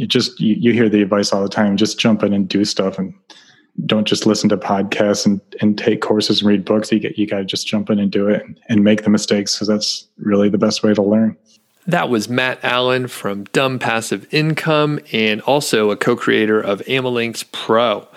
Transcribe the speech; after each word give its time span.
you 0.00 0.06
just 0.06 0.40
you, 0.40 0.54
you 0.58 0.72
hear 0.72 0.88
the 0.88 1.02
advice 1.02 1.30
all 1.30 1.42
the 1.42 1.48
time. 1.48 1.76
Just 1.76 1.98
jump 1.98 2.22
in 2.22 2.32
and 2.32 2.48
do 2.48 2.64
stuff, 2.64 2.98
and 2.98 3.12
don't 3.84 4.08
just 4.08 4.24
listen 4.24 4.48
to 4.48 4.56
podcasts 4.56 5.26
and, 5.26 5.42
and 5.60 5.76
take 5.76 6.00
courses 6.00 6.40
and 6.40 6.48
read 6.48 6.64
books. 6.64 6.90
You 6.90 6.98
get 6.98 7.18
you 7.18 7.26
got 7.26 7.38
to 7.38 7.44
just 7.44 7.66
jump 7.66 7.90
in 7.90 7.98
and 7.98 8.10
do 8.10 8.26
it 8.26 8.42
and, 8.42 8.58
and 8.70 8.82
make 8.82 9.04
the 9.04 9.10
mistakes 9.10 9.54
because 9.54 9.68
that's 9.68 10.08
really 10.16 10.48
the 10.48 10.56
best 10.56 10.82
way 10.82 10.94
to 10.94 11.02
learn. 11.02 11.36
That 11.86 12.08
was 12.08 12.30
Matt 12.30 12.64
Allen 12.64 13.08
from 13.08 13.44
Dumb 13.44 13.78
Passive 13.78 14.26
Income 14.32 15.00
and 15.12 15.42
also 15.42 15.90
a 15.90 15.98
co 15.98 16.16
creator 16.16 16.58
of 16.58 16.80
Amalinks 16.86 17.44
Pro. 17.52 18.08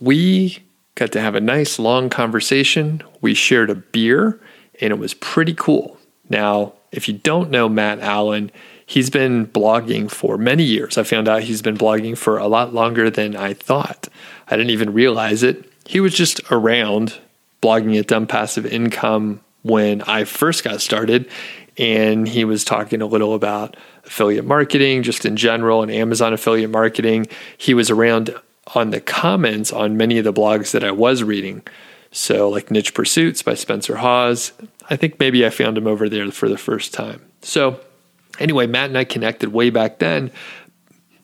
We 0.00 0.60
got 0.94 1.12
to 1.12 1.20
have 1.20 1.34
a 1.34 1.40
nice 1.40 1.78
long 1.78 2.08
conversation. 2.08 3.02
We 3.20 3.34
shared 3.34 3.68
a 3.68 3.74
beer 3.74 4.40
and 4.80 4.90
it 4.90 4.98
was 4.98 5.12
pretty 5.12 5.52
cool. 5.52 5.98
Now, 6.30 6.72
if 6.92 7.08
you 7.08 7.14
don't 7.14 7.50
know 7.50 7.68
Matt 7.68 8.00
Allen, 8.00 8.50
he's 8.90 9.08
been 9.08 9.46
blogging 9.46 10.10
for 10.10 10.36
many 10.36 10.64
years. 10.64 10.98
I 10.98 11.04
found 11.04 11.28
out 11.28 11.44
he's 11.44 11.62
been 11.62 11.76
blogging 11.76 12.18
for 12.18 12.38
a 12.38 12.48
lot 12.48 12.74
longer 12.74 13.08
than 13.08 13.36
I 13.36 13.54
thought. 13.54 14.08
I 14.48 14.56
didn't 14.56 14.70
even 14.70 14.92
realize 14.92 15.44
it. 15.44 15.64
He 15.86 16.00
was 16.00 16.12
just 16.12 16.40
around 16.50 17.16
blogging 17.62 17.96
at 17.96 18.08
Dumb 18.08 18.26
Passive 18.26 18.66
Income 18.66 19.42
when 19.62 20.02
I 20.02 20.24
first 20.24 20.64
got 20.64 20.80
started 20.80 21.30
and 21.78 22.26
he 22.26 22.44
was 22.44 22.64
talking 22.64 23.00
a 23.00 23.06
little 23.06 23.34
about 23.34 23.76
affiliate 24.06 24.44
marketing 24.44 25.04
just 25.04 25.24
in 25.24 25.36
general 25.36 25.82
and 25.82 25.92
Amazon 25.92 26.32
affiliate 26.32 26.70
marketing. 26.70 27.28
He 27.56 27.74
was 27.74 27.90
around 27.90 28.34
on 28.74 28.90
the 28.90 29.00
comments 29.00 29.72
on 29.72 29.96
many 29.96 30.18
of 30.18 30.24
the 30.24 30.32
blogs 30.32 30.72
that 30.72 30.82
I 30.82 30.90
was 30.90 31.22
reading. 31.22 31.62
So, 32.10 32.48
like 32.48 32.72
Niche 32.72 32.92
Pursuits 32.92 33.40
by 33.40 33.54
Spencer 33.54 33.98
Haws. 33.98 34.50
I 34.88 34.96
think 34.96 35.20
maybe 35.20 35.46
I 35.46 35.50
found 35.50 35.78
him 35.78 35.86
over 35.86 36.08
there 36.08 36.28
for 36.32 36.48
the 36.48 36.58
first 36.58 36.92
time. 36.92 37.22
So, 37.40 37.78
anyway, 38.40 38.66
Matt 38.66 38.88
and 38.88 38.98
I 38.98 39.04
connected 39.04 39.52
way 39.52 39.70
back 39.70 39.98
then. 39.98 40.30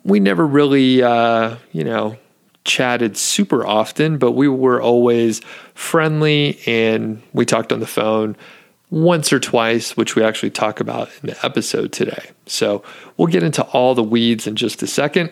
We 0.05 0.21
never 0.21 0.47
really, 0.47 1.03
uh, 1.03 1.57
you 1.73 1.83
know, 1.83 2.17
chatted 2.65 3.17
super 3.17 3.67
often, 3.67 4.19
but 4.19 4.33
we 4.33 4.49
were 4.49 4.81
always 4.81 5.41
friendly 5.75 6.61
and 6.67 7.23
we 7.33 7.45
talked 7.45 7.73
on 7.73 7.81
the 7.81 7.87
phone 7.87 8.37
once 8.91 9.33
or 9.33 9.41
twice, 9.41 9.97
which 9.97 10.15
we 10.15 10.23
actually 10.23 10.51
talk 10.51 10.79
about 10.81 11.09
in 11.23 11.31
the 11.31 11.45
episode 11.45 11.93
today. 11.93 12.31
So 12.47 12.83
we'll 13.17 13.29
get 13.29 13.43
into 13.43 13.63
all 13.65 13.95
the 13.95 14.03
weeds 14.03 14.47
in 14.47 14.57
just 14.57 14.83
a 14.83 14.87
second. 14.87 15.31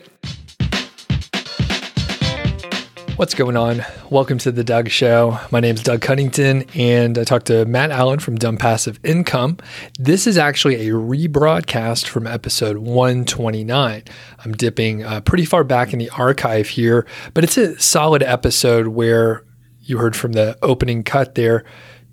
What's 3.16 3.34
going 3.34 3.56
on? 3.56 3.84
Welcome 4.10 4.38
to 4.38 4.50
the 4.50 4.64
Doug 4.64 4.88
Show. 4.88 5.38
My 5.52 5.60
name 5.60 5.76
is 5.76 5.84
Doug 5.84 6.00
Cunnington, 6.00 6.64
and 6.74 7.16
I 7.16 7.22
talked 7.22 7.46
to 7.46 7.64
Matt 7.64 7.92
Allen 7.92 8.18
from 8.18 8.34
Dumb 8.34 8.56
Passive 8.56 8.98
Income. 9.04 9.58
This 10.00 10.26
is 10.26 10.36
actually 10.36 10.88
a 10.88 10.92
rebroadcast 10.94 12.08
from 12.08 12.26
episode 12.26 12.78
129. 12.78 14.02
I'm 14.44 14.52
dipping 14.54 15.04
uh, 15.04 15.20
pretty 15.20 15.44
far 15.44 15.62
back 15.62 15.92
in 15.92 16.00
the 16.00 16.10
archive 16.10 16.66
here, 16.66 17.06
but 17.34 17.44
it's 17.44 17.56
a 17.56 17.78
solid 17.78 18.24
episode 18.24 18.88
where 18.88 19.44
you 19.80 19.98
heard 19.98 20.16
from 20.16 20.32
the 20.32 20.58
opening 20.60 21.04
cut 21.04 21.36
there. 21.36 21.64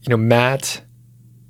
You 0.04 0.12
know, 0.12 0.18
Matt 0.18 0.84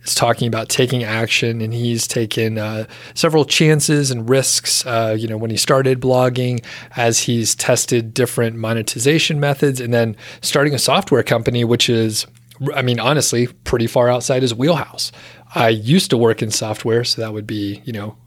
is 0.03 0.15
talking 0.15 0.47
about 0.47 0.69
taking 0.69 1.03
action, 1.03 1.61
and 1.61 1.73
he's 1.73 2.07
taken 2.07 2.57
uh, 2.57 2.85
several 3.13 3.45
chances 3.45 4.11
and 4.11 4.29
risks. 4.29 4.85
Uh, 4.85 5.15
you 5.17 5.27
know, 5.27 5.37
when 5.37 5.51
he 5.51 5.57
started 5.57 5.99
blogging, 5.99 6.63
as 6.95 7.19
he's 7.19 7.55
tested 7.55 8.13
different 8.13 8.55
monetization 8.55 9.39
methods, 9.39 9.79
and 9.79 9.93
then 9.93 10.15
starting 10.41 10.73
a 10.73 10.79
software 10.79 11.23
company, 11.23 11.63
which 11.63 11.89
is, 11.89 12.25
I 12.73 12.81
mean, 12.81 12.99
honestly, 12.99 13.47
pretty 13.47 13.87
far 13.87 14.09
outside 14.09 14.41
his 14.41 14.53
wheelhouse. 14.53 15.11
I 15.53 15.69
used 15.69 16.09
to 16.11 16.17
work 16.17 16.41
in 16.41 16.51
software, 16.51 17.03
so 17.03 17.21
that 17.21 17.33
would 17.33 17.47
be, 17.47 17.81
you 17.85 17.93
know, 17.93 18.17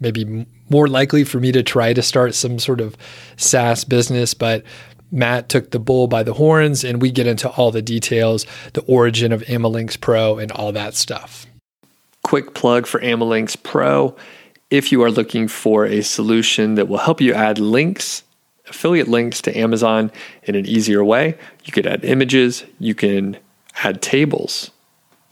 maybe 0.00 0.46
more 0.68 0.88
likely 0.88 1.24
for 1.24 1.40
me 1.40 1.52
to 1.52 1.62
try 1.62 1.92
to 1.92 2.02
start 2.02 2.34
some 2.34 2.58
sort 2.58 2.80
of 2.80 2.96
SaaS 3.36 3.84
business, 3.84 4.34
but 4.34 4.62
Matt 5.16 5.48
took 5.48 5.70
the 5.70 5.78
bull 5.78 6.08
by 6.08 6.22
the 6.22 6.34
horns, 6.34 6.84
and 6.84 7.00
we 7.00 7.10
get 7.10 7.26
into 7.26 7.48
all 7.48 7.70
the 7.70 7.80
details, 7.80 8.44
the 8.74 8.82
origin 8.82 9.32
of 9.32 9.40
Amalinks 9.44 9.98
Pro, 9.98 10.36
and 10.36 10.52
all 10.52 10.72
that 10.72 10.94
stuff. 10.94 11.46
Quick 12.22 12.52
plug 12.52 12.86
for 12.86 13.00
Amalinks 13.00 13.56
Pro. 13.60 14.14
If 14.68 14.92
you 14.92 15.02
are 15.02 15.10
looking 15.10 15.48
for 15.48 15.86
a 15.86 16.02
solution 16.02 16.74
that 16.74 16.86
will 16.86 16.98
help 16.98 17.22
you 17.22 17.32
add 17.32 17.58
links, 17.58 18.24
affiliate 18.68 19.08
links 19.08 19.40
to 19.42 19.58
Amazon 19.58 20.12
in 20.42 20.54
an 20.54 20.66
easier 20.66 21.02
way, 21.02 21.38
you 21.64 21.72
could 21.72 21.86
add 21.86 22.04
images, 22.04 22.64
you 22.78 22.94
can 22.94 23.38
add 23.82 24.02
tables. 24.02 24.70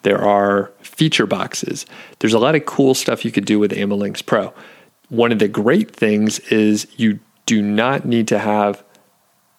There 0.03 0.23
are 0.23 0.73
feature 0.81 1.27
boxes. 1.27 1.85
There's 2.21 2.33
a 2.33 2.39
lot 2.39 2.55
of 2.55 2.65
cool 2.65 2.95
stuff 2.95 3.23
you 3.23 3.31
could 3.31 3.45
do 3.45 3.59
with 3.59 3.73
Amalinks 3.73 4.25
Pro. 4.25 4.55
One 5.11 5.31
of 5.31 5.41
the 5.41 5.49
great 5.49 5.95
things 5.95 6.39
is 6.49 6.87
you 6.97 7.19
do 7.45 7.61
not 7.61 8.07
need 8.07 8.29
to 8.29 8.39
have 8.39 8.83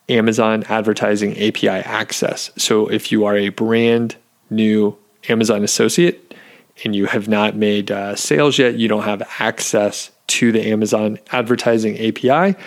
Amazon 0.09 0.63
advertising 0.69 1.37
API 1.37 1.67
access. 1.67 2.51
So 2.57 2.87
if 2.87 3.11
you 3.11 3.25
are 3.25 3.35
a 3.35 3.49
brand 3.49 4.15
new 4.49 4.97
Amazon 5.29 5.63
associate 5.63 6.33
and 6.83 6.95
you 6.95 7.05
have 7.07 7.27
not 7.27 7.55
made 7.55 7.91
uh, 7.91 8.15
sales 8.15 8.59
yet, 8.59 8.75
you 8.75 8.87
don't 8.87 9.03
have 9.03 9.23
access 9.39 10.11
to 10.27 10.51
the 10.51 10.67
Amazon 10.67 11.19
advertising 11.31 11.97
API, 11.97 12.57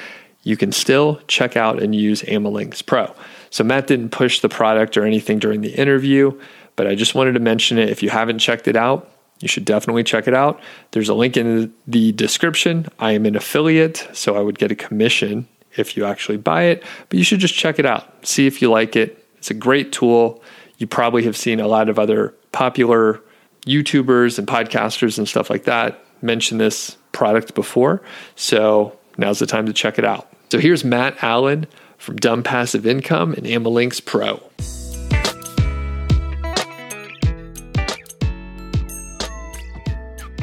you 0.43 0.56
can 0.56 0.72
still 0.72 1.21
check 1.28 1.56
out 1.56 1.82
and 1.82 1.94
use 1.94 2.22
Amalinks 2.22 2.84
Pro. 2.84 3.12
So 3.50 3.65
Matt 3.65 3.87
didn't 3.87 4.10
push 4.10 4.41
the 4.41 4.49
product 4.49 4.97
or 4.97 5.05
anything 5.05 5.38
during 5.38 5.60
the 5.60 5.75
interview, 5.75 6.38
but 6.76 6.87
I 6.87 6.94
just 6.94 7.15
wanted 7.15 7.32
to 7.32 7.41
mention 7.41 7.78
it. 7.78 7.88
If 7.88 8.03
you 8.03 8.10
haven't 8.10 8.38
checked 8.38 8.69
it 8.69 8.76
out, 8.76 9.10
you 9.41 9.49
should 9.49 9.65
definitely 9.65 10.05
check 10.05 10.26
it 10.26 10.34
out. 10.34 10.60
There's 10.91 11.09
a 11.09 11.15
link 11.15 11.37
in 11.37 11.72
the 11.87 12.12
description. 12.12 12.88
I 12.99 13.12
am 13.12 13.26
an 13.26 13.37
affiliate, 13.37 14.09
so 14.12 14.37
I 14.37 14.41
would 14.41 14.59
get 14.59 14.72
a 14.72 14.75
commission 14.75 15.47
if 15.78 15.97
you 15.97 16.05
actually 16.05 16.39
buy 16.39 16.65
it, 16.65 16.83
but 17.09 17.19
you 17.19 17.25
should 17.25 17.41
just 17.41 17.55
check 17.55 17.78
it 17.78 17.87
out. 17.87 18.27
See 18.27 18.47
if 18.47 18.61
you 18.61 18.71
like 18.71 18.97
it. 18.97 19.25
It's 19.39 19.50
a 19.50 19.55
great 19.55 19.93
tool. 19.93 20.43
You 20.78 20.87
probably 20.87 21.25
have 21.25 21.37
seen 21.37 21.61
a 21.61 21.69
lot 21.69 21.89
of 21.89 21.99
other 21.99 22.34
popular 22.53 23.21
YouTubers 23.66 24.38
and 24.38 24.47
podcasters 24.49 25.19
and 25.19 25.28
stuff 25.28 25.50
like 25.50 25.65
that 25.65 26.05
mention 26.22 26.59
this 26.59 26.97
product 27.12 27.55
before. 27.55 28.03
So 28.37 28.99
now's 29.17 29.38
the 29.38 29.47
time 29.47 29.67
to 29.67 29.72
check 29.72 29.99
it 29.99 30.05
out. 30.05 30.31
So 30.50 30.59
here's 30.59 30.84
Matt 30.84 31.22
Allen 31.22 31.67
from 31.99 32.17
Dumb 32.17 32.43
Passive 32.43 32.87
Income 32.87 33.34
and 33.34 33.47
Amalinks 33.47 34.05
Pro. 34.05 34.43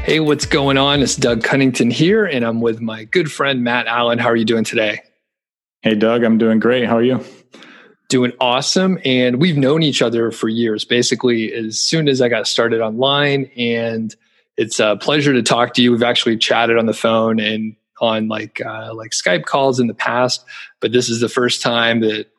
Hey, 0.03 0.19
what's 0.19 0.45
going 0.45 0.78
on? 0.78 1.01
It's 1.01 1.16
Doug 1.16 1.44
Cunnington 1.44 1.90
here, 1.90 2.25
and 2.25 2.45
I'm 2.45 2.62
with 2.62 2.79
my 2.79 3.06
good 3.06 3.31
friend 3.31 3.63
Matt 3.63 3.88
Allen. 3.88 4.19
How 4.19 4.28
are 4.28 4.35
you 4.35 4.45
doing 4.45 4.63
today? 4.63 5.01
Hey, 5.85 5.94
Doug, 5.94 6.23
I'm 6.23 6.40
doing 6.40 6.59
great. 6.59 6.88
How 6.88 6.97
are 6.97 7.03
you? 7.03 7.23
Doing 8.09 8.34
awesome. 8.40 8.97
And 9.06 9.40
we've 9.40 9.56
known 9.56 9.84
each 9.84 10.01
other 10.01 10.31
for 10.31 10.50
years, 10.50 10.84
basically, 10.84 11.53
as 11.53 11.79
soon 11.79 12.07
as 12.07 12.23
I 12.23 12.28
got 12.28 12.47
started 12.47 12.81
online. 12.81 13.51
And 13.56 14.16
it's 14.57 14.79
a 14.79 14.97
pleasure 15.00 15.31
to 15.31 15.44
talk 15.44 15.75
to 15.75 15.84
you. 15.84 15.91
We've 15.91 16.01
actually 16.01 16.38
chatted 16.38 16.79
on 16.79 16.88
the 16.88 16.94
phone 16.94 17.40
and 17.40 17.75
on 18.01 18.29
like 18.29 18.59
uh, 18.66 18.95
like 18.95 19.12
Skype 19.12 19.45
calls 19.45 19.79
in 19.79 19.85
the 19.85 19.94
past, 19.94 20.44
but 20.79 20.91
this 20.91 21.07
is 21.07 21.19
the 21.19 21.29
first 21.29 21.62
time 21.62 22.00
that 22.00 22.31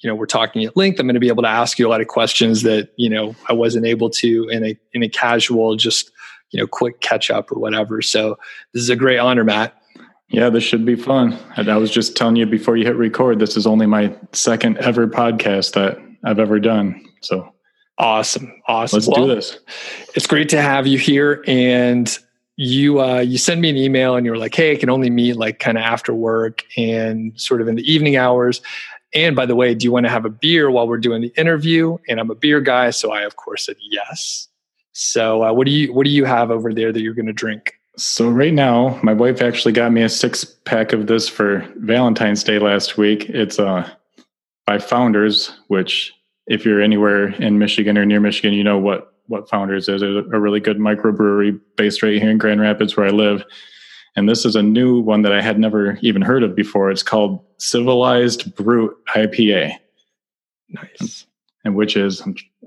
you 0.00 0.10
know 0.10 0.16
we're 0.16 0.26
talking 0.26 0.64
at 0.64 0.76
length. 0.76 0.98
I'm 0.98 1.06
going 1.06 1.14
to 1.14 1.20
be 1.20 1.28
able 1.28 1.44
to 1.44 1.48
ask 1.48 1.78
you 1.78 1.86
a 1.86 1.88
lot 1.88 2.00
of 2.00 2.08
questions 2.08 2.62
that 2.62 2.90
you 2.96 3.08
know 3.08 3.36
I 3.48 3.52
wasn't 3.52 3.86
able 3.86 4.10
to 4.10 4.48
in 4.48 4.64
a 4.64 4.76
in 4.92 5.04
a 5.04 5.08
casual 5.08 5.76
just 5.76 6.10
you 6.50 6.58
know 6.58 6.66
quick 6.66 7.00
catch 7.00 7.30
up 7.30 7.52
or 7.52 7.60
whatever. 7.60 8.02
So 8.02 8.40
this 8.74 8.82
is 8.82 8.90
a 8.90 8.96
great 8.96 9.18
honor, 9.18 9.44
Matt. 9.44 9.80
Yeah, 10.32 10.48
this 10.48 10.64
should 10.64 10.86
be 10.86 10.96
fun. 10.96 11.38
And 11.56 11.68
I 11.68 11.76
was 11.76 11.90
just 11.90 12.16
telling 12.16 12.36
you 12.36 12.46
before 12.46 12.76
you 12.76 12.86
hit 12.86 12.96
record, 12.96 13.38
this 13.38 13.54
is 13.54 13.66
only 13.66 13.86
my 13.86 14.16
second 14.32 14.78
ever 14.78 15.06
podcast 15.06 15.74
that 15.74 15.98
I've 16.24 16.38
ever 16.38 16.58
done. 16.58 17.04
So 17.20 17.52
awesome. 17.98 18.50
Awesome. 18.66 18.96
Let's 18.96 19.08
well, 19.08 19.26
do 19.26 19.34
this. 19.34 19.58
It's 20.14 20.26
great 20.26 20.48
to 20.48 20.62
have 20.62 20.86
you 20.86 20.96
here. 20.96 21.44
And 21.46 22.18
you 22.56 23.00
uh, 23.00 23.20
you 23.20 23.36
send 23.36 23.60
me 23.60 23.68
an 23.68 23.76
email 23.76 24.16
and 24.16 24.24
you 24.24 24.32
were 24.32 24.38
like, 24.38 24.54
hey, 24.54 24.72
I 24.72 24.76
can 24.76 24.88
only 24.88 25.10
meet 25.10 25.36
like 25.36 25.58
kind 25.58 25.76
of 25.76 25.84
after 25.84 26.14
work 26.14 26.64
and 26.78 27.38
sort 27.38 27.60
of 27.60 27.68
in 27.68 27.76
the 27.76 27.92
evening 27.92 28.16
hours. 28.16 28.62
And 29.14 29.36
by 29.36 29.44
the 29.44 29.54
way, 29.54 29.74
do 29.74 29.84
you 29.84 29.92
want 29.92 30.06
to 30.06 30.10
have 30.10 30.24
a 30.24 30.30
beer 30.30 30.70
while 30.70 30.88
we're 30.88 30.96
doing 30.96 31.20
the 31.20 31.32
interview? 31.36 31.98
And 32.08 32.18
I'm 32.18 32.30
a 32.30 32.34
beer 32.34 32.62
guy, 32.62 32.90
so 32.90 33.12
I 33.12 33.22
of 33.22 33.36
course 33.36 33.66
said 33.66 33.76
yes. 33.82 34.48
So 34.92 35.44
uh, 35.44 35.52
what 35.52 35.66
do 35.66 35.72
you 35.72 35.92
what 35.92 36.04
do 36.04 36.10
you 36.10 36.24
have 36.24 36.50
over 36.50 36.72
there 36.72 36.90
that 36.90 37.00
you're 37.02 37.14
going 37.14 37.26
to 37.26 37.34
drink? 37.34 37.74
So 37.96 38.30
right 38.30 38.54
now, 38.54 38.98
my 39.02 39.12
wife 39.12 39.42
actually 39.42 39.72
got 39.72 39.92
me 39.92 40.02
a 40.02 40.08
six 40.08 40.44
pack 40.44 40.92
of 40.92 41.06
this 41.06 41.28
for 41.28 41.68
Valentine's 41.76 42.42
Day 42.42 42.58
last 42.58 42.96
week. 42.96 43.28
It's 43.28 43.58
uh 43.58 43.88
by 44.66 44.78
Founders, 44.78 45.52
which 45.68 46.12
if 46.46 46.64
you're 46.64 46.80
anywhere 46.80 47.28
in 47.28 47.58
Michigan 47.58 47.98
or 47.98 48.06
near 48.06 48.20
Michigan, 48.20 48.54
you 48.54 48.64
know 48.64 48.78
what 48.78 49.14
what 49.26 49.48
Founders 49.50 49.88
is. 49.88 50.02
It's 50.02 50.26
a 50.32 50.40
really 50.40 50.60
good 50.60 50.78
microbrewery 50.78 51.60
based 51.76 52.02
right 52.02 52.20
here 52.20 52.30
in 52.30 52.38
Grand 52.38 52.60
Rapids 52.60 52.96
where 52.96 53.06
I 53.06 53.10
live. 53.10 53.44
And 54.16 54.28
this 54.28 54.44
is 54.44 54.56
a 54.56 54.62
new 54.62 55.00
one 55.00 55.22
that 55.22 55.32
I 55.32 55.40
had 55.40 55.58
never 55.58 55.98
even 56.02 56.20
heard 56.22 56.42
of 56.42 56.54
before. 56.54 56.90
It's 56.90 57.02
called 57.02 57.42
Civilized 57.58 58.54
Brute 58.54 58.94
IPA. 59.14 59.74
Nice. 60.68 61.26
And 61.64 61.76
which 61.76 61.96
is 61.96 62.22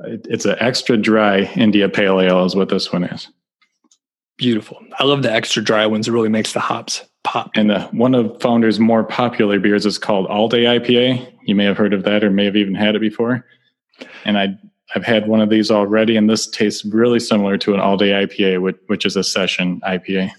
it's 0.05 0.45
an 0.45 0.55
extra 0.59 0.97
dry 0.97 1.41
India 1.55 1.89
Pale 1.89 2.21
Ale 2.21 2.45
is 2.45 2.55
what 2.55 2.69
this 2.69 2.91
one 2.93 3.03
is. 3.03 3.27
Beautiful. 4.37 4.83
I 4.99 5.05
love 5.05 5.23
the 5.23 5.31
extra 5.31 5.63
dry 5.63 5.85
ones. 5.85 6.07
It 6.07 6.11
really 6.11 6.29
makes 6.29 6.53
the 6.53 6.59
hops 6.59 7.03
pop. 7.23 7.51
And 7.55 7.69
the, 7.69 7.81
one 7.91 8.13
of 8.13 8.41
Founder's 8.41 8.79
more 8.79 9.03
popular 9.03 9.59
beers 9.59 9.85
is 9.85 9.97
called 9.97 10.27
All 10.27 10.49
Day 10.49 10.63
IPA. 10.63 11.33
You 11.43 11.55
may 11.55 11.65
have 11.65 11.77
heard 11.77 11.93
of 11.93 12.03
that 12.03 12.23
or 12.23 12.29
may 12.29 12.45
have 12.45 12.55
even 12.55 12.75
had 12.75 12.95
it 12.95 13.01
before. 13.01 13.45
And 14.25 14.37
I, 14.37 14.57
I've 14.93 15.05
had 15.05 15.27
one 15.27 15.39
of 15.39 15.49
these 15.49 15.71
already, 15.71 16.17
and 16.17 16.29
this 16.29 16.47
tastes 16.47 16.83
really 16.85 17.19
similar 17.19 17.57
to 17.59 17.73
an 17.73 17.79
All 17.79 17.97
Day 17.97 18.11
IPA, 18.11 18.61
which, 18.61 18.77
which 18.87 19.05
is 19.05 19.15
a 19.15 19.23
session 19.23 19.79
IPA. 19.81 20.31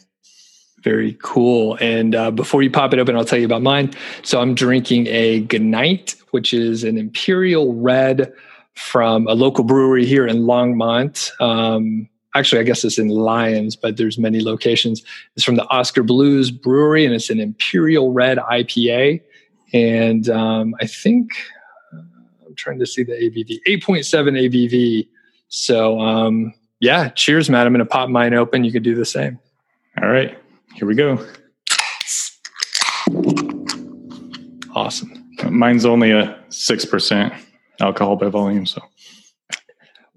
Very 0.83 1.17
cool. 1.23 1.77
And 1.81 2.15
uh, 2.15 2.31
before 2.31 2.63
you 2.63 2.71
pop 2.71 2.93
it 2.93 2.99
open, 2.99 3.17
I'll 3.17 3.25
tell 3.25 3.39
you 3.39 3.47
about 3.47 3.63
mine. 3.63 3.93
So 4.23 4.41
I'm 4.41 4.55
drinking 4.55 5.07
a 5.09 5.43
G'Knight, 5.43 6.17
which 6.31 6.53
is 6.53 6.85
an 6.85 6.99
Imperial 6.99 7.75
Red 7.75 8.33
from 8.75 9.27
a 9.27 9.33
local 9.33 9.65
brewery 9.65 10.05
here 10.05 10.27
in 10.27 10.43
Longmont. 10.43 11.33
Um, 11.41 12.09
actually, 12.38 12.61
I 12.61 12.65
guess 12.65 12.85
it's 12.85 12.99
in 12.99 13.09
Lyons, 13.09 13.77
but 13.77 13.97
there's 13.97 14.19
many 14.19 14.41
locations. 14.41 15.03
It's 15.35 15.44
from 15.44 15.56
the 15.56 15.67
Oskar 15.69 16.03
Blues 16.03 16.50
Brewery, 16.50 17.05
and 17.05 17.15
it's 17.15 17.31
an 17.31 17.41
Imperial 17.41 18.12
Red 18.12 18.38
IPA. 18.38 19.23
And 19.73 20.29
um, 20.29 20.75
I 20.81 20.87
think 20.87 21.31
uh, 21.93 22.03
I'm 22.47 22.55
trying 22.55 22.79
to 22.79 22.87
see 22.87 23.03
the 23.03 23.12
ABV, 23.12 23.61
8.7 23.67 24.50
ABV. 24.50 25.09
So 25.49 26.00
um, 26.00 26.55
yeah, 26.81 27.09
cheers, 27.11 27.49
Matt. 27.49 27.67
I'm 27.67 27.73
going 27.73 27.85
to 27.85 27.91
pop 27.91 28.09
mine 28.09 28.35
open. 28.35 28.65
You 28.65 28.73
can 28.73 28.83
do 28.83 28.94
the 28.94 29.05
same. 29.05 29.38
All 30.03 30.09
right, 30.09 30.37
here 30.75 30.87
we 30.87 30.94
go. 30.94 31.25
Awesome. 34.75 35.25
Mine's 35.50 35.87
only 35.87 36.11
a 36.11 36.38
six 36.49 36.85
percent 36.85 37.33
alcohol 37.81 38.17
by 38.17 38.29
volume, 38.29 38.67
so. 38.67 38.83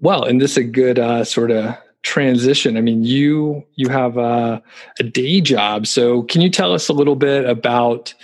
Well, 0.00 0.24
and 0.24 0.40
this 0.40 0.52
is 0.52 0.56
a 0.58 0.64
good 0.64 0.98
uh, 0.98 1.24
sort 1.24 1.50
of 1.50 1.76
transition. 2.02 2.76
I 2.76 2.80
mean 2.80 3.02
you 3.04 3.64
you 3.74 3.88
have 3.88 4.16
a, 4.16 4.62
a, 4.98 5.02
day 5.02 5.40
job. 5.40 5.86
So 5.86 6.22
can 6.22 6.40
you 6.40 6.48
tell 6.48 6.72
us 6.72 6.88
a 6.88 6.92
little 6.92 7.16
bit 7.16 7.44
about 7.44 8.14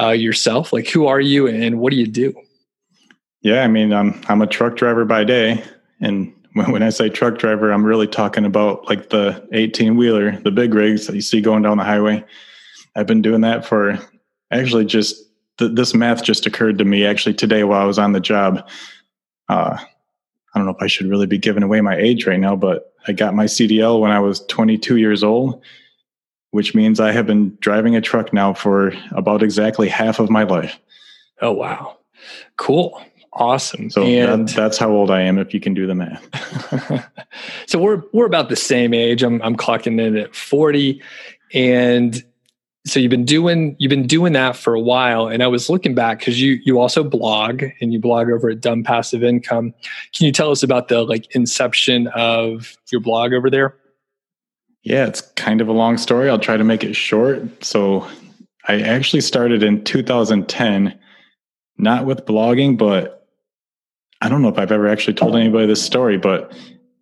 uh, 0.00 0.10
yourself? 0.10 0.72
Like 0.72 0.88
who 0.88 1.06
are 1.06 1.20
you 1.20 1.46
and 1.46 1.78
what 1.78 1.90
do 1.90 1.96
you 1.96 2.06
do? 2.06 2.34
Yeah 3.42 3.62
i 3.62 3.68
mean 3.68 3.92
i'm 3.92 4.20
i'm 4.28 4.42
a 4.42 4.46
truck 4.46 4.76
driver 4.76 5.04
by 5.04 5.24
day. 5.24 5.62
And 6.00 6.32
when, 6.54 6.72
when 6.72 6.82
i 6.82 6.88
say 6.88 7.08
truck 7.08 7.38
driver 7.38 7.70
i'm 7.70 7.84
really 7.84 8.06
talking 8.06 8.46
about 8.46 8.88
like 8.88 9.10
the 9.10 9.46
18 9.52 9.96
wheeler 9.96 10.38
the 10.40 10.50
big 10.50 10.72
rigs 10.72 11.06
that 11.06 11.14
you 11.14 11.20
see 11.20 11.40
going 11.40 11.62
down 11.62 11.76
the 11.76 11.84
highway. 11.84 12.24
I've 12.96 13.06
been 13.06 13.22
doing 13.22 13.42
that 13.42 13.66
for 13.66 13.98
actually 14.50 14.86
just 14.86 15.22
th- 15.58 15.72
this 15.74 15.94
math 15.94 16.22
just 16.24 16.46
occurred 16.46 16.78
to 16.78 16.84
me 16.86 17.04
actually 17.04 17.34
today 17.34 17.64
while 17.64 17.82
i 17.82 17.84
was 17.84 17.98
on 17.98 18.12
the 18.12 18.20
job. 18.20 18.66
Uh, 19.48 19.76
I 20.56 20.58
don't 20.58 20.64
know 20.64 20.72
if 20.72 20.82
I 20.82 20.86
should 20.86 21.08
really 21.08 21.26
be 21.26 21.36
giving 21.36 21.62
away 21.62 21.82
my 21.82 21.94
age 21.94 22.26
right 22.26 22.40
now, 22.40 22.56
but 22.56 22.94
I 23.06 23.12
got 23.12 23.34
my 23.34 23.44
CDL 23.44 24.00
when 24.00 24.10
I 24.10 24.18
was 24.18 24.40
22 24.46 24.96
years 24.96 25.22
old, 25.22 25.60
which 26.52 26.74
means 26.74 26.98
I 26.98 27.12
have 27.12 27.26
been 27.26 27.58
driving 27.60 27.94
a 27.94 28.00
truck 28.00 28.32
now 28.32 28.54
for 28.54 28.94
about 29.10 29.42
exactly 29.42 29.86
half 29.86 30.18
of 30.18 30.30
my 30.30 30.44
life. 30.44 30.78
Oh, 31.42 31.52
wow. 31.52 31.98
Cool. 32.56 32.98
Awesome. 33.34 33.90
So 33.90 34.02
that, 34.02 34.54
that's 34.56 34.78
how 34.78 34.90
old 34.90 35.10
I 35.10 35.20
am 35.20 35.36
if 35.36 35.52
you 35.52 35.60
can 35.60 35.74
do 35.74 35.86
the 35.86 35.94
math. 35.94 37.06
so 37.66 37.78
we're 37.78 38.02
we're 38.14 38.24
about 38.24 38.48
the 38.48 38.56
same 38.56 38.94
age. 38.94 39.22
I'm 39.22 39.42
I'm 39.42 39.56
clocking 39.56 40.00
in 40.00 40.16
at 40.16 40.34
40 40.34 41.02
and 41.52 42.24
so 42.86 43.00
you've 43.00 43.10
been 43.10 43.24
doing 43.24 43.74
you've 43.78 43.90
been 43.90 44.06
doing 44.06 44.32
that 44.34 44.56
for 44.56 44.74
a 44.74 44.80
while. 44.80 45.26
And 45.26 45.42
i 45.42 45.46
was 45.48 45.68
looking 45.68 45.94
back 45.94 46.20
because 46.20 46.40
you 46.40 46.60
you 46.64 46.78
also 46.78 47.02
blog 47.02 47.64
and 47.80 47.92
you 47.92 47.98
blog 48.00 48.30
over 48.30 48.48
at 48.50 48.60
dumb 48.60 48.84
passive 48.84 49.24
income. 49.24 49.74
Can 50.14 50.26
you 50.26 50.32
tell 50.32 50.50
us 50.50 50.62
about 50.62 50.88
the 50.88 51.02
like 51.02 51.34
inception 51.34 52.06
of 52.08 52.76
your 52.90 53.00
blog 53.00 53.32
over 53.32 53.50
there? 53.50 53.76
Yeah 54.82 55.06
it's 55.06 55.20
kind 55.20 55.60
of 55.60 55.68
a 55.68 55.72
long 55.72 55.98
story. 55.98 56.30
I'll 56.30 56.38
try 56.38 56.56
to 56.56 56.64
make 56.64 56.84
it 56.84 56.94
short. 56.94 57.64
So 57.64 58.06
i 58.68 58.80
actually 58.80 59.20
started 59.20 59.62
in 59.62 59.82
2010 59.84 60.98
not 61.78 62.06
with 62.06 62.24
blogging 62.24 62.76
but 62.76 63.28
i 64.20 64.28
don't 64.28 64.42
know 64.42 64.48
if 64.48 64.58
i've 64.58 64.72
ever 64.72 64.88
actually 64.88 65.14
told 65.14 65.36
anybody 65.36 65.66
this 65.66 65.82
story 65.82 66.16
but 66.16 66.52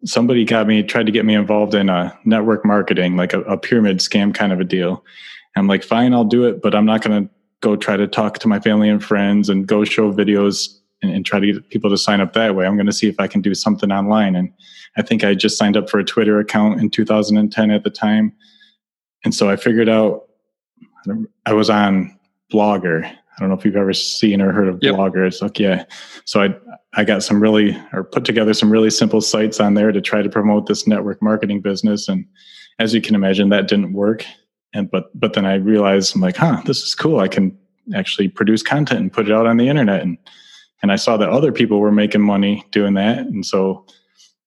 somebody 0.05 0.45
got 0.45 0.67
me 0.67 0.83
tried 0.83 1.07
to 1.07 1.13
get 1.13 1.25
me 1.25 1.35
involved 1.35 1.75
in 1.75 1.89
a 1.89 2.17
network 2.25 2.67
marketing 2.67 3.17
like 3.17 3.33
a, 3.33 3.41
a 3.43 3.57
pyramid 3.57 3.99
scam 3.99 4.35
kind 4.35 4.53
of 4.53 4.61
a 4.61 4.65
deal 4.65 5.03
I'm 5.56 5.67
like, 5.67 5.85
fine, 5.85 6.15
I'll 6.15 6.25
do 6.25 6.45
it, 6.45 6.62
but 6.62 6.75
I'm 6.75 6.87
not 6.87 7.03
going 7.03 7.25
to 7.25 7.31
go 7.61 7.77
try 7.77 7.97
to 7.97 8.06
talk 8.06 8.39
to 8.41 8.49
my 8.49 8.61
family 8.61 8.89
and 8.89 9.03
friends 9.03 9.49
and 9.49 9.67
go 9.67 9.85
show 9.85 10.12
videos 10.12 10.69
and, 11.03 11.12
and 11.12 11.25
try 11.25 11.41
to 11.41 11.53
get 11.53 11.71
people 11.71 11.91
to 11.91 11.97
sign 11.97 12.21
up 12.21 12.33
that 12.33 12.55
way. 12.55 12.67
I'm 12.67 12.77
going 12.77 12.87
to 12.87 12.93
see 12.93 13.09
if 13.09 13.19
I 13.19 13.27
can 13.27 13.41
do 13.41 13.55
something 13.55 13.91
online. 13.91 14.35
And 14.35 14.53
I 14.97 15.03
think 15.03 15.25
I 15.25 15.35
just 15.35 15.56
signed 15.56 15.77
up 15.77 15.89
for 15.89 15.99
a 15.99 16.05
Twitter 16.05 16.39
account 16.39 16.81
in 16.81 16.91
2010 16.91 17.71
at 17.71 17.85
the 17.85 17.91
time. 17.91 18.33
And 19.25 19.35
so 19.35 19.49
I 19.49 19.56
figured 19.56 19.89
out 19.89 20.29
I 21.47 21.53
was 21.53 21.71
on 21.71 22.19
Blogger. 22.53 23.05
I 23.06 23.41
don't 23.41 23.49
know 23.49 23.56
if 23.56 23.65
you've 23.65 23.77
ever 23.77 23.93
seen 23.93 24.41
or 24.41 24.53
heard 24.53 24.69
of 24.69 24.79
yep. 24.83 24.95
Blogger. 24.95 25.27
It's 25.27 25.43
like, 25.43 25.59
yeah. 25.59 25.85
So 26.25 26.43
I, 26.43 26.55
I 26.95 27.05
got 27.05 27.23
some 27.23 27.41
really, 27.41 27.77
or 27.93 28.05
put 28.05 28.25
together 28.25 28.55
some 28.55 28.71
really 28.71 28.91
simple 28.91 29.21
sites 29.21 29.61
on 29.61 29.75
there 29.75 29.93
to 29.93 30.01
try 30.01 30.23
to 30.23 30.29
promote 30.29 30.67
this 30.67 30.87
network 30.87 31.21
marketing 31.23 31.61
business. 31.61 32.09
And 32.09 32.27
as 32.79 32.95
you 32.95 33.01
can 33.01 33.15
imagine, 33.15 33.49
that 33.49 33.69
didn't 33.69 33.93
work 33.93 34.25
and 34.75 34.91
but 34.91 35.19
but 35.19 35.32
then 35.32 35.47
I 35.47 35.55
realized 35.55 36.15
I'm 36.15 36.21
like, 36.21 36.37
huh, 36.37 36.61
this 36.67 36.82
is 36.82 36.94
cool. 36.94 37.21
I 37.21 37.29
can 37.29 37.56
actually 37.94 38.29
produce 38.29 38.62
content 38.62 39.00
and 39.00 39.12
put 39.12 39.29
it 39.29 39.32
out 39.32 39.47
on 39.47 39.56
the 39.56 39.69
internet. 39.69 40.03
And 40.03 40.19
and 40.82 40.93
I 40.93 40.97
saw 40.97 41.17
that 41.17 41.31
other 41.31 41.53
people 41.53 41.81
were 41.81 41.93
making 41.93 42.21
money 42.21 42.65
doing 42.71 42.94
that. 42.94 43.21
And 43.21 43.47
so 43.47 43.87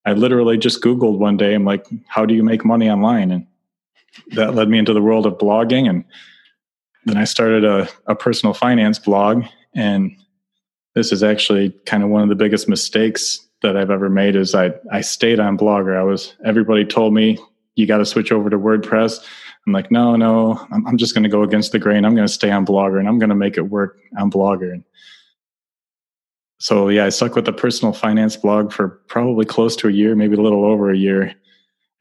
I 0.05 0.13
literally 0.13 0.57
just 0.57 0.81
Googled 0.83 1.17
one 1.17 1.35
day, 1.35 1.55
I'm 1.55 1.65
like, 1.65 1.85
how 2.07 2.25
do 2.25 2.35
you 2.35 2.43
make 2.43 2.63
money 2.63 2.89
online? 2.89 3.31
And 3.31 3.47
that 4.35 4.53
led 4.53 4.69
me 4.69 4.77
into 4.77 4.93
the 4.93 5.01
world 5.01 5.25
of 5.25 5.37
blogging. 5.37 5.89
And 5.89 6.05
then 7.05 7.17
I 7.17 7.23
started 7.23 7.65
a, 7.65 7.89
a 8.05 8.15
personal 8.15 8.53
finance 8.53 8.99
blog. 8.99 9.45
And 9.73 10.15
this 10.93 11.11
is 11.11 11.23
actually 11.23 11.71
kind 11.85 12.03
of 12.03 12.09
one 12.09 12.21
of 12.21 12.29
the 12.29 12.35
biggest 12.35 12.69
mistakes 12.69 13.39
that 13.61 13.75
I've 13.75 13.91
ever 13.91 14.09
made 14.09 14.35
is 14.35 14.53
I, 14.53 14.73
I 14.91 15.01
stayed 15.01 15.39
on 15.39 15.57
Blogger. 15.57 15.97
I 15.97 16.03
was, 16.03 16.35
everybody 16.45 16.85
told 16.85 17.13
me 17.13 17.39
you 17.75 17.87
got 17.87 17.97
to 17.97 18.05
switch 18.05 18.31
over 18.31 18.49
to 18.49 18.57
WordPress. 18.57 19.25
I'm 19.67 19.73
like, 19.73 19.91
no, 19.91 20.15
no, 20.15 20.65
I'm, 20.71 20.87
I'm 20.87 20.97
just 20.97 21.13
going 21.13 21.23
to 21.23 21.29
go 21.29 21.43
against 21.43 21.73
the 21.73 21.79
grain. 21.79 22.05
I'm 22.05 22.15
going 22.15 22.25
to 22.25 22.33
stay 22.33 22.49
on 22.51 22.65
Blogger 22.65 22.99
and 22.99 23.07
I'm 23.07 23.19
going 23.19 23.29
to 23.29 23.35
make 23.35 23.57
it 23.57 23.63
work 23.63 23.99
on 24.17 24.31
Blogger. 24.31 24.71
And 24.71 24.83
so, 26.57 26.87
yeah, 26.87 27.05
I 27.05 27.09
stuck 27.09 27.35
with 27.35 27.43
the 27.43 27.51
personal 27.51 27.93
finance 27.93 28.37
blog 28.37 28.71
for 28.71 28.87
probably 29.09 29.43
close 29.45 29.75
to 29.77 29.89
a 29.89 29.91
year, 29.91 30.15
maybe 30.15 30.37
a 30.37 30.41
little 30.41 30.63
over 30.63 30.89
a 30.89 30.97
year. 30.97 31.35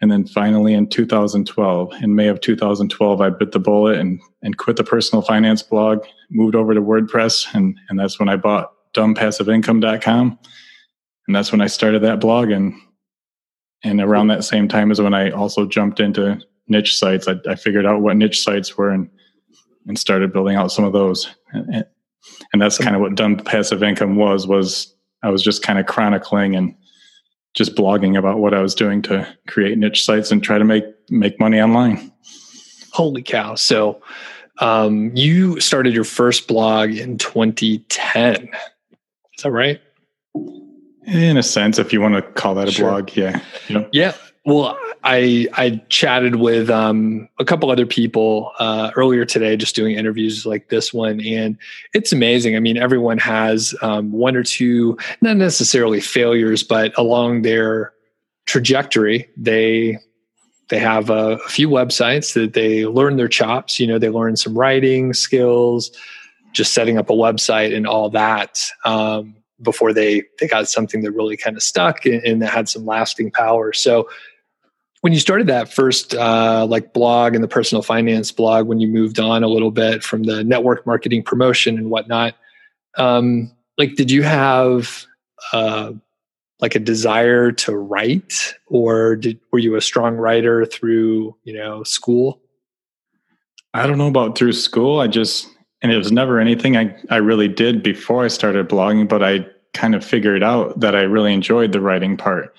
And 0.00 0.12
then 0.12 0.26
finally 0.26 0.74
in 0.74 0.88
2012, 0.88 1.92
in 2.02 2.14
May 2.14 2.28
of 2.28 2.40
2012, 2.40 3.20
I 3.20 3.30
bit 3.30 3.50
the 3.50 3.58
bullet 3.58 3.98
and, 3.98 4.20
and 4.42 4.56
quit 4.56 4.76
the 4.76 4.84
personal 4.84 5.22
finance 5.22 5.62
blog, 5.62 6.04
moved 6.30 6.54
over 6.54 6.72
to 6.72 6.80
WordPress. 6.80 7.52
And, 7.52 7.76
and 7.88 7.98
that's 7.98 8.20
when 8.20 8.28
I 8.28 8.36
bought 8.36 8.72
dumbpassiveincome.com. 8.94 10.38
And 11.26 11.34
that's 11.34 11.50
when 11.50 11.60
I 11.60 11.66
started 11.66 12.02
that 12.02 12.20
blog. 12.20 12.50
And, 12.50 12.74
and 13.82 14.00
around 14.00 14.28
that 14.28 14.44
same 14.44 14.68
time 14.68 14.92
is 14.92 15.00
when 15.00 15.14
I 15.14 15.30
also 15.30 15.66
jumped 15.66 15.98
into 15.98 16.40
niche 16.68 16.96
sites. 16.96 17.28
I, 17.28 17.36
I 17.48 17.54
figured 17.54 17.86
out 17.86 18.00
what 18.00 18.16
niche 18.16 18.42
sites 18.42 18.76
were 18.76 18.90
and 18.90 19.10
and 19.86 19.98
started 19.98 20.32
building 20.32 20.56
out 20.56 20.72
some 20.72 20.84
of 20.84 20.92
those. 20.92 21.32
And, 21.52 21.84
and 22.52 22.60
that's 22.60 22.78
kind 22.78 22.96
of 22.96 23.00
what 23.00 23.14
dumb 23.14 23.36
passive 23.36 23.82
income 23.82 24.16
was. 24.16 24.46
Was 24.46 24.94
I 25.22 25.30
was 25.30 25.42
just 25.42 25.62
kind 25.62 25.78
of 25.78 25.86
chronicling 25.86 26.56
and 26.56 26.74
just 27.54 27.74
blogging 27.74 28.18
about 28.18 28.38
what 28.38 28.52
I 28.52 28.60
was 28.60 28.74
doing 28.74 29.00
to 29.02 29.26
create 29.48 29.78
niche 29.78 30.04
sites 30.04 30.30
and 30.30 30.42
try 30.42 30.58
to 30.58 30.64
make 30.64 30.84
make 31.10 31.38
money 31.40 31.60
online. 31.60 32.12
Holy 32.92 33.22
cow! 33.22 33.54
So 33.54 34.02
um, 34.58 35.12
you 35.14 35.60
started 35.60 35.94
your 35.94 36.04
first 36.04 36.48
blog 36.48 36.90
in 36.90 37.18
2010. 37.18 38.48
Is 39.36 39.42
that 39.42 39.50
right? 39.50 39.80
In 41.06 41.36
a 41.36 41.42
sense, 41.42 41.78
if 41.78 41.92
you 41.92 42.00
want 42.00 42.14
to 42.14 42.22
call 42.22 42.54
that 42.56 42.68
a 42.68 42.72
sure. 42.72 42.90
blog, 42.90 43.14
yeah. 43.14 43.40
You 43.68 43.78
know? 43.78 43.88
Yeah. 43.92 44.14
Well, 44.46 44.78
I 45.02 45.48
I 45.54 45.82
chatted 45.88 46.36
with 46.36 46.70
um, 46.70 47.28
a 47.40 47.44
couple 47.44 47.68
other 47.68 47.84
people 47.84 48.52
uh, 48.60 48.92
earlier 48.94 49.24
today, 49.24 49.56
just 49.56 49.74
doing 49.74 49.96
interviews 49.96 50.46
like 50.46 50.68
this 50.68 50.94
one, 50.94 51.20
and 51.20 51.58
it's 51.92 52.12
amazing. 52.12 52.54
I 52.54 52.60
mean, 52.60 52.76
everyone 52.76 53.18
has 53.18 53.74
um, 53.82 54.12
one 54.12 54.36
or 54.36 54.44
two, 54.44 54.96
not 55.20 55.36
necessarily 55.36 56.00
failures, 56.00 56.62
but 56.62 56.96
along 56.96 57.42
their 57.42 57.92
trajectory, 58.46 59.28
they 59.36 59.98
they 60.68 60.78
have 60.78 61.10
a, 61.10 61.38
a 61.44 61.48
few 61.48 61.68
websites 61.68 62.34
that 62.34 62.52
they 62.52 62.86
learn 62.86 63.16
their 63.16 63.26
chops. 63.26 63.80
You 63.80 63.88
know, 63.88 63.98
they 63.98 64.10
learn 64.10 64.36
some 64.36 64.56
writing 64.56 65.12
skills, 65.12 65.90
just 66.52 66.72
setting 66.72 66.98
up 66.98 67.10
a 67.10 67.14
website 67.14 67.74
and 67.74 67.84
all 67.84 68.10
that. 68.10 68.62
Um, 68.84 69.34
before 69.62 69.92
they 69.92 70.22
they 70.38 70.46
got 70.46 70.68
something 70.68 71.02
that 71.02 71.12
really 71.12 71.36
kind 71.36 71.56
of 71.56 71.62
stuck 71.62 72.04
and, 72.06 72.22
and 72.24 72.42
that 72.42 72.50
had 72.50 72.68
some 72.68 72.86
lasting 72.86 73.30
power. 73.32 73.72
So 73.72 74.08
when 75.06 75.12
you 75.12 75.20
started 75.20 75.46
that 75.46 75.72
first 75.72 76.16
uh, 76.16 76.66
like 76.68 76.92
blog 76.92 77.36
and 77.36 77.44
the 77.44 77.46
personal 77.46 77.80
finance 77.80 78.32
blog 78.32 78.66
when 78.66 78.80
you 78.80 78.88
moved 78.88 79.20
on 79.20 79.44
a 79.44 79.46
little 79.46 79.70
bit 79.70 80.02
from 80.02 80.24
the 80.24 80.42
network 80.42 80.84
marketing 80.84 81.22
promotion 81.22 81.78
and 81.78 81.90
whatnot 81.90 82.34
um, 82.98 83.48
like 83.78 83.94
did 83.94 84.10
you 84.10 84.24
have 84.24 85.06
uh, 85.52 85.92
like 86.58 86.74
a 86.74 86.80
desire 86.80 87.52
to 87.52 87.76
write? 87.76 88.54
Or 88.66 89.14
did, 89.14 89.38
were 89.52 89.60
you 89.60 89.76
a 89.76 89.80
strong 89.80 90.16
writer 90.16 90.66
through 90.66 91.36
you 91.44 91.54
know 91.54 91.84
school? 91.84 92.40
I 93.74 93.86
don't 93.86 93.98
know 93.98 94.08
about 94.08 94.36
through 94.36 94.54
school. 94.54 94.98
I 94.98 95.06
just 95.06 95.46
and 95.82 95.92
it 95.92 95.98
was 95.98 96.10
never 96.10 96.40
anything 96.40 96.76
i, 96.76 96.96
I 97.10 97.18
really 97.18 97.46
did 97.46 97.82
before 97.82 98.24
i 98.24 98.28
started 98.28 98.68
blogging 98.68 99.06
but 99.06 99.22
i 99.22 99.46
kind 99.74 99.94
of 99.94 100.02
figured 100.02 100.42
out 100.42 100.80
that 100.80 100.96
i 100.96 101.02
really 101.02 101.34
enjoyed 101.34 101.72
the 101.72 101.82
writing 101.82 102.16
part 102.16 102.56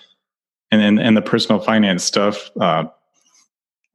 and 0.72 0.82
and, 0.82 1.00
and 1.00 1.18
the 1.18 1.22
personal 1.22 1.60
finance 1.60 2.04
stuff 2.04 2.52
uh, 2.60 2.86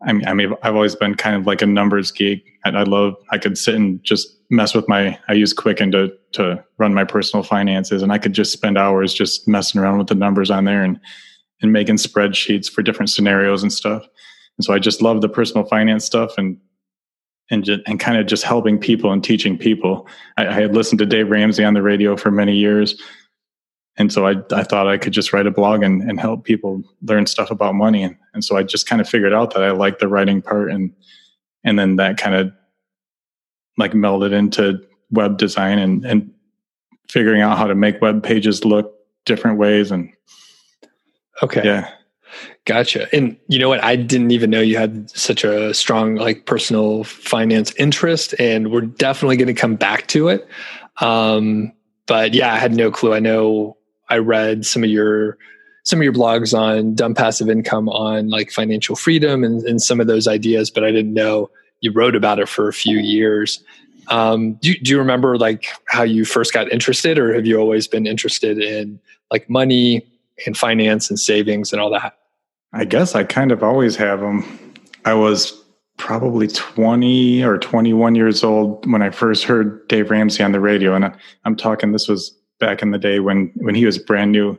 I 0.05 0.13
mean, 0.13 0.27
I 0.27 0.35
mean, 0.35 0.55
I've 0.63 0.75
always 0.75 0.97
been 0.97 1.15
kind 1.15 1.37
of 1.37 1.47
like 1.47 1.63
a 1.63 1.67
numbers 1.67 2.11
geek. 2.11 2.45
I, 2.65 2.71
I 2.71 2.83
love, 2.83 3.15
I 3.31 3.39
could 3.39 3.57
sit 3.57 3.75
and 3.75 4.03
just 4.03 4.37
mess 4.51 4.75
with 4.75 4.89
my, 4.89 5.19
I 5.29 5.35
use 5.35 5.53
Quicken 5.53 5.93
to, 5.93 6.13
to 6.33 6.63
run 6.79 6.95
my 6.95 7.05
personal 7.05 7.43
finances 7.43 8.03
and 8.03 8.13
I 8.13 8.19
could 8.19 8.33
just 8.33 8.53
spend 8.53 8.77
hours 8.77 9.15
just 9.15 9.47
messing 9.47 9.81
around 9.81 9.99
with 9.99 10.09
the 10.09 10.15
numbers 10.15 10.51
on 10.51 10.65
there 10.65 10.83
and, 10.83 10.99
and 11.61 11.73
making 11.73 11.97
spreadsheets 11.97 12.71
for 12.71 12.83
different 12.83 13.11
scenarios 13.11 13.63
and 13.63 13.73
stuff. 13.73 14.05
And 14.59 14.65
so 14.65 14.73
I 14.75 14.79
just 14.79 15.03
love 15.03 15.21
the 15.21 15.29
personal 15.29 15.65
finance 15.65 16.05
stuff 16.05 16.37
and, 16.37 16.59
and 17.51 17.65
just, 17.65 17.81
and 17.87 18.01
kind 18.01 18.19
of 18.19 18.27
just 18.27 18.45
helping 18.45 18.79
people 18.79 19.13
and 19.13 19.23
teaching 19.23 19.57
people. 19.57 20.09
I, 20.37 20.49
I 20.49 20.53
had 20.53 20.75
listened 20.75 20.99
to 20.99 21.07
Dave 21.07 21.31
Ramsey 21.31 21.65
on 21.65 21.75
the 21.75 21.83
radio 21.83 22.17
for 22.17 22.31
many 22.31 22.57
years 22.57 23.01
and 23.99 24.13
so 24.13 24.27
I, 24.27 24.37
I 24.53 24.63
thought 24.63 24.89
I 24.89 24.97
could 24.97 25.13
just 25.13 25.33
write 25.33 25.47
a 25.47 25.51
blog 25.51 25.83
and, 25.83 26.03
and 26.03 26.19
help 26.19 26.45
people 26.45 26.83
learn 27.03 27.27
stuff 27.27 27.51
about 27.51 27.75
money. 27.75 28.03
And, 28.03 28.17
and 28.33 28.45
so 28.45 28.57
I 28.57 28.63
just 28.63 28.87
kind 28.87 29.01
of 29.01 29.09
figured 29.09 29.35
out 29.35 29.53
that 29.53 29.63
I 29.63 29.71
liked 29.71 30.01
the 30.01 30.09
writing 30.09 30.41
part 30.41 30.71
and, 30.71 30.93
and 31.63 31.79
then 31.79 31.97
that 31.97 32.17
kind 32.17 32.35
of 32.35 32.53
like 33.77 33.93
melded 33.93 34.33
into 34.33 34.83
web 35.11 35.37
design 35.37 35.79
and, 35.79 36.05
and 36.07 36.33
figuring 37.09 37.43
out 37.43 37.59
how 37.59 37.67
to 37.67 37.75
make 37.75 38.01
web 38.01 38.23
pages 38.23 38.65
look 38.65 38.95
different 39.27 39.59
ways. 39.59 39.91
And 39.91 40.11
okay. 41.43 41.63
Yeah. 41.63 41.91
Gotcha. 42.65 43.15
And 43.15 43.37
you 43.49 43.59
know 43.59 43.69
what? 43.69 43.85
I 43.85 43.97
didn't 43.97 44.31
even 44.31 44.49
know 44.49 44.61
you 44.61 44.79
had 44.79 45.11
such 45.11 45.45
a 45.45 45.75
strong 45.75 46.15
like 46.15 46.47
personal 46.47 47.05
finance 47.05 47.75
interest 47.75 48.35
and 48.39 48.71
we're 48.71 48.81
definitely 48.83 49.37
going 49.37 49.55
to 49.55 49.55
come 49.55 49.77
back 49.77 50.07
to 50.09 50.29
it. 50.29 50.49
Um, 51.03 51.73
but 52.07 52.33
yeah, 52.33 52.55
I 52.55 52.59
had 52.59 52.75
no 52.75 52.91
clue. 52.91 53.13
I 53.13 53.21
know 53.21 53.77
I 54.13 54.19
read 54.19 54.67
some 54.67 54.85
of 54.85 54.91
your 54.91 55.39
some 55.85 55.99
of 55.99 56.05
your 56.05 56.13
blogs 56.13 56.57
on 56.57 56.95
dumb 56.95 57.15
passive 57.15 57.49
income 57.49 57.89
on 57.89 58.29
like 58.29 58.53
financial 58.53 58.95
freedom 58.95 59.43
and, 59.43 59.63
and 59.63 59.81
some 59.81 60.01
of 60.01 60.07
those 60.07 60.29
ideas, 60.29 60.71
but 60.71 60.85
I 60.85 60.93
didn't 60.93 61.15
know 61.15 61.51
you 61.81 61.91
wrote 61.93 62.15
about 62.15 62.39
it 62.39 62.49
for 62.49 62.69
a 62.69 62.73
few 62.75 62.99
years. 62.99 63.65
Um, 64.09 64.53
do, 64.55 64.75
do 64.79 64.91
you 64.93 64.99
remember 64.99 65.39
like 65.39 65.67
how 65.89 66.03
you 66.03 66.27
first 66.27 66.53
got 66.53 66.71
interested, 66.71 67.19
or 67.19 67.35
have 67.35 67.47
you 67.47 67.59
always 67.59 67.89
been 67.89 68.07
interested 68.07 68.59
in 68.59 69.01
like 69.31 69.49
money 69.49 70.07
and 70.47 70.57
finance 70.57 71.09
and 71.09 71.19
savings 71.19 71.73
and 71.73 71.81
all 71.81 71.91
that? 71.91 72.19
I 72.75 72.85
guess 72.85 73.15
I 73.15 73.25
kind 73.25 73.51
of 73.51 73.63
always 73.63 73.97
have 73.97 74.21
them. 74.21 74.45
I 75.07 75.15
was 75.15 75.59
probably 75.97 76.49
20 76.49 77.43
or 77.45 77.57
21 77.59 78.15
years 78.15 78.45
old 78.45 78.91
when 78.91 79.01
I 79.01 79.11
first 79.11 79.45
heard 79.45 79.89
Dave 79.89 80.11
Ramsey 80.11 80.43
on 80.43 80.53
the 80.53 80.61
radio. 80.61 80.95
And 80.95 81.13
I'm 81.45 81.57
talking, 81.57 81.93
this 81.93 82.09
was 82.09 82.35
back 82.63 82.81
in 82.81 82.93
the 82.93 82.99
day 82.99 83.19
when 83.19 83.53
when 83.57 83.75
he 83.75 83.85
was 83.85 83.99
brand 83.99 84.33
new, 84.33 84.57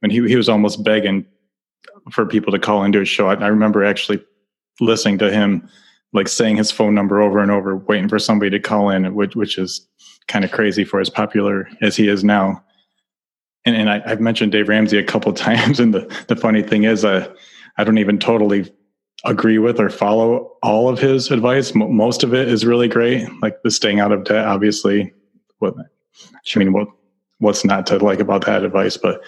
when 0.00 0.10
he 0.10 0.26
he 0.28 0.36
was 0.36 0.48
almost 0.48 0.84
begging 0.84 1.24
for 2.10 2.26
people 2.26 2.52
to 2.52 2.58
call 2.58 2.82
into 2.84 2.98
his 2.98 3.08
show. 3.08 3.28
I, 3.28 3.34
I 3.34 3.46
remember 3.46 3.84
actually 3.84 4.22
listening 4.80 5.18
to 5.18 5.30
him 5.30 5.66
like 6.12 6.28
saying 6.28 6.56
his 6.56 6.70
phone 6.70 6.94
number 6.94 7.22
over 7.22 7.38
and 7.38 7.50
over, 7.50 7.76
waiting 7.76 8.08
for 8.08 8.18
somebody 8.18 8.50
to 8.50 8.60
call 8.60 8.90
in, 8.90 9.14
which 9.14 9.36
which 9.36 9.56
is 9.56 9.88
kind 10.26 10.44
of 10.44 10.50
crazy 10.50 10.84
for 10.84 11.00
as 11.00 11.08
popular 11.08 11.68
as 11.80 11.96
he 11.96 12.08
is 12.08 12.24
now. 12.24 12.62
And 13.64 13.76
and 13.76 13.88
I, 13.88 14.06
have 14.08 14.20
mentioned 14.20 14.52
Dave 14.52 14.68
Ramsey 14.68 14.98
a 14.98 15.04
couple 15.04 15.32
times, 15.48 15.78
and 15.78 15.94
the 15.94 16.24
the 16.28 16.36
funny 16.36 16.62
thing 16.62 16.84
is, 16.84 17.04
uh, 17.04 17.32
I 17.78 17.84
don't 17.84 17.98
even 17.98 18.18
totally 18.18 18.70
agree 19.24 19.58
with 19.58 19.80
or 19.80 19.88
follow 19.88 20.52
all 20.62 20.88
of 20.88 20.98
his 20.98 21.30
advice. 21.30 21.74
M- 21.74 21.96
most 21.96 22.24
of 22.24 22.34
it 22.34 22.48
is 22.48 22.66
really 22.66 22.88
great, 22.88 23.26
like 23.40 23.62
the 23.62 23.70
staying 23.70 24.00
out 24.00 24.12
of 24.12 24.24
debt. 24.24 24.44
Obviously, 24.44 25.12
what 25.60 25.74
I 25.78 26.58
mean, 26.58 26.72
what 26.72 26.88
what's 27.38 27.64
not 27.64 27.86
to 27.88 27.98
like 27.98 28.20
about 28.20 28.46
that 28.46 28.64
advice. 28.64 28.96
But 28.96 29.22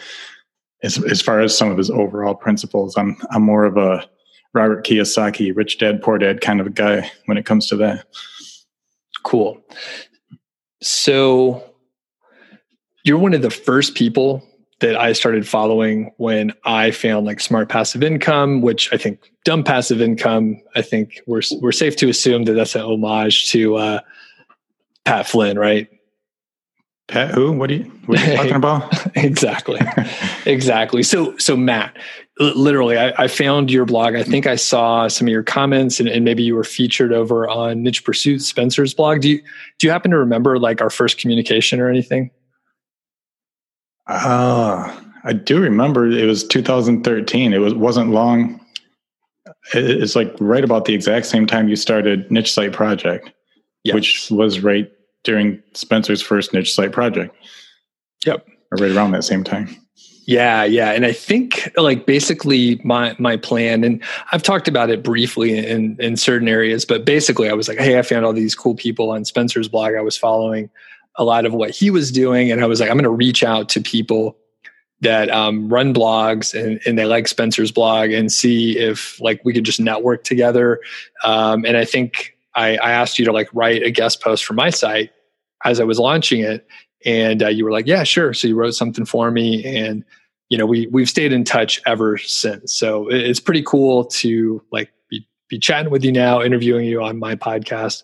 as 0.82 1.02
as 1.04 1.22
far 1.22 1.40
as 1.40 1.56
some 1.56 1.70
of 1.70 1.78
his 1.78 1.90
overall 1.90 2.34
principles, 2.34 2.96
I'm 2.96 3.16
I'm 3.30 3.42
more 3.42 3.64
of 3.64 3.76
a 3.76 4.08
Robert 4.54 4.86
Kiyosaki, 4.86 5.54
rich 5.54 5.78
dad, 5.78 6.02
poor 6.02 6.18
dad 6.18 6.40
kind 6.40 6.60
of 6.60 6.66
a 6.66 6.70
guy 6.70 7.10
when 7.26 7.36
it 7.36 7.44
comes 7.44 7.66
to 7.68 7.76
that. 7.76 8.06
Cool. 9.22 9.60
So 10.82 11.62
you're 13.04 13.18
one 13.18 13.34
of 13.34 13.42
the 13.42 13.50
first 13.50 13.94
people 13.94 14.42
that 14.80 14.96
I 14.96 15.12
started 15.14 15.48
following 15.48 16.12
when 16.18 16.52
I 16.64 16.90
found 16.90 17.24
like 17.24 17.40
smart 17.40 17.68
passive 17.68 18.02
income, 18.02 18.60
which 18.60 18.92
I 18.92 18.96
think 18.96 19.32
dumb 19.44 19.64
passive 19.64 20.02
income. 20.02 20.60
I 20.74 20.82
think 20.82 21.20
we're 21.26 21.42
we're 21.60 21.72
safe 21.72 21.96
to 21.96 22.08
assume 22.08 22.44
that 22.44 22.52
that's 22.52 22.74
an 22.74 22.82
homage 22.82 23.50
to 23.50 23.76
uh, 23.76 24.00
Pat 25.04 25.26
Flynn, 25.26 25.58
right? 25.58 25.88
Pat 27.08 27.32
who? 27.32 27.52
What 27.52 27.70
are 27.70 27.74
you, 27.74 27.84
what 28.06 28.18
are 28.18 28.30
you 28.30 28.36
talking 28.36 28.54
about? 28.54 29.16
exactly. 29.16 29.80
exactly. 30.44 31.02
So, 31.04 31.36
so 31.38 31.56
Matt, 31.56 31.96
literally, 32.40 32.98
I, 32.98 33.12
I, 33.16 33.28
found 33.28 33.70
your 33.70 33.84
blog. 33.84 34.16
I 34.16 34.24
think 34.24 34.46
I 34.46 34.56
saw 34.56 35.06
some 35.06 35.28
of 35.28 35.30
your 35.30 35.44
comments 35.44 36.00
and, 36.00 36.08
and, 36.08 36.24
maybe 36.24 36.42
you 36.42 36.56
were 36.56 36.64
featured 36.64 37.12
over 37.12 37.48
on 37.48 37.82
Niche 37.82 38.04
Pursuit 38.04 38.42
Spencer's 38.42 38.92
blog. 38.92 39.20
Do 39.20 39.30
you, 39.30 39.38
do 39.78 39.86
you 39.86 39.90
happen 39.90 40.10
to 40.10 40.18
remember 40.18 40.58
like 40.58 40.80
our 40.80 40.90
first 40.90 41.18
communication 41.18 41.80
or 41.80 41.88
anything? 41.88 42.30
Uh, 44.08 45.00
I 45.24 45.32
do 45.32 45.60
remember 45.60 46.08
it 46.08 46.26
was 46.26 46.44
2013. 46.44 47.52
It 47.52 47.58
was, 47.58 47.74
wasn't 47.74 48.10
long. 48.10 48.60
It's 49.74 50.16
like 50.16 50.34
right 50.40 50.64
about 50.64 50.84
the 50.84 50.94
exact 50.94 51.26
same 51.26 51.46
time 51.46 51.68
you 51.68 51.76
started 51.76 52.30
Niche 52.30 52.52
Site 52.52 52.72
Project, 52.72 53.30
yes. 53.84 53.94
which 53.94 54.30
was 54.30 54.60
right 54.60 54.90
during 55.26 55.62
Spencer's 55.74 56.22
first 56.22 56.54
niche 56.54 56.72
site 56.72 56.92
project. 56.92 57.36
Yep. 58.24 58.46
Or 58.72 58.78
right 58.78 58.92
around 58.92 59.10
that 59.12 59.24
same 59.24 59.44
time. 59.44 59.68
Yeah, 60.26 60.64
yeah. 60.64 60.90
And 60.90 61.06
I 61.06 61.12
think 61.12 61.70
like 61.76 62.06
basically 62.06 62.80
my 62.82 63.14
my 63.18 63.36
plan, 63.36 63.84
and 63.84 64.02
I've 64.32 64.42
talked 64.42 64.66
about 64.66 64.90
it 64.90 65.02
briefly 65.02 65.56
in 65.56 65.96
in 66.00 66.16
certain 66.16 66.48
areas, 66.48 66.84
but 66.84 67.04
basically 67.04 67.48
I 67.48 67.52
was 67.52 67.68
like, 67.68 67.78
hey, 67.78 67.98
I 67.98 68.02
found 68.02 68.24
all 68.24 68.32
these 68.32 68.54
cool 68.54 68.74
people 68.74 69.10
on 69.10 69.24
Spencer's 69.24 69.68
blog. 69.68 69.94
I 69.94 70.00
was 70.00 70.16
following 70.16 70.68
a 71.14 71.24
lot 71.24 71.46
of 71.46 71.54
what 71.54 71.70
he 71.70 71.90
was 71.90 72.10
doing, 72.10 72.50
and 72.50 72.60
I 72.60 72.66
was 72.66 72.80
like, 72.80 72.90
I'm 72.90 72.96
gonna 72.96 73.10
reach 73.10 73.44
out 73.44 73.68
to 73.70 73.80
people 73.80 74.36
that 75.00 75.30
um, 75.30 75.68
run 75.68 75.92
blogs 75.92 76.58
and, 76.58 76.80
and, 76.86 76.98
they 76.98 77.04
like 77.04 77.28
Spencer's 77.28 77.70
blog 77.70 78.10
and 78.10 78.32
see 78.32 78.78
if 78.78 79.20
like 79.20 79.42
we 79.44 79.52
could 79.52 79.64
just 79.64 79.78
network 79.78 80.24
together. 80.24 80.80
Um, 81.22 81.66
and 81.66 81.76
I 81.76 81.84
think 81.84 82.34
I, 82.54 82.78
I, 82.78 82.92
asked 82.92 83.18
you 83.18 83.26
to 83.26 83.32
like 83.32 83.50
write 83.52 83.82
a 83.82 83.90
guest 83.90 84.22
post 84.22 84.46
for 84.46 84.54
my 84.54 84.70
site 84.70 85.10
as 85.66 85.80
I 85.80 85.84
was 85.84 85.98
launching 85.98 86.40
it, 86.40 86.66
and 87.04 87.42
uh, 87.42 87.48
you 87.48 87.64
were 87.64 87.72
like, 87.72 87.86
"Yeah, 87.86 88.04
sure." 88.04 88.32
So 88.32 88.48
you 88.48 88.56
wrote 88.56 88.74
something 88.74 89.04
for 89.04 89.30
me, 89.30 89.64
and 89.64 90.04
you 90.48 90.56
know 90.56 90.66
we 90.66 90.86
we've 90.88 91.08
stayed 91.08 91.32
in 91.32 91.44
touch 91.44 91.80
ever 91.86 92.16
since. 92.18 92.74
So 92.74 93.08
it's 93.08 93.40
pretty 93.40 93.62
cool 93.62 94.04
to 94.04 94.62
like 94.72 94.90
be 95.10 95.26
be 95.48 95.58
chatting 95.58 95.90
with 95.90 96.04
you 96.04 96.12
now, 96.12 96.42
interviewing 96.42 96.86
you 96.86 97.02
on 97.02 97.18
my 97.18 97.34
podcast, 97.34 98.02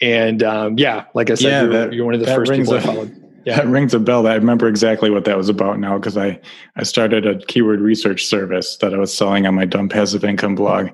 and 0.00 0.42
um, 0.42 0.78
yeah, 0.78 1.04
like 1.14 1.30
I 1.30 1.34
said, 1.34 1.48
yeah, 1.48 1.62
you're, 1.62 1.72
that, 1.72 1.92
you're, 1.92 2.04
one 2.04 2.14
of 2.14 2.20
the 2.20 2.26
first 2.26 2.52
people 2.52 2.74
a, 2.74 2.78
I 2.78 2.80
followed. 2.80 3.08
Yeah. 3.08 3.20
That 3.56 3.68
rings 3.68 3.94
a 3.94 3.98
bell. 3.98 4.26
I 4.26 4.34
remember 4.34 4.68
exactly 4.68 5.08
what 5.08 5.24
that 5.24 5.36
was 5.36 5.48
about 5.48 5.78
now 5.78 5.96
because 5.96 6.18
I 6.18 6.38
I 6.76 6.82
started 6.82 7.26
a 7.26 7.38
keyword 7.46 7.80
research 7.80 8.26
service 8.26 8.76
that 8.76 8.92
I 8.92 8.98
was 8.98 9.16
selling 9.16 9.46
on 9.46 9.54
my 9.54 9.64
dumb 9.64 9.88
passive 9.88 10.24
income 10.24 10.54
blog, 10.54 10.90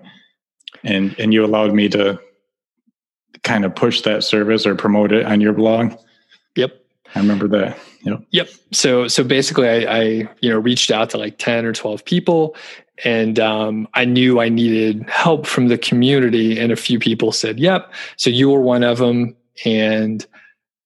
and 0.84 1.14
and 1.18 1.34
you 1.34 1.44
allowed 1.44 1.74
me 1.74 1.88
to 1.88 2.20
kind 3.42 3.64
of 3.64 3.74
push 3.74 4.02
that 4.02 4.22
service 4.22 4.64
or 4.64 4.76
promote 4.76 5.12
it 5.12 5.26
on 5.26 5.40
your 5.40 5.52
blog. 5.52 5.92
I 7.16 7.20
remember 7.20 7.48
that. 7.48 7.78
Yep. 8.02 8.22
Yep. 8.30 8.48
So 8.72 9.08
so 9.08 9.24
basically 9.24 9.68
I, 9.68 9.98
I 9.98 10.02
you 10.40 10.50
know 10.50 10.58
reached 10.58 10.90
out 10.90 11.10
to 11.10 11.18
like 11.18 11.38
10 11.38 11.64
or 11.64 11.72
12 11.72 12.04
people 12.04 12.54
and 13.04 13.40
um, 13.40 13.88
I 13.94 14.04
knew 14.04 14.40
I 14.40 14.48
needed 14.48 15.08
help 15.08 15.46
from 15.46 15.68
the 15.68 15.78
community 15.78 16.58
and 16.58 16.72
a 16.72 16.76
few 16.76 16.98
people 16.98 17.32
said, 17.32 17.58
"Yep." 17.58 17.92
So 18.16 18.30
you 18.30 18.50
were 18.50 18.60
one 18.60 18.84
of 18.84 18.98
them 18.98 19.36
and 19.64 20.26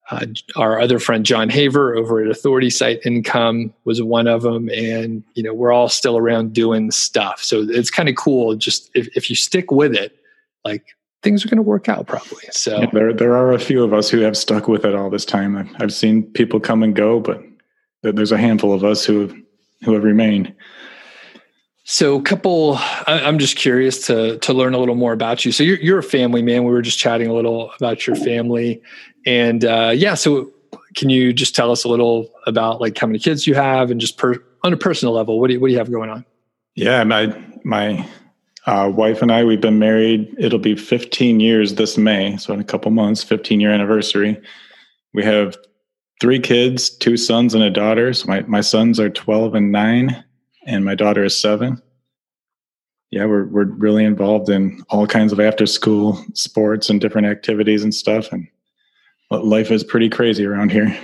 uh, 0.09 0.25
our 0.57 0.79
other 0.79 0.99
friend 0.99 1.25
Jon 1.25 1.49
Haver 1.49 1.95
over 1.95 2.21
at 2.21 2.29
Authority 2.29 2.69
Site 2.69 2.99
Income 3.05 3.73
was 3.85 4.01
one 4.01 4.27
of 4.27 4.41
them, 4.41 4.69
and 4.69 5.23
you 5.35 5.43
know 5.43 5.53
we're 5.53 5.71
all 5.71 5.87
still 5.87 6.17
around 6.17 6.53
doing 6.53 6.91
stuff. 6.91 7.41
So 7.41 7.65
it's 7.69 7.89
kind 7.89 8.09
of 8.09 8.15
cool. 8.15 8.55
Just 8.55 8.91
if, 8.93 9.07
if 9.15 9.29
you 9.29 9.35
stick 9.37 9.71
with 9.71 9.95
it, 9.95 10.17
like 10.65 10.83
things 11.23 11.45
are 11.45 11.49
going 11.49 11.57
to 11.57 11.63
work 11.63 11.87
out 11.87 12.07
probably. 12.07 12.43
So 12.51 12.79
yeah, 12.79 12.89
there 12.91 13.13
there 13.13 13.35
are 13.35 13.51
a 13.51 13.59
few 13.59 13.83
of 13.83 13.93
us 13.93 14.09
who 14.09 14.19
have 14.21 14.37
stuck 14.37 14.67
with 14.67 14.85
it 14.85 14.95
all 14.95 15.09
this 15.09 15.25
time. 15.25 15.57
I've, 15.57 15.69
I've 15.79 15.93
seen 15.93 16.23
people 16.23 16.59
come 16.59 16.83
and 16.83 16.95
go, 16.95 17.19
but 17.19 17.43
there's 18.03 18.31
a 18.31 18.37
handful 18.37 18.73
of 18.73 18.83
us 18.83 19.05
who 19.05 19.35
who 19.83 19.93
have 19.93 20.03
remained. 20.03 20.53
So, 21.83 22.19
a 22.19 22.21
couple. 22.21 22.77
I'm 23.07 23.39
just 23.39 23.57
curious 23.57 24.05
to 24.07 24.37
to 24.39 24.53
learn 24.53 24.73
a 24.73 24.77
little 24.77 24.95
more 24.95 25.13
about 25.13 25.43
you. 25.43 25.51
So, 25.51 25.63
you're 25.63 25.79
you're 25.79 25.99
a 25.99 26.03
family 26.03 26.41
man. 26.41 26.63
We 26.63 26.71
were 26.71 26.81
just 26.81 26.99
chatting 26.99 27.27
a 27.27 27.33
little 27.33 27.71
about 27.75 28.05
your 28.05 28.15
family, 28.15 28.81
and 29.25 29.65
uh, 29.65 29.91
yeah. 29.93 30.13
So, 30.13 30.51
can 30.95 31.09
you 31.09 31.33
just 31.33 31.55
tell 31.55 31.71
us 31.71 31.83
a 31.83 31.89
little 31.89 32.29
about 32.45 32.81
like 32.81 32.97
how 32.97 33.07
many 33.07 33.19
kids 33.19 33.47
you 33.47 33.55
have, 33.55 33.89
and 33.89 33.99
just 33.99 34.17
per, 34.17 34.35
on 34.63 34.73
a 34.73 34.77
personal 34.77 35.13
level, 35.13 35.39
what 35.39 35.47
do 35.47 35.55
you, 35.55 35.59
what 35.59 35.67
do 35.67 35.73
you 35.73 35.79
have 35.79 35.91
going 35.91 36.09
on? 36.09 36.23
Yeah, 36.75 37.03
my 37.03 37.35
my 37.63 38.07
uh, 38.65 38.91
wife 38.93 39.21
and 39.21 39.31
I 39.31 39.43
we've 39.43 39.61
been 39.61 39.79
married. 39.79 40.33
It'll 40.37 40.59
be 40.59 40.75
15 40.75 41.39
years 41.39 41.75
this 41.75 41.97
May, 41.97 42.37
so 42.37 42.53
in 42.53 42.59
a 42.59 42.65
couple 42.65 42.91
months, 42.91 43.23
15 43.23 43.59
year 43.59 43.71
anniversary. 43.71 44.39
We 45.13 45.23
have 45.23 45.57
three 46.19 46.39
kids, 46.39 46.89
two 46.89 47.17
sons 47.17 47.55
and 47.55 47.63
a 47.63 47.69
daughter. 47.69 48.13
So 48.13 48.27
my 48.27 48.41
my 48.41 48.61
sons 48.61 48.99
are 48.99 49.09
12 49.09 49.55
and 49.55 49.71
nine, 49.71 50.23
and 50.65 50.85
my 50.85 50.95
daughter 50.95 51.23
is 51.23 51.35
seven. 51.35 51.81
Yeah, 53.09 53.25
we're 53.25 53.45
we're 53.45 53.65
really 53.65 54.05
involved 54.05 54.49
in 54.49 54.83
all 54.89 55.07
kinds 55.07 55.33
of 55.33 55.39
after 55.39 55.65
school 55.65 56.23
sports 56.33 56.89
and 56.89 57.01
different 57.01 57.27
activities 57.27 57.83
and 57.83 57.93
stuff, 57.93 58.31
and 58.31 58.47
life 59.31 59.71
is 59.71 59.83
pretty 59.83 60.09
crazy 60.09 60.45
around 60.45 60.71
here. 60.71 60.95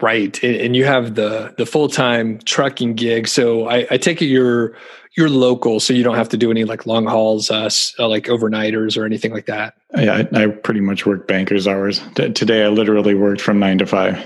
Right, 0.00 0.42
and 0.44 0.76
you 0.76 0.84
have 0.84 1.14
the 1.14 1.54
the 1.56 1.64
full 1.64 1.88
time 1.88 2.38
trucking 2.40 2.94
gig. 2.94 3.26
So 3.28 3.66
I, 3.66 3.86
I, 3.90 3.96
take 3.96 4.20
it 4.20 4.26
you're 4.26 4.76
you're 5.16 5.30
local, 5.30 5.80
so 5.80 5.94
you 5.94 6.02
don't 6.02 6.16
have 6.16 6.28
to 6.30 6.36
do 6.36 6.50
any 6.50 6.64
like 6.64 6.84
long 6.84 7.06
hauls, 7.06 7.50
uh, 7.50 7.70
uh 7.98 8.06
like 8.06 8.24
overnighters 8.24 8.98
or 8.98 9.06
anything 9.06 9.32
like 9.32 9.46
that. 9.46 9.74
Yeah, 9.96 10.24
I, 10.34 10.42
I 10.42 10.46
pretty 10.48 10.82
much 10.82 11.06
work 11.06 11.26
bankers 11.26 11.66
hours. 11.66 12.02
T- 12.14 12.30
today, 12.30 12.64
I 12.64 12.68
literally 12.68 13.14
worked 13.14 13.40
from 13.40 13.58
nine 13.58 13.78
to 13.78 13.86
five. 13.86 14.22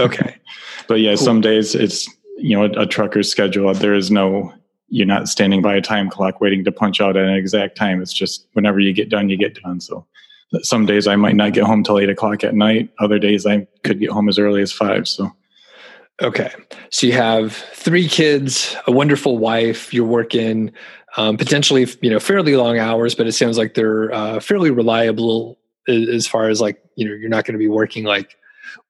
Okay, 0.00 0.36
but 0.88 0.94
yeah, 0.94 1.14
cool. 1.14 1.24
some 1.24 1.40
days 1.40 1.76
it's 1.76 2.08
you 2.36 2.56
know 2.56 2.64
a, 2.64 2.82
a 2.82 2.86
trucker's 2.86 3.30
schedule. 3.30 3.72
There 3.74 3.94
is 3.94 4.10
no 4.10 4.52
you're 4.88 5.06
not 5.06 5.28
standing 5.28 5.62
by 5.62 5.76
a 5.76 5.80
time 5.80 6.10
clock 6.10 6.40
waiting 6.40 6.64
to 6.64 6.72
punch 6.72 7.00
out 7.00 7.16
at 7.16 7.24
an 7.24 7.34
exact 7.34 7.76
time. 7.76 8.02
It's 8.02 8.12
just 8.12 8.48
whenever 8.54 8.80
you 8.80 8.92
get 8.92 9.10
done, 9.10 9.28
you 9.28 9.36
get 9.36 9.62
done. 9.62 9.80
So 9.80 10.06
some 10.62 10.86
days 10.86 11.06
I 11.06 11.16
might 11.16 11.36
not 11.36 11.52
get 11.52 11.64
home 11.64 11.82
till 11.82 11.98
eight 11.98 12.08
o'clock 12.08 12.44
at 12.44 12.54
night. 12.54 12.90
Other 12.98 13.18
days 13.18 13.46
I 13.46 13.66
could 13.84 14.00
get 14.00 14.10
home 14.10 14.28
as 14.28 14.38
early 14.38 14.62
as 14.62 14.72
five. 14.72 15.06
So, 15.06 15.30
okay. 16.22 16.52
So 16.90 17.06
you 17.06 17.12
have 17.12 17.54
three 17.54 18.08
kids, 18.08 18.76
a 18.86 18.92
wonderful 18.92 19.38
wife. 19.38 19.92
You're 19.92 20.06
working 20.06 20.72
um, 21.16 21.36
potentially, 21.36 21.86
you 22.00 22.10
know, 22.10 22.20
fairly 22.20 22.56
long 22.56 22.78
hours, 22.78 23.14
but 23.14 23.26
it 23.26 23.32
sounds 23.32 23.58
like 23.58 23.74
they're 23.74 24.12
uh, 24.12 24.40
fairly 24.40 24.70
reliable 24.70 25.58
as 25.88 26.26
far 26.26 26.48
as 26.48 26.60
like, 26.60 26.82
you 26.96 27.08
know, 27.08 27.14
you're 27.14 27.30
not 27.30 27.44
going 27.44 27.54
to 27.54 27.58
be 27.58 27.68
working 27.68 28.04
like 28.04 28.36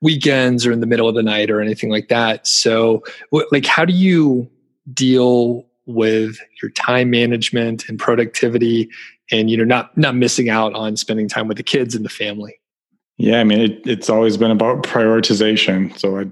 weekends 0.01 0.67
or 0.67 0.73
in 0.73 0.81
the 0.81 0.87
middle 0.87 1.09
of 1.09 1.15
the 1.15 1.23
night 1.23 1.51
or 1.51 1.61
anything 1.61 1.91
like 1.91 2.09
that. 2.09 2.47
So, 2.47 3.05
like, 3.53 3.67
how 3.67 3.85
do 3.85 3.93
you 3.93 4.51
deal 4.93 5.65
with 5.87 6.39
your 6.61 6.71
time 6.73 7.11
management 7.11 7.89
and 7.89 7.99
productivity 7.99 8.91
and 9.31 9.51
you 9.51 9.57
know 9.57 9.65
not 9.65 9.97
not 9.97 10.15
missing 10.15 10.49
out 10.49 10.75
on 10.75 10.97
spending 10.97 11.29
time 11.29 11.49
with 11.49 11.57
the 11.57 11.63
kids 11.63 11.95
and 11.95 12.05
the 12.05 12.11
family. 12.11 12.61
Yeah 13.17 13.41
i 13.41 13.45
mean 13.45 13.61
it, 13.61 13.87
it's 13.87 14.11
always 14.11 14.37
been 14.37 14.51
about 14.51 14.83
prioritization. 14.83 15.97
So 15.99 16.21
i 16.21 16.25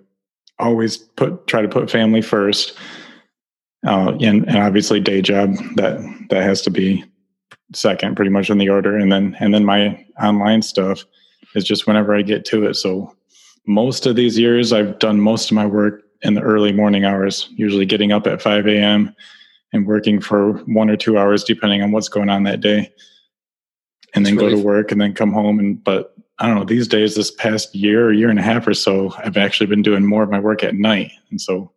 always 0.59 0.97
put 0.97 1.47
try 1.47 1.63
to 1.63 1.69
put 1.69 1.91
family 1.91 2.23
first 2.23 2.79
uh, 3.87 4.13
and, 4.21 4.47
and 4.49 4.57
obviously 4.57 5.01
day 5.01 5.21
job 5.21 5.55
that 5.77 5.99
that 6.31 6.43
has 6.43 6.63
to 6.63 6.71
be 6.71 7.05
second 7.75 8.17
pretty 8.17 8.31
much 8.31 8.49
in 8.49 8.59
the 8.59 8.69
order. 8.69 8.97
And 8.97 9.13
then 9.13 9.37
and 9.41 9.53
then 9.53 9.65
my 9.65 10.05
online 10.23 10.63
stuff 10.63 11.05
is 11.55 11.65
just 11.65 11.87
whenever 11.87 12.15
i 12.15 12.23
get 12.23 12.45
to 12.47 12.67
it. 12.67 12.75
So 12.75 13.15
most 13.67 14.07
of 14.07 14.15
these 14.17 14.39
years 14.39 14.73
i've 14.73 14.99
done 14.99 15.21
most 15.21 15.51
of 15.51 15.55
my 15.55 15.67
work 15.67 16.03
in 16.23 16.35
the 16.35 16.41
early 16.41 16.73
morning 16.73 17.05
hours 17.05 17.49
usually 17.57 17.85
getting 17.85 18.13
up 18.13 18.27
at 18.27 18.41
5 18.41 18.67
a.m 18.67 19.15
and 19.73 19.87
working 19.87 20.21
for 20.21 20.55
one 20.65 20.91
or 20.91 20.97
two 20.97 21.19
hours 21.19 21.45
depending 21.45 21.83
on 21.83 21.93
what's 21.93 22.09
going 22.09 22.29
on 22.29 22.45
that 22.45 22.61
day. 22.61 22.93
And 24.15 24.25
then 24.25 24.37
really 24.37 24.51
go 24.53 24.57
to 24.57 24.63
work 24.63 24.93
and 24.93 25.01
then 25.01 25.13
come 25.13 25.33
home 25.33 25.59
and 25.59 25.83
but 25.83 26.15
i 26.39 26.47
don't 26.47 26.57
know 26.57 26.65
these 26.65 26.89
days 26.89 27.15
this 27.15 27.31
past 27.31 27.75
year 27.75 28.07
or 28.07 28.13
year 28.13 28.31
and 28.31 28.39
a 28.39 28.43
half 28.43 28.67
or 28.67 28.73
so 28.73 29.13
i've 29.19 29.37
actually 29.37 29.67
been 29.67 29.83
doing 29.83 30.07
more 30.07 30.23
of 30.23 30.31
my 30.31 30.41
work 30.41 30.63
at 30.63 30.75
night. 30.75 31.11
And 31.31 31.41
so 31.41 31.73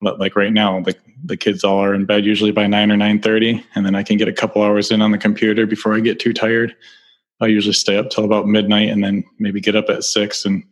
like 0.00 0.36
right 0.36 0.52
now 0.52 0.80
the, 0.80 0.94
the 1.24 1.36
kids 1.36 1.64
all 1.64 1.78
are 1.82 1.94
in 1.94 2.04
bed 2.04 2.24
usually 2.24 2.52
by 2.52 2.66
9 2.66 2.92
or 2.92 2.96
9.30 2.96 3.62
and 3.74 3.84
then 3.84 3.94
i 3.94 4.02
can 4.02 4.16
get 4.16 4.28
a 4.28 4.32
couple 4.32 4.62
hours 4.62 4.90
in 4.90 5.02
on 5.02 5.12
the 5.12 5.18
computer 5.18 5.66
before 5.66 5.94
i 5.94 6.00
get 6.00 6.18
too 6.20 6.32
tired. 6.32 6.74
I 7.40 7.46
usually 7.46 7.74
stay 7.74 7.96
up 7.96 8.10
till 8.10 8.24
about 8.24 8.48
midnight 8.48 8.88
and 8.88 9.04
then 9.04 9.22
maybe 9.38 9.60
get 9.60 9.76
up 9.76 9.88
at 9.88 10.02
6 10.02 10.44
and 10.44 10.64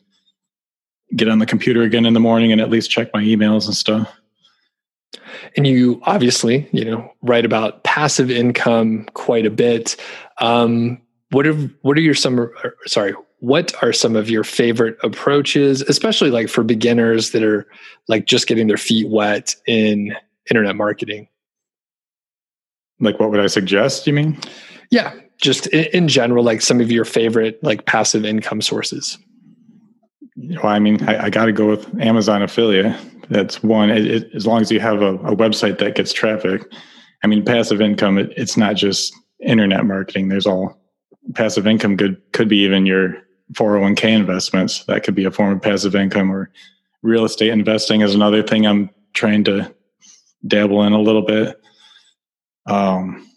get 1.15 1.29
on 1.29 1.39
the 1.39 1.47
computer 1.47 1.83
again 1.83 2.05
in 2.05 2.15
the 2.15 2.21
morning 2.21 2.51
and 2.51 2.61
at 2.61 2.71
least 2.71 2.90
check 2.90 3.11
my 3.14 3.23
emails 3.23 3.66
and 3.66 3.75
stuff 3.75 4.12
and 5.57 5.66
you 5.66 6.01
obviously 6.05 6.69
you 6.73 6.85
know 6.85 7.11
write 7.23 7.45
about 7.45 7.83
passive 7.85 8.31
income 8.31 9.07
quite 9.14 9.47
a 9.47 9.51
bit. 9.51 9.97
Um, 10.38 11.01
what 11.31 11.47
are 11.47 11.55
what 11.83 11.97
are 11.97 12.03
your 12.03 12.14
some 12.14 12.51
sorry 12.87 13.14
what 13.40 13.75
are 13.83 13.92
some 13.92 14.16
of 14.16 14.31
your 14.31 14.45
favorite 14.45 14.97
approaches 15.03 15.83
especially 15.83 16.31
like 16.31 16.49
for 16.49 16.64
beginners 16.64 17.33
that 17.33 17.42
are 17.42 17.66
like 18.09 18.27
just 18.27 18.47
getting 18.47 18.66
their 18.66 18.77
feet 18.77 19.09
wet 19.09 19.55
in 19.66 20.14
internet 20.51 20.77
marketing? 20.77 21.29
Like 23.01 23.21
what 23.21 23.31
would 23.31 23.40
i 23.40 23.47
suggest 23.47 24.07
you 24.07 24.12
mean? 24.12 24.38
Yeah 24.90 25.14
just 25.38 25.66
in, 25.69 25.85
in 25.92 26.09
general 26.09 26.45
like 26.45 26.62
some 26.62 26.81
of 26.81 26.90
your 26.90 27.05
favorite 27.05 27.62
like 27.62 27.85
passive 27.85 28.25
income 28.25 28.62
sources. 28.62 29.19
Well 30.37 30.66
i 30.66 30.79
mean 30.79 31.03
i, 31.09 31.25
I 31.25 31.31
got 31.31 31.47
to 31.47 31.53
go 31.53 31.69
with 31.69 32.01
amazon 32.01 32.42
affiliate 32.42 32.95
that's 33.29 33.62
one. 33.62 33.91
It, 33.91 34.07
it, 34.07 34.35
as 34.35 34.47
long 34.47 34.61
as 34.61 34.71
you 34.71 34.81
have 34.81 35.03
a, 35.03 35.15
a, 35.17 35.37
website 35.37 35.79
that 35.79 35.95
gets 35.95 36.12
traffic, 36.12 36.62
I 37.23 37.27
mean, 37.27 37.45
passive 37.45 37.81
income. 37.81 38.19
It, 38.19 38.33
it's 38.37 38.57
not 38.57 38.77
just 38.77 39.15
internet 39.41 39.85
marketing. 39.85 40.29
There's 40.29 40.47
all 40.47 40.81
passive 41.35 41.67
income. 41.67 41.97
Could 41.97 42.21
could 42.33 42.49
be 42.49 42.59
even 42.59 42.87
your 42.87 43.17
401k 43.53 44.05
investments. 44.05 44.85
That 44.85 45.05
could 45.05 45.15
be 45.15 45.25
a 45.25 45.31
form 45.31 45.53
of 45.53 45.62
passive 45.62 45.95
income. 45.95 46.31
Or 46.31 46.51
real 47.03 47.25
estate 47.25 47.51
investing 47.51 48.01
is 48.01 48.15
another 48.15 48.43
thing 48.43 48.67
I'm 48.67 48.91
trying 49.15 49.45
to 49.45 49.73
dabble 50.47 50.83
in 50.83 50.93
a 50.93 51.01
little 51.01 51.23
bit. 51.23 51.61
Um, 52.67 53.29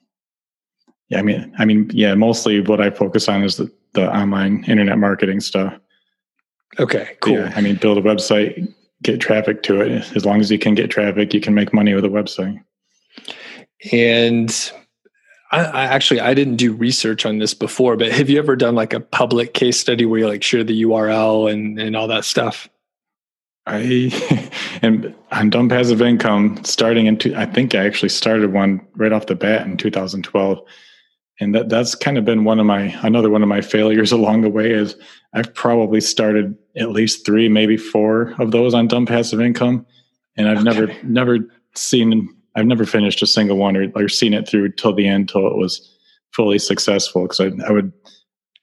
yeah, 1.10 1.20
I 1.20 1.22
mean, 1.22 1.54
I 1.58 1.66
mean, 1.66 1.90
yeah, 1.94 2.14
mostly 2.16 2.62
what 2.62 2.82
I 2.82 2.90
focus 2.90 3.28
on 3.28 3.44
is 3.44 3.58
the, 3.58 3.72
the 3.94 4.12
online 4.16 4.64
internet 4.66 4.98
marketing 4.98 5.40
stuff. 5.40 5.74
Okay, 6.80 7.18
cool. 7.22 7.34
Yeah, 7.34 7.54
I 7.56 7.62
mean, 7.62 7.76
build 7.76 7.98
a 7.98 8.02
website, 8.02 8.72
get 9.04 9.20
traffic 9.20 9.64
to 9.64 9.82
it. 9.82 10.16
As 10.16 10.26
long 10.26 10.40
as 10.40 10.52
you 10.52 10.60
can 10.60 10.76
get 10.76 10.90
traffic, 10.90 11.34
you 11.34 11.42
can 11.42 11.54
make 11.54 11.74
money 11.74 11.94
with 11.94 12.06
a 12.06 12.10
website. 12.10 12.62
And 13.92 14.72
I, 15.52 15.64
I, 15.64 15.84
actually 15.86 16.20
I 16.20 16.34
didn't 16.34 16.58
do 16.58 16.74
research 16.74 17.26
on 17.26 17.40
this 17.40 17.54
before, 17.54 17.96
but 17.96 18.12
have 18.12 18.30
you 18.30 18.38
ever 18.38 18.56
done 18.56 18.76
like 18.76 18.94
a 18.94 19.00
public 19.00 19.54
case 19.54 19.80
study 19.80 20.06
where 20.06 20.20
you 20.20 20.28
like 20.28 20.44
share 20.44 20.64
the 20.64 20.84
URL 20.84 21.52
and 21.52 21.80
and 21.80 21.96
all 21.96 22.08
that 22.08 22.26
stuff? 22.26 22.70
I 23.66 24.50
am 24.84 25.16
on 25.32 25.50
dumb 25.50 25.70
passive 25.70 26.02
income 26.02 26.60
starting 26.64 27.06
in 27.06 27.18
two, 27.18 27.36
I 27.36 27.46
think 27.46 27.74
I 27.74 27.86
actually 27.86 28.10
started 28.10 28.52
one 28.54 28.86
right 28.96 29.12
off 29.14 29.28
the 29.28 29.36
bat 29.36 29.66
in 29.66 29.78
2012 29.78 30.60
and 31.40 31.56
that 31.56 31.70
that's 31.70 31.96
kind 31.96 32.18
of 32.18 32.26
been 32.26 32.44
one 32.44 32.60
of 32.60 32.66
my 32.66 32.96
another 33.04 33.30
one 33.30 33.44
of 33.44 33.50
my 33.50 33.62
failures 33.62 34.12
along 34.20 34.42
the 34.42 34.50
way 34.50 34.72
is 34.72 34.96
I've 35.34 35.54
probably 35.54 36.02
started 36.02 36.58
at 36.78 36.92
least 36.92 37.26
three, 37.26 37.50
maybe 37.50 37.78
four 37.78 38.34
of 38.40 38.52
those 38.52 38.74
on 38.74 38.88
dumb 38.88 39.06
passive 39.06 39.42
income, 39.42 39.86
and 40.38 40.48
I've 40.48 40.58
okay. 40.58 40.64
never 40.64 41.04
never 41.04 41.38
seen 41.76 42.30
I've 42.56 42.66
never 42.66 42.86
finished 42.86 43.22
a 43.22 43.28
single 43.28 43.58
one 43.58 43.78
or, 43.78 43.92
or 43.96 44.10
seen 44.10 44.34
it 44.34 44.48
through 44.48 44.74
till 44.74 44.94
the 44.94 45.08
end 45.08 45.30
till 45.30 45.48
it 45.48 45.56
was 45.56 45.88
fully 46.32 46.60
successful 46.60 47.24
because 47.24 47.40
I, 47.40 47.52
I 47.68 47.72
would 47.72 47.92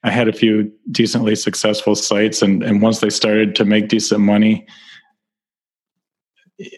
I 0.02 0.10
had 0.10 0.28
a 0.28 0.32
few 0.32 0.70
decently 0.90 1.34
successful 1.34 1.94
sites 1.94 2.42
and 2.42 2.62
and 2.62 2.82
once 2.82 3.00
they 3.00 3.10
started 3.10 3.54
to 3.56 3.64
make 3.64 3.88
decent 3.88 4.20
money 4.20 4.66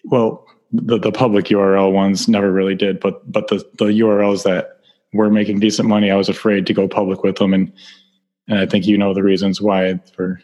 well 0.04 0.46
the, 0.72 0.98
the 0.98 1.12
public 1.12 1.46
URL 1.46 1.92
ones 1.92 2.28
never 2.28 2.52
really 2.52 2.74
did 2.74 3.00
but 3.00 3.30
but 3.30 3.48
the 3.48 3.56
the 3.78 3.86
URLs 3.86 4.44
that 4.44 4.78
were 5.12 5.30
making 5.30 5.60
decent 5.60 5.88
money, 5.88 6.10
I 6.10 6.16
was 6.16 6.28
afraid 6.28 6.66
to 6.66 6.74
go 6.74 6.88
public 6.88 7.22
with 7.22 7.36
them. 7.36 7.54
And, 7.54 7.72
and 8.46 8.58
I 8.58 8.66
think 8.66 8.86
you 8.86 8.98
know 8.98 9.14
the 9.14 9.22
reasons 9.22 9.60
why 9.60 9.98
for 10.14 10.40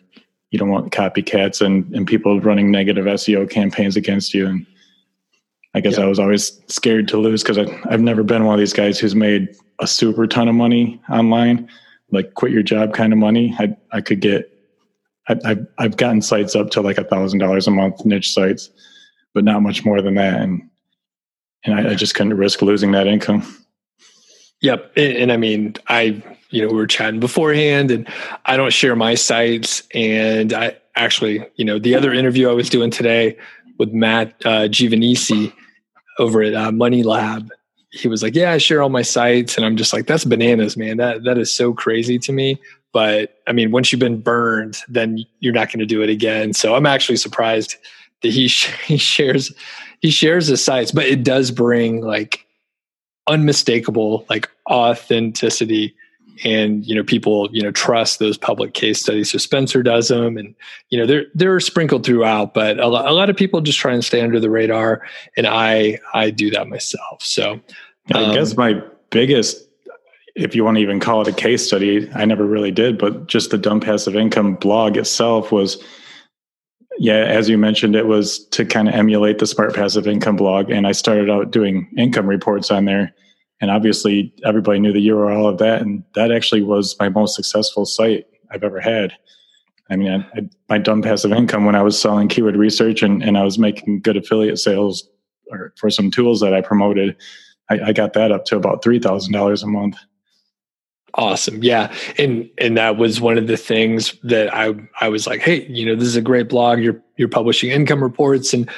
you 0.54 0.58
don't 0.58 0.70
want 0.70 0.92
copycats 0.92 1.60
and, 1.60 1.92
and 1.96 2.06
people 2.06 2.40
running 2.40 2.70
negative 2.70 3.06
SEO 3.06 3.50
campaigns 3.50 3.96
against 3.96 4.32
you. 4.32 4.46
And 4.46 4.64
I 5.74 5.80
guess 5.80 5.98
yeah. 5.98 6.04
I 6.04 6.06
was 6.06 6.20
always 6.20 6.60
scared 6.68 7.08
to 7.08 7.16
lose 7.16 7.42
because 7.42 7.58
I've 7.58 8.00
never 8.00 8.22
been 8.22 8.44
one 8.44 8.54
of 8.54 8.60
these 8.60 8.72
guys 8.72 9.00
who's 9.00 9.16
made 9.16 9.48
a 9.80 9.88
super 9.88 10.28
ton 10.28 10.46
of 10.46 10.54
money 10.54 11.02
online, 11.10 11.68
like 12.12 12.34
quit 12.34 12.52
your 12.52 12.62
job 12.62 12.94
kind 12.94 13.12
of 13.12 13.18
money. 13.18 13.52
I, 13.58 13.76
I 13.90 14.00
could 14.00 14.20
get, 14.20 14.48
I, 15.28 15.38
I've, 15.44 15.66
I've 15.78 15.96
gotten 15.96 16.22
sites 16.22 16.54
up 16.54 16.70
to 16.70 16.82
like 16.82 16.98
a 16.98 17.04
thousand 17.04 17.40
dollars 17.40 17.66
a 17.66 17.72
month, 17.72 18.04
niche 18.04 18.32
sites, 18.32 18.70
but 19.32 19.42
not 19.42 19.60
much 19.60 19.84
more 19.84 20.00
than 20.00 20.14
that. 20.14 20.40
And, 20.40 20.70
and 21.64 21.74
I, 21.74 21.90
I 21.90 21.94
just 21.96 22.14
couldn't 22.14 22.36
risk 22.36 22.62
losing 22.62 22.92
that 22.92 23.08
income. 23.08 23.42
Yep. 24.60 24.92
And, 24.96 25.16
and, 25.16 25.32
I 25.32 25.36
mean, 25.36 25.74
I, 25.88 26.22
you 26.54 26.62
know, 26.62 26.68
we 26.68 26.76
were 26.76 26.86
chatting 26.86 27.18
beforehand 27.18 27.90
and 27.90 28.08
I 28.46 28.56
don't 28.56 28.72
share 28.72 28.94
my 28.94 29.16
sites. 29.16 29.82
And 29.92 30.52
I 30.52 30.76
actually, 30.94 31.44
you 31.56 31.64
know, 31.64 31.80
the 31.80 31.96
other 31.96 32.12
interview 32.12 32.48
I 32.48 32.52
was 32.52 32.70
doing 32.70 32.90
today 32.90 33.36
with 33.78 33.92
Matt 33.92 34.34
uh, 34.44 34.68
Giovanisci 34.68 35.52
over 36.20 36.42
at 36.42 36.54
uh, 36.54 36.70
Money 36.70 37.02
Lab, 37.02 37.50
he 37.90 38.06
was 38.06 38.22
like, 38.22 38.36
yeah, 38.36 38.52
I 38.52 38.58
share 38.58 38.82
all 38.82 38.88
my 38.88 39.02
sites. 39.02 39.56
And 39.56 39.66
I'm 39.66 39.76
just 39.76 39.92
like, 39.92 40.06
that's 40.06 40.24
bananas, 40.24 40.76
man. 40.76 40.98
That, 40.98 41.24
that 41.24 41.38
is 41.38 41.52
so 41.52 41.72
crazy 41.72 42.20
to 42.20 42.32
me. 42.32 42.60
But 42.92 43.42
I 43.48 43.52
mean, 43.52 43.72
once 43.72 43.90
you've 43.90 43.98
been 43.98 44.20
burned, 44.20 44.78
then 44.88 45.24
you're 45.40 45.52
not 45.52 45.68
going 45.68 45.80
to 45.80 45.86
do 45.86 46.02
it 46.02 46.08
again. 46.08 46.52
So 46.52 46.76
I'm 46.76 46.86
actually 46.86 47.16
surprised 47.16 47.74
that 48.22 48.30
he 48.30 48.46
he 48.86 48.96
shares 48.96 49.52
he 50.00 50.12
shares 50.12 50.46
the 50.46 50.56
sites, 50.56 50.92
but 50.92 51.06
it 51.06 51.24
does 51.24 51.50
bring 51.50 52.00
like 52.00 52.46
unmistakable 53.26 54.24
like 54.28 54.48
authenticity 54.70 55.96
and 56.42 56.84
you 56.84 56.94
know 56.94 57.04
people 57.04 57.48
you 57.52 57.62
know 57.62 57.70
trust 57.70 58.18
those 58.18 58.36
public 58.36 58.74
case 58.74 59.00
studies. 59.00 59.30
So 59.30 59.38
spencer 59.38 59.82
does 59.82 60.08
them 60.08 60.36
and 60.36 60.54
you 60.90 60.98
know 60.98 61.06
they're 61.06 61.26
they're 61.34 61.60
sprinkled 61.60 62.04
throughout 62.04 62.54
but 62.54 62.80
a 62.80 62.88
lot, 62.88 63.06
a 63.06 63.12
lot 63.12 63.30
of 63.30 63.36
people 63.36 63.60
just 63.60 63.78
try 63.78 63.92
and 63.92 64.04
stay 64.04 64.20
under 64.20 64.40
the 64.40 64.50
radar 64.50 65.02
and 65.36 65.46
i 65.46 65.98
i 66.12 66.30
do 66.30 66.50
that 66.50 66.68
myself. 66.68 67.22
So 67.22 67.52
um, 67.52 67.60
i 68.14 68.34
guess 68.34 68.56
my 68.56 68.82
biggest 69.10 69.68
if 70.34 70.56
you 70.56 70.64
want 70.64 70.76
to 70.76 70.82
even 70.82 70.98
call 70.98 71.22
it 71.22 71.28
a 71.28 71.32
case 71.32 71.64
study 71.64 72.10
i 72.14 72.24
never 72.24 72.44
really 72.44 72.72
did 72.72 72.98
but 72.98 73.28
just 73.28 73.50
the 73.50 73.58
dumb 73.58 73.80
passive 73.80 74.16
income 74.16 74.54
blog 74.56 74.96
itself 74.96 75.52
was 75.52 75.82
yeah 76.98 77.24
as 77.24 77.48
you 77.48 77.56
mentioned 77.56 77.94
it 77.94 78.06
was 78.06 78.44
to 78.48 78.64
kind 78.64 78.88
of 78.88 78.94
emulate 78.94 79.38
the 79.38 79.46
smart 79.46 79.74
passive 79.74 80.08
income 80.08 80.36
blog. 80.36 80.70
And 80.70 80.86
i 80.86 80.92
started 80.92 81.30
out 81.30 81.52
doing 81.52 81.88
income 81.96 82.26
reports 82.26 82.70
on 82.72 82.86
there 82.86 83.14
and 83.64 83.70
obviously 83.70 84.30
everybody 84.44 84.78
knew 84.78 84.92
the 84.92 85.08
URL 85.08 85.48
of 85.48 85.56
that, 85.56 85.80
and 85.80 86.04
that 86.14 86.30
actually 86.30 86.60
was 86.60 86.94
my 87.00 87.08
most 87.08 87.34
successful 87.34 87.86
site 87.86 88.26
I've 88.50 88.62
ever 88.62 88.78
had. 88.78 89.14
I 89.88 89.96
mean, 89.96 90.12
I, 90.12 90.38
I, 90.38 90.48
my 90.68 90.76
dumb 90.76 91.00
passive 91.00 91.32
income 91.32 91.64
when 91.64 91.74
I 91.74 91.80
was 91.80 91.98
selling 91.98 92.28
keyword 92.28 92.56
research 92.56 93.02
and, 93.02 93.22
and 93.22 93.38
I 93.38 93.42
was 93.42 93.58
making 93.58 94.00
good 94.00 94.18
affiliate 94.18 94.58
sales 94.58 95.08
or 95.50 95.72
for 95.78 95.88
some 95.88 96.10
tools 96.10 96.40
that 96.40 96.52
I 96.52 96.60
promoted, 96.60 97.16
I, 97.70 97.80
I 97.80 97.92
got 97.94 98.12
that 98.12 98.32
up 98.32 98.44
to 98.46 98.56
about 98.56 98.84
three 98.84 98.98
thousand 98.98 99.32
dollars 99.32 99.62
a 99.62 99.66
month. 99.66 99.96
Awesome, 101.14 101.62
yeah, 101.62 101.90
and 102.18 102.50
and 102.58 102.76
that 102.76 102.98
was 102.98 103.18
one 103.18 103.38
of 103.38 103.46
the 103.46 103.56
things 103.56 104.14
that 104.24 104.54
I 104.54 104.74
I 105.00 105.08
was 105.08 105.26
like, 105.26 105.40
hey, 105.40 105.64
you 105.68 105.86
know, 105.86 105.94
this 105.94 106.08
is 106.08 106.16
a 106.16 106.22
great 106.22 106.50
blog. 106.50 106.80
You're 106.80 107.00
you're 107.16 107.28
publishing 107.28 107.70
income 107.70 108.02
reports, 108.02 108.52
and 108.52 108.68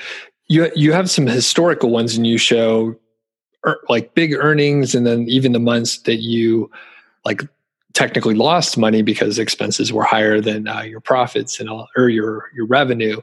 you 0.47 0.71
you 0.77 0.93
have 0.93 1.11
some 1.11 1.27
historical 1.27 1.91
ones, 1.91 2.17
and 2.17 2.25
you 2.25 2.39
show 2.39 2.97
like 3.89 4.15
big 4.15 4.35
earnings 4.35 4.95
and 4.95 5.07
then 5.07 5.29
even 5.29 5.53
the 5.53 5.59
months 5.59 5.99
that 6.03 6.17
you 6.17 6.71
like 7.25 7.43
technically 7.95 8.35
lost 8.35 8.77
money 8.77 9.03
because 9.03 9.39
expenses 9.39 9.93
were 9.93 10.05
higher 10.05 10.41
than 10.41 10.69
uh, 10.69 10.83
your 10.83 11.01
profits 11.01 11.59
and 11.59 11.69
all, 11.69 11.89
or 11.97 12.09
your 12.09 12.51
your 12.55 12.67
revenue. 12.67 13.21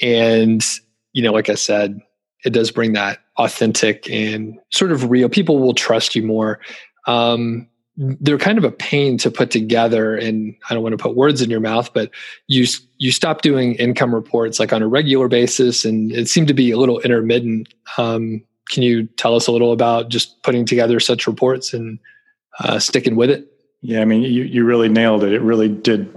And 0.00 0.64
you 1.12 1.22
know 1.22 1.32
like 1.32 1.50
i 1.50 1.54
said 1.54 2.00
it 2.44 2.50
does 2.50 2.70
bring 2.70 2.94
that 2.94 3.18
authentic 3.36 4.08
and 4.10 4.58
sort 4.70 4.90
of 4.90 5.10
real 5.10 5.28
people 5.28 5.58
will 5.58 5.74
trust 5.74 6.16
you 6.16 6.22
more. 6.22 6.58
Um, 7.06 7.68
they're 7.96 8.38
kind 8.38 8.56
of 8.56 8.64
a 8.64 8.70
pain 8.70 9.18
to 9.18 9.30
put 9.30 9.50
together 9.50 10.16
and 10.16 10.56
i 10.70 10.74
don't 10.74 10.82
want 10.82 10.94
to 10.94 11.02
put 11.02 11.14
words 11.14 11.42
in 11.42 11.50
your 11.50 11.60
mouth 11.60 11.92
but 11.92 12.10
you 12.46 12.66
you 13.02 13.10
stop 13.10 13.42
doing 13.42 13.74
income 13.74 14.14
reports 14.14 14.60
like 14.60 14.72
on 14.72 14.80
a 14.80 14.86
regular 14.86 15.26
basis 15.26 15.84
and 15.84 16.12
it 16.12 16.28
seemed 16.28 16.46
to 16.46 16.54
be 16.54 16.70
a 16.70 16.78
little 16.78 17.00
intermittent. 17.00 17.68
Um, 17.98 18.44
can 18.68 18.82
you 18.82 19.06
tell 19.06 19.34
us 19.34 19.46
a 19.46 19.52
little 19.52 19.72
about 19.72 20.08
just 20.08 20.42
putting 20.42 20.64
together 20.64 21.00
such 21.00 21.26
reports 21.26 21.72
and 21.72 21.98
uh, 22.60 22.78
sticking 22.78 23.16
with 23.16 23.30
it? 23.30 23.48
Yeah, 23.80 24.00
I 24.00 24.04
mean, 24.04 24.22
you, 24.22 24.44
you 24.44 24.64
really 24.64 24.88
nailed 24.88 25.24
it. 25.24 25.32
It 25.32 25.42
really 25.42 25.68
did 25.68 26.14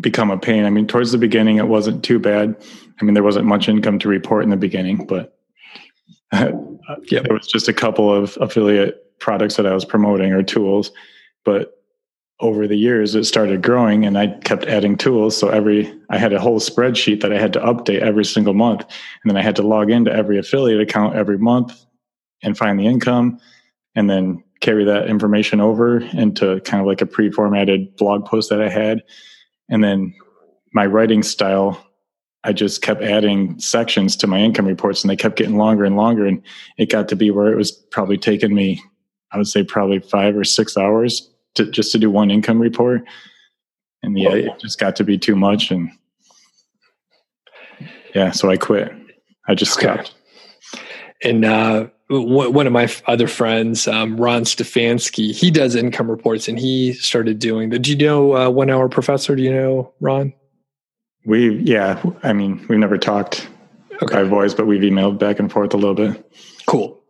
become 0.00 0.30
a 0.30 0.38
pain. 0.38 0.64
I 0.64 0.70
mean, 0.70 0.86
towards 0.86 1.12
the 1.12 1.18
beginning, 1.18 1.58
it 1.58 1.68
wasn't 1.68 2.02
too 2.02 2.18
bad. 2.18 2.56
I 3.00 3.04
mean, 3.04 3.14
there 3.14 3.22
wasn't 3.22 3.46
much 3.46 3.68
income 3.68 3.98
to 4.00 4.08
report 4.08 4.44
in 4.44 4.50
the 4.50 4.56
beginning, 4.56 5.06
but 5.06 5.36
uh, 6.32 6.52
yep. 7.10 7.24
there 7.24 7.34
was 7.34 7.46
just 7.46 7.68
a 7.68 7.72
couple 7.72 8.12
of 8.12 8.38
affiliate 8.40 9.18
products 9.18 9.56
that 9.56 9.66
I 9.66 9.74
was 9.74 9.84
promoting 9.84 10.32
or 10.32 10.42
tools. 10.42 10.90
But 11.44 11.83
over 12.40 12.66
the 12.66 12.76
years, 12.76 13.14
it 13.14 13.24
started 13.24 13.62
growing, 13.62 14.04
and 14.04 14.18
I 14.18 14.26
kept 14.26 14.64
adding 14.64 14.96
tools. 14.96 15.36
So 15.36 15.48
every 15.48 15.92
I 16.10 16.18
had 16.18 16.32
a 16.32 16.40
whole 16.40 16.60
spreadsheet 16.60 17.20
that 17.20 17.32
I 17.32 17.38
had 17.38 17.52
to 17.52 17.60
update 17.60 18.00
every 18.00 18.24
single 18.24 18.54
month, 18.54 18.80
and 18.80 19.30
then 19.30 19.36
I 19.36 19.42
had 19.42 19.56
to 19.56 19.62
log 19.62 19.90
into 19.90 20.12
every 20.12 20.38
affiliate 20.38 20.80
account 20.80 21.14
every 21.14 21.38
month 21.38 21.84
and 22.42 22.58
find 22.58 22.78
the 22.78 22.86
income 22.86 23.38
and 23.94 24.10
then 24.10 24.42
carry 24.60 24.84
that 24.84 25.08
information 25.08 25.60
over 25.60 25.98
into 25.98 26.60
kind 26.60 26.80
of 26.80 26.86
like 26.86 27.00
a 27.00 27.06
pre-formatted 27.06 27.96
blog 27.96 28.24
post 28.26 28.50
that 28.50 28.60
I 28.60 28.68
had. 28.68 29.02
And 29.68 29.84
then 29.84 30.14
my 30.72 30.86
writing 30.86 31.22
style, 31.22 31.84
I 32.42 32.52
just 32.52 32.82
kept 32.82 33.02
adding 33.02 33.58
sections 33.60 34.16
to 34.16 34.26
my 34.26 34.38
income 34.38 34.66
reports 34.66 35.02
and 35.02 35.10
they 35.10 35.16
kept 35.16 35.36
getting 35.36 35.56
longer 35.56 35.84
and 35.84 35.96
longer. 35.96 36.26
And 36.26 36.42
it 36.78 36.90
got 36.90 37.08
to 37.08 37.16
be 37.16 37.30
where 37.30 37.52
it 37.52 37.56
was 37.56 37.72
probably 37.72 38.18
taking 38.18 38.54
me, 38.54 38.82
I 39.32 39.38
would 39.38 39.46
say 39.46 39.62
probably 39.62 40.00
five 40.00 40.36
or 40.36 40.44
six 40.44 40.76
hours 40.76 41.30
to 41.54 41.70
just 41.70 41.92
to 41.92 41.98
do 41.98 42.10
one 42.10 42.30
income 42.30 42.60
report. 42.60 43.02
And 44.02 44.18
yeah, 44.18 44.34
it 44.34 44.58
just 44.58 44.78
got 44.78 44.96
to 44.96 45.04
be 45.04 45.16
too 45.16 45.34
much. 45.34 45.70
And 45.70 45.90
yeah, 48.14 48.30
so 48.30 48.50
I 48.50 48.56
quit. 48.56 48.92
I 49.48 49.54
just 49.54 49.76
okay. 49.76 49.86
stopped. 49.86 50.14
And 51.22 51.44
uh, 51.44 51.86
one 52.10 52.66
of 52.66 52.72
my 52.72 52.88
other 53.06 53.26
friends, 53.26 53.88
um, 53.88 54.18
Ron 54.18 54.42
Stefanski, 54.42 55.32
he 55.32 55.50
does 55.50 55.74
income 55.74 56.10
reports, 56.10 56.48
and 56.48 56.58
he 56.58 56.92
started 56.92 57.38
doing 57.38 57.70
the. 57.70 57.78
Do 57.78 57.90
you 57.90 57.96
know 57.96 58.36
uh, 58.36 58.50
One 58.50 58.70
Hour 58.70 58.88
Professor? 58.88 59.34
Do 59.34 59.42
you 59.42 59.52
know 59.52 59.92
Ron? 60.00 60.34
We 61.24 61.56
yeah, 61.60 62.02
I 62.22 62.34
mean 62.34 62.64
we've 62.68 62.78
never 62.78 62.98
talked 62.98 63.48
okay. 64.02 64.16
by 64.16 64.22
voice, 64.24 64.52
but 64.52 64.66
we've 64.66 64.82
emailed 64.82 65.18
back 65.18 65.38
and 65.38 65.50
forth 65.50 65.72
a 65.72 65.78
little 65.78 65.94
bit. 65.94 66.30
Cool. 66.66 67.02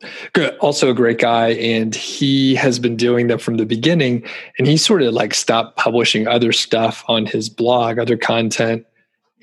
Also 0.60 0.90
a 0.90 0.94
great 0.94 1.18
guy, 1.18 1.50
and 1.50 1.94
he 1.94 2.56
has 2.56 2.78
been 2.78 2.96
doing 2.96 3.28
them 3.28 3.38
from 3.38 3.56
the 3.56 3.66
beginning. 3.66 4.24
And 4.58 4.66
he 4.66 4.76
sort 4.76 5.02
of 5.02 5.14
like 5.14 5.32
stopped 5.32 5.76
publishing 5.76 6.26
other 6.26 6.50
stuff 6.52 7.04
on 7.06 7.26
his 7.26 7.48
blog, 7.48 7.98
other 7.98 8.16
content, 8.16 8.84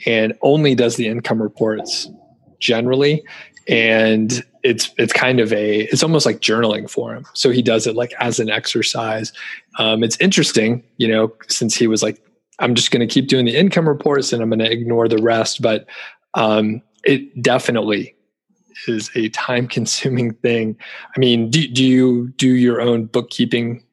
and 0.05 0.33
only 0.41 0.75
does 0.75 0.97
the 0.97 1.07
income 1.07 1.41
reports 1.41 2.09
generally. 2.59 3.23
And 3.67 4.43
it's 4.63 4.91
it's 4.97 5.13
kind 5.13 5.39
of 5.39 5.53
a 5.53 5.81
it's 5.81 6.03
almost 6.03 6.25
like 6.25 6.39
journaling 6.39 6.89
for 6.89 7.13
him. 7.13 7.25
So 7.33 7.51
he 7.51 7.61
does 7.61 7.87
it 7.87 7.95
like 7.95 8.13
as 8.19 8.39
an 8.39 8.49
exercise. 8.49 9.31
Um, 9.79 10.03
it's 10.03 10.17
interesting, 10.17 10.83
you 10.97 11.07
know, 11.07 11.33
since 11.47 11.75
he 11.75 11.87
was 11.87 12.03
like, 12.03 12.21
I'm 12.59 12.75
just 12.75 12.91
going 12.91 13.07
to 13.07 13.11
keep 13.11 13.27
doing 13.27 13.45
the 13.45 13.55
income 13.55 13.87
reports 13.87 14.33
and 14.33 14.41
I'm 14.41 14.49
going 14.49 14.59
to 14.59 14.71
ignore 14.71 15.07
the 15.07 15.21
rest. 15.21 15.61
But 15.61 15.87
um, 16.33 16.81
it 17.03 17.41
definitely 17.41 18.15
is 18.87 19.09
a 19.15 19.29
time 19.29 19.67
consuming 19.67 20.33
thing. 20.35 20.77
I 21.15 21.19
mean, 21.19 21.49
do, 21.49 21.67
do 21.67 21.83
you 21.83 22.29
do 22.37 22.49
your 22.49 22.81
own 22.81 23.05
bookkeeping? 23.05 23.83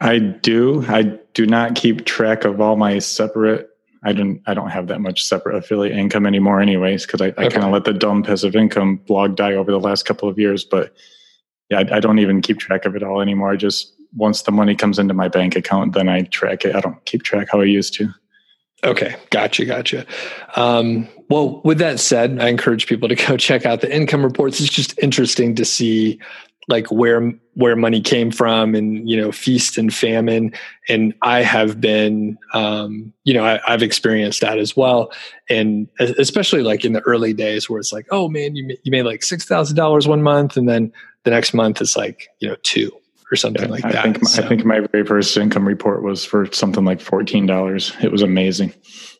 I 0.00 0.18
do. 0.18 0.84
I 0.86 1.18
do 1.34 1.46
not 1.46 1.74
keep 1.74 2.04
track 2.04 2.44
of 2.44 2.60
all 2.60 2.76
my 2.76 2.98
separate 2.98 3.70
I 4.04 4.12
don't 4.12 4.40
I 4.46 4.54
don't 4.54 4.70
have 4.70 4.86
that 4.88 5.00
much 5.00 5.24
separate 5.24 5.56
affiliate 5.56 5.96
income 5.96 6.26
anymore 6.26 6.60
anyways 6.60 7.06
because 7.06 7.20
I, 7.20 7.26
I 7.26 7.46
okay. 7.46 7.48
kind 7.50 7.64
of 7.64 7.72
let 7.72 7.84
the 7.84 7.92
dumb 7.92 8.22
passive 8.22 8.54
income 8.54 8.96
blog 8.96 9.36
die 9.36 9.54
over 9.54 9.70
the 9.70 9.80
last 9.80 10.04
couple 10.04 10.28
of 10.28 10.38
years 10.38 10.64
but 10.64 10.94
yeah 11.68 11.78
I, 11.78 11.96
I, 11.96 12.00
don't 12.00 12.18
even 12.18 12.40
keep 12.40 12.58
track 12.58 12.84
of 12.84 12.94
it 12.94 13.02
all 13.02 13.20
anymore 13.20 13.50
I 13.50 13.56
just 13.56 13.92
once 14.16 14.42
the 14.42 14.52
money 14.52 14.74
comes 14.74 14.98
into 14.98 15.14
my 15.14 15.28
bank 15.28 15.56
account 15.56 15.94
then 15.94 16.08
I 16.08 16.22
track 16.22 16.64
it 16.64 16.76
I 16.76 16.80
don't 16.80 17.04
keep 17.06 17.22
track 17.22 17.48
how 17.50 17.60
I 17.60 17.64
used 17.64 17.94
to 17.94 18.12
okay. 18.84 19.16
Gotcha. 19.30 19.64
Gotcha. 19.64 20.06
Um, 20.56 21.08
well 21.28 21.60
with 21.64 21.78
that 21.78 22.00
said 22.00 22.38
I 22.40 22.48
encourage 22.48 22.86
people 22.86 23.08
to 23.08 23.14
go 23.14 23.36
check 23.38 23.66
out 23.66 23.80
the 23.80 23.94
income 23.94 24.24
reports. 24.24 24.60
It's 24.60 24.70
just 24.70 24.98
interesting 24.98 25.54
to 25.56 25.64
see 25.64 26.20
like 26.68 26.90
where 26.92 27.32
where 27.54 27.74
money 27.74 28.00
came 28.00 28.30
from 28.30 28.74
and 28.74 29.08
you 29.08 29.16
know 29.16 29.32
feast 29.32 29.78
and 29.78 29.92
famine. 29.92 30.52
And 30.88 31.14
i 31.22 31.42
have 31.42 31.80
been 31.80 32.38
um, 32.52 33.12
you 33.24 33.34
know 33.34 33.44
I, 33.44 33.60
have 33.66 33.82
experienced 33.82 34.42
that 34.42 34.58
as 34.58 34.76
well. 34.76 35.10
And 35.48 35.88
especially 35.98 36.62
like 36.62 36.84
in 36.84 36.92
the 36.92 37.00
early 37.00 37.32
days 37.32 37.68
where 37.68 37.80
it's 37.80 37.92
like 37.92 38.06
oh 38.10 38.28
man 38.28 38.54
you, 38.54 38.76
you 38.82 38.92
made 38.92 39.04
like 39.04 39.20
$6000 39.20 40.06
one 40.06 40.22
month. 40.22 40.56
And 40.56 40.68
then 40.68 40.92
the 41.24 41.30
next 41.30 41.54
month 41.54 41.80
it's 41.80 41.96
like 41.96 42.28
you 42.38 42.48
know 42.48 42.56
two 42.62 42.92
or 43.30 43.36
something 43.36 43.66
yeah, 43.66 43.70
like 43.70 43.84
I 43.84 43.92
that 43.92 44.02
think, 44.04 44.26
so. 44.26 44.42
I 44.42 44.48
think 44.48 44.64
my 44.64 44.80
very 44.80 45.04
first 45.04 45.36
income 45.36 45.66
report 45.66 46.02
was 46.02 46.24
for 46.24 46.50
something 46.52 46.84
like 46.84 46.98
$14 46.98 48.04
it 48.04 48.10
was 48.10 48.22
amazing 48.22 48.72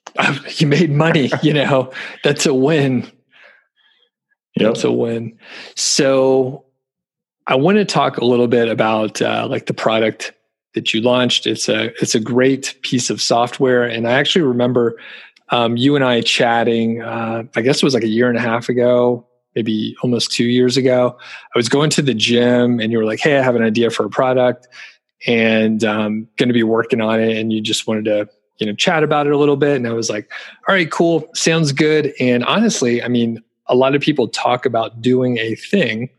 you 0.56 0.66
made 0.66 0.90
money 0.90 1.30
you 1.42 1.52
know 1.52 1.92
that's 2.24 2.46
a 2.46 2.54
win 2.54 3.02
yep. 4.56 4.74
that's 4.74 4.84
a 4.84 4.92
win 4.92 5.38
so 5.76 6.64
I 7.48 7.54
want 7.54 7.78
to 7.78 7.84
talk 7.86 8.18
a 8.18 8.26
little 8.26 8.46
bit 8.46 8.68
about 8.68 9.22
uh, 9.22 9.46
like 9.48 9.66
the 9.66 9.74
product 9.74 10.32
that 10.74 10.92
you 10.92 11.00
launched. 11.00 11.46
It's 11.46 11.68
a 11.68 11.86
it's 12.00 12.14
a 12.14 12.20
great 12.20 12.78
piece 12.82 13.08
of 13.08 13.22
software, 13.22 13.84
and 13.84 14.06
I 14.06 14.12
actually 14.12 14.42
remember 14.42 14.98
um, 15.48 15.76
you 15.76 15.96
and 15.96 16.04
I 16.04 16.20
chatting. 16.20 17.02
Uh, 17.02 17.44
I 17.56 17.62
guess 17.62 17.78
it 17.78 17.84
was 17.84 17.94
like 17.94 18.04
a 18.04 18.08
year 18.08 18.28
and 18.28 18.36
a 18.36 18.42
half 18.42 18.68
ago, 18.68 19.26
maybe 19.54 19.96
almost 20.02 20.30
two 20.30 20.44
years 20.44 20.76
ago. 20.76 21.16
I 21.54 21.58
was 21.58 21.68
going 21.68 21.90
to 21.90 22.02
the 22.02 22.14
gym, 22.14 22.80
and 22.80 22.92
you 22.92 22.98
were 22.98 23.04
like, 23.04 23.20
"Hey, 23.20 23.38
I 23.38 23.42
have 23.42 23.56
an 23.56 23.62
idea 23.62 23.90
for 23.90 24.06
a 24.06 24.10
product, 24.10 24.68
and 25.26 25.82
I'm 25.84 26.00
um, 26.00 26.28
going 26.36 26.48
to 26.48 26.54
be 26.54 26.62
working 26.62 27.00
on 27.00 27.20
it." 27.20 27.36
And 27.36 27.52
you 27.52 27.60
just 27.60 27.86
wanted 27.86 28.04
to 28.06 28.28
you 28.58 28.66
know 28.66 28.74
chat 28.74 29.02
about 29.02 29.26
it 29.26 29.32
a 29.32 29.38
little 29.38 29.56
bit, 29.56 29.76
and 29.76 29.86
I 29.86 29.92
was 29.92 30.10
like, 30.10 30.30
"All 30.68 30.74
right, 30.74 30.90
cool, 30.90 31.28
sounds 31.34 31.72
good." 31.72 32.12
And 32.20 32.44
honestly, 32.44 33.02
I 33.02 33.08
mean, 33.08 33.42
a 33.66 33.74
lot 33.74 33.94
of 33.94 34.00
people 34.00 34.28
talk 34.28 34.66
about 34.66 35.00
doing 35.00 35.38
a 35.38 35.54
thing 35.54 36.10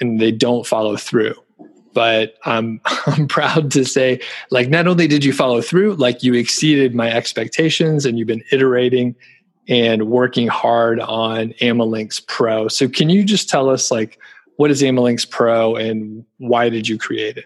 and 0.00 0.20
they 0.20 0.32
don't 0.32 0.66
follow 0.66 0.96
through 0.96 1.34
but 1.94 2.34
I'm 2.44 2.80
I'm 3.06 3.26
proud 3.28 3.70
to 3.72 3.84
say 3.84 4.20
like 4.50 4.68
not 4.68 4.86
only 4.86 5.06
did 5.06 5.24
you 5.24 5.32
follow 5.32 5.60
through 5.60 5.94
like 5.94 6.22
you 6.22 6.34
exceeded 6.34 6.94
my 6.94 7.10
expectations 7.10 8.06
and 8.06 8.18
you've 8.18 8.28
been 8.28 8.44
iterating 8.50 9.14
and 9.68 10.08
working 10.08 10.48
hard 10.48 11.00
on 11.00 11.50
AmaLinks 11.60 12.26
Pro. 12.26 12.68
So 12.68 12.88
can 12.88 13.08
you 13.08 13.24
just 13.24 13.48
tell 13.48 13.68
us 13.68 13.90
like 13.90 14.18
what 14.56 14.70
is 14.70 14.82
AmaLinks 14.82 15.28
Pro 15.28 15.76
and 15.76 16.24
why 16.38 16.68
did 16.68 16.88
you 16.88 16.98
create 16.98 17.36
it? 17.36 17.44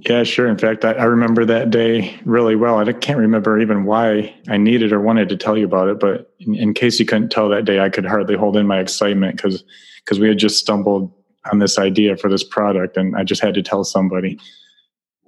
Yeah, 0.00 0.22
sure. 0.22 0.46
In 0.46 0.56
fact, 0.56 0.84
I, 0.84 0.92
I, 0.92 1.04
remember 1.04 1.44
that 1.44 1.70
day 1.70 2.18
really 2.24 2.54
well. 2.54 2.78
I 2.78 2.92
can't 2.92 3.18
remember 3.18 3.58
even 3.58 3.84
why 3.84 4.34
I 4.48 4.56
needed 4.56 4.92
or 4.92 5.00
wanted 5.00 5.28
to 5.30 5.36
tell 5.36 5.58
you 5.58 5.64
about 5.64 5.88
it, 5.88 5.98
but 5.98 6.32
in, 6.38 6.54
in 6.54 6.74
case 6.74 7.00
you 7.00 7.06
couldn't 7.06 7.30
tell 7.30 7.48
that 7.48 7.64
day, 7.64 7.80
I 7.80 7.88
could 7.88 8.04
hardly 8.04 8.36
hold 8.36 8.56
in 8.56 8.66
my 8.66 8.78
excitement 8.78 9.36
because 9.36 9.64
because 10.04 10.20
we 10.20 10.28
had 10.28 10.38
just 10.38 10.56
stumbled 10.56 11.12
on 11.50 11.58
this 11.58 11.78
idea 11.78 12.16
for 12.16 12.30
this 12.30 12.44
product, 12.44 12.96
and 12.96 13.16
I 13.16 13.24
just 13.24 13.42
had 13.42 13.54
to 13.54 13.62
tell 13.62 13.84
somebody. 13.84 14.38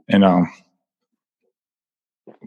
And 0.09 0.25
um, 0.25 0.53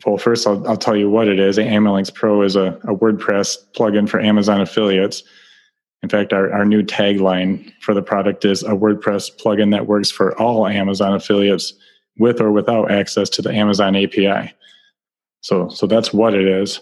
well, 0.05 0.17
first 0.17 0.47
I'll, 0.47 0.67
I'll 0.67 0.77
tell 0.77 0.95
you 0.95 1.09
what 1.09 1.27
it 1.27 1.39
is. 1.39 1.57
AmaLinks 1.57 2.13
Pro 2.13 2.41
is 2.41 2.55
a, 2.55 2.79
a 2.83 2.95
WordPress 2.95 3.57
plugin 3.75 4.09
for 4.09 4.19
Amazon 4.19 4.61
affiliates. 4.61 5.23
In 6.01 6.09
fact, 6.09 6.33
our, 6.33 6.51
our 6.51 6.65
new 6.65 6.83
tagline 6.83 7.71
for 7.81 7.93
the 7.93 8.01
product 8.01 8.43
is 8.43 8.63
a 8.63 8.71
WordPress 8.71 9.39
plugin 9.39 9.71
that 9.71 9.87
works 9.87 10.11
for 10.11 10.37
all 10.39 10.67
Amazon 10.67 11.13
affiliates 11.13 11.73
with 12.17 12.41
or 12.41 12.51
without 12.51 12.91
access 12.91 13.29
to 13.29 13.41
the 13.41 13.53
Amazon 13.53 13.95
API. 13.95 14.53
So, 15.41 15.69
so 15.69 15.87
that's 15.87 16.13
what 16.13 16.33
it 16.33 16.47
is. 16.47 16.81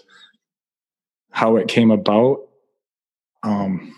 How 1.30 1.56
it 1.56 1.68
came 1.68 1.90
about. 1.90 2.40
Um, 3.42 3.94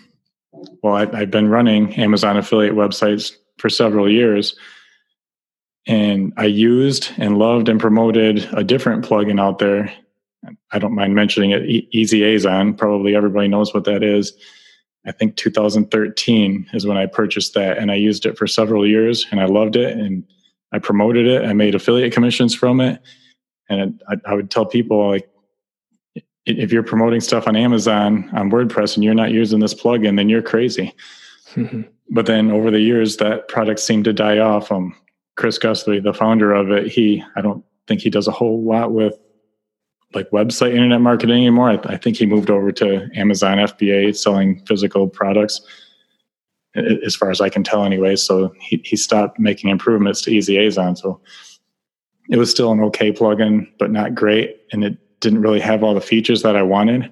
well, 0.81 0.95
I, 0.95 1.03
I've 1.13 1.31
been 1.31 1.49
running 1.49 1.93
Amazon 1.95 2.37
affiliate 2.37 2.75
websites 2.75 3.35
for 3.57 3.69
several 3.69 4.09
years, 4.09 4.55
and 5.87 6.33
I 6.37 6.45
used 6.45 7.11
and 7.17 7.37
loved 7.37 7.69
and 7.69 7.79
promoted 7.79 8.49
a 8.53 8.63
different 8.63 9.05
plugin 9.05 9.39
out 9.39 9.59
there. 9.59 9.93
I 10.71 10.79
don't 10.79 10.95
mind 10.95 11.15
mentioning 11.15 11.51
it, 11.51 11.91
EasyAzon. 11.93 12.77
Probably 12.77 13.15
everybody 13.15 13.47
knows 13.47 13.73
what 13.73 13.85
that 13.85 14.03
is. 14.03 14.33
I 15.07 15.11
think 15.11 15.35
2013 15.35 16.67
is 16.73 16.87
when 16.87 16.97
I 16.97 17.05
purchased 17.05 17.53
that, 17.53 17.77
and 17.77 17.91
I 17.91 17.95
used 17.95 18.25
it 18.25 18.37
for 18.37 18.47
several 18.47 18.87
years, 18.87 19.27
and 19.29 19.39
I 19.39 19.45
loved 19.45 19.75
it. 19.75 19.97
And 19.97 20.23
I 20.71 20.79
promoted 20.79 21.27
it. 21.27 21.45
I 21.45 21.53
made 21.53 21.75
affiliate 21.75 22.13
commissions 22.13 22.53
from 22.53 22.81
it. 22.81 23.01
And 23.69 24.01
I, 24.09 24.15
I 24.25 24.33
would 24.33 24.51
tell 24.51 24.65
people 24.65 25.09
like, 25.09 25.29
if 26.45 26.71
you're 26.71 26.83
promoting 26.83 27.21
stuff 27.21 27.47
on 27.47 27.55
Amazon 27.55 28.29
on 28.33 28.51
WordPress 28.51 28.95
and 28.95 29.03
you're 29.03 29.15
not 29.15 29.31
using 29.31 29.59
this 29.59 29.73
plugin, 29.73 30.17
then 30.17 30.29
you're 30.29 30.41
crazy. 30.41 30.93
Mm-hmm. 31.53 31.81
But 32.07 32.27
then 32.27 32.51
over 32.51 32.69
the 32.69 32.81
years, 32.81 33.17
that 33.17 33.47
product 33.47 33.79
seemed 33.79 34.05
to 34.05 34.13
die 34.13 34.37
off. 34.37 34.71
Um, 34.71 34.95
Chris 35.35 35.57
Guthrie, 35.57 35.99
the 35.99 36.13
founder 36.13 36.53
of 36.53 36.71
it, 36.71 36.87
he 36.87 37.23
I 37.35 37.41
don't 37.41 37.63
think 37.87 38.01
he 38.01 38.09
does 38.09 38.27
a 38.27 38.31
whole 38.31 38.63
lot 38.63 38.91
with 38.91 39.15
like 40.13 40.29
website 40.31 40.71
internet 40.71 41.01
marketing 41.01 41.35
anymore. 41.35 41.71
I, 41.71 41.79
I 41.93 41.97
think 41.97 42.17
he 42.17 42.25
moved 42.25 42.49
over 42.49 42.71
to 42.71 43.09
Amazon 43.15 43.57
FBA 43.57 44.15
selling 44.15 44.63
physical 44.65 45.07
products 45.07 45.61
as 46.75 47.15
far 47.15 47.31
as 47.31 47.41
I 47.41 47.49
can 47.49 47.63
tell, 47.63 47.85
anyway. 47.85 48.15
So 48.15 48.53
he, 48.59 48.81
he 48.83 48.95
stopped 48.95 49.39
making 49.39 49.69
improvements 49.69 50.21
to 50.21 50.31
Easy 50.31 50.55
EasyAzon. 50.55 50.97
So 50.97 51.21
it 52.29 52.37
was 52.37 52.49
still 52.49 52.71
an 52.71 52.81
okay 52.81 53.11
plugin, 53.11 53.67
but 53.79 53.91
not 53.91 54.15
great. 54.15 54.57
And 54.71 54.83
it 54.83 54.97
didn't 55.21 55.41
really 55.41 55.61
have 55.61 55.83
all 55.83 55.93
the 55.93 56.01
features 56.01 56.41
that 56.41 56.55
I 56.55 56.63
wanted. 56.63 57.11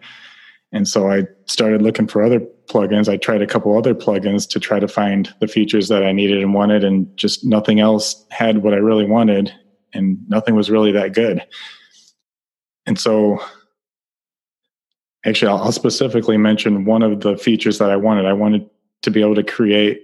And 0.73 0.88
so 0.88 1.09
I 1.09 1.27
started 1.45 1.83
looking 1.83 2.07
for 2.07 2.23
other 2.23 2.41
plugins. 2.65 3.07
I 3.07 3.17
tried 3.17 3.43
a 3.43 3.47
couple 3.47 3.77
other 3.77 3.93
plugins 3.93 4.49
to 4.49 4.59
try 4.59 4.79
to 4.79 4.88
find 4.88 5.31
the 5.39 5.47
features 5.47 5.88
that 5.88 6.03
I 6.03 6.12
needed 6.12 6.41
and 6.41 6.53
wanted, 6.53 6.83
and 6.83 7.15
just 7.15 7.45
nothing 7.45 7.79
else 7.79 8.25
had 8.31 8.63
what 8.63 8.73
I 8.73 8.77
really 8.77 9.05
wanted, 9.05 9.53
and 9.93 10.17
nothing 10.27 10.55
was 10.55 10.71
really 10.71 10.91
that 10.93 11.13
good. 11.13 11.45
And 12.88 12.99
so, 12.99 13.39
actually, 15.25 15.49
I'll, 15.49 15.59
I'll 15.59 15.71
specifically 15.71 16.38
mention 16.38 16.86
one 16.86 17.03
of 17.03 17.21
the 17.21 17.38
features 17.38 17.77
that 17.77 17.91
I 17.91 17.95
wanted. 17.95 18.25
I 18.25 18.33
wanted 18.33 18.67
to 19.03 19.12
be 19.12 19.21
able 19.21 19.36
to 19.36 19.43
create 19.43 20.01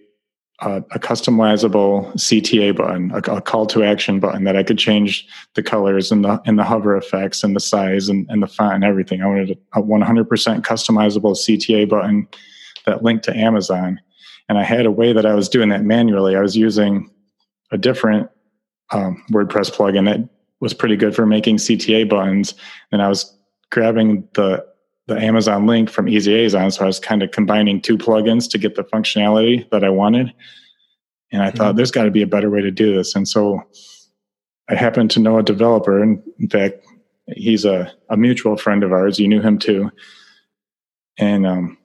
a, 0.61 0.99
customizable 0.99 2.11
CTA 2.13 2.75
button, 2.75 3.11
a, 3.11 3.17
a, 3.35 3.41
call 3.41 3.65
to 3.67 3.83
action 3.83 4.19
button 4.19 4.43
that 4.43 4.55
I 4.55 4.63
could 4.63 4.77
change 4.77 5.27
the 5.55 5.63
colors 5.63 6.11
and 6.11 6.23
the 6.23 6.41
and 6.45 6.59
the 6.59 6.63
hover 6.63 6.97
effects 6.97 7.43
and 7.43 7.55
the 7.55 7.59
size 7.59 8.09
and, 8.09 8.25
and 8.29 8.43
the 8.43 8.47
font 8.47 8.75
and 8.75 8.83
everything. 8.83 9.21
I 9.21 9.27
wanted 9.27 9.57
a 9.73 9.81
100% 9.81 10.25
customizable 10.61 11.35
CTA 11.35 11.87
button 11.87 12.27
that 12.85 13.03
linked 13.03 13.23
to 13.25 13.35
Amazon, 13.35 13.99
and 14.47 14.57
I 14.57 14.63
had 14.63 14.85
a 14.85 14.91
way 14.91 15.13
that 15.13 15.25
I 15.25 15.33
was 15.33 15.49
doing 15.49 15.69
that 15.69 15.83
manually. 15.83 16.35
I 16.35 16.41
was 16.41 16.57
using 16.57 17.09
a 17.71 17.77
different 17.77 18.29
um, 18.91 19.23
WordPress 19.31 19.71
plugin 19.71 20.05
that 20.05 20.27
was 20.59 20.73
pretty 20.73 20.97
good 20.97 21.15
for 21.15 21.25
making 21.25 21.57
CTA 21.57 22.09
buttons, 22.09 22.53
and 22.91 23.01
I 23.01 23.07
was 23.07 23.33
grabbing 23.71 24.27
the 24.33 24.65
the 25.09 25.19
Amazon 25.19 25.65
link 25.65 25.89
from 25.89 26.05
EasyAzon. 26.05 26.73
So 26.73 26.83
I 26.83 26.87
was 26.87 26.99
kind 26.99 27.21
of 27.21 27.31
combining 27.31 27.81
two 27.81 27.97
plugins 27.97 28.49
to 28.51 28.57
get 28.57 28.75
the 28.75 28.83
functionality 28.83 29.69
that 29.71 29.83
I 29.83 29.89
wanted. 29.89 30.33
And 31.31 31.41
I 31.41 31.47
mm-hmm. 31.47 31.57
thought 31.57 31.75
there's 31.75 31.91
got 31.91 32.05
to 32.05 32.11
be 32.11 32.21
a 32.21 32.27
better 32.27 32.49
way 32.49 32.61
to 32.61 32.71
do 32.71 32.95
this. 32.95 33.15
And 33.15 33.27
so 33.27 33.61
I 34.69 34.75
happened 34.75 35.11
to 35.11 35.19
know 35.19 35.37
a 35.37 35.43
developer. 35.43 36.01
And 36.01 36.21
in 36.39 36.49
fact, 36.49 36.85
he's 37.27 37.65
a, 37.65 37.91
a 38.09 38.17
mutual 38.17 38.55
friend 38.55 38.83
of 38.83 38.91
ours. 38.91 39.19
You 39.19 39.27
knew 39.27 39.41
him 39.41 39.59
too. 39.59 39.91
And 41.17 41.45
um, 41.45 41.77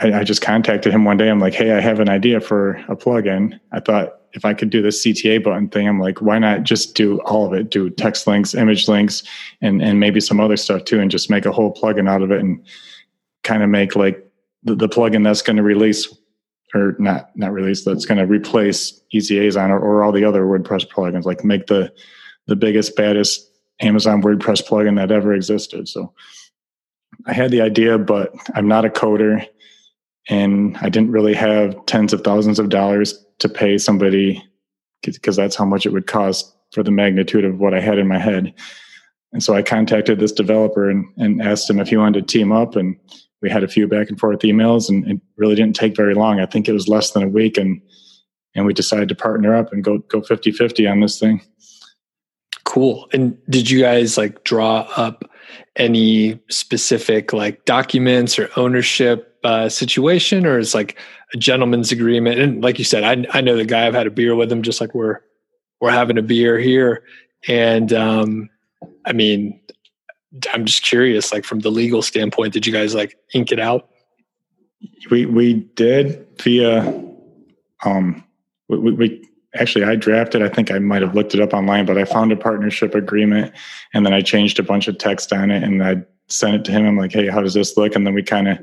I, 0.00 0.12
I 0.20 0.24
just 0.24 0.42
contacted 0.42 0.92
him 0.92 1.04
one 1.04 1.16
day. 1.16 1.30
I'm 1.30 1.40
like, 1.40 1.54
hey, 1.54 1.72
I 1.72 1.80
have 1.80 2.00
an 2.00 2.08
idea 2.08 2.40
for 2.40 2.72
a 2.88 2.96
plugin. 2.96 3.58
I 3.72 3.80
thought 3.80 4.21
if 4.34 4.44
I 4.44 4.54
could 4.54 4.70
do 4.70 4.82
this 4.82 5.04
CTA 5.04 5.42
button 5.42 5.68
thing, 5.68 5.88
I'm 5.88 6.00
like, 6.00 6.20
why 6.20 6.38
not 6.38 6.62
just 6.62 6.94
do 6.94 7.20
all 7.20 7.46
of 7.46 7.52
it? 7.52 7.70
Do 7.70 7.90
text 7.90 8.26
links, 8.26 8.54
image 8.54 8.88
links, 8.88 9.22
and 9.60 9.82
and 9.82 10.00
maybe 10.00 10.20
some 10.20 10.40
other 10.40 10.56
stuff 10.56 10.84
too, 10.84 11.00
and 11.00 11.10
just 11.10 11.30
make 11.30 11.46
a 11.46 11.52
whole 11.52 11.72
plugin 11.74 12.08
out 12.08 12.22
of 12.22 12.30
it, 12.30 12.40
and 12.40 12.64
kind 13.44 13.62
of 13.62 13.68
make 13.68 13.96
like 13.96 14.24
the, 14.62 14.74
the 14.74 14.88
plugin 14.88 15.24
that's 15.24 15.42
going 15.42 15.56
to 15.56 15.62
release 15.62 16.14
or 16.74 16.96
not 16.98 17.30
not 17.36 17.52
release 17.52 17.84
that's 17.84 18.06
going 18.06 18.18
to 18.18 18.26
replace 18.26 19.00
EasyAzon 19.14 19.68
or, 19.68 19.78
or 19.78 20.02
all 20.02 20.12
the 20.12 20.24
other 20.24 20.44
WordPress 20.44 20.88
plugins. 20.88 21.24
Like 21.24 21.44
make 21.44 21.66
the 21.66 21.92
the 22.46 22.56
biggest 22.56 22.96
baddest 22.96 23.50
Amazon 23.80 24.22
WordPress 24.22 24.66
plugin 24.66 24.96
that 24.96 25.12
ever 25.12 25.32
existed. 25.32 25.88
So 25.88 26.12
I 27.26 27.32
had 27.32 27.50
the 27.50 27.60
idea, 27.60 27.98
but 27.98 28.32
I'm 28.54 28.68
not 28.68 28.84
a 28.84 28.90
coder 28.90 29.46
and 30.28 30.76
I 30.78 30.88
didn't 30.88 31.10
really 31.10 31.34
have 31.34 31.84
tens 31.86 32.12
of 32.12 32.22
thousands 32.22 32.58
of 32.58 32.68
dollars 32.68 33.24
to 33.42 33.48
pay 33.48 33.78
somebody 33.78 34.42
because 35.02 35.36
that's 35.36 35.56
how 35.56 35.64
much 35.64 35.84
it 35.84 35.92
would 35.92 36.06
cost 36.06 36.54
for 36.72 36.82
the 36.82 36.90
magnitude 36.90 37.44
of 37.44 37.58
what 37.58 37.74
I 37.74 37.80
had 37.80 37.98
in 37.98 38.08
my 38.08 38.18
head. 38.18 38.54
And 39.32 39.42
so 39.42 39.54
I 39.54 39.62
contacted 39.62 40.18
this 40.18 40.32
developer 40.32 40.88
and, 40.88 41.06
and 41.16 41.42
asked 41.42 41.68
him 41.68 41.80
if 41.80 41.88
he 41.88 41.96
wanted 41.96 42.26
to 42.26 42.38
team 42.38 42.52
up. 42.52 42.76
And 42.76 42.96
we 43.40 43.50
had 43.50 43.64
a 43.64 43.68
few 43.68 43.88
back 43.88 44.08
and 44.08 44.18
forth 44.18 44.40
emails 44.40 44.88
and 44.88 45.06
it 45.08 45.20
really 45.36 45.54
didn't 45.54 45.76
take 45.76 45.96
very 45.96 46.14
long. 46.14 46.40
I 46.40 46.46
think 46.46 46.68
it 46.68 46.72
was 46.72 46.88
less 46.88 47.10
than 47.10 47.22
a 47.22 47.28
week. 47.28 47.56
And, 47.58 47.80
and 48.54 48.66
we 48.66 48.72
decided 48.72 49.08
to 49.08 49.14
partner 49.14 49.54
up 49.54 49.72
and 49.72 49.82
go, 49.82 49.98
go 49.98 50.22
50 50.22 50.52
50 50.52 50.86
on 50.86 51.00
this 51.00 51.18
thing. 51.18 51.42
Cool. 52.64 53.08
And 53.12 53.36
did 53.50 53.68
you 53.68 53.80
guys 53.80 54.16
like 54.16 54.44
draw 54.44 54.88
up 54.96 55.30
any 55.76 56.40
specific 56.48 57.32
like 57.32 57.64
documents 57.64 58.38
or 58.38 58.50
ownership 58.56 59.38
uh, 59.44 59.68
situation, 59.68 60.46
or 60.46 60.58
is 60.58 60.74
like 60.74 60.96
a 61.32 61.36
gentleman's 61.36 61.92
agreement? 61.92 62.40
And 62.40 62.62
like 62.62 62.78
you 62.78 62.84
said, 62.84 63.04
I 63.04 63.26
I 63.36 63.40
know 63.40 63.56
the 63.56 63.64
guy. 63.64 63.86
I've 63.86 63.94
had 63.94 64.06
a 64.06 64.10
beer 64.10 64.34
with 64.34 64.50
him, 64.50 64.62
just 64.62 64.80
like 64.80 64.94
we're 64.94 65.20
we're 65.80 65.90
having 65.90 66.18
a 66.18 66.22
beer 66.22 66.58
here. 66.58 67.02
And 67.48 67.92
um, 67.92 68.50
I 69.04 69.12
mean, 69.12 69.60
I'm 70.52 70.64
just 70.64 70.82
curious, 70.82 71.32
like 71.32 71.44
from 71.44 71.60
the 71.60 71.70
legal 71.70 72.02
standpoint, 72.02 72.52
did 72.52 72.66
you 72.66 72.72
guys 72.72 72.94
like 72.94 73.16
ink 73.34 73.52
it 73.52 73.60
out? 73.60 73.88
We 75.10 75.26
we 75.26 75.54
did 75.54 76.26
via 76.40 76.80
um 77.84 78.24
we, 78.68 78.92
we 78.92 79.28
actually 79.54 79.84
I 79.84 79.96
drafted. 79.96 80.42
I 80.42 80.48
think 80.48 80.70
I 80.70 80.78
might 80.78 81.02
have 81.02 81.14
looked 81.14 81.34
it 81.34 81.40
up 81.40 81.52
online, 81.52 81.86
but 81.86 81.98
I 81.98 82.04
found 82.04 82.32
a 82.32 82.36
partnership 82.36 82.94
agreement 82.94 83.52
and 83.92 84.06
then 84.06 84.12
I 84.12 84.20
changed 84.20 84.58
a 84.58 84.62
bunch 84.62 84.88
of 84.88 84.98
text 84.98 85.32
on 85.32 85.50
it 85.50 85.62
and 85.62 85.82
I 85.82 86.02
sent 86.28 86.54
it 86.54 86.64
to 86.64 86.72
him. 86.72 86.86
I'm 86.86 86.96
like, 86.96 87.12
hey, 87.12 87.28
how 87.28 87.42
does 87.42 87.54
this 87.54 87.76
look? 87.76 87.94
And 87.94 88.06
then 88.06 88.14
we 88.14 88.22
kind 88.22 88.48
of 88.48 88.58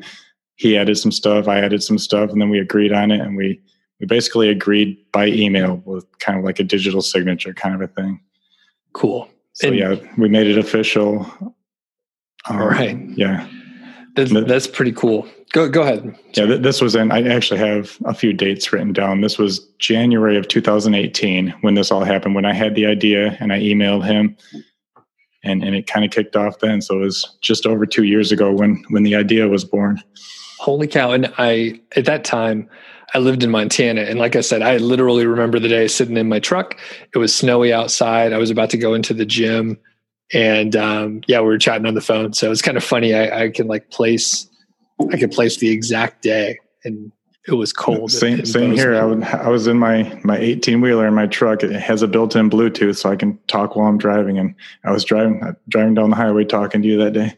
he 0.60 0.78
added 0.78 0.98
some 0.98 1.12
stuff, 1.12 1.48
I 1.48 1.60
added 1.60 1.82
some 1.82 1.98
stuff, 1.98 2.32
and 2.32 2.42
then 2.42 2.50
we 2.50 2.60
agreed 2.60 2.92
on 2.92 3.12
it 3.12 3.22
and 3.22 3.36
we 3.36 3.62
we 4.00 4.06
basically 4.06 4.50
agreed 4.50 4.98
by 5.12 5.28
email 5.28 5.82
with 5.86 6.06
kind 6.20 6.38
of 6.38 6.46
like 6.46 6.60
a 6.60 6.64
digital 6.64 7.02
signature 7.02 7.54
kind 7.54 7.76
of 7.76 7.82
a 7.82 7.88
thing. 7.88 8.20
Cool. 8.94 9.30
So 9.54 9.68
and, 9.68 9.78
yeah, 9.78 9.96
we 10.18 10.30
made 10.30 10.48
it 10.48 10.58
official. 10.58 11.26
Um, 12.50 12.62
all 12.62 12.68
right. 12.68 12.98
Yeah. 13.16 13.48
That's, 14.16 14.32
that's 14.48 14.68
pretty 14.68 14.92
cool. 14.92 15.28
Go 15.54 15.70
go 15.70 15.82
ahead. 15.82 16.14
Yeah, 16.36 16.46
th- 16.46 16.62
this 16.62 16.82
was 16.82 16.94
in. 16.94 17.12
I 17.12 17.24
actually 17.24 17.60
have 17.60 17.98
a 18.06 18.14
few 18.14 18.34
dates 18.34 18.72
written 18.74 18.92
down. 18.92 19.22
This 19.22 19.38
was 19.38 19.66
January 19.80 20.38
of 20.38 20.48
2018 20.48 21.52
when 21.62 21.76
this 21.76 21.90
all 21.90 22.04
happened. 22.04 22.36
When 22.36 22.46
I 22.46 22.54
had 22.54 22.76
the 22.76 22.86
idea 22.86 23.38
and 23.40 23.54
I 23.54 23.60
emailed 23.60 24.06
him, 24.06 24.36
and 25.44 25.64
and 25.64 25.74
it 25.74 25.88
kind 25.88 26.04
of 26.04 26.12
kicked 26.12 26.36
off 26.36 26.60
then. 26.60 26.82
So 26.82 26.98
it 26.98 27.04
was 27.04 27.38
just 27.42 27.66
over 27.66 27.86
two 27.86 28.04
years 28.04 28.32
ago 28.32 28.52
when 28.52 28.84
when 28.90 29.04
the 29.04 29.16
idea 29.16 29.48
was 29.48 29.64
born. 29.64 30.02
Holy 30.60 30.88
cow! 30.88 31.12
And 31.12 31.34
I 31.38 31.80
at 31.96 32.06
that 32.06 32.24
time. 32.24 32.70
I 33.12 33.18
lived 33.18 33.42
in 33.42 33.50
Montana. 33.50 34.02
And 34.02 34.20
like 34.20 34.36
I 34.36 34.42
said, 34.42 34.62
I 34.62 34.78
literally 34.78 35.26
remember 35.26 35.58
the 35.58 35.68
day 35.68 35.88
sitting 35.88 36.16
in 36.16 36.30
my 36.30 36.40
truck. 36.40 36.80
It 37.12 37.18
was 37.18 37.34
snowy 37.34 37.74
outside. 37.74 38.34
I 38.34 38.38
was 38.38 38.52
about 38.52 38.70
to 38.70 38.78
go 38.78 38.94
into 38.94 39.16
the 39.16 39.26
gym 39.26 39.80
and 40.34 40.76
um, 40.76 41.22
yeah, 41.28 41.40
we 41.40 41.48
were 41.48 41.58
chatting 41.58 41.86
on 41.86 41.96
the 41.96 42.02
phone. 42.02 42.34
So 42.34 42.52
it's 42.52 42.62
kind 42.62 42.78
of 42.78 42.84
funny. 42.84 43.14
I, 43.14 43.46
I 43.46 43.50
can 43.50 43.68
like 43.68 43.90
place, 43.90 44.48
I 45.12 45.18
could 45.18 45.32
place 45.32 45.58
the 45.58 45.70
exact 45.70 46.22
day, 46.22 46.60
and 46.84 47.12
it 47.48 47.54
was 47.54 47.74
cold. 47.74 48.12
Same, 48.12 48.46
same 48.46 48.74
here. 48.74 48.96
I, 48.96 49.06
would, 49.06 49.24
I 49.24 49.50
was 49.50 49.66
in 49.66 49.78
my 49.78 50.20
my 50.24 50.38
18 50.38 50.82
wheeler 50.82 51.08
in 51.08 51.16
my 51.16 51.26
truck. 51.26 51.64
It 51.64 51.72
has 51.72 52.02
a 52.02 52.08
built-in 52.08 52.50
Bluetooth, 52.50 52.98
so 52.98 53.10
I 53.10 53.16
can 53.16 53.40
talk 53.48 53.76
while 53.76 53.88
I'm 53.88 53.98
driving. 53.98 54.38
And 54.38 54.54
I 54.84 54.92
was 54.92 55.04
driving 55.04 55.42
driving 55.68 55.96
down 55.96 56.12
the 56.12 56.16
highway 56.16 56.46
talking 56.46 56.82
to 56.82 56.88
you 56.88 56.98
that 56.98 57.14
day. 57.14 57.36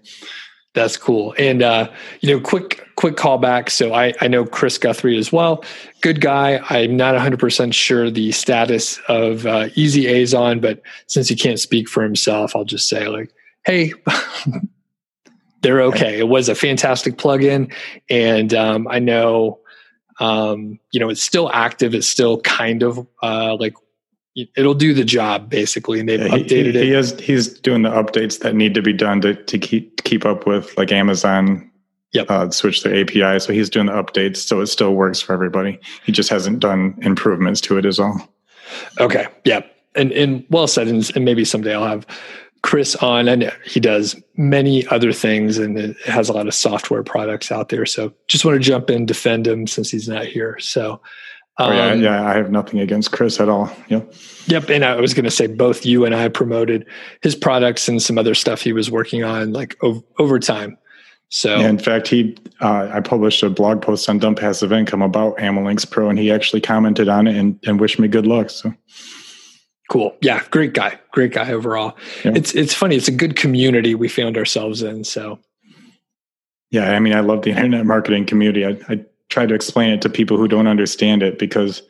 That's 0.73 0.95
cool. 0.95 1.35
And 1.37 1.61
uh, 1.61 1.91
you 2.21 2.29
know, 2.33 2.39
quick 2.39 2.87
quick 2.95 3.15
callback. 3.15 3.69
So 3.69 3.93
I, 3.93 4.13
I 4.21 4.27
know 4.27 4.45
Chris 4.45 4.77
Guthrie 4.77 5.17
as 5.17 5.31
well. 5.31 5.63
Good 6.01 6.21
guy. 6.21 6.61
I'm 6.69 6.95
not 6.95 7.13
100 7.13 7.39
percent 7.39 7.75
sure 7.75 8.09
the 8.09 8.31
status 8.31 8.99
of 9.09 9.45
uh, 9.45 9.67
EasyAzon, 9.69 10.61
but 10.61 10.81
since 11.07 11.27
he 11.27 11.35
can't 11.35 11.59
speak 11.59 11.89
for 11.89 12.03
himself, 12.03 12.55
I'll 12.55 12.65
just 12.65 12.87
say 12.87 13.07
like, 13.07 13.33
hey. 13.65 13.93
they're 15.61 15.81
okay. 15.81 16.17
It 16.17 16.27
was 16.27 16.49
a 16.49 16.55
fantastic 16.55 17.17
plugin, 17.17 17.71
and 18.09 18.51
um, 18.51 18.87
I 18.87 18.97
know 18.97 19.59
um, 20.19 20.79
you 20.91 20.99
know 20.99 21.09
it's 21.09 21.21
still 21.21 21.51
active. 21.53 21.93
It's 21.93 22.07
still 22.07 22.41
kind 22.41 22.83
of 22.83 23.05
uh, 23.21 23.57
like 23.59 23.75
it'll 24.55 24.73
do 24.73 24.93
the 24.93 25.03
job 25.03 25.49
basically 25.49 25.99
and 25.99 26.07
they've 26.07 26.21
yeah, 26.21 26.29
updated 26.29 26.47
he, 26.47 26.69
it 26.69 26.75
he 26.75 26.91
has 26.91 27.19
he's 27.19 27.49
doing 27.59 27.81
the 27.81 27.89
updates 27.89 28.39
that 28.39 28.55
need 28.55 28.73
to 28.73 28.81
be 28.81 28.93
done 28.93 29.19
to, 29.19 29.35
to 29.35 29.57
keep 29.57 29.90
keep 30.03 30.25
up 30.25 30.45
with 30.45 30.75
like 30.77 30.91
amazon 30.91 31.71
yep. 32.11 32.29
uh, 32.29 32.49
switch 32.51 32.83
their 32.83 33.01
api 33.01 33.39
so 33.39 33.53
he's 33.53 33.69
doing 33.69 33.87
the 33.87 33.93
updates 33.93 34.37
so 34.37 34.61
it 34.61 34.67
still 34.67 34.93
works 34.93 35.21
for 35.21 35.33
everybody. 35.33 35.79
He 36.05 36.11
just 36.11 36.29
hasn't 36.29 36.59
done 36.59 36.97
improvements 37.01 37.61
to 37.61 37.77
it 37.77 37.85
as 37.85 37.99
all. 37.99 38.27
Okay 38.99 39.27
yeah. 39.45 39.61
And 39.95 40.11
and 40.11 40.45
well 40.49 40.67
said 40.67 40.87
and, 40.87 41.09
and 41.15 41.25
maybe 41.25 41.45
someday 41.45 41.75
i'll 41.75 41.85
have 41.85 42.05
chris 42.63 42.95
on. 42.97 43.27
And 43.27 43.51
he 43.65 43.79
does 43.79 44.21
many 44.37 44.85
other 44.87 45.11
things 45.11 45.57
and 45.57 45.77
it 45.77 45.97
has 46.05 46.29
a 46.29 46.33
lot 46.33 46.47
of 46.47 46.53
software 46.53 47.03
products 47.03 47.51
out 47.51 47.69
there 47.69 47.85
so 47.85 48.13
just 48.27 48.45
want 48.45 48.55
to 48.55 48.59
jump 48.59 48.89
in 48.89 49.05
defend 49.05 49.47
him 49.47 49.67
since 49.67 49.89
he's 49.89 50.07
not 50.07 50.25
here. 50.25 50.57
So 50.59 51.01
Oh, 51.57 51.71
yeah, 51.71 51.91
um, 51.91 52.01
yeah, 52.01 52.27
I 52.27 52.33
have 52.35 52.49
nothing 52.49 52.79
against 52.79 53.11
Chris 53.11 53.39
at 53.39 53.49
all. 53.49 53.71
Yep. 53.89 54.13
Yep. 54.47 54.69
And 54.69 54.85
I 54.85 54.95
was 54.99 55.13
going 55.13 55.25
to 55.25 55.31
say 55.31 55.47
both 55.47 55.85
you 55.85 56.05
and 56.05 56.15
I 56.15 56.27
promoted 56.29 56.85
his 57.21 57.35
products 57.35 57.87
and 57.87 58.01
some 58.01 58.17
other 58.17 58.33
stuff 58.33 58.61
he 58.61 58.73
was 58.73 58.89
working 58.89 59.23
on 59.23 59.51
like 59.51 59.77
over, 59.83 60.01
over 60.17 60.39
time. 60.39 60.77
So, 61.33 61.59
yeah, 61.59 61.69
in 61.69 61.77
fact, 61.77 62.09
he 62.09 62.37
uh, 62.59 62.89
I 62.91 62.99
published 62.99 63.41
a 63.41 63.49
blog 63.49 63.81
post 63.81 64.09
on 64.09 64.19
Dumb 64.19 64.35
Passive 64.35 64.73
Income 64.73 65.01
about 65.01 65.37
AmaLinks 65.37 65.89
Pro, 65.89 66.09
and 66.09 66.19
he 66.19 66.29
actually 66.29 66.59
commented 66.59 67.07
on 67.07 67.25
it 67.25 67.37
and, 67.37 67.57
and 67.65 67.79
wished 67.79 67.99
me 67.99 68.09
good 68.09 68.27
luck. 68.27 68.49
So, 68.49 68.73
cool. 69.89 70.13
Yeah, 70.21 70.43
great 70.51 70.73
guy. 70.73 70.99
Great 71.11 71.31
guy 71.31 71.51
overall. 71.53 71.95
Yeah. 72.25 72.33
It's 72.35 72.53
it's 72.53 72.73
funny. 72.73 72.97
It's 72.97 73.07
a 73.07 73.13
good 73.13 73.37
community 73.37 73.95
we 73.95 74.09
found 74.09 74.37
ourselves 74.37 74.83
in. 74.83 75.05
So, 75.05 75.39
yeah, 76.69 76.91
I 76.91 76.99
mean, 76.99 77.13
I 77.13 77.21
love 77.21 77.43
the 77.43 77.51
internet 77.51 77.85
marketing 77.85 78.25
community. 78.25 78.65
I, 78.65 78.77
I 78.89 79.05
try 79.31 79.45
to 79.45 79.55
explain 79.55 79.89
it 79.89 80.01
to 80.01 80.09
people 80.09 80.37
who 80.37 80.47
don't 80.47 80.67
understand 80.67 81.23
it 81.23 81.39
because 81.39 81.81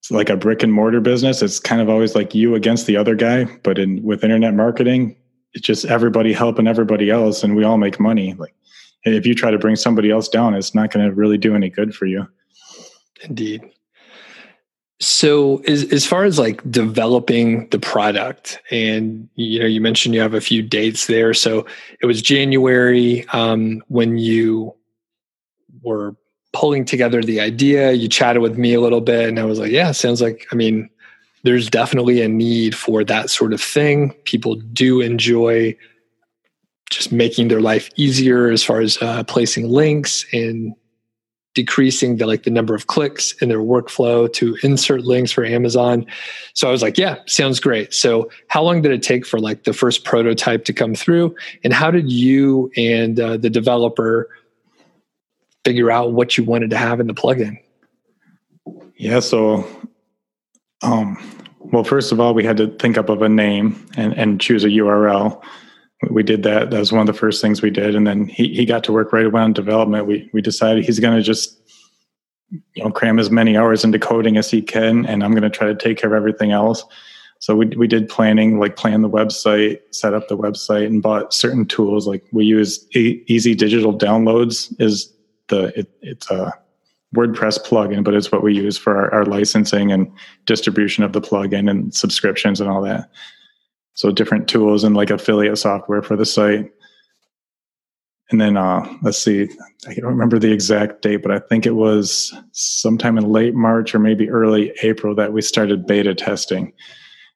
it's 0.00 0.10
like 0.10 0.28
a 0.28 0.36
brick 0.36 0.62
and 0.62 0.72
mortar 0.72 1.00
business. 1.00 1.40
It's 1.40 1.60
kind 1.60 1.80
of 1.80 1.88
always 1.88 2.14
like 2.14 2.34
you 2.34 2.54
against 2.54 2.86
the 2.86 2.96
other 2.96 3.14
guy, 3.14 3.44
but 3.62 3.78
in 3.78 4.02
with 4.02 4.24
internet 4.24 4.52
marketing, 4.54 5.16
it's 5.54 5.66
just 5.66 5.86
everybody 5.86 6.32
helping 6.32 6.66
everybody 6.66 7.10
else 7.10 7.42
and 7.42 7.56
we 7.56 7.64
all 7.64 7.78
make 7.78 7.98
money. 7.98 8.34
Like 8.34 8.54
if 9.04 9.24
you 9.24 9.34
try 9.34 9.50
to 9.50 9.58
bring 9.58 9.76
somebody 9.76 10.10
else 10.10 10.28
down, 10.28 10.54
it's 10.54 10.74
not 10.74 10.90
going 10.90 11.08
to 11.08 11.14
really 11.14 11.38
do 11.38 11.54
any 11.54 11.70
good 11.70 11.94
for 11.94 12.06
you. 12.06 12.26
Indeed. 13.22 13.62
So 15.00 15.58
as 15.68 15.90
as 15.92 16.06
far 16.06 16.24
as 16.24 16.38
like 16.38 16.68
developing 16.70 17.68
the 17.70 17.78
product 17.78 18.60
and 18.70 19.28
you 19.36 19.60
know 19.60 19.66
you 19.66 19.80
mentioned 19.80 20.14
you 20.14 20.20
have 20.20 20.34
a 20.34 20.40
few 20.40 20.62
dates 20.62 21.06
there 21.06 21.34
so 21.34 21.66
it 22.00 22.06
was 22.06 22.22
January 22.22 23.26
um, 23.32 23.82
when 23.88 24.18
you 24.18 24.74
were 25.82 26.16
pulling 26.54 26.84
together 26.84 27.22
the 27.22 27.40
idea. 27.40 27.92
You 27.92 28.08
chatted 28.08 28.40
with 28.40 28.56
me 28.56 28.72
a 28.72 28.80
little 28.80 29.00
bit, 29.00 29.28
and 29.28 29.38
I 29.38 29.44
was 29.44 29.58
like, 29.58 29.72
yeah, 29.72 29.92
sounds 29.92 30.22
like, 30.22 30.46
I 30.52 30.54
mean, 30.54 30.88
there's 31.42 31.68
definitely 31.68 32.22
a 32.22 32.28
need 32.28 32.74
for 32.74 33.04
that 33.04 33.28
sort 33.28 33.52
of 33.52 33.60
thing. 33.60 34.12
People 34.24 34.54
do 34.54 35.00
enjoy 35.00 35.76
just 36.90 37.12
making 37.12 37.48
their 37.48 37.60
life 37.60 37.90
easier 37.96 38.50
as 38.50 38.62
far 38.62 38.80
as 38.80 38.96
uh, 39.02 39.24
placing 39.24 39.68
links 39.68 40.24
and 40.32 40.74
decreasing 41.54 42.16
the 42.16 42.26
like 42.26 42.42
the 42.42 42.50
number 42.50 42.74
of 42.74 42.88
clicks 42.88 43.32
in 43.40 43.48
their 43.48 43.60
workflow 43.60 44.32
to 44.32 44.56
insert 44.62 45.02
links 45.02 45.30
for 45.30 45.44
Amazon. 45.44 46.04
So 46.54 46.68
I 46.68 46.72
was 46.72 46.82
like, 46.82 46.98
yeah, 46.98 47.16
sounds 47.26 47.60
great. 47.60 47.94
So 47.94 48.28
how 48.48 48.62
long 48.62 48.82
did 48.82 48.92
it 48.92 49.02
take 49.02 49.24
for 49.24 49.38
like 49.38 49.64
the 49.64 49.72
first 49.72 50.04
prototype 50.04 50.64
to 50.64 50.72
come 50.72 50.94
through 50.94 51.34
and 51.62 51.72
how 51.72 51.90
did 51.90 52.10
you 52.10 52.72
and 52.76 53.20
uh, 53.20 53.36
the 53.36 53.50
developer 53.50 54.28
figure 55.64 55.90
out 55.90 56.12
what 56.12 56.36
you 56.36 56.44
wanted 56.44 56.70
to 56.70 56.76
have 56.76 57.00
in 57.00 57.06
the 57.06 57.14
plugin? 57.14 57.58
Yeah, 58.96 59.20
so 59.20 59.66
um, 60.82 61.16
well, 61.58 61.84
first 61.84 62.12
of 62.12 62.20
all, 62.20 62.34
we 62.34 62.44
had 62.44 62.56
to 62.58 62.68
think 62.78 62.98
up 62.98 63.08
of 63.08 63.22
a 63.22 63.28
name 63.28 63.86
and, 63.96 64.12
and 64.14 64.40
choose 64.40 64.64
a 64.64 64.68
URL. 64.68 65.42
We 66.10 66.22
did 66.22 66.42
that. 66.42 66.70
That 66.70 66.78
was 66.78 66.92
one 66.92 67.00
of 67.00 67.06
the 67.06 67.18
first 67.18 67.40
things 67.40 67.62
we 67.62 67.70
did. 67.70 67.96
And 67.96 68.06
then 68.06 68.26
he, 68.26 68.54
he 68.54 68.66
got 68.66 68.84
to 68.84 68.92
work 68.92 69.12
right 69.12 69.24
away 69.24 69.40
on 69.40 69.54
development. 69.54 70.06
We 70.06 70.28
we 70.34 70.42
decided 70.42 70.84
he's 70.84 71.00
going 71.00 71.16
to 71.16 71.22
just 71.22 71.58
you 72.50 72.84
know 72.84 72.90
cram 72.90 73.18
as 73.18 73.30
many 73.30 73.56
hours 73.56 73.84
into 73.84 73.98
coding 73.98 74.36
as 74.36 74.50
he 74.50 74.60
can, 74.60 75.06
and 75.06 75.24
I'm 75.24 75.30
going 75.30 75.42
to 75.42 75.50
try 75.50 75.66
to 75.66 75.74
take 75.74 75.96
care 75.96 76.12
of 76.12 76.16
everything 76.16 76.52
else. 76.52 76.84
So 77.38 77.56
we 77.56 77.66
we 77.68 77.86
did 77.86 78.08
planning, 78.08 78.58
like 78.58 78.76
plan 78.76 79.00
the 79.00 79.08
website, 79.08 79.80
set 79.92 80.12
up 80.12 80.28
the 80.28 80.36
website, 80.36 80.86
and 80.86 81.02
bought 81.02 81.32
certain 81.32 81.64
tools. 81.64 82.06
Like 82.06 82.24
we 82.32 82.44
use 82.44 82.86
e- 82.94 83.22
Easy 83.26 83.54
Digital 83.54 83.96
Downloads 83.96 84.78
is 84.80 85.10
the 85.48 85.78
it, 85.78 85.90
it's 86.02 86.30
a 86.30 86.52
WordPress 87.14 87.64
plugin, 87.64 88.02
but 88.04 88.14
it's 88.14 88.32
what 88.32 88.42
we 88.42 88.54
use 88.54 88.76
for 88.76 88.96
our, 88.96 89.14
our, 89.14 89.24
licensing 89.24 89.92
and 89.92 90.10
distribution 90.46 91.04
of 91.04 91.12
the 91.12 91.20
plugin 91.20 91.70
and 91.70 91.94
subscriptions 91.94 92.60
and 92.60 92.68
all 92.68 92.82
that. 92.82 93.08
So 93.94 94.10
different 94.10 94.48
tools 94.48 94.82
and 94.82 94.96
like 94.96 95.10
affiliate 95.10 95.58
software 95.58 96.02
for 96.02 96.16
the 96.16 96.26
site. 96.26 96.72
And 98.30 98.40
then 98.40 98.56
uh, 98.56 98.84
let's 99.02 99.18
see, 99.18 99.48
I 99.86 99.94
don't 99.94 100.10
remember 100.10 100.38
the 100.38 100.52
exact 100.52 101.02
date, 101.02 101.22
but 101.22 101.30
I 101.30 101.38
think 101.38 101.66
it 101.66 101.76
was 101.76 102.34
sometime 102.52 103.16
in 103.16 103.30
late 103.30 103.54
March 103.54 103.94
or 103.94 103.98
maybe 103.98 104.28
early 104.30 104.72
April 104.82 105.14
that 105.14 105.32
we 105.32 105.42
started 105.42 105.86
beta 105.86 106.14
testing. 106.14 106.72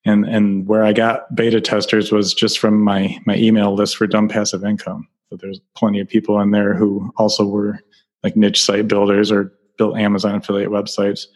And 0.04 0.24
and 0.24 0.66
where 0.66 0.84
I 0.84 0.92
got 0.92 1.34
beta 1.34 1.60
testers 1.60 2.10
was 2.10 2.32
just 2.32 2.58
from 2.58 2.82
my 2.82 3.18
my 3.26 3.36
email 3.36 3.74
list 3.74 3.96
for 3.96 4.06
dumb 4.06 4.28
passive 4.28 4.64
income. 4.64 5.06
So 5.28 5.36
there's 5.36 5.60
plenty 5.76 6.00
of 6.00 6.08
people 6.08 6.40
in 6.40 6.52
there 6.52 6.74
who 6.74 7.12
also 7.18 7.44
were 7.44 7.80
like 8.22 8.36
niche 8.36 8.62
site 8.62 8.88
builders 8.88 9.30
or 9.30 9.52
built 9.76 9.96
Amazon 9.96 10.36
affiliate 10.36 10.70
websites. 10.70 11.26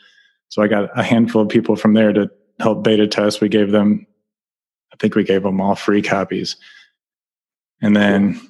So 0.49 0.63
I 0.63 0.69
got 0.69 0.91
a 0.99 1.03
handful 1.03 1.43
of 1.43 1.49
people 1.49 1.77
from 1.77 1.95
there 1.95 2.13
to 2.13 2.31
help 2.61 2.85
beta 2.85 3.07
test. 3.07 3.41
We 3.41 3.49
gave 3.49 3.71
them, 3.71 4.07
I 4.93 4.97
think 4.97 5.15
we 5.15 5.25
gave 5.25 5.43
them 5.43 5.61
all 5.61 5.75
free 5.75 6.03
copies. 6.03 6.57
And 7.81 7.97
then, 7.97 8.41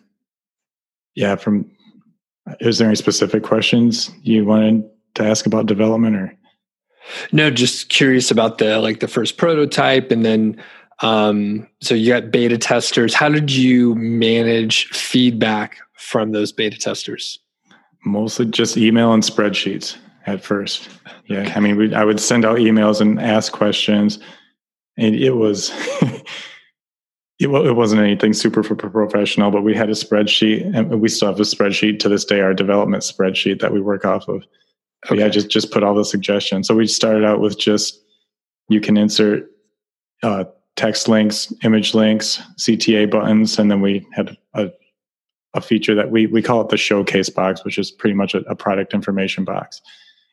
yeah, 1.14 1.36
from, 1.36 1.70
is 2.60 2.78
there 2.78 2.88
any 2.88 2.96
specific 2.96 3.42
questions 3.42 4.10
you 4.22 4.44
wanted 4.44 4.84
to 5.14 5.24
ask 5.24 5.46
about 5.46 5.66
development 5.66 6.16
or? 6.16 6.36
No, 7.32 7.50
just 7.50 7.88
curious 7.88 8.30
about 8.30 8.58
the, 8.58 8.78
like 8.78 9.00
the 9.00 9.08
first 9.08 9.36
prototype 9.36 10.10
and 10.10 10.24
then, 10.24 10.62
um, 11.00 11.68
so 11.80 11.94
you 11.94 12.12
got 12.12 12.30
beta 12.30 12.58
testers. 12.58 13.12
How 13.12 13.28
did 13.28 13.50
you 13.50 13.94
manage 13.96 14.86
feedback 14.88 15.78
from 15.94 16.32
those 16.32 16.52
beta 16.52 16.78
testers? 16.78 17.40
Mostly 18.04 18.46
just 18.46 18.76
email 18.76 19.12
and 19.12 19.22
spreadsheets 19.22 19.96
at 20.26 20.44
first. 20.44 20.88
Yeah, 21.26 21.52
I 21.54 21.60
mean, 21.60 21.76
we, 21.76 21.94
I 21.94 22.04
would 22.04 22.20
send 22.20 22.44
out 22.44 22.58
emails 22.58 23.00
and 23.00 23.20
ask 23.20 23.52
questions, 23.52 24.18
and 24.96 25.14
it 25.14 25.32
was 25.32 25.70
it, 26.02 27.48
it 27.48 27.76
wasn't 27.76 28.02
anything 28.02 28.32
super 28.32 28.62
professional, 28.62 29.50
but 29.50 29.62
we 29.62 29.74
had 29.74 29.88
a 29.88 29.94
spreadsheet, 29.94 30.74
and 30.76 31.00
we 31.00 31.08
still 31.08 31.28
have 31.28 31.40
a 31.40 31.42
spreadsheet 31.42 31.98
to 32.00 32.08
this 32.08 32.24
day, 32.24 32.40
our 32.40 32.54
development 32.54 33.02
spreadsheet 33.02 33.60
that 33.60 33.72
we 33.72 33.80
work 33.80 34.04
off 34.04 34.28
of. 34.28 34.44
Okay. 35.06 35.20
Yeah, 35.20 35.28
just 35.28 35.48
just 35.48 35.70
put 35.70 35.82
all 35.82 35.94
the 35.94 36.04
suggestions. 36.04 36.68
So 36.68 36.74
we 36.74 36.86
started 36.86 37.24
out 37.24 37.40
with 37.40 37.58
just 37.58 38.00
you 38.68 38.81
can 38.81 38.96
insert 38.96 39.50
uh, 40.22 40.44
text 40.77 41.08
links, 41.08 41.52
image 41.64 41.94
links, 41.94 42.40
CTA 42.58 43.10
buttons, 43.10 43.58
and 43.58 43.70
then 43.70 43.81
we 43.81 44.06
had 44.12 44.37
a 44.54 44.70
a 45.55 45.61
feature 45.61 45.94
that 45.94 46.11
we 46.11 46.27
we 46.27 46.42
call 46.42 46.61
it 46.61 46.69
the 46.69 46.77
showcase 46.77 47.29
box, 47.29 47.65
which 47.65 47.79
is 47.79 47.90
pretty 47.90 48.15
much 48.15 48.35
a, 48.35 48.38
a 48.40 48.55
product 48.55 48.94
information 48.94 49.44
box. 49.44 49.81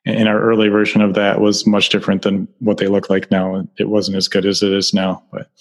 And 0.05 0.29
our 0.29 0.41
early 0.41 0.69
version 0.69 1.01
of 1.01 1.13
that 1.15 1.41
was 1.41 1.67
much 1.67 1.89
different 1.89 2.21
than 2.21 2.47
what 2.59 2.77
they 2.77 2.87
look 2.87 3.09
like 3.09 3.29
now. 3.29 3.67
It 3.77 3.89
wasn't 3.89 4.17
as 4.17 4.27
good 4.27 4.45
as 4.45 4.63
it 4.63 4.71
is 4.71 4.93
now, 4.93 5.21
but 5.31 5.51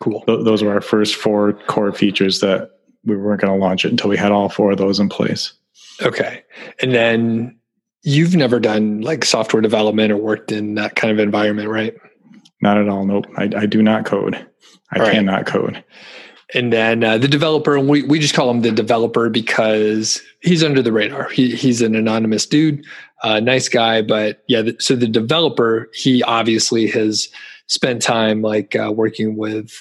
cool. 0.00 0.22
Th- 0.26 0.44
those 0.44 0.62
were 0.62 0.72
our 0.72 0.80
first 0.80 1.14
four 1.14 1.52
core 1.68 1.92
features 1.92 2.40
that 2.40 2.70
we 3.04 3.16
weren't 3.16 3.40
going 3.40 3.52
to 3.52 3.58
launch 3.58 3.84
it 3.84 3.90
until 3.90 4.10
we 4.10 4.16
had 4.16 4.32
all 4.32 4.48
four 4.48 4.72
of 4.72 4.78
those 4.78 4.98
in 4.98 5.08
place. 5.08 5.52
Okay, 6.02 6.42
and 6.80 6.92
then 6.92 7.56
you've 8.02 8.34
never 8.34 8.58
done 8.58 9.00
like 9.00 9.24
software 9.24 9.60
development 9.60 10.10
or 10.10 10.16
worked 10.16 10.50
in 10.50 10.74
that 10.74 10.96
kind 10.96 11.12
of 11.12 11.18
environment, 11.18 11.68
right? 11.68 11.94
Not 12.60 12.78
at 12.78 12.88
all. 12.88 13.04
Nope. 13.04 13.26
I, 13.36 13.50
I 13.56 13.66
do 13.66 13.82
not 13.82 14.04
code. 14.04 14.34
I 14.92 15.00
all 15.00 15.10
cannot 15.10 15.34
right. 15.34 15.46
code. 15.46 15.84
And 16.54 16.72
then 16.72 17.02
uh, 17.04 17.18
the 17.18 17.28
developer, 17.28 17.76
and 17.76 17.88
we, 17.88 18.02
we 18.02 18.18
just 18.18 18.34
call 18.34 18.50
him 18.50 18.60
the 18.60 18.70
developer 18.70 19.28
because 19.30 20.20
he's 20.40 20.62
under 20.62 20.82
the 20.82 20.92
radar. 20.92 21.28
He, 21.30 21.54
he's 21.54 21.80
an 21.80 21.94
anonymous 21.94 22.46
dude, 22.46 22.84
uh, 23.22 23.40
nice 23.40 23.68
guy, 23.68 24.02
but 24.02 24.42
yeah. 24.48 24.62
The, 24.62 24.76
so 24.78 24.96
the 24.96 25.06
developer, 25.06 25.88
he 25.94 26.22
obviously 26.22 26.86
has 26.88 27.28
spent 27.68 28.02
time 28.02 28.42
like 28.42 28.76
uh, 28.76 28.92
working 28.92 29.36
with 29.36 29.72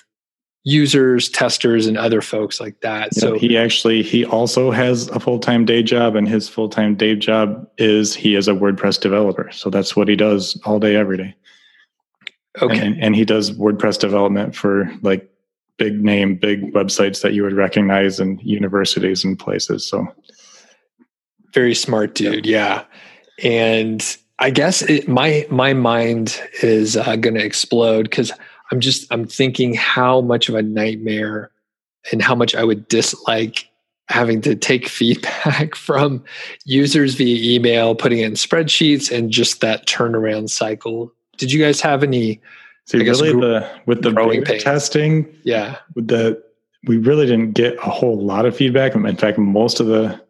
users, 0.63 1.29
testers, 1.29 1.87
and 1.87 1.97
other 1.97 2.21
folks 2.21 2.59
like 2.59 2.79
that. 2.81 3.09
Yeah, 3.15 3.19
so 3.19 3.37
he 3.37 3.57
actually 3.57 4.03
he 4.03 4.25
also 4.25 4.71
has 4.71 5.07
a 5.09 5.19
full 5.19 5.39
time 5.39 5.65
day 5.65 5.83
job, 5.83 6.15
and 6.15 6.27
his 6.27 6.47
full 6.47 6.69
time 6.69 6.95
day 6.95 7.15
job 7.15 7.67
is 7.77 8.15
he 8.15 8.35
is 8.35 8.47
a 8.47 8.53
WordPress 8.53 8.99
developer. 8.99 9.49
So 9.51 9.69
that's 9.69 9.95
what 9.95 10.07
he 10.07 10.15
does 10.15 10.59
all 10.65 10.79
day, 10.79 10.95
every 10.95 11.17
day. 11.17 11.35
Okay, 12.61 12.85
and, 12.85 13.01
and 13.01 13.15
he 13.15 13.25
does 13.25 13.51
WordPress 13.51 13.97
development 13.97 14.55
for 14.55 14.91
like 15.01 15.30
big 15.81 16.03
name, 16.03 16.35
big 16.35 16.71
websites 16.73 17.23
that 17.23 17.33
you 17.33 17.41
would 17.41 17.55
recognize 17.55 18.19
in 18.19 18.37
universities 18.43 19.25
and 19.25 19.39
places. 19.39 19.83
So 19.83 20.07
very 21.55 21.73
smart 21.73 22.13
dude, 22.13 22.45
yeah. 22.45 22.83
And 23.43 24.17
I 24.37 24.51
guess 24.51 24.83
it, 24.83 25.07
my 25.07 25.47
my 25.49 25.73
mind 25.73 26.39
is 26.61 26.97
uh, 26.97 27.15
going 27.15 27.33
to 27.33 27.43
explode 27.43 28.03
because 28.03 28.31
I'm 28.71 28.79
just 28.79 29.11
I'm 29.11 29.25
thinking 29.25 29.73
how 29.73 30.21
much 30.21 30.49
of 30.49 30.55
a 30.55 30.61
nightmare 30.61 31.49
and 32.11 32.21
how 32.21 32.35
much 32.35 32.53
I 32.53 32.63
would 32.63 32.87
dislike 32.87 33.67
having 34.07 34.39
to 34.41 34.55
take 34.55 34.87
feedback 34.99 35.73
from 35.73 36.23
users 36.63 37.15
via 37.15 37.55
email, 37.55 37.95
putting 37.95 38.19
in 38.19 38.33
spreadsheets, 38.33 39.11
and 39.11 39.31
just 39.31 39.61
that 39.61 39.87
turnaround 39.87 40.51
cycle. 40.51 41.11
Did 41.37 41.51
you 41.51 41.59
guys 41.59 41.81
have 41.81 42.03
any? 42.03 42.39
So 42.91 42.97
really, 42.97 43.31
the 43.31 43.69
with 43.85 44.01
the 44.01 44.11
beta 44.11 44.59
testing, 44.59 45.33
yeah, 45.43 45.77
with 45.95 46.07
the 46.07 46.43
we 46.87 46.97
really 46.97 47.25
didn't 47.25 47.53
get 47.53 47.75
a 47.77 47.89
whole 47.89 48.21
lot 48.21 48.45
of 48.45 48.55
feedback. 48.55 48.95
In 48.95 49.15
fact, 49.15 49.37
most 49.37 49.79
of 49.79 49.87
the 49.87 50.21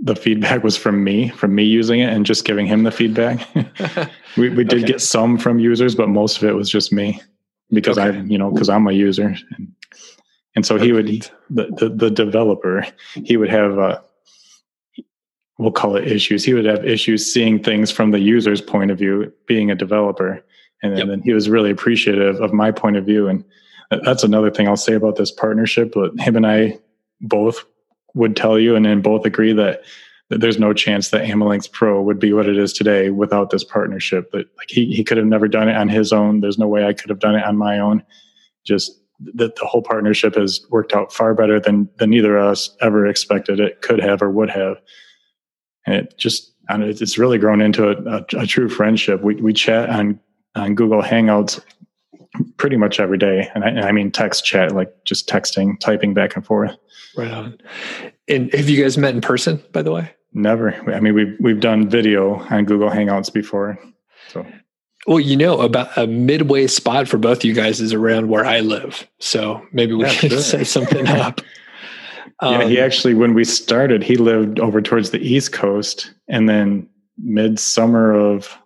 the 0.00 0.16
feedback 0.16 0.64
was 0.64 0.76
from 0.76 1.04
me, 1.04 1.28
from 1.28 1.54
me 1.54 1.64
using 1.64 2.00
it 2.00 2.12
and 2.12 2.26
just 2.26 2.44
giving 2.44 2.66
him 2.66 2.82
the 2.82 2.90
feedback. 2.90 3.46
we 4.36 4.48
we 4.48 4.64
did 4.64 4.80
okay. 4.80 4.86
get 4.86 5.00
some 5.00 5.38
from 5.38 5.60
users, 5.60 5.94
but 5.94 6.08
most 6.08 6.38
of 6.38 6.44
it 6.44 6.54
was 6.54 6.68
just 6.68 6.92
me 6.92 7.20
because 7.70 7.98
okay. 7.98 8.18
I, 8.18 8.22
you 8.22 8.36
know, 8.36 8.50
because 8.50 8.68
I'm 8.68 8.86
a 8.88 8.92
user. 8.92 9.36
And, 9.56 9.74
and 10.56 10.66
so 10.66 10.78
he 10.78 10.92
would, 10.92 11.30
the, 11.50 11.66
the, 11.78 11.88
the 11.88 12.10
developer, 12.10 12.86
he 13.14 13.36
would 13.36 13.50
have, 13.50 13.78
uh, 13.78 14.00
we'll 15.58 15.72
call 15.72 15.96
it 15.96 16.10
issues. 16.10 16.44
He 16.44 16.54
would 16.54 16.64
have 16.64 16.84
issues 16.84 17.32
seeing 17.32 17.62
things 17.62 17.90
from 17.90 18.10
the 18.10 18.18
user's 18.18 18.60
point 18.60 18.90
of 18.90 18.98
view, 18.98 19.32
being 19.46 19.70
a 19.70 19.74
developer. 19.74 20.44
And 20.82 20.92
then, 20.92 20.98
yep. 20.98 21.08
then 21.08 21.22
he 21.22 21.32
was 21.32 21.48
really 21.48 21.70
appreciative 21.70 22.40
of 22.40 22.52
my 22.52 22.70
point 22.70 22.96
of 22.96 23.04
view. 23.04 23.28
And 23.28 23.44
that's 23.90 24.22
another 24.22 24.50
thing 24.50 24.68
I'll 24.68 24.76
say 24.76 24.94
about 24.94 25.16
this 25.16 25.32
partnership. 25.32 25.92
But 25.92 26.18
him 26.20 26.36
and 26.36 26.46
I 26.46 26.78
both 27.20 27.64
would 28.14 28.36
tell 28.36 28.58
you 28.58 28.76
and 28.76 28.84
then 28.84 29.02
both 29.02 29.24
agree 29.24 29.52
that 29.52 29.82
that 30.30 30.42
there's 30.42 30.58
no 30.58 30.74
chance 30.74 31.08
that 31.08 31.24
AmaLinks 31.24 31.70
Pro 31.72 32.02
would 32.02 32.18
be 32.18 32.34
what 32.34 32.46
it 32.46 32.58
is 32.58 32.72
today 32.74 33.08
without 33.08 33.50
this 33.50 33.64
partnership. 33.64 34.30
That 34.32 34.46
like 34.58 34.68
he 34.68 34.86
he 34.92 35.02
could 35.02 35.16
have 35.16 35.26
never 35.26 35.48
done 35.48 35.68
it 35.68 35.76
on 35.76 35.88
his 35.88 36.12
own. 36.12 36.40
There's 36.40 36.58
no 36.58 36.68
way 36.68 36.86
I 36.86 36.92
could 36.92 37.08
have 37.10 37.18
done 37.18 37.34
it 37.34 37.44
on 37.44 37.56
my 37.56 37.78
own. 37.78 38.04
Just 38.64 38.92
that 39.34 39.56
the 39.56 39.66
whole 39.66 39.82
partnership 39.82 40.36
has 40.36 40.60
worked 40.70 40.92
out 40.92 41.12
far 41.12 41.34
better 41.34 41.58
than 41.58 41.88
than 41.96 42.12
either 42.12 42.36
of 42.36 42.52
us 42.52 42.76
ever 42.80 43.06
expected 43.06 43.58
it 43.58 43.80
could 43.80 44.00
have 44.00 44.20
or 44.22 44.30
would 44.30 44.50
have. 44.50 44.76
And 45.86 45.96
it 45.96 46.18
just 46.18 46.52
and 46.68 46.84
it's 46.84 47.16
really 47.16 47.38
grown 47.38 47.62
into 47.62 47.88
a, 47.88 48.18
a, 48.18 48.42
a 48.42 48.46
true 48.46 48.68
friendship. 48.68 49.22
We 49.22 49.36
we 49.36 49.54
chat 49.54 49.88
on 49.88 50.20
on 50.58 50.74
Google 50.74 51.02
Hangouts 51.02 51.60
pretty 52.56 52.76
much 52.76 53.00
every 53.00 53.18
day, 53.18 53.50
and 53.54 53.64
I, 53.64 53.68
and 53.68 53.80
I 53.80 53.92
mean 53.92 54.10
text 54.10 54.44
chat, 54.44 54.74
like 54.74 54.92
just 55.04 55.28
texting, 55.28 55.78
typing 55.80 56.14
back 56.14 56.36
and 56.36 56.44
forth. 56.44 56.76
Right 57.16 57.30
on. 57.30 57.58
And 58.28 58.52
have 58.52 58.68
you 58.68 58.82
guys 58.82 58.98
met 58.98 59.14
in 59.14 59.20
person, 59.20 59.62
by 59.72 59.82
the 59.82 59.92
way? 59.92 60.12
Never. 60.32 60.74
I 60.92 61.00
mean, 61.00 61.14
we've 61.14 61.36
we've 61.40 61.60
done 61.60 61.88
video 61.88 62.34
on 62.50 62.64
Google 62.64 62.90
Hangouts 62.90 63.32
before. 63.32 63.78
So, 64.28 64.46
well, 65.06 65.20
you 65.20 65.36
know, 65.36 65.60
about 65.60 65.96
a 65.96 66.06
midway 66.06 66.66
spot 66.66 67.08
for 67.08 67.16
both 67.16 67.44
you 67.44 67.54
guys 67.54 67.80
is 67.80 67.92
around 67.92 68.28
where 68.28 68.44
I 68.44 68.60
live. 68.60 69.08
So 69.20 69.66
maybe 69.72 69.94
we 69.94 70.04
can 70.04 70.30
sure. 70.30 70.40
set 70.40 70.66
something 70.66 71.06
up. 71.08 71.40
Um, 72.40 72.52
yeah, 72.52 72.68
he 72.68 72.78
um, 72.78 72.84
actually, 72.84 73.14
when 73.14 73.34
we 73.34 73.44
started, 73.44 74.02
he 74.02 74.16
lived 74.16 74.60
over 74.60 74.80
towards 74.80 75.10
the 75.10 75.18
East 75.18 75.52
Coast, 75.52 76.12
and 76.28 76.48
then 76.48 76.88
midsummer 77.16 78.12
of 78.12 78.56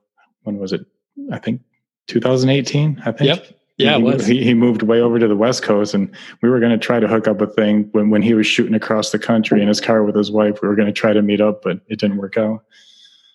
when 0.42 0.58
was 0.58 0.72
it? 0.72 0.84
I 1.30 1.38
think 1.38 1.62
2018. 2.08 3.02
I 3.04 3.12
think. 3.12 3.28
Yep. 3.28 3.58
Yeah, 3.78 3.98
he, 3.98 4.22
he, 4.24 4.44
he, 4.44 4.54
moved 4.54 4.82
way 4.82 5.00
over 5.00 5.18
to 5.18 5.26
the 5.26 5.34
West 5.34 5.62
Coast, 5.62 5.94
and 5.94 6.14
we 6.40 6.50
were 6.50 6.60
going 6.60 6.72
to 6.72 6.78
try 6.78 7.00
to 7.00 7.08
hook 7.08 7.26
up 7.26 7.40
a 7.40 7.46
thing 7.46 7.88
when, 7.92 8.10
when 8.10 8.22
he 8.22 8.34
was 8.34 8.46
shooting 8.46 8.74
across 8.74 9.10
the 9.10 9.18
country 9.18 9.62
in 9.62 9.66
his 9.66 9.80
car 9.80 10.04
with 10.04 10.14
his 10.14 10.30
wife. 10.30 10.60
We 10.62 10.68
were 10.68 10.76
going 10.76 10.86
to 10.86 10.92
try 10.92 11.12
to 11.12 11.22
meet 11.22 11.40
up, 11.40 11.62
but 11.62 11.80
it 11.88 11.98
didn't 11.98 12.18
work 12.18 12.36
out. 12.36 12.64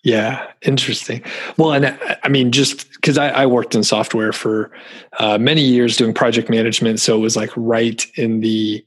Yeah, 0.04 0.46
interesting. 0.62 1.22
Well, 1.56 1.72
and 1.72 1.98
I 2.22 2.28
mean, 2.28 2.52
just 2.52 2.90
because 2.92 3.18
I, 3.18 3.30
I, 3.30 3.46
worked 3.46 3.74
in 3.74 3.82
software 3.82 4.32
for 4.32 4.70
uh, 5.18 5.38
many 5.38 5.60
years 5.60 5.96
doing 5.96 6.14
project 6.14 6.48
management, 6.48 7.00
so 7.00 7.16
it 7.16 7.20
was 7.20 7.36
like 7.36 7.50
right 7.56 8.06
in 8.14 8.40
the 8.40 8.84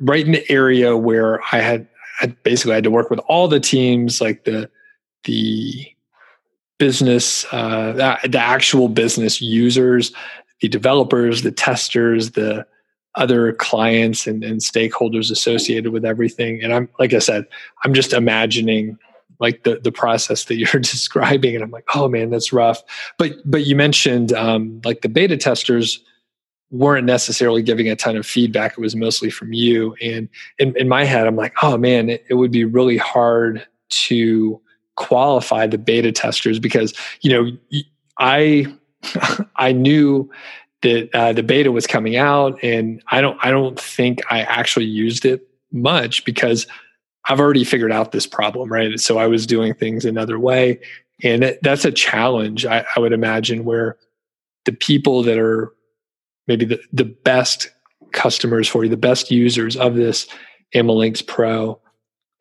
right 0.00 0.24
in 0.24 0.32
the 0.32 0.50
area 0.50 0.96
where 0.96 1.40
I 1.52 1.58
had, 1.58 1.86
I 2.22 2.28
basically 2.42 2.74
had 2.74 2.84
to 2.84 2.90
work 2.90 3.10
with 3.10 3.20
all 3.20 3.48
the 3.48 3.60
teams, 3.60 4.20
like 4.20 4.44
the 4.44 4.70
the 5.24 5.93
business, 6.78 7.44
uh, 7.52 8.18
the 8.24 8.38
actual 8.38 8.88
business 8.88 9.40
users, 9.40 10.12
the 10.60 10.68
developers, 10.68 11.42
the 11.42 11.52
testers, 11.52 12.32
the 12.32 12.66
other 13.14 13.52
clients 13.52 14.26
and, 14.26 14.42
and 14.42 14.60
stakeholders 14.60 15.30
associated 15.30 15.92
with 15.92 16.04
everything. 16.04 16.62
And 16.62 16.72
I'm 16.72 16.88
like 16.98 17.12
I 17.12 17.20
said, 17.20 17.46
I'm 17.84 17.94
just 17.94 18.12
imagining 18.12 18.98
like 19.40 19.64
the 19.64 19.80
the 19.80 19.92
process 19.92 20.44
that 20.44 20.56
you're 20.56 20.80
describing, 20.80 21.54
and 21.54 21.62
I'm 21.62 21.70
like, 21.70 21.86
oh 21.94 22.08
man, 22.08 22.30
that's 22.30 22.52
rough. 22.52 22.82
But 23.18 23.32
but 23.44 23.66
you 23.66 23.76
mentioned 23.76 24.32
um, 24.32 24.80
like 24.84 25.02
the 25.02 25.08
beta 25.08 25.36
testers 25.36 26.02
weren't 26.70 27.06
necessarily 27.06 27.62
giving 27.62 27.88
a 27.88 27.94
ton 27.94 28.16
of 28.16 28.26
feedback. 28.26 28.72
It 28.72 28.80
was 28.80 28.96
mostly 28.96 29.30
from 29.30 29.52
you. 29.52 29.94
And 30.02 30.28
in, 30.58 30.76
in 30.76 30.88
my 30.88 31.04
head, 31.04 31.26
I'm 31.26 31.36
like, 31.36 31.54
oh 31.62 31.78
man, 31.78 32.10
it, 32.10 32.24
it 32.28 32.34
would 32.34 32.50
be 32.50 32.64
really 32.64 32.96
hard 32.96 33.64
to 33.90 34.60
qualify 34.96 35.66
the 35.66 35.78
beta 35.78 36.12
testers 36.12 36.58
because 36.58 36.94
you 37.20 37.32
know 37.32 37.84
I 38.18 38.66
I 39.56 39.72
knew 39.72 40.30
that 40.82 41.14
uh, 41.14 41.32
the 41.32 41.42
beta 41.42 41.72
was 41.72 41.86
coming 41.86 42.16
out, 42.16 42.58
and 42.62 43.02
I 43.08 43.20
don't 43.20 43.38
I 43.42 43.50
don't 43.50 43.78
think 43.78 44.20
I 44.30 44.42
actually 44.42 44.86
used 44.86 45.24
it 45.24 45.48
much 45.72 46.24
because 46.24 46.66
I've 47.28 47.40
already 47.40 47.64
figured 47.64 47.92
out 47.92 48.12
this 48.12 48.26
problem, 48.26 48.70
right? 48.70 49.00
So 49.00 49.18
I 49.18 49.26
was 49.26 49.46
doing 49.46 49.74
things 49.74 50.04
another 50.04 50.38
way, 50.38 50.80
and 51.22 51.42
it, 51.44 51.58
that's 51.62 51.84
a 51.84 51.92
challenge 51.92 52.66
I, 52.66 52.84
I 52.94 53.00
would 53.00 53.12
imagine 53.12 53.64
where 53.64 53.96
the 54.64 54.72
people 54.72 55.22
that 55.22 55.38
are 55.38 55.72
maybe 56.46 56.64
the, 56.64 56.80
the 56.92 57.04
best 57.04 57.70
customers 58.12 58.68
for 58.68 58.84
you, 58.84 58.90
the 58.90 58.96
best 58.96 59.30
users 59.30 59.76
of 59.76 59.94
this 59.94 60.26
AmaLinks 60.74 61.26
Pro 61.26 61.80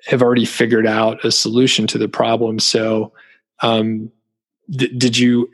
have 0.06 0.22
already 0.22 0.46
figured 0.46 0.88
out 0.88 1.24
a 1.24 1.32
solution 1.32 1.88
to 1.88 1.98
the 1.98 2.08
problem. 2.08 2.60
So, 2.60 3.14
um, 3.62 4.12
did 4.70 5.18
you 5.18 5.50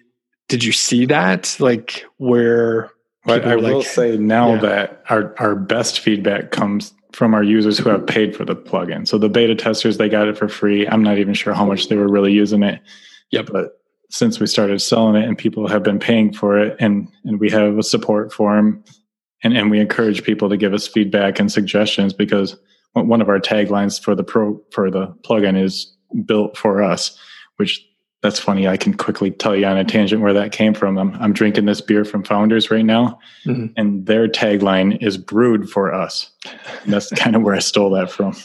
did 0.47 0.63
you 0.63 0.71
see 0.71 1.05
that? 1.05 1.55
Like 1.59 2.05
where 2.17 2.91
but 3.25 3.45
i 3.45 3.55
will 3.55 3.83
say 3.83 4.17
now 4.17 4.53
yeah. 4.53 4.61
that 4.61 5.03
our, 5.09 5.35
our 5.39 5.53
best 5.55 5.99
feedback 5.99 6.51
comes 6.51 6.93
from 7.11 7.33
our 7.33 7.43
users 7.43 7.77
who 7.77 7.89
have 7.89 8.05
paid 8.05 8.35
for 8.35 8.45
the 8.45 8.55
plugin. 8.55 9.07
So 9.07 9.17
the 9.17 9.29
beta 9.29 9.55
testers 9.55 9.97
they 9.97 10.09
got 10.09 10.27
it 10.27 10.37
for 10.37 10.47
free. 10.47 10.87
I'm 10.87 11.03
not 11.03 11.17
even 11.17 11.33
sure 11.33 11.53
how 11.53 11.65
much 11.65 11.89
they 11.89 11.95
were 11.95 12.07
really 12.07 12.31
using 12.31 12.63
it. 12.63 12.81
Yep. 13.31 13.49
But 13.51 13.81
since 14.11 14.39
we 14.39 14.47
started 14.47 14.79
selling 14.81 15.15
it 15.21 15.27
and 15.27 15.37
people 15.37 15.67
have 15.67 15.83
been 15.83 15.99
paying 15.99 16.33
for 16.33 16.59
it 16.59 16.75
and 16.79 17.07
and 17.25 17.39
we 17.39 17.49
have 17.49 17.77
a 17.77 17.83
support 17.83 18.31
forum 18.31 18.83
and 19.43 19.55
and 19.55 19.71
we 19.71 19.79
encourage 19.79 20.23
people 20.23 20.49
to 20.49 20.57
give 20.57 20.73
us 20.73 20.87
feedback 20.87 21.39
and 21.39 21.51
suggestions 21.51 22.13
because 22.13 22.57
one 22.93 23.21
of 23.21 23.29
our 23.29 23.39
taglines 23.39 24.01
for 24.01 24.15
the 24.15 24.23
pro 24.23 24.61
for 24.71 24.89
the 24.91 25.07
plugin 25.23 25.61
is 25.61 25.95
built 26.25 26.57
for 26.57 26.81
us 26.81 27.17
which 27.59 27.85
that's 28.21 28.39
funny. 28.39 28.67
I 28.67 28.77
can 28.77 28.93
quickly 28.95 29.31
tell 29.31 29.55
you 29.55 29.65
on 29.65 29.77
a 29.77 29.85
tangent 29.85 30.21
where 30.21 30.33
that 30.33 30.51
came 30.51 30.73
from. 30.73 30.97
I'm, 30.97 31.13
I'm 31.15 31.33
drinking 31.33 31.65
this 31.65 31.79
beer 31.79 32.03
from 32.03 32.23
Founders 32.23 32.69
right 32.69 32.85
now, 32.85 33.19
mm-hmm. 33.45 33.67
and 33.77 34.05
their 34.05 34.27
tagline 34.27 35.01
is 35.01 35.17
"Brewed 35.17 35.69
for 35.69 35.93
Us." 35.93 36.31
And 36.83 36.93
that's 36.93 37.09
kind 37.11 37.35
of 37.35 37.43
where 37.43 37.55
I 37.55 37.59
stole 37.59 37.91
that 37.91 38.11
from. 38.11 38.35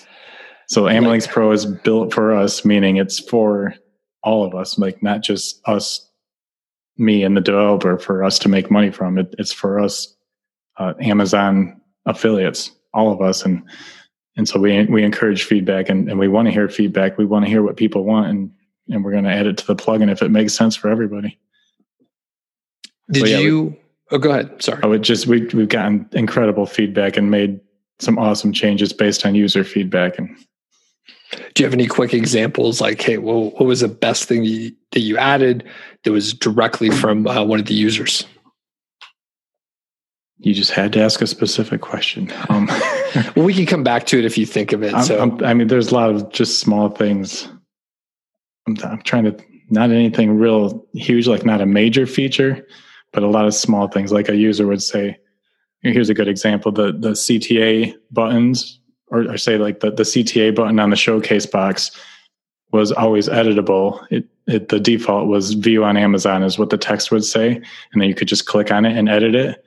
So 0.69 0.85
AmaLinks 0.85 1.29
Pro 1.29 1.53
is 1.53 1.67
built 1.67 2.13
for 2.13 2.35
us, 2.35 2.65
meaning 2.65 2.97
it's 2.97 3.19
for 3.19 3.75
all 4.23 4.45
of 4.45 4.55
us, 4.55 4.79
like 4.79 5.03
not 5.03 5.23
just 5.23 5.61
us, 5.67 6.09
me 6.97 7.23
and 7.23 7.37
the 7.37 7.41
developer, 7.41 7.99
for 7.99 8.25
us 8.25 8.39
to 8.41 8.49
make 8.49 8.71
money 8.71 8.91
from. 8.91 9.19
It, 9.19 9.35
it's 9.39 9.53
for 9.53 9.79
us, 9.79 10.15
uh, 10.79 10.95
Amazon 11.01 11.81
affiliates, 12.07 12.71
all 12.95 13.13
of 13.13 13.21
us, 13.21 13.45
and 13.45 13.63
and 14.37 14.49
so 14.49 14.59
we 14.59 14.85
we 14.87 15.03
encourage 15.03 15.45
feedback, 15.45 15.89
and, 15.89 16.09
and 16.09 16.19
we 16.19 16.29
want 16.29 16.47
to 16.47 16.53
hear 16.53 16.69
feedback. 16.69 17.19
We 17.19 17.25
want 17.25 17.45
to 17.45 17.51
hear 17.51 17.63
what 17.63 17.77
people 17.77 18.05
want, 18.05 18.29
and 18.29 18.51
and 18.91 19.05
we're 19.05 19.13
going 19.13 19.25
to 19.25 19.31
add 19.31 19.47
it 19.47 19.57
to 19.59 19.67
the 19.67 19.77
plugin 19.77 20.11
if 20.11 20.23
it 20.23 20.31
makes 20.31 20.53
sense 20.53 20.77
for 20.77 20.89
everybody. 20.89 21.39
Did 23.11 23.21
so, 23.21 23.27
yeah, 23.27 23.39
you? 23.39 23.63
We, 23.63 23.77
oh, 24.13 24.19
go 24.19 24.31
ahead. 24.31 24.63
Sorry. 24.63 24.83
I 24.83 24.87
would 24.87 25.03
just 25.03 25.27
we 25.27 25.47
we've 25.47 25.69
gotten 25.69 26.09
incredible 26.13 26.67
feedback 26.67 27.17
and 27.17 27.31
made 27.31 27.61
some 28.01 28.19
awesome 28.19 28.53
changes 28.53 28.93
based 28.93 29.25
on 29.25 29.35
user 29.35 29.65
feedback. 29.65 30.19
And 30.19 30.37
do 31.55 31.63
you 31.63 31.67
have 31.67 31.75
any 31.75 31.87
quick 31.87 32.13
examples? 32.13 32.81
Like, 32.81 33.01
hey, 33.01 33.19
well, 33.19 33.51
what 33.51 33.67
was 33.67 33.81
the 33.81 33.89
best 33.89 34.25
thing 34.25 34.45
you, 34.45 34.73
that 34.93 35.01
you 35.01 35.17
added 35.17 35.65
that 36.03 36.13
was 36.13 36.35
directly 36.35 36.91
from 36.91 37.27
uh, 37.27 37.45
one 37.45 37.61
of 37.61 37.67
the 37.67 37.75
users? 37.75 38.27
You 40.39 40.53
just 40.53 40.73
had 40.73 40.93
to 40.95 41.01
ask 41.01 41.23
a 41.23 41.27
specific 41.27 41.81
question. 41.81 42.33
Um, 42.49 42.67
well, 43.37 43.45
we 43.47 43.55
can 43.55 43.67
come 43.67 43.85
back 43.85 44.07
to 44.07 44.19
it 44.19 44.25
if 44.25 44.37
you 44.37 44.47
think 44.47 44.73
of 44.73 44.83
it. 44.83 44.93
I'm, 44.93 45.05
so, 45.05 45.21
I'm, 45.21 45.45
i 45.45 45.55
mean, 45.55 45.69
there's 45.69 45.91
a 45.91 45.95
lot 45.95 46.11
of 46.11 46.31
just 46.31 46.59
small 46.59 46.89
things. 46.89 47.49
I'm, 48.67 48.77
I'm 48.83 49.03
trying 49.03 49.25
to 49.25 49.45
not 49.71 49.91
anything 49.91 50.37
real 50.39 50.85
huge, 50.93 51.27
like 51.27 51.45
not 51.45 51.61
a 51.61 51.67
major 51.67 52.07
feature, 52.07 52.67
but 53.13 53.23
a 53.23 53.29
lot 53.29 53.47
of 53.47 53.55
small 53.55 53.89
things. 53.89 54.13
Like 54.13 54.29
a 54.29 54.37
user 54.37 54.67
would 54.67 54.83
say, 54.83 55.17
here's 55.83 56.11
a 56.11 56.15
good 56.15 56.29
example: 56.29 56.73
the 56.73 56.93
the 56.93 57.11
CTA 57.11 57.95
buttons, 58.11 58.81
or, 59.09 59.31
or 59.31 59.39
say 59.39 59.57
like 59.57 59.81
the 59.81 59.93
the 59.93 60.03
CTA 60.03 60.55
button 60.55 60.81
on 60.81 60.91
the 60.91 60.97
showcase 60.97 61.47
box 61.47 61.93
was 62.73 62.91
always 62.91 63.29
editable. 63.29 64.05
It, 64.11 64.27
it 64.47 64.69
the 64.69 64.81
default 64.81 65.29
was 65.29 65.55
view 65.55 65.85
on 65.85 65.97
Amazon 65.97 66.43
is 66.43 66.59
what 66.59 66.71
the 66.71 66.77
text 66.77 67.13
would 67.13 67.25
say, 67.25 67.55
and 67.93 68.03
then 68.03 68.09
you 68.09 68.15
could 68.15 68.29
just 68.29 68.47
click 68.47 68.73
on 68.73 68.85
it 68.85 68.97
and 68.99 69.09
edit 69.09 69.35
it 69.35 69.64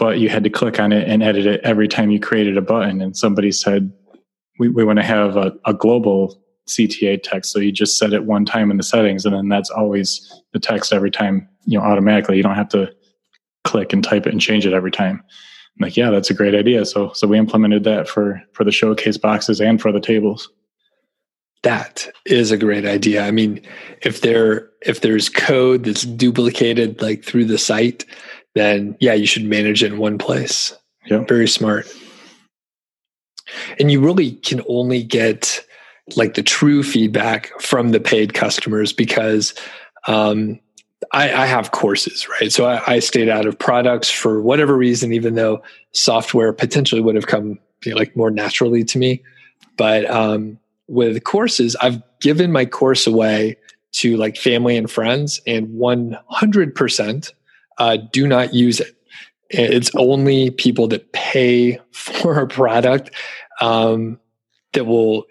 but 0.00 0.18
you 0.18 0.30
had 0.30 0.42
to 0.42 0.50
click 0.50 0.80
on 0.80 0.92
it 0.92 1.06
and 1.06 1.22
edit 1.22 1.44
it 1.44 1.60
every 1.62 1.86
time 1.86 2.10
you 2.10 2.18
created 2.18 2.56
a 2.56 2.62
button. 2.62 3.02
And 3.02 3.14
somebody 3.14 3.52
said, 3.52 3.92
we, 4.58 4.70
we 4.70 4.82
want 4.82 4.98
to 4.98 5.04
have 5.04 5.36
a, 5.36 5.52
a 5.66 5.74
global 5.74 6.42
CTA 6.68 7.22
text. 7.22 7.52
So 7.52 7.58
you 7.58 7.70
just 7.70 7.98
set 7.98 8.14
it 8.14 8.24
one 8.24 8.46
time 8.46 8.70
in 8.70 8.78
the 8.78 8.82
settings, 8.82 9.26
and 9.26 9.34
then 9.34 9.48
that's 9.48 9.68
always 9.68 10.42
the 10.54 10.58
text 10.58 10.94
every 10.94 11.10
time, 11.10 11.46
you 11.66 11.78
know, 11.78 11.84
automatically. 11.84 12.38
You 12.38 12.42
don't 12.42 12.54
have 12.54 12.70
to 12.70 12.90
click 13.64 13.92
and 13.92 14.02
type 14.02 14.26
it 14.26 14.32
and 14.32 14.40
change 14.40 14.64
it 14.64 14.72
every 14.72 14.90
time. 14.90 15.22
I'm 15.78 15.84
like, 15.84 15.98
yeah, 15.98 16.08
that's 16.08 16.30
a 16.30 16.34
great 16.34 16.54
idea. 16.54 16.86
So 16.86 17.12
so 17.12 17.26
we 17.26 17.36
implemented 17.36 17.84
that 17.84 18.08
for 18.08 18.42
for 18.54 18.64
the 18.64 18.72
showcase 18.72 19.18
boxes 19.18 19.60
and 19.60 19.80
for 19.80 19.92
the 19.92 20.00
tables. 20.00 20.50
That 21.62 22.08
is 22.24 22.50
a 22.50 22.56
great 22.56 22.86
idea. 22.86 23.26
I 23.26 23.32
mean, 23.32 23.60
if 24.00 24.22
there 24.22 24.70
if 24.80 25.02
there's 25.02 25.28
code 25.28 25.84
that's 25.84 26.04
duplicated 26.04 27.02
like 27.02 27.22
through 27.22 27.44
the 27.44 27.58
site, 27.58 28.06
then 28.54 28.96
yeah, 29.00 29.14
you 29.14 29.26
should 29.26 29.44
manage 29.44 29.82
it 29.82 29.92
in 29.92 29.98
one 29.98 30.18
place. 30.18 30.76
Yeah. 31.06 31.24
Very 31.26 31.48
smart. 31.48 31.86
And 33.78 33.90
you 33.90 34.00
really 34.00 34.32
can 34.32 34.62
only 34.68 35.02
get 35.02 35.64
like 36.16 36.34
the 36.34 36.42
true 36.42 36.82
feedback 36.82 37.50
from 37.60 37.90
the 37.90 38.00
paid 38.00 38.34
customers 38.34 38.92
because 38.92 39.54
um, 40.06 40.58
I, 41.12 41.32
I, 41.32 41.46
have 41.46 41.70
courses, 41.70 42.28
right? 42.28 42.50
So 42.50 42.66
I, 42.66 42.94
I, 42.94 42.98
stayed 42.98 43.28
out 43.28 43.46
of 43.46 43.58
products 43.58 44.10
for 44.10 44.40
whatever 44.42 44.76
reason, 44.76 45.12
even 45.12 45.34
though 45.34 45.62
software 45.92 46.52
potentially 46.52 47.00
would 47.00 47.14
have 47.14 47.26
come 47.26 47.58
you 47.84 47.92
know, 47.92 47.98
like 47.98 48.16
more 48.16 48.30
naturally 48.30 48.84
to 48.84 48.98
me. 48.98 49.22
But 49.76 50.08
um, 50.10 50.58
with 50.88 51.22
courses, 51.24 51.76
I've 51.76 52.02
given 52.20 52.50
my 52.50 52.64
course 52.64 53.06
away 53.06 53.56
to 53.92 54.16
like 54.16 54.36
family 54.36 54.76
and 54.76 54.90
friends, 54.90 55.40
and 55.46 55.68
100% 55.68 57.32
uh, 57.80 57.96
do 58.12 58.28
not 58.28 58.54
use 58.54 58.78
it. 58.78 58.94
It's 59.48 59.90
only 59.96 60.50
people 60.50 60.86
that 60.88 61.12
pay 61.12 61.80
for 61.92 62.38
a 62.38 62.46
product 62.46 63.10
um, 63.60 64.20
that 64.74 64.84
will 64.84 65.24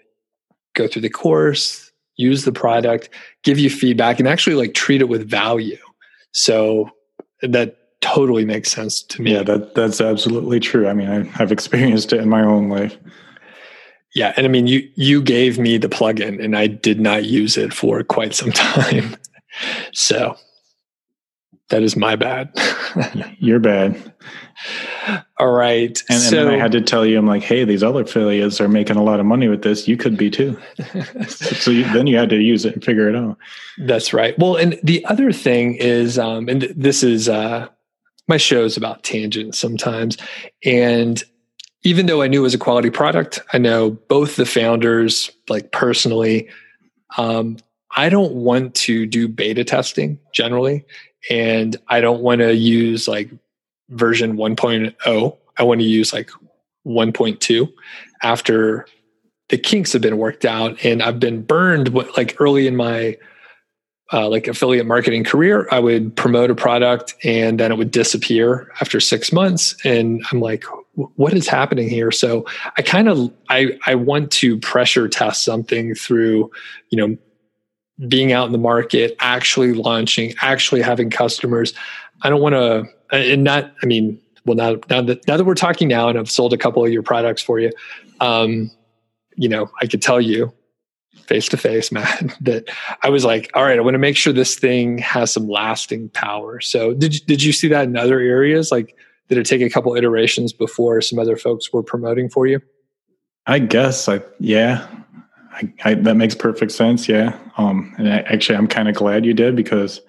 go 0.74 0.86
through 0.86 1.02
the 1.02 1.08
course, 1.08 1.90
use 2.16 2.44
the 2.44 2.52
product, 2.52 3.08
give 3.42 3.58
you 3.58 3.70
feedback, 3.70 4.18
and 4.18 4.28
actually 4.28 4.56
like 4.56 4.74
treat 4.74 5.00
it 5.00 5.08
with 5.08 5.28
value. 5.28 5.78
So 6.32 6.90
that 7.40 7.76
totally 8.00 8.44
makes 8.44 8.70
sense 8.70 9.02
to 9.02 9.22
me. 9.22 9.32
Yeah, 9.32 9.42
that 9.44 9.74
that's 9.74 10.00
absolutely 10.00 10.60
true. 10.60 10.88
I 10.88 10.92
mean, 10.92 11.08
I, 11.08 11.42
I've 11.42 11.52
experienced 11.52 12.12
it 12.12 12.20
in 12.20 12.28
my 12.28 12.42
own 12.42 12.68
life. 12.68 12.96
Yeah, 14.14 14.32
and 14.36 14.44
I 14.44 14.48
mean, 14.48 14.66
you 14.66 14.88
you 14.96 15.22
gave 15.22 15.58
me 15.58 15.78
the 15.78 15.88
plugin, 15.88 16.42
and 16.44 16.56
I 16.56 16.66
did 16.66 17.00
not 17.00 17.24
use 17.24 17.56
it 17.56 17.72
for 17.72 18.02
quite 18.02 18.34
some 18.34 18.50
time. 18.52 19.16
so 19.92 20.36
that 21.70 21.82
is 21.82 21.96
my 21.96 22.16
bad. 22.16 22.52
You're 23.38 23.58
bad. 23.58 24.12
All 25.38 25.52
right. 25.52 25.98
And, 26.08 26.20
so, 26.20 26.38
and, 26.38 26.48
then 26.48 26.54
I 26.54 26.58
had 26.58 26.72
to 26.72 26.80
tell 26.80 27.06
you, 27.06 27.18
I'm 27.18 27.26
like, 27.26 27.42
hey, 27.42 27.64
these 27.64 27.82
other 27.82 28.02
affiliates 28.02 28.60
are 28.60 28.68
making 28.68 28.96
a 28.96 29.02
lot 29.02 29.20
of 29.20 29.26
money 29.26 29.48
with 29.48 29.62
this. 29.62 29.88
You 29.88 29.96
could 29.96 30.16
be 30.16 30.30
too. 30.30 30.58
so, 31.28 31.70
you, 31.70 31.84
then 31.92 32.06
you 32.06 32.16
had 32.16 32.28
to 32.30 32.36
use 32.36 32.64
it 32.64 32.74
and 32.74 32.84
figure 32.84 33.08
it 33.08 33.16
out. 33.16 33.38
That's 33.78 34.12
right. 34.12 34.38
Well, 34.38 34.56
and 34.56 34.78
the 34.82 35.04
other 35.06 35.32
thing 35.32 35.76
is, 35.76 36.18
um, 36.18 36.48
and 36.48 36.60
th- 36.60 36.72
this 36.76 37.02
is 37.02 37.28
uh, 37.28 37.68
my 38.28 38.36
show's 38.36 38.76
about 38.76 39.02
tangents 39.02 39.58
sometimes. 39.58 40.18
And 40.64 41.22
even 41.82 42.06
though 42.06 42.20
I 42.20 42.28
knew 42.28 42.40
it 42.40 42.42
was 42.42 42.54
a 42.54 42.58
quality 42.58 42.90
product, 42.90 43.40
I 43.52 43.58
know 43.58 43.90
both 43.90 44.36
the 44.36 44.44
founders, 44.44 45.30
like 45.48 45.72
personally, 45.72 46.48
um, 47.16 47.56
I 47.96 48.08
don't 48.08 48.34
want 48.34 48.74
to 48.76 49.06
do 49.06 49.26
beta 49.26 49.64
testing 49.64 50.18
generally 50.32 50.84
and 51.28 51.76
I 51.88 52.00
don't 52.00 52.22
want 52.22 52.40
to 52.40 52.54
use 52.54 53.08
like 53.08 53.30
version 53.90 54.36
1.0. 54.36 55.36
I 55.58 55.62
want 55.62 55.80
to 55.80 55.86
use 55.86 56.12
like 56.12 56.30
1.2 56.86 57.72
after 58.22 58.86
the 59.48 59.58
kinks 59.58 59.92
have 59.92 60.02
been 60.02 60.16
worked 60.16 60.44
out 60.44 60.82
and 60.84 61.02
I've 61.02 61.20
been 61.20 61.42
burned 61.42 61.92
like 62.16 62.40
early 62.40 62.66
in 62.66 62.76
my 62.76 63.18
uh, 64.12 64.28
like 64.28 64.48
affiliate 64.48 64.86
marketing 64.86 65.22
career, 65.22 65.68
I 65.70 65.78
would 65.78 66.16
promote 66.16 66.50
a 66.50 66.54
product 66.54 67.14
and 67.22 67.60
then 67.60 67.70
it 67.70 67.78
would 67.78 67.92
disappear 67.92 68.68
after 68.80 68.98
six 68.98 69.32
months. 69.32 69.74
And 69.84 70.24
I'm 70.32 70.40
like, 70.40 70.64
what 70.94 71.32
is 71.32 71.46
happening 71.46 71.88
here? 71.88 72.10
So 72.10 72.44
I 72.76 72.82
kind 72.82 73.08
of 73.08 73.32
I 73.48 73.78
I 73.86 73.94
want 73.94 74.32
to 74.32 74.58
pressure 74.58 75.08
test 75.08 75.44
something 75.44 75.94
through, 75.94 76.50
you 76.90 76.98
know, 76.98 77.16
being 78.08 78.32
out 78.32 78.46
in 78.46 78.52
the 78.52 78.58
market, 78.58 79.16
actually 79.20 79.72
launching, 79.72 80.34
actually 80.40 80.82
having 80.82 81.10
customers. 81.10 81.74
I 82.22 82.30
don't 82.30 82.40
want 82.40 82.54
to, 82.54 82.84
and 83.10 83.44
not, 83.44 83.72
I 83.82 83.86
mean, 83.86 84.20
well, 84.44 84.56
now, 84.56 84.76
now 84.88 85.02
that, 85.02 85.26
now 85.26 85.36
that 85.36 85.44
we're 85.44 85.54
talking 85.54 85.88
now 85.88 86.08
and 86.08 86.18
I've 86.18 86.30
sold 86.30 86.52
a 86.52 86.58
couple 86.58 86.84
of 86.84 86.92
your 86.92 87.02
products 87.02 87.42
for 87.42 87.58
you, 87.58 87.70
um, 88.20 88.70
you 89.36 89.48
know, 89.48 89.70
I 89.80 89.86
could 89.86 90.02
tell 90.02 90.20
you 90.20 90.52
face 91.26 91.48
to 91.48 91.56
face, 91.56 91.92
Matt, 91.92 92.36
that 92.40 92.68
I 93.02 93.08
was 93.08 93.24
like, 93.24 93.50
all 93.54 93.62
right, 93.62 93.78
I 93.78 93.82
want 93.82 93.94
to 93.94 93.98
make 93.98 94.16
sure 94.16 94.32
this 94.32 94.56
thing 94.56 94.98
has 94.98 95.32
some 95.32 95.48
lasting 95.48 96.08
power. 96.08 96.60
So 96.60 96.94
did, 96.94 97.16
did 97.26 97.42
you 97.42 97.52
see 97.52 97.68
that 97.68 97.84
in 97.84 97.96
other 97.96 98.18
areas? 98.18 98.70
Like, 98.72 98.96
did 99.28 99.38
it 99.38 99.46
take 99.46 99.60
a 99.60 99.70
couple 99.70 99.94
iterations 99.94 100.52
before 100.52 101.00
some 101.00 101.18
other 101.18 101.36
folks 101.36 101.72
were 101.72 101.84
promoting 101.84 102.28
for 102.28 102.46
you? 102.46 102.60
I 103.46 103.60
guess 103.60 104.08
I, 104.08 104.22
yeah, 104.40 104.86
I, 105.52 105.72
I, 105.84 105.94
that 105.94 106.16
makes 106.16 106.34
perfect 106.34 106.72
sense. 106.72 107.08
Yeah. 107.08 107.38
Um, 107.56 107.94
and 107.98 108.08
I, 108.08 108.18
actually, 108.20 108.56
I'm 108.56 108.68
kind 108.68 108.88
of 108.88 108.94
glad 108.94 109.26
you 109.26 109.34
did 109.34 109.56
because 109.56 110.00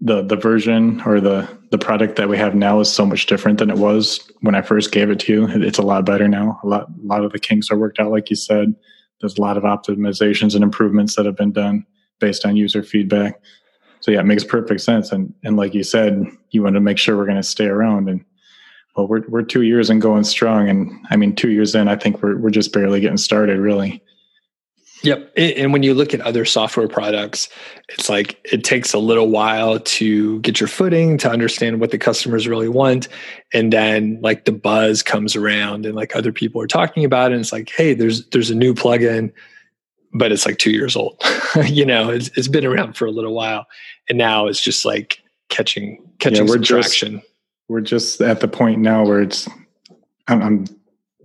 the 0.00 0.22
the 0.22 0.36
version 0.36 1.00
or 1.06 1.20
the 1.20 1.48
the 1.70 1.78
product 1.78 2.16
that 2.16 2.28
we 2.28 2.36
have 2.36 2.54
now 2.54 2.80
is 2.80 2.92
so 2.92 3.06
much 3.06 3.26
different 3.26 3.58
than 3.58 3.70
it 3.70 3.76
was 3.76 4.30
when 4.40 4.54
I 4.54 4.62
first 4.62 4.92
gave 4.92 5.10
it 5.10 5.20
to 5.20 5.32
you. 5.32 5.48
It's 5.48 5.78
a 5.78 5.82
lot 5.82 6.04
better 6.04 6.28
now. 6.28 6.60
A 6.62 6.66
lot 6.66 6.88
a 6.88 7.06
lot 7.06 7.24
of 7.24 7.32
the 7.32 7.38
kinks 7.38 7.70
are 7.70 7.78
worked 7.78 7.98
out, 7.98 8.10
like 8.10 8.30
you 8.30 8.36
said. 8.36 8.74
There's 9.20 9.38
a 9.38 9.40
lot 9.40 9.56
of 9.56 9.62
optimizations 9.62 10.54
and 10.54 10.62
improvements 10.62 11.16
that 11.16 11.26
have 11.26 11.36
been 11.36 11.52
done 11.52 11.86
based 12.18 12.44
on 12.44 12.56
user 12.56 12.82
feedback. 12.82 13.40
So 14.00 14.10
yeah, 14.10 14.20
it 14.20 14.26
makes 14.26 14.44
perfect 14.44 14.80
sense. 14.80 15.12
And 15.12 15.32
and 15.44 15.56
like 15.56 15.74
you 15.74 15.82
said, 15.82 16.24
you 16.50 16.62
want 16.62 16.74
to 16.74 16.80
make 16.80 16.98
sure 16.98 17.16
we're 17.16 17.24
going 17.24 17.36
to 17.36 17.42
stay 17.42 17.66
around. 17.66 18.08
And 18.08 18.24
well, 18.96 19.08
we're 19.08 19.22
we're 19.28 19.42
two 19.42 19.62
years 19.62 19.90
and 19.90 20.00
going 20.00 20.24
strong. 20.24 20.68
And 20.68 20.92
I 21.10 21.16
mean, 21.16 21.34
two 21.34 21.50
years 21.50 21.74
in, 21.74 21.88
I 21.88 21.96
think 21.96 22.22
we're 22.22 22.36
we're 22.36 22.50
just 22.50 22.72
barely 22.72 23.00
getting 23.00 23.16
started, 23.16 23.58
really. 23.58 24.02
Yep. 25.02 25.32
And 25.36 25.72
when 25.72 25.82
you 25.82 25.94
look 25.94 26.14
at 26.14 26.20
other 26.22 26.44
software 26.44 26.88
products, 26.88 27.48
it's 27.90 28.08
like 28.08 28.40
it 28.50 28.64
takes 28.64 28.92
a 28.94 28.98
little 28.98 29.28
while 29.28 29.78
to 29.78 30.40
get 30.40 30.58
your 30.58 30.68
footing, 30.68 31.18
to 31.18 31.30
understand 31.30 31.80
what 31.80 31.90
the 31.90 31.98
customers 31.98 32.48
really 32.48 32.68
want. 32.68 33.08
And 33.52 33.72
then 33.72 34.18
like 34.22 34.46
the 34.46 34.52
buzz 34.52 35.02
comes 35.02 35.36
around 35.36 35.86
and 35.86 35.94
like 35.94 36.16
other 36.16 36.32
people 36.32 36.60
are 36.62 36.66
talking 36.66 37.04
about 37.04 37.30
it. 37.30 37.34
And 37.34 37.42
it's 37.42 37.52
like, 37.52 37.70
hey, 37.70 37.94
there's 37.94 38.26
there's 38.28 38.50
a 38.50 38.54
new 38.54 38.74
plugin, 38.74 39.32
but 40.14 40.32
it's 40.32 40.46
like 40.46 40.58
two 40.58 40.72
years 40.72 40.96
old. 40.96 41.22
you 41.66 41.84
know, 41.84 42.10
it's, 42.10 42.28
it's 42.36 42.48
been 42.48 42.64
around 42.64 42.94
for 42.94 43.06
a 43.06 43.12
little 43.12 43.34
while. 43.34 43.66
And 44.08 44.16
now 44.16 44.46
it's 44.46 44.60
just 44.60 44.84
like 44.84 45.22
catching 45.50 46.02
catching 46.18 46.46
yeah, 46.46 46.54
we're 46.54 46.62
traction. 46.62 47.20
Just, 47.20 47.26
we're 47.68 47.80
just 47.80 48.20
at 48.20 48.40
the 48.40 48.48
point 48.48 48.80
now 48.80 49.04
where 49.04 49.20
it's 49.20 49.48
I'm, 50.28 50.42
I'm 50.42 50.64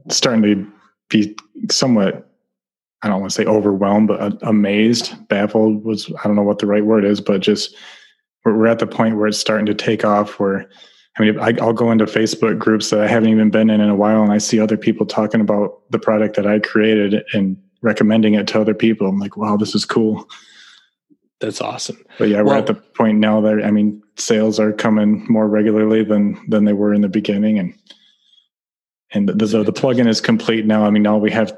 starting 0.09 0.41
to 0.43 0.71
be 1.09 1.35
somewhat 1.69 2.30
I 3.03 3.07
don't 3.07 3.19
want 3.19 3.31
to 3.31 3.35
say 3.35 3.45
overwhelmed, 3.45 4.09
but 4.09 4.21
uh, 4.21 4.31
amazed, 4.43 5.27
baffled 5.27 5.83
was, 5.83 6.11
I 6.23 6.27
don't 6.27 6.35
know 6.35 6.43
what 6.43 6.59
the 6.59 6.67
right 6.67 6.85
word 6.85 7.03
is, 7.03 7.19
but 7.19 7.41
just 7.41 7.75
we're, 8.45 8.55
we're 8.57 8.67
at 8.67 8.79
the 8.79 8.87
point 8.87 9.17
where 9.17 9.27
it's 9.27 9.39
starting 9.39 9.65
to 9.65 9.73
take 9.73 10.05
off 10.05 10.39
where, 10.39 10.69
I 11.17 11.23
mean, 11.23 11.39
I, 11.39 11.51
will 11.51 11.73
go 11.73 11.91
into 11.91 12.05
Facebook 12.05 12.59
groups 12.59 12.89
that 12.89 13.01
I 13.01 13.07
haven't 13.07 13.29
even 13.29 13.49
been 13.49 13.69
in 13.69 13.81
in 13.81 13.89
a 13.89 13.95
while 13.95 14.21
and 14.21 14.31
I 14.31 14.37
see 14.37 14.59
other 14.59 14.77
people 14.77 15.05
talking 15.05 15.41
about 15.41 15.81
the 15.89 15.99
product 15.99 16.35
that 16.35 16.45
I 16.45 16.59
created 16.59 17.23
and 17.33 17.57
recommending 17.81 18.35
it 18.35 18.47
to 18.49 18.61
other 18.61 18.75
people. 18.75 19.07
I'm 19.07 19.19
like, 19.19 19.35
wow, 19.35 19.57
this 19.57 19.73
is 19.73 19.83
cool. 19.83 20.29
That's 21.39 21.59
awesome. 21.59 21.97
But 22.19 22.29
yeah, 22.29 22.37
we're 22.41 22.49
well, 22.49 22.59
at 22.59 22.67
the 22.67 22.75
point 22.75 23.17
now 23.17 23.41
that, 23.41 23.65
I 23.65 23.71
mean, 23.71 24.03
sales 24.15 24.59
are 24.59 24.71
coming 24.71 25.25
more 25.27 25.47
regularly 25.47 26.03
than, 26.03 26.39
than 26.47 26.65
they 26.65 26.73
were 26.73 26.93
in 26.93 27.01
the 27.01 27.09
beginning. 27.09 27.57
And 27.57 27.73
and 29.13 29.27
the, 29.27 29.33
the, 29.33 29.63
the 29.63 29.73
plugin 29.73 30.07
is 30.07 30.21
complete 30.21 30.65
now. 30.65 30.85
I 30.85 30.89
mean, 30.89 31.03
now 31.03 31.17
we 31.17 31.31
have, 31.31 31.57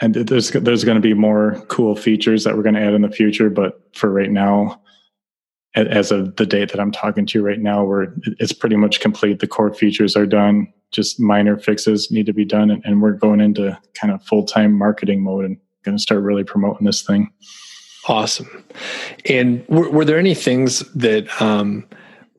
and 0.00 0.14
there's 0.14 0.50
there's 0.50 0.84
going 0.84 0.96
to 0.96 1.00
be 1.00 1.14
more 1.14 1.62
cool 1.68 1.94
features 1.94 2.44
that 2.44 2.56
we're 2.56 2.62
going 2.62 2.74
to 2.74 2.80
add 2.80 2.94
in 2.94 3.02
the 3.02 3.10
future. 3.10 3.50
But 3.50 3.80
for 3.94 4.10
right 4.10 4.30
now, 4.30 4.80
as 5.74 6.10
of 6.10 6.36
the 6.36 6.46
date 6.46 6.70
that 6.70 6.80
I'm 6.80 6.90
talking 6.90 7.26
to 7.26 7.38
you 7.38 7.46
right 7.46 7.60
now, 7.60 7.84
where 7.84 8.14
it's 8.38 8.52
pretty 8.52 8.76
much 8.76 9.00
complete. 9.00 9.40
The 9.40 9.46
core 9.46 9.72
features 9.72 10.16
are 10.16 10.26
done. 10.26 10.72
Just 10.90 11.20
minor 11.20 11.56
fixes 11.58 12.10
need 12.10 12.26
to 12.26 12.32
be 12.32 12.44
done, 12.44 12.70
and, 12.70 12.82
and 12.84 13.02
we're 13.02 13.12
going 13.12 13.40
into 13.40 13.78
kind 13.94 14.12
of 14.12 14.22
full 14.24 14.44
time 14.44 14.72
marketing 14.72 15.22
mode 15.22 15.44
and 15.44 15.58
going 15.84 15.96
to 15.96 16.02
start 16.02 16.22
really 16.22 16.44
promoting 16.44 16.86
this 16.86 17.02
thing. 17.02 17.30
Awesome. 18.08 18.64
And 19.28 19.66
were, 19.68 19.90
were 19.90 20.04
there 20.04 20.18
any 20.18 20.34
things 20.34 20.80
that 20.94 21.40
um, 21.40 21.86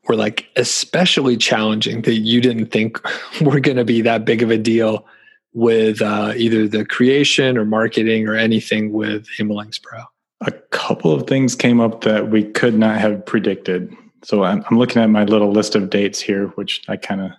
were 0.08 0.16
like 0.16 0.48
especially 0.56 1.38
challenging 1.38 2.02
that 2.02 2.16
you 2.16 2.42
didn't 2.42 2.68
think 2.68 3.00
were 3.42 3.60
going 3.60 3.78
to 3.78 3.86
be 3.86 4.02
that 4.02 4.26
big 4.26 4.42
of 4.42 4.50
a 4.50 4.58
deal 4.58 5.06
with 5.54 6.02
uh, 6.02 6.34
either 6.36 6.68
the 6.68 6.86
creation 6.86 7.58
or 7.58 7.66
marketing 7.66 8.28
or 8.28 8.36
anything 8.36 8.92
with 8.92 9.28
AmaLinks 9.40 9.82
Pro? 9.82 10.00
A 10.42 10.52
couple 10.72 11.14
of 11.14 11.28
things 11.28 11.56
came 11.56 11.80
up 11.80 12.02
that 12.02 12.30
we 12.30 12.44
could 12.44 12.78
not 12.78 13.00
have 13.00 13.26
predicted. 13.26 13.94
So 14.24 14.44
I'm, 14.44 14.64
I'm 14.70 14.78
looking 14.78 15.02
at 15.02 15.10
my 15.10 15.24
little 15.24 15.52
list 15.52 15.76
of 15.76 15.90
dates 15.90 16.20
here, 16.20 16.48
which 16.50 16.82
I 16.88 16.98
kind 16.98 17.22
of 17.22 17.32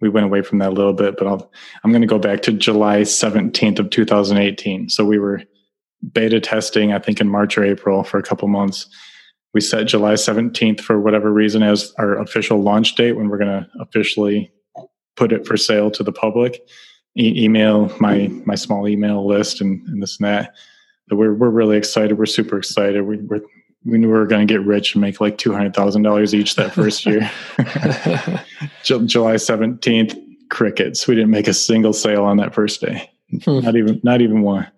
we 0.00 0.08
went 0.08 0.24
away 0.24 0.42
from 0.42 0.58
that 0.58 0.70
a 0.70 0.72
little 0.72 0.92
bit, 0.92 1.16
but 1.18 1.26
I'll, 1.26 1.50
I'm 1.84 1.92
going 1.92 2.02
to 2.02 2.08
go 2.08 2.18
back 2.18 2.40
to 2.42 2.52
July 2.52 3.02
17th 3.02 3.78
of 3.78 3.90
2018. 3.90 4.88
So 4.88 5.04
we 5.04 5.18
were 5.18 5.42
beta 6.12 6.40
testing, 6.40 6.92
I 6.92 6.98
think 6.98 7.20
in 7.20 7.28
March 7.28 7.58
or 7.58 7.64
April 7.64 8.02
for 8.02 8.18
a 8.18 8.22
couple 8.22 8.48
months. 8.48 8.86
We 9.52 9.60
set 9.60 9.88
July 9.88 10.14
17th 10.14 10.80
for 10.80 11.00
whatever 11.00 11.32
reason 11.32 11.62
as 11.62 11.92
our 11.98 12.18
official 12.18 12.62
launch 12.62 12.94
date 12.94 13.12
when 13.12 13.28
we're 13.28 13.38
going 13.38 13.62
to 13.62 13.68
officially 13.80 14.52
put 15.16 15.32
it 15.32 15.46
for 15.46 15.56
sale 15.56 15.90
to 15.90 16.02
the 16.02 16.12
public. 16.12 16.60
E- 17.18 17.44
email 17.44 17.92
my 18.00 18.28
my 18.44 18.54
small 18.54 18.88
email 18.88 19.26
list 19.26 19.60
and, 19.60 19.86
and 19.88 20.02
this 20.02 20.18
and 20.18 20.28
that. 20.28 20.54
But 21.08 21.16
we're 21.16 21.34
we're 21.34 21.50
really 21.50 21.76
excited. 21.76 22.18
We're 22.18 22.26
super 22.26 22.58
excited. 22.58 23.02
We, 23.02 23.18
we're 23.18 23.40
we 23.84 23.98
knew 23.98 24.08
we 24.08 24.12
were 24.12 24.26
going 24.26 24.46
to 24.46 24.52
get 24.52 24.64
rich 24.64 24.94
and 24.94 25.00
make 25.00 25.20
like 25.20 25.38
two 25.38 25.52
hundred 25.52 25.74
thousand 25.74 26.02
dollars 26.02 26.34
each 26.34 26.56
that 26.56 26.72
first 26.74 27.06
year. 27.06 27.30
July 29.06 29.36
seventeenth, 29.36 30.14
crickets. 30.50 31.06
We 31.06 31.14
didn't 31.14 31.30
make 31.30 31.48
a 31.48 31.54
single 31.54 31.92
sale 31.92 32.24
on 32.24 32.36
that 32.36 32.54
first 32.54 32.80
day. 32.80 33.10
Hmm. 33.44 33.60
Not 33.60 33.76
even 33.76 34.00
not 34.04 34.20
even 34.20 34.42
one 34.42 34.70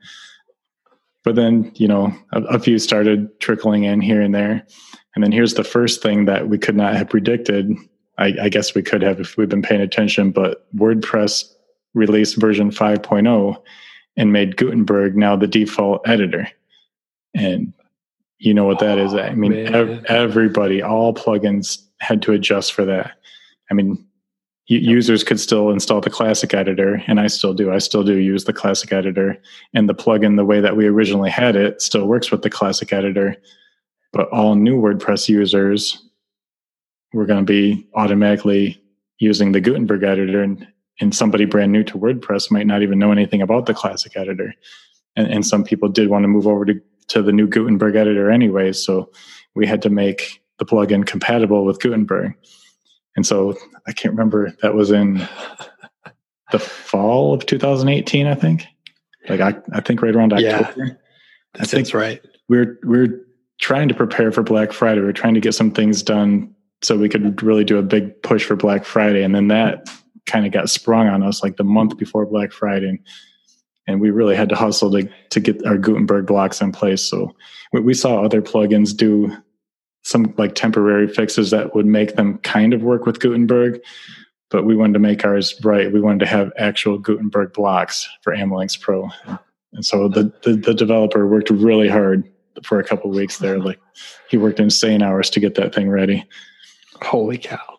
but 1.25 1.37
then 1.37 1.71
you 1.75 1.89
know 1.89 2.15
a, 2.33 2.43
a, 2.43 2.59
few 2.59 2.79
started 2.79 3.29
trickling 3.41 3.85
in 3.85 4.01
here 4.01 4.21
and 4.21 4.35
there 4.35 4.67
and 5.15 5.23
then 5.23 5.33
here's 5.33 5.55
the 5.55 5.65
first 5.65 6.03
thing 6.03 6.25
that 6.25 6.49
we 6.49 6.59
could 6.59 6.77
not 6.77 6.95
have 6.95 7.09
predicted 7.09 7.73
I, 8.19 8.35
I, 8.43 8.49
guess 8.49 8.75
we 8.75 8.83
could 8.83 9.03
have 9.03 9.21
if 9.21 9.37
we'd 9.37 9.49
been 9.49 9.63
paying 9.63 9.81
attention 9.81 10.31
but 10.31 10.67
wordpress 10.75 11.45
released 11.95 12.37
version 12.37 12.71
5.0 12.71 13.63
and 14.17 14.33
made 14.33 14.57
gutenberg 14.57 15.17
now 15.17 15.37
the 15.37 15.47
default 15.47 16.07
editor. 16.09 16.49
And 17.35 17.73
you 18.39 18.53
know 18.55 18.65
what 18.65 18.81
that 18.81 18.99
oh, 18.99 19.05
is. 19.05 19.15
I 19.15 19.29
oh, 19.29 19.35
mean 19.35 19.53
ev- 19.53 20.05
everybody 20.07 20.83
all 20.83 21.15
plugins 21.15 21.83
had 22.01 22.23
to 22.23 22.33
adjust 22.33 22.73
for 22.73 22.85
that. 22.85 23.13
I 23.71 23.75
mean 23.75 24.05
users 24.67 25.25
could 25.25 25.41
still 25.41 25.71
install 25.71 26.01
the 26.01 26.09
classic 26.09 26.55
editor 26.55 27.03
and 27.07 27.21
i 27.21 27.27
still 27.27 27.53
do. 27.53 27.73
I 27.73 27.79
still 27.79 28.05
do 28.05 28.17
use 28.17 28.45
the 28.45 28.53
classic 28.53 28.93
editor 28.93 29.37
and 29.75 29.89
the 29.89 29.95
plugin 29.95 30.37
the 30.37 30.45
way 30.45 30.61
that 30.61 30.77
we 30.77 30.87
originally 30.87 31.31
had 31.31 31.57
it 31.57 31.83
still 31.83 32.07
works 32.07 32.31
with 32.31 32.43
the 32.43 32.51
classic 32.51 32.93
editor. 32.93 33.37
But 34.13 34.29
all 34.31 34.55
new 34.55 34.81
wordpress 34.81 35.29
users 35.29 36.03
were 37.13 37.27
going 37.27 37.45
to 37.45 37.51
be 37.51 37.87
automatically 37.95 38.81
using 39.19 39.53
the 39.53 39.61
gutenberg 39.61 40.03
editor 40.03 40.43
and, 40.43 40.67
and 41.01 41.15
somebody 41.15 41.45
brand 41.45 41.73
new 41.73 41.83
to 41.83 41.99
wordpress 41.99 42.51
might 42.51 42.67
not 42.67 42.83
even 42.83 42.99
know 42.99 43.13
anything 43.13 43.43
about 43.43 43.67
the 43.67 43.75
classic 43.75 44.17
editor 44.17 44.55
and, 45.17 45.27
and 45.29 45.47
some 45.47 45.65
people 45.65 45.89
did 45.89 46.09
want 46.09 46.23
to 46.23 46.29
move 46.29 46.47
over 46.47 46.65
to, 46.65 46.75
to 47.09 47.23
the 47.23 47.33
new 47.33 47.47
gutenberg 47.47 47.97
editor 47.97 48.31
anyway 48.31 48.73
so 48.73 49.11
we 49.55 49.67
had 49.67 49.83
to 49.83 49.91
make 49.91 50.43
the 50.59 50.65
plugin 50.65 51.07
compatible 51.07 51.65
with 51.65 51.81
gutenberg 51.81 52.35
and 53.17 53.27
so 53.27 53.57
I 53.87 53.93
can't 53.93 54.13
remember, 54.13 54.53
that 54.63 54.75
was 54.75 54.91
in 54.91 55.15
the 56.53 56.59
fall 56.59 57.35
of 57.35 57.47
2018, 57.47 58.27
I 58.27 58.35
think. 58.35 58.67
Like 59.29 59.41
I, 59.41 59.55
I 59.73 59.81
think 59.81 60.03
right 60.03 60.15
around 60.15 60.33
October. 60.33 60.75
Yeah, 60.77 60.95
I 61.61 61.65
think 61.65 61.93
right. 61.95 62.21
We're 62.49 62.79
we're 62.83 63.21
trying 63.61 63.89
to 63.89 63.95
prepare 63.95 64.33
for 64.33 64.43
Black 64.43 64.73
Friday. 64.73 65.01
We're 65.01 65.13
trying 65.13 65.35
to 65.35 65.41
get 65.41 65.55
some 65.55 65.71
things 65.71 66.03
done 66.03 66.53
so 66.83 66.97
we 66.97 67.09
could 67.09 67.41
really 67.41 67.63
do 67.63 67.79
a 67.79 67.83
big 67.83 68.21
push 68.23 68.45
for 68.45 68.57
Black 68.57 68.85
Friday. 68.85 69.23
And 69.23 69.33
then 69.33 69.47
that 69.49 69.89
kind 70.27 70.47
of 70.47 70.53
got 70.53 70.71
sprung 70.71 71.09
on 71.09 71.23
us 71.23 71.43
like 71.43 71.57
the 71.57 71.65
month 71.65 71.97
before 71.99 72.27
Black 72.27 72.53
Friday. 72.53 72.99
And 73.87 74.01
we 74.01 74.11
really 74.11 74.37
had 74.37 74.49
to 74.51 74.55
hustle 74.55 74.91
to 74.93 75.09
to 75.31 75.41
get 75.41 75.65
our 75.67 75.77
Gutenberg 75.77 76.27
blocks 76.27 76.61
in 76.61 76.73
place. 76.73 77.03
So 77.03 77.35
we, 77.73 77.81
we 77.81 77.95
saw 77.95 78.25
other 78.25 78.41
plugins 78.41 78.97
do 78.97 79.37
some 80.05 80.35
like 80.39 80.55
temporary 80.55 81.09
fixes 81.09 81.51
that 81.51 81.75
would 81.75 81.87
make 81.87 82.17
them 82.17 82.39
kind 82.39 82.75
of 82.75 82.83
work 82.83 83.07
with 83.07 83.21
Gutenberg. 83.21 83.81
But 84.51 84.67
we 84.67 84.77
wanted 84.77 84.95
to 84.95 84.99
make 84.99 85.25
ours 85.25 85.59
right. 85.65 85.93
We 85.93 86.01
wanted 86.01 86.21
to 86.21 86.27
have 86.27 86.53
actual 86.59 86.99
Gutenberg 86.99 87.55
blocks 87.55 88.09
for 88.21 88.35
AmaLinks 88.35 88.79
Pro. 88.79 89.09
And 89.73 89.85
so 89.85 90.09
the, 90.09 90.33
the, 90.43 90.55
the 90.55 90.75
developer 90.75 91.27
worked 91.27 91.49
really 91.49 91.89
hard 91.89 92.29
for 92.63 92.79
a 92.79 92.85
couple 92.85 93.11
weeks 93.11 93.39
there. 93.39 93.59
Like 93.59 93.81
he 94.29 94.37
worked 94.37 94.61
insane 94.61 95.03
hours 95.03 95.31
to 95.31 95.41
get 95.41 95.55
that 95.55 95.75
thing 95.75 95.89
ready. 95.89 96.27
Holy 97.03 97.39
cow. 97.39 97.79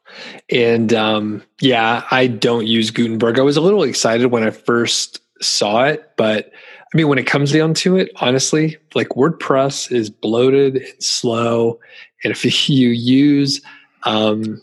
And 0.50 0.94
um, 0.94 1.44
yeah, 1.62 2.06
I 2.12 2.28
don't 2.28 2.68
use 2.68 2.92
Gutenberg. 2.92 3.40
I 3.40 3.44
was 3.44 3.58
a 3.58 3.62
little 3.62 3.84
excited 3.84 4.28
when 4.28 4.44
I 4.44 4.52
first 4.52 5.22
saw 5.42 5.86
it, 5.86 6.12
but 6.18 6.52
I 6.94 6.98
mean, 6.98 7.08
when 7.08 7.18
it 7.18 7.26
comes 7.26 7.52
down 7.52 7.74
to 7.76 7.98
it, 7.98 8.12
honestly, 8.18 8.78
like 8.94 9.10
WordPress 9.10 9.92
is 9.92 10.10
bloated 10.10 10.78
and 10.78 11.04
slow. 11.04 11.80
And 12.24 12.32
if 12.32 12.46
you 12.70 12.90
use, 12.90 13.62
um, 14.04 14.62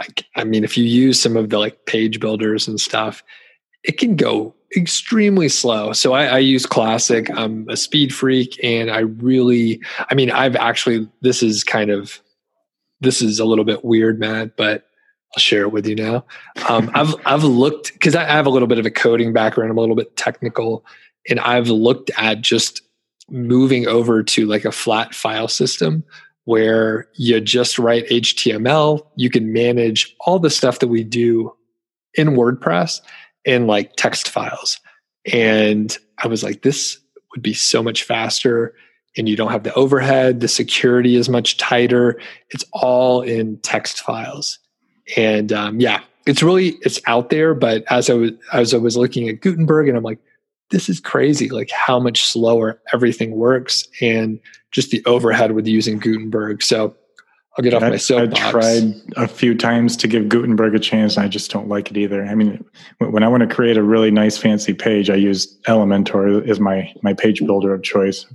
I, 0.00 0.06
I 0.36 0.44
mean, 0.44 0.64
if 0.64 0.78
you 0.78 0.84
use 0.84 1.20
some 1.20 1.36
of 1.36 1.50
the 1.50 1.58
like 1.58 1.86
page 1.86 2.20
builders 2.20 2.66
and 2.66 2.80
stuff, 2.80 3.22
it 3.84 3.98
can 3.98 4.16
go 4.16 4.54
extremely 4.76 5.48
slow. 5.48 5.92
So 5.92 6.12
I, 6.12 6.26
I, 6.26 6.38
use 6.38 6.66
Classic. 6.66 7.30
I'm 7.30 7.68
a 7.68 7.76
speed 7.76 8.14
freak, 8.14 8.58
and 8.62 8.90
I 8.90 9.00
really, 9.00 9.80
I 10.10 10.14
mean, 10.14 10.30
I've 10.30 10.56
actually 10.56 11.08
this 11.20 11.42
is 11.42 11.64
kind 11.64 11.90
of 11.90 12.20
this 13.00 13.22
is 13.22 13.38
a 13.38 13.44
little 13.44 13.64
bit 13.64 13.84
weird, 13.84 14.18
Matt, 14.18 14.56
but 14.56 14.84
I'll 15.34 15.40
share 15.40 15.62
it 15.62 15.72
with 15.72 15.86
you 15.86 15.94
now. 15.94 16.24
Um, 16.68 16.90
I've 16.94 17.14
I've 17.24 17.44
looked 17.44 17.92
because 17.92 18.14
I 18.14 18.24
have 18.24 18.46
a 18.46 18.50
little 18.50 18.68
bit 18.68 18.78
of 18.78 18.86
a 18.86 18.90
coding 18.90 19.32
background. 19.32 19.70
I'm 19.70 19.78
a 19.78 19.80
little 19.80 19.96
bit 19.96 20.16
technical, 20.16 20.84
and 21.28 21.40
I've 21.40 21.68
looked 21.68 22.10
at 22.16 22.40
just 22.40 22.82
moving 23.30 23.86
over 23.86 24.22
to 24.22 24.46
like 24.46 24.64
a 24.64 24.72
flat 24.72 25.14
file 25.14 25.48
system 25.48 26.02
where 26.44 27.08
you 27.14 27.40
just 27.40 27.78
write 27.78 28.08
HTML. 28.08 29.06
You 29.16 29.28
can 29.28 29.52
manage 29.52 30.16
all 30.20 30.38
the 30.38 30.48
stuff 30.48 30.78
that 30.78 30.88
we 30.88 31.04
do 31.04 31.54
in 32.14 32.28
WordPress 32.28 33.02
in 33.44 33.66
like 33.66 33.96
text 33.96 34.30
files. 34.30 34.80
And 35.30 35.96
I 36.18 36.26
was 36.26 36.42
like, 36.42 36.62
this 36.62 36.98
would 37.32 37.42
be 37.42 37.52
so 37.52 37.82
much 37.82 38.02
faster. 38.02 38.74
And 39.18 39.28
you 39.28 39.36
don't 39.36 39.50
have 39.50 39.64
the 39.64 39.74
overhead. 39.74 40.40
The 40.40 40.48
security 40.48 41.16
is 41.16 41.28
much 41.28 41.56
tighter. 41.58 42.20
It's 42.50 42.64
all 42.72 43.20
in 43.20 43.58
text 43.58 44.00
files. 44.00 44.58
And 45.16 45.52
um, 45.52 45.80
yeah, 45.80 46.00
it's 46.26 46.42
really 46.42 46.76
it's 46.82 47.00
out 47.06 47.30
there. 47.30 47.52
But 47.52 47.84
as 47.90 48.08
I 48.08 48.14
was 48.14 48.30
as 48.52 48.72
I 48.72 48.78
was 48.78 48.96
looking 48.96 49.28
at 49.28 49.40
Gutenberg, 49.40 49.88
and 49.88 49.96
I'm 49.96 50.04
like, 50.04 50.20
this 50.70 50.88
is 50.88 51.00
crazy 51.00 51.48
like 51.48 51.70
how 51.70 51.98
much 51.98 52.24
slower 52.24 52.80
everything 52.92 53.32
works 53.32 53.88
and 54.00 54.38
just 54.70 54.90
the 54.90 55.02
overhead 55.06 55.52
with 55.52 55.66
using 55.66 55.98
Gutenberg. 55.98 56.62
So 56.62 56.94
I'll 57.56 57.62
get 57.62 57.74
off 57.74 57.82
I, 57.82 57.90
my 57.90 57.96
soapbox. 57.96 58.40
I 58.40 58.50
tried 58.50 58.94
a 59.16 59.26
few 59.26 59.54
times 59.54 59.96
to 59.96 60.08
give 60.08 60.28
Gutenberg 60.28 60.74
a 60.74 60.78
chance 60.78 61.16
and 61.16 61.24
I 61.24 61.28
just 61.28 61.50
don't 61.50 61.68
like 61.68 61.90
it 61.90 61.96
either. 61.96 62.24
I 62.24 62.34
mean, 62.34 62.64
when 62.98 63.22
I 63.22 63.28
want 63.28 63.48
to 63.48 63.52
create 63.52 63.76
a 63.76 63.82
really 63.82 64.10
nice 64.10 64.36
fancy 64.36 64.74
page, 64.74 65.10
I 65.10 65.16
use 65.16 65.58
Elementor 65.66 66.46
as 66.48 66.60
my, 66.60 66.92
my 67.02 67.14
page 67.14 67.44
builder 67.44 67.74
of 67.74 67.82
choice. 67.82 68.26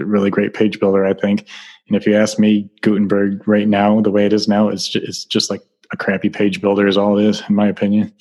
A 0.00 0.04
really 0.04 0.30
great 0.30 0.54
page 0.54 0.80
builder, 0.80 1.04
I 1.04 1.14
think. 1.14 1.46
And 1.88 1.96
if 1.96 2.06
you 2.06 2.16
ask 2.16 2.38
me, 2.38 2.68
Gutenberg 2.82 3.46
right 3.46 3.68
now, 3.68 4.00
the 4.00 4.10
way 4.10 4.26
it 4.26 4.32
is 4.32 4.48
now, 4.48 4.68
it's 4.68 4.88
just, 4.88 5.06
it's 5.06 5.24
just 5.24 5.50
like 5.50 5.62
a 5.92 5.96
crappy 5.96 6.28
page 6.28 6.60
builder 6.60 6.86
is 6.86 6.96
all 6.96 7.18
it 7.18 7.24
is, 7.24 7.42
in 7.48 7.54
my 7.54 7.66
opinion. 7.66 8.12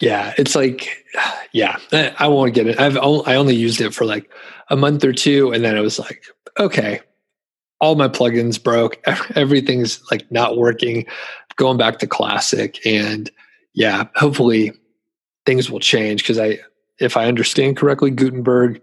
Yeah, 0.00 0.34
it's 0.36 0.54
like, 0.54 1.04
yeah, 1.52 1.78
I 1.92 2.28
won't 2.28 2.54
get 2.54 2.66
it. 2.66 2.78
I've 2.78 2.96
only, 2.96 3.26
I 3.26 3.36
only 3.36 3.54
used 3.54 3.80
it 3.80 3.94
for 3.94 4.04
like 4.04 4.30
a 4.70 4.76
month 4.76 5.04
or 5.04 5.12
two, 5.12 5.52
and 5.52 5.64
then 5.64 5.76
I 5.76 5.80
was 5.80 5.98
like, 5.98 6.24
okay, 6.58 7.00
all 7.80 7.94
my 7.94 8.08
plugins 8.08 8.62
broke. 8.62 9.00
Everything's 9.34 10.00
like 10.10 10.30
not 10.30 10.56
working. 10.56 11.06
Going 11.56 11.78
back 11.78 11.98
to 12.00 12.06
classic, 12.06 12.84
and 12.84 13.30
yeah, 13.72 14.04
hopefully 14.14 14.72
things 15.46 15.70
will 15.70 15.80
change 15.80 16.22
because 16.22 16.38
I, 16.38 16.58
if 16.98 17.16
I 17.16 17.26
understand 17.26 17.78
correctly, 17.78 18.10
Gutenberg 18.10 18.82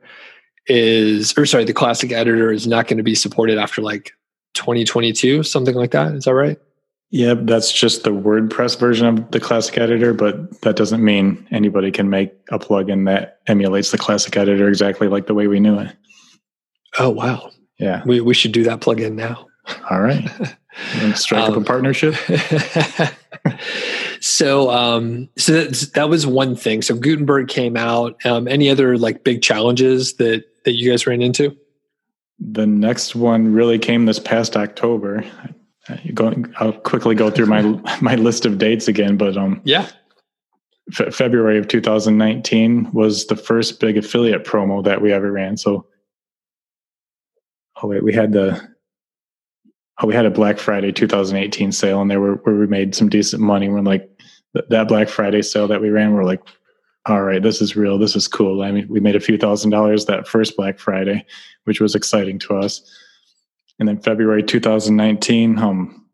is, 0.67 1.33
or 1.37 1.45
sorry, 1.45 1.65
the 1.65 1.73
classic 1.73 2.11
editor 2.11 2.51
is 2.51 2.67
not 2.67 2.87
going 2.87 2.97
to 2.97 3.03
be 3.03 3.15
supported 3.15 3.57
after 3.57 3.81
like 3.81 4.11
2022, 4.53 5.43
something 5.43 5.75
like 5.75 5.91
that. 5.91 6.13
Is 6.13 6.25
that 6.25 6.33
right? 6.33 6.59
Yeah, 7.13 7.35
that's 7.37 7.71
just 7.71 8.03
the 8.03 8.09
WordPress 8.09 8.79
version 8.79 9.05
of 9.05 9.29
the 9.29 9.39
Classic 9.39 9.77
Editor, 9.77 10.15
but 10.15 10.61
that 10.61 10.75
doesn't 10.75 11.03
mean 11.03 11.45
anybody 11.51 11.91
can 11.91 12.09
make 12.09 12.33
a 12.49 12.57
plugin 12.57 13.05
that 13.05 13.39
emulates 13.45 13.91
the 13.91 13.99
Classic 13.99 14.35
Editor 14.35 14.67
exactly 14.67 15.07
like 15.07 15.27
the 15.27 15.35
way 15.35 15.45
we 15.45 15.59
knew 15.59 15.77
it. 15.77 15.95
Oh 16.97 17.11
wow! 17.11 17.51
Yeah, 17.77 18.01
we 18.07 18.19
we 18.19 18.33
should 18.33 18.51
do 18.51 18.63
that 18.63 18.79
plugin 18.79 19.13
now. 19.13 19.45
All 19.91 20.01
right, 20.01 20.27
strike 21.13 21.43
um, 21.43 21.51
up 21.51 21.55
a 21.55 21.57
um, 21.57 21.65
partnership. 21.65 22.15
so, 24.19 24.71
um, 24.71 25.29
so 25.37 25.65
that, 25.65 25.91
that 25.93 26.09
was 26.09 26.25
one 26.25 26.55
thing. 26.55 26.81
So 26.81 26.95
Gutenberg 26.95 27.47
came 27.47 27.77
out. 27.77 28.25
Um, 28.25 28.47
any 28.47 28.71
other 28.71 28.97
like 28.97 29.23
big 29.23 29.43
challenges 29.43 30.15
that 30.15 30.45
that 30.65 30.73
you 30.73 30.89
guys 30.89 31.07
ran 31.07 31.21
into? 31.21 31.57
The 32.39 32.65
next 32.65 33.15
one 33.15 33.53
really 33.53 33.79
came 33.79 34.05
this 34.05 34.19
past 34.19 34.57
October. 34.57 35.23
Going, 36.13 36.53
I'll 36.59 36.73
quickly 36.73 37.13
go 37.13 37.29
through 37.29 37.47
my 37.47 37.61
my 38.01 38.15
list 38.15 38.45
of 38.45 38.57
dates 38.57 38.87
again, 38.87 39.17
but 39.17 39.37
um, 39.37 39.61
yeah, 39.65 39.89
F- 40.97 41.13
February 41.13 41.57
of 41.57 41.67
2019 41.67 42.91
was 42.91 43.27
the 43.27 43.35
first 43.35 43.79
big 43.79 43.97
affiliate 43.97 44.45
promo 44.45 44.83
that 44.83 45.01
we 45.01 45.11
ever 45.11 45.31
ran. 45.31 45.57
So, 45.57 45.85
oh 47.81 47.87
wait, 47.87 48.03
we 48.03 48.13
had 48.13 48.31
the 48.31 48.61
oh 49.99 50.07
we 50.07 50.15
had 50.15 50.25
a 50.25 50.31
Black 50.31 50.57
Friday 50.57 50.91
2018 50.91 51.71
sale, 51.71 52.01
and 52.01 52.09
there 52.09 52.21
were 52.21 52.35
where 52.35 52.55
we 52.55 52.67
made 52.67 52.95
some 52.95 53.09
decent 53.09 53.41
money. 53.41 53.69
We're 53.69 53.81
like 53.81 54.09
that 54.69 54.87
Black 54.87 55.09
Friday 55.09 55.41
sale 55.41 55.67
that 55.67 55.81
we 55.81 55.89
ran. 55.89 56.13
We're 56.13 56.23
like, 56.23 56.41
all 57.05 57.21
right, 57.21 57.43
this 57.43 57.61
is 57.61 57.75
real. 57.75 57.97
This 57.97 58.15
is 58.15 58.27
cool. 58.27 58.61
I 58.61 58.71
mean, 58.71 58.87
we 58.87 58.99
made 58.99 59.15
a 59.15 59.19
few 59.19 59.37
thousand 59.37 59.71
dollars 59.71 60.05
that 60.05 60.27
first 60.27 60.55
Black 60.55 60.79
Friday, 60.79 61.25
which 61.65 61.81
was 61.81 61.95
exciting 61.95 62.39
to 62.39 62.57
us. 62.57 62.81
And 63.79 63.87
then 63.89 63.99
February 63.99 64.43
2019, 64.43 65.59
um, 65.59 66.05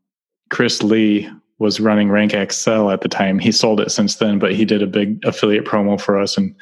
Chris 0.49 0.81
Lee 0.81 1.29
was 1.59 1.79
running 1.79 2.07
RankXL 2.07 2.91
at 2.91 3.01
the 3.01 3.09
time. 3.09 3.37
He 3.37 3.51
sold 3.51 3.81
it 3.81 3.91
since 3.91 4.15
then, 4.15 4.39
but 4.39 4.55
he 4.55 4.65
did 4.65 4.81
a 4.81 4.87
big 4.87 5.23
affiliate 5.25 5.65
promo 5.65 5.99
for 5.99 6.17
us 6.17 6.37
and 6.37 6.55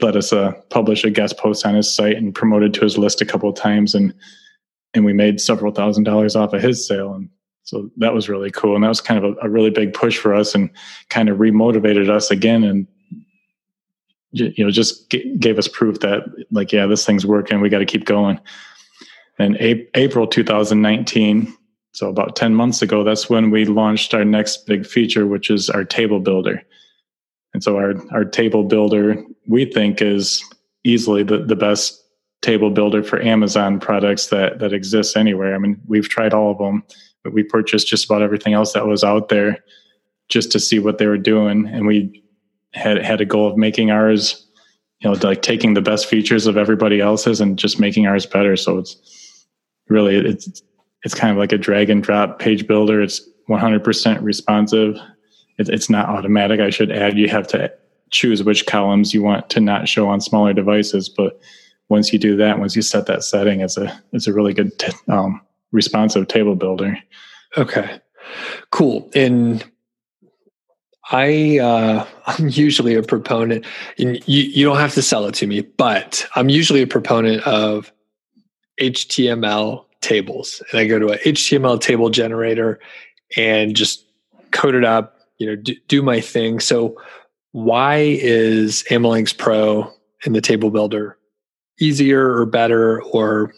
let 0.00 0.16
us 0.16 0.32
uh, 0.32 0.52
publish 0.70 1.04
a 1.04 1.10
guest 1.10 1.36
post 1.36 1.66
on 1.66 1.74
his 1.74 1.92
site 1.92 2.16
and 2.16 2.34
promoted 2.34 2.72
to 2.74 2.82
his 2.82 2.96
list 2.96 3.20
a 3.20 3.26
couple 3.26 3.48
of 3.48 3.56
times. 3.56 3.94
And 3.94 4.14
and 4.94 5.04
we 5.04 5.12
made 5.12 5.40
several 5.40 5.72
thousand 5.72 6.04
dollars 6.04 6.34
off 6.34 6.52
of 6.52 6.62
his 6.62 6.86
sale. 6.86 7.12
And 7.14 7.28
so 7.64 7.90
that 7.98 8.14
was 8.14 8.28
really 8.28 8.50
cool. 8.50 8.74
And 8.74 8.82
that 8.82 8.88
was 8.88 9.00
kind 9.00 9.22
of 9.22 9.36
a, 9.36 9.46
a 9.46 9.50
really 9.50 9.70
big 9.70 9.92
push 9.92 10.18
for 10.18 10.34
us 10.34 10.54
and 10.54 10.70
kind 11.10 11.28
of 11.28 11.38
remotivated 11.38 12.08
us 12.08 12.30
again 12.30 12.64
and 12.64 12.88
you 14.32 14.64
know 14.64 14.70
just 14.70 15.10
g- 15.10 15.36
gave 15.38 15.58
us 15.58 15.68
proof 15.68 16.00
that 16.00 16.22
like 16.50 16.72
yeah 16.72 16.86
this 16.86 17.04
thing's 17.04 17.26
working 17.26 17.60
we 17.60 17.68
got 17.68 17.78
to 17.78 17.86
keep 17.86 18.04
going 18.04 18.40
and 19.40 19.56
a- 19.56 19.88
April 19.94 20.26
2019, 20.26 21.56
so 21.92 22.10
about 22.10 22.36
10 22.36 22.54
months 22.54 22.82
ago, 22.82 23.02
that's 23.02 23.30
when 23.30 23.50
we 23.50 23.64
launched 23.64 24.12
our 24.12 24.24
next 24.24 24.66
big 24.66 24.86
feature, 24.86 25.26
which 25.26 25.48
is 25.50 25.70
our 25.70 25.82
table 25.82 26.20
builder. 26.20 26.62
And 27.54 27.64
so 27.64 27.78
our, 27.78 27.94
our 28.12 28.24
table 28.24 28.64
builder, 28.64 29.24
we 29.48 29.64
think 29.64 30.02
is 30.02 30.44
easily 30.84 31.22
the, 31.22 31.38
the 31.38 31.56
best 31.56 31.98
table 32.42 32.70
builder 32.70 33.02
for 33.02 33.20
Amazon 33.22 33.80
products 33.80 34.26
that, 34.26 34.58
that 34.58 34.74
exists 34.74 35.16
anywhere. 35.16 35.54
I 35.54 35.58
mean, 35.58 35.80
we've 35.86 36.08
tried 36.08 36.34
all 36.34 36.52
of 36.52 36.58
them, 36.58 36.82
but 37.24 37.32
we 37.32 37.42
purchased 37.42 37.88
just 37.88 38.04
about 38.04 38.22
everything 38.22 38.52
else 38.52 38.74
that 38.74 38.86
was 38.86 39.02
out 39.02 39.30
there 39.30 39.58
just 40.28 40.52
to 40.52 40.60
see 40.60 40.78
what 40.78 40.98
they 40.98 41.06
were 41.06 41.18
doing. 41.18 41.66
And 41.66 41.86
we 41.86 42.22
had, 42.72 43.02
had 43.04 43.20
a 43.20 43.24
goal 43.24 43.48
of 43.48 43.56
making 43.56 43.90
ours, 43.90 44.46
you 45.00 45.10
know, 45.10 45.16
like 45.22 45.42
taking 45.42 45.74
the 45.74 45.80
best 45.80 46.06
features 46.06 46.46
of 46.46 46.56
everybody 46.56 47.00
else's 47.00 47.40
and 47.40 47.58
just 47.58 47.80
making 47.80 48.06
ours 48.06 48.26
better. 48.26 48.56
So 48.56 48.78
it's, 48.78 48.96
really 49.90 50.16
it's 50.16 50.62
it's 51.02 51.14
kind 51.14 51.32
of 51.32 51.36
like 51.36 51.52
a 51.52 51.58
drag 51.58 51.90
and 51.90 52.02
drop 52.02 52.38
page 52.38 52.66
builder. 52.66 53.02
It's 53.02 53.20
100% 53.48 54.22
responsive. 54.22 54.96
It, 55.58 55.68
it's 55.68 55.90
not 55.90 56.08
automatic. 56.08 56.60
I 56.60 56.70
should 56.70 56.92
add 56.92 57.18
you 57.18 57.28
have 57.28 57.46
to 57.48 57.72
choose 58.10 58.42
which 58.42 58.66
columns 58.66 59.12
you 59.12 59.22
want 59.22 59.50
to 59.50 59.60
not 59.60 59.88
show 59.88 60.08
on 60.08 60.20
smaller 60.20 60.52
devices. 60.52 61.08
But 61.08 61.40
once 61.88 62.12
you 62.12 62.18
do 62.18 62.36
that, 62.36 62.58
once 62.58 62.76
you 62.76 62.82
set 62.82 63.06
that 63.06 63.24
setting, 63.24 63.60
it's 63.60 63.76
a 63.76 64.00
it's 64.12 64.26
a 64.26 64.32
really 64.32 64.54
good 64.54 64.78
t- 64.78 64.92
um, 65.08 65.40
responsive 65.72 66.28
table 66.28 66.54
builder. 66.54 66.98
Okay, 67.56 68.00
cool. 68.70 69.10
And 69.14 69.64
I 71.10 71.58
uh, 71.58 72.06
I'm 72.26 72.48
usually 72.48 72.94
a 72.94 73.02
proponent, 73.02 73.66
and 73.98 74.16
you 74.28 74.42
you 74.42 74.64
don't 74.64 74.78
have 74.78 74.94
to 74.94 75.02
sell 75.02 75.26
it 75.26 75.34
to 75.36 75.46
me, 75.46 75.62
but 75.62 76.26
I'm 76.34 76.48
usually 76.48 76.82
a 76.82 76.86
proponent 76.86 77.46
of 77.46 77.92
HTML 78.80 79.84
tables. 80.00 80.62
And 80.70 80.80
I 80.80 80.86
go 80.86 80.98
to 80.98 81.08
a 81.08 81.18
HTML 81.18 81.80
table 81.80 82.10
generator 82.10 82.80
and 83.36 83.76
just 83.76 84.04
code 84.50 84.74
it 84.74 84.84
up, 84.84 85.18
you 85.38 85.46
know, 85.46 85.56
do, 85.56 85.74
do 85.88 86.02
my 86.02 86.20
thing. 86.20 86.60
So 86.60 87.00
why 87.52 87.96
is 87.98 88.84
AmaLinks 88.90 89.36
Pro 89.36 89.92
and 90.24 90.34
the 90.34 90.40
table 90.40 90.70
builder 90.70 91.18
easier 91.78 92.34
or 92.36 92.46
better 92.46 93.02
or, 93.02 93.52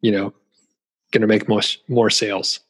you 0.00 0.10
know, 0.10 0.32
going 1.12 1.20
to 1.20 1.26
make 1.26 1.48
more, 1.48 1.62
more 1.88 2.10
sales? 2.10 2.60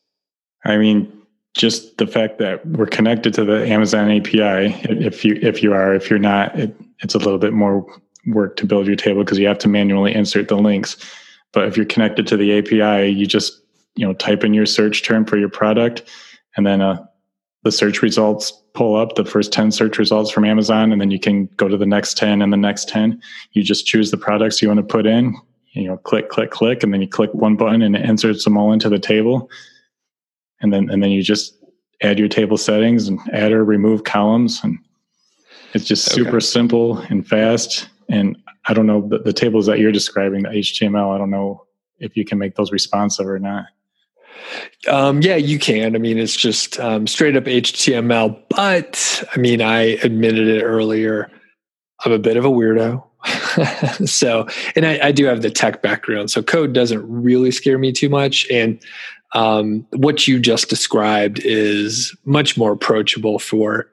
I 0.65 0.77
mean, 0.77 1.11
just 1.55 1.99
the 1.99 2.07
fact 2.07 2.39
that 2.39 2.67
we're 2.67 2.87
connected 2.87 3.33
to 3.35 3.45
the 3.45 3.67
Amazon 3.67 4.11
API. 4.11 4.75
If 4.89 5.25
you 5.25 5.39
if 5.41 5.63
you 5.63 5.73
are, 5.73 5.95
if 5.95 6.11
you're 6.11 6.19
not, 6.19 6.59
it, 6.59 6.77
it's 7.01 7.15
a 7.15 7.19
little 7.19 7.39
bit 7.39 7.53
more 7.53 7.87
work 8.27 8.57
to 8.57 8.67
build 8.67 8.87
your 8.87 8.97
table 8.97 9.23
because 9.23 9.39
you 9.39 9.47
have 9.47 9.59
to 9.59 9.69
manually 9.69 10.15
insert 10.15 10.49
the 10.49 10.57
links. 10.57 10.97
But 11.53 11.69
if 11.69 11.77
you're 11.77 11.87
connected 11.87 12.27
to 12.27 12.37
the 12.37 12.59
API, 12.59 13.09
you 13.09 13.27
just 13.27 13.61
you 13.95 14.07
know 14.07 14.15
type 14.15 14.43
in 14.43 14.53
your 14.53 14.67
search 14.67 15.05
term 15.05 15.25
for 15.25 15.39
your 15.39 15.49
product, 15.49 16.03
and 16.57 16.67
then 16.67 16.81
uh, 16.81 17.05
the 17.63 17.73
search 17.73 18.03
results 18.03 18.53
pull 18.75 18.97
up 18.97 19.15
the 19.15 19.25
first 19.25 19.53
10 19.53 19.71
search 19.71 19.99
results 19.99 20.31
from 20.31 20.45
Amazon, 20.45 20.91
and 20.91 21.01
then 21.01 21.13
you 21.13 21.21
can 21.21 21.47
go 21.57 21.69
to 21.69 21.77
the 21.77 21.87
next 21.87 22.17
10 22.19 22.43
and 22.43 22.53
the 22.53 22.57
next 22.57 22.89
10. 22.89 23.21
You 23.53 23.63
just 23.63 23.87
choose 23.87 24.11
the 24.11 24.17
products 24.17 24.61
you 24.61 24.69
want 24.69 24.79
to 24.79 24.85
put 24.85 25.07
in. 25.07 25.35
You 25.73 25.89
know, 25.89 25.97
click, 25.99 26.29
click, 26.29 26.51
click, 26.51 26.83
and 26.83 26.93
then 26.93 27.01
you 27.01 27.09
click 27.09 27.33
one 27.33 27.57
button 27.57 27.83
and 27.83 27.97
it 27.97 28.05
inserts 28.05 28.45
them 28.45 28.57
all 28.57 28.73
into 28.73 28.89
the 28.89 28.99
table. 28.99 29.51
And 30.65 30.73
then 30.73 30.89
and 30.89 31.03
then 31.03 31.11
you 31.11 31.23
just 31.23 31.55
add 32.01 32.19
your 32.19 32.27
table 32.27 32.57
settings 32.57 33.07
and 33.07 33.21
add 33.35 33.53
or 33.53 33.63
remove 33.63 34.05
columns, 34.05 34.65
and 34.65 34.79
it's 35.75 35.85
just 35.85 36.11
super 36.11 36.39
okay. 36.39 36.41
simple 36.41 36.99
and 37.11 37.27
fast. 37.27 37.87
And 38.09 38.39
I 38.65 38.73
don't 38.73 38.87
know 38.87 39.07
the, 39.07 39.19
the 39.19 39.35
tables 39.35 39.67
that 39.67 39.79
you're 39.79 39.93
describing, 39.93 40.45
the 40.45 40.49
HTML. 40.49 41.15
I 41.15 41.19
don't 41.19 41.29
know 41.29 41.67
if 41.99 42.17
you 42.17 42.25
can 42.25 42.39
make 42.39 42.55
those 42.55 42.73
responsive 42.73 43.29
or 43.29 43.39
not. 43.39 43.67
Um, 44.89 45.21
yeah, 45.21 45.37
you 45.37 45.59
can. 45.59 45.95
I 45.95 45.99
mean, 45.99 46.17
it's 46.17 46.35
just 46.35 46.81
um, 46.81 47.07
straight 47.07 47.37
up 47.37 47.45
HTML. 47.45 48.41
But 48.49 49.23
I 49.37 49.39
mean, 49.39 49.61
I 49.61 49.99
admitted 50.03 50.49
it 50.49 50.63
earlier. 50.63 51.31
I'm 52.07 52.13
a 52.13 52.19
bit 52.19 52.39
of 52.39 52.47
a 52.47 52.51
weirdo. 52.51 53.05
so, 54.07 54.47
and 54.77 54.87
I, 54.87 55.09
I, 55.09 55.13
do 55.13 55.25
have 55.27 55.41
the 55.41 55.51
tech 55.51 55.81
background, 55.81 56.31
so 56.31 56.43
code 56.43 56.75
doesn't 56.75 57.03
really 57.09 57.51
scare 57.51 57.79
me 57.79 57.91
too 57.91 58.09
much. 58.09 58.47
And 58.51 58.79
um, 59.35 59.87
what 59.91 60.27
you 60.27 60.39
just 60.39 60.69
described 60.69 61.41
is 61.45 62.17
much 62.25 62.57
more 62.57 62.73
approachable 62.73 63.39
for 63.39 63.91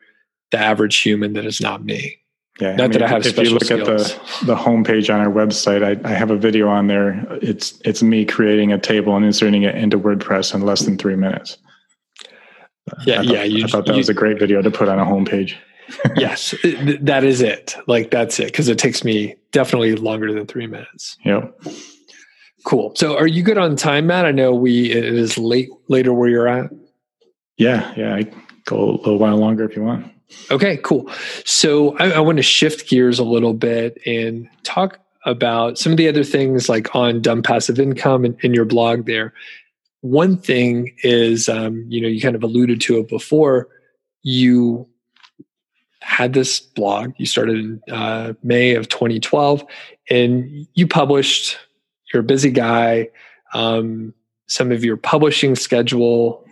the 0.52 0.60
average 0.60 0.98
human 0.98 1.34
that 1.34 1.46
is 1.46 1.60
not 1.60 1.84
me. 1.84 2.18
Yeah, 2.60 2.76
not 2.76 2.80
I 2.80 2.84
mean, 2.84 2.92
that 2.92 3.04
I 3.04 3.08
have. 3.08 3.26
If 3.26 3.38
you 3.38 3.50
look 3.50 3.64
skills. 3.64 3.82
at 3.82 3.86
the 3.88 4.46
the 4.46 4.56
homepage 4.56 5.12
on 5.12 5.20
our 5.20 5.32
website, 5.32 5.84
I, 5.84 6.08
I 6.08 6.14
have 6.14 6.30
a 6.30 6.38
video 6.38 6.68
on 6.68 6.88
there. 6.88 7.26
It's 7.42 7.80
it's 7.86 8.04
me 8.04 8.24
creating 8.24 8.72
a 8.72 8.78
table 8.78 9.16
and 9.16 9.26
inserting 9.26 9.64
it 9.64 9.76
into 9.76 9.98
WordPress 9.98 10.54
in 10.54 10.62
less 10.62 10.82
than 10.82 10.98
three 10.98 11.16
minutes. 11.16 11.58
Yeah, 13.06 13.16
I 13.16 13.18
thought, 13.18 13.26
yeah. 13.26 13.44
You, 13.44 13.64
I 13.64 13.68
thought 13.68 13.86
that 13.86 13.94
you, 13.94 13.98
was 13.98 14.10
a 14.10 14.14
great 14.14 14.38
video 14.38 14.62
to 14.62 14.70
put 14.70 14.90
on 14.90 15.00
a 15.00 15.06
homepage. 15.06 15.56
yes, 16.16 16.54
that 17.02 17.24
is 17.24 17.42
it. 17.42 17.76
Like 17.88 18.12
that's 18.12 18.40
it 18.40 18.48
because 18.48 18.68
it 18.68 18.78
takes 18.78 19.04
me 19.04 19.36
definitely 19.52 19.96
longer 19.96 20.32
than 20.32 20.46
three 20.46 20.68
minutes. 20.68 21.18
Yep. 21.26 21.56
Cool. 22.64 22.94
So, 22.96 23.18
are 23.18 23.28
you 23.28 23.44
good 23.44 23.58
on 23.58 23.76
time, 23.76 24.08
Matt? 24.08 24.26
I 24.26 24.32
know 24.32 24.54
we 24.54 24.92
it 24.92 25.04
is 25.04 25.38
late 25.38 25.70
later 25.88 26.14
where 26.14 26.30
you're 26.30 26.48
at. 26.48 26.72
Yeah, 27.58 27.94
yeah. 27.96 28.16
I 28.16 28.32
go 28.66 28.78
a 28.78 28.98
little 28.98 29.18
while 29.18 29.38
longer 29.38 29.64
if 29.66 29.76
you 29.76 29.84
want. 29.84 30.12
Okay, 30.50 30.78
cool. 30.78 31.12
So 31.46 31.98
I, 31.98 32.12
I 32.12 32.20
want 32.20 32.38
to 32.38 32.44
shift 32.44 32.90
gears 32.90 33.20
a 33.20 33.24
little 33.24 33.54
bit 33.54 34.00
and 34.06 34.50
talk 34.64 35.00
about 35.26 35.78
some 35.78 35.92
of 35.92 35.98
the 35.98 36.08
other 36.08 36.24
things 36.24 36.70
like 36.70 36.96
on 36.96 37.22
dumb 37.22 37.44
passive 37.44 37.80
income 37.80 38.26
in, 38.26 38.38
in 38.42 38.54
your 38.54 38.66
blog 38.66 39.06
there. 39.06 39.34
One 40.02 40.38
thing 40.38 40.96
is, 41.04 41.48
um, 41.48 41.86
you 41.88 42.02
know, 42.02 42.08
you 42.08 42.22
kind 42.22 42.36
of 42.36 42.44
alluded 42.44 42.82
to 42.82 43.00
it 43.00 43.08
before. 43.08 43.68
You 44.24 44.88
had 46.00 46.34
this 46.34 46.60
blog. 46.60 47.14
You 47.18 47.26
started 47.26 47.58
in 47.58 47.82
uh, 47.94 48.34
May 48.42 48.74
of 48.74 48.90
2012, 48.90 49.64
and 50.10 50.68
you 50.74 50.88
published. 50.88 51.58
You're 52.14 52.22
a 52.22 52.26
busy 52.26 52.52
guy. 52.52 53.10
Um, 53.54 54.14
some 54.48 54.72
of 54.72 54.84
your 54.84 54.98
publishing 54.98 55.56
schedule 55.56 56.46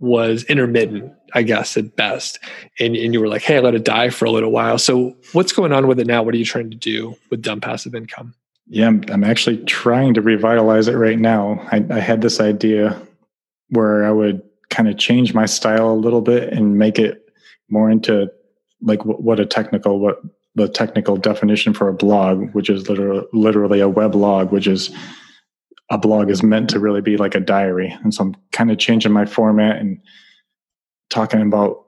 was 0.00 0.44
intermittent, 0.44 1.12
I 1.34 1.42
guess, 1.42 1.76
at 1.76 1.96
best. 1.96 2.38
And, 2.78 2.94
and 2.96 3.12
you 3.12 3.20
were 3.20 3.28
like, 3.28 3.42
hey, 3.42 3.56
I 3.56 3.60
let 3.60 3.74
it 3.74 3.84
die 3.84 4.10
for 4.10 4.24
a 4.24 4.30
little 4.30 4.50
while. 4.50 4.78
So 4.78 5.16
what's 5.32 5.52
going 5.52 5.72
on 5.72 5.86
with 5.86 5.98
it 5.98 6.06
now? 6.06 6.22
What 6.22 6.34
are 6.34 6.38
you 6.38 6.44
trying 6.44 6.70
to 6.70 6.76
do 6.76 7.16
with 7.30 7.42
dumb 7.42 7.60
passive 7.60 7.94
income? 7.94 8.34
Yeah, 8.66 8.86
I'm, 8.86 9.02
I'm 9.08 9.24
actually 9.24 9.64
trying 9.64 10.14
to 10.14 10.20
revitalize 10.20 10.88
it 10.88 10.96
right 10.96 11.18
now. 11.18 11.66
I, 11.72 11.84
I 11.90 12.00
had 12.00 12.20
this 12.20 12.40
idea 12.40 13.00
where 13.70 14.04
I 14.04 14.10
would 14.10 14.42
kind 14.70 14.88
of 14.88 14.98
change 14.98 15.34
my 15.34 15.46
style 15.46 15.90
a 15.90 15.94
little 15.94 16.20
bit 16.20 16.52
and 16.52 16.78
make 16.78 16.98
it 16.98 17.30
more 17.70 17.90
into 17.90 18.30
like 18.82 19.04
what 19.04 19.40
a 19.40 19.46
technical 19.46 19.98
what 19.98 20.20
the 20.58 20.68
technical 20.68 21.16
definition 21.16 21.72
for 21.72 21.88
a 21.88 21.94
blog, 21.94 22.52
which 22.52 22.68
is 22.68 22.88
literally, 22.88 23.26
literally 23.32 23.80
a 23.80 23.88
web 23.88 24.14
log, 24.14 24.52
which 24.52 24.66
is 24.66 24.90
a 25.90 25.98
blog 25.98 26.28
is 26.30 26.42
meant 26.42 26.68
to 26.70 26.78
really 26.78 27.00
be 27.00 27.16
like 27.16 27.34
a 27.34 27.40
diary. 27.40 27.96
And 28.02 28.12
so 28.12 28.24
I'm 28.24 28.36
kind 28.52 28.70
of 28.70 28.78
changing 28.78 29.12
my 29.12 29.24
format 29.24 29.76
and 29.76 29.98
talking 31.08 31.40
about 31.40 31.84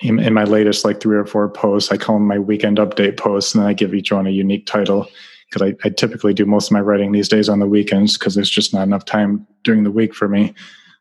in, 0.00 0.18
in, 0.18 0.34
my 0.34 0.44
latest 0.44 0.84
like 0.84 1.00
three 1.00 1.16
or 1.16 1.26
four 1.26 1.48
posts, 1.48 1.92
I 1.92 1.96
call 1.96 2.16
them 2.16 2.26
my 2.26 2.38
weekend 2.38 2.78
update 2.78 3.18
posts, 3.18 3.54
and 3.54 3.62
then 3.62 3.68
I 3.68 3.74
give 3.74 3.94
each 3.94 4.10
one 4.10 4.26
a 4.26 4.30
unique 4.30 4.66
title 4.66 5.06
because 5.48 5.62
I, 5.62 5.86
I, 5.86 5.90
typically 5.90 6.34
do 6.34 6.46
most 6.46 6.68
of 6.68 6.72
my 6.72 6.80
writing 6.80 7.12
these 7.12 7.28
days 7.28 7.48
on 7.48 7.60
the 7.60 7.66
weekends 7.66 8.16
because 8.16 8.34
there's 8.34 8.50
just 8.50 8.72
not 8.72 8.82
enough 8.82 9.04
time 9.04 9.46
during 9.64 9.84
the 9.84 9.90
week 9.90 10.14
for 10.14 10.28
me. 10.28 10.54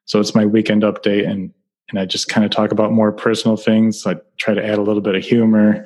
So 0.06 0.20
it's 0.20 0.36
my 0.36 0.46
weekend 0.46 0.84
update, 0.84 1.28
and 1.28 1.52
and 1.90 2.00
I 2.00 2.06
just 2.06 2.30
kind 2.30 2.46
of 2.46 2.52
talk 2.52 2.72
about 2.72 2.92
more 2.92 3.12
personal 3.12 3.58
things. 3.58 4.06
I 4.06 4.18
try 4.38 4.54
to 4.54 4.66
add 4.66 4.78
a 4.78 4.84
little 4.84 5.02
bit 5.02 5.16
of 5.16 5.24
humor, 5.24 5.86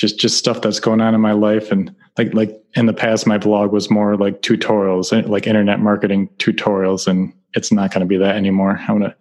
just 0.00 0.18
just 0.18 0.38
stuff 0.38 0.62
that's 0.62 0.80
going 0.80 1.02
on 1.02 1.14
in 1.14 1.20
my 1.20 1.32
life, 1.32 1.70
and 1.70 1.94
like 2.16 2.32
like 2.32 2.58
in 2.74 2.86
the 2.86 2.94
past, 2.94 3.26
my 3.26 3.36
blog 3.36 3.70
was 3.70 3.90
more 3.90 4.16
like 4.16 4.40
tutorials, 4.40 5.12
eh, 5.12 5.28
like 5.28 5.46
internet 5.46 5.78
marketing 5.78 6.30
tutorials, 6.38 7.06
and 7.06 7.34
it's 7.52 7.70
not 7.70 7.92
going 7.92 8.00
to 8.00 8.06
be 8.06 8.16
that 8.16 8.34
anymore. 8.34 8.80
I 8.88 8.92
want 8.92 9.04
to 9.04 9.14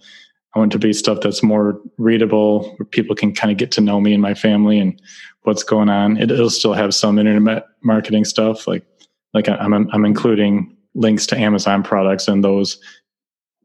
I 0.55 0.59
want 0.59 0.71
to 0.71 0.79
be 0.79 0.93
stuff 0.93 1.19
that's 1.21 1.43
more 1.43 1.81
readable, 1.97 2.73
where 2.77 2.85
people 2.85 3.13
can 3.13 3.35
kind 3.35 3.51
of 3.51 3.57
get 3.57 3.71
to 3.71 3.81
know 3.81 3.99
me 3.99 4.13
and 4.13 4.21
my 4.21 4.33
family 4.33 4.79
and 4.79 4.99
what's 5.43 5.63
going 5.63 5.89
on. 5.89 6.15
It, 6.15 6.29
will 6.29 6.49
still 6.49 6.73
have 6.73 6.95
some 6.95 7.19
internet 7.19 7.65
marketing 7.83 8.23
stuff, 8.23 8.65
like 8.65 8.85
like 9.33 9.49
I'm 9.49 9.73
I'm 9.73 10.05
including 10.05 10.77
links 10.95 11.27
to 11.27 11.37
Amazon 11.37 11.83
products 11.83 12.29
and 12.29 12.41
those 12.41 12.79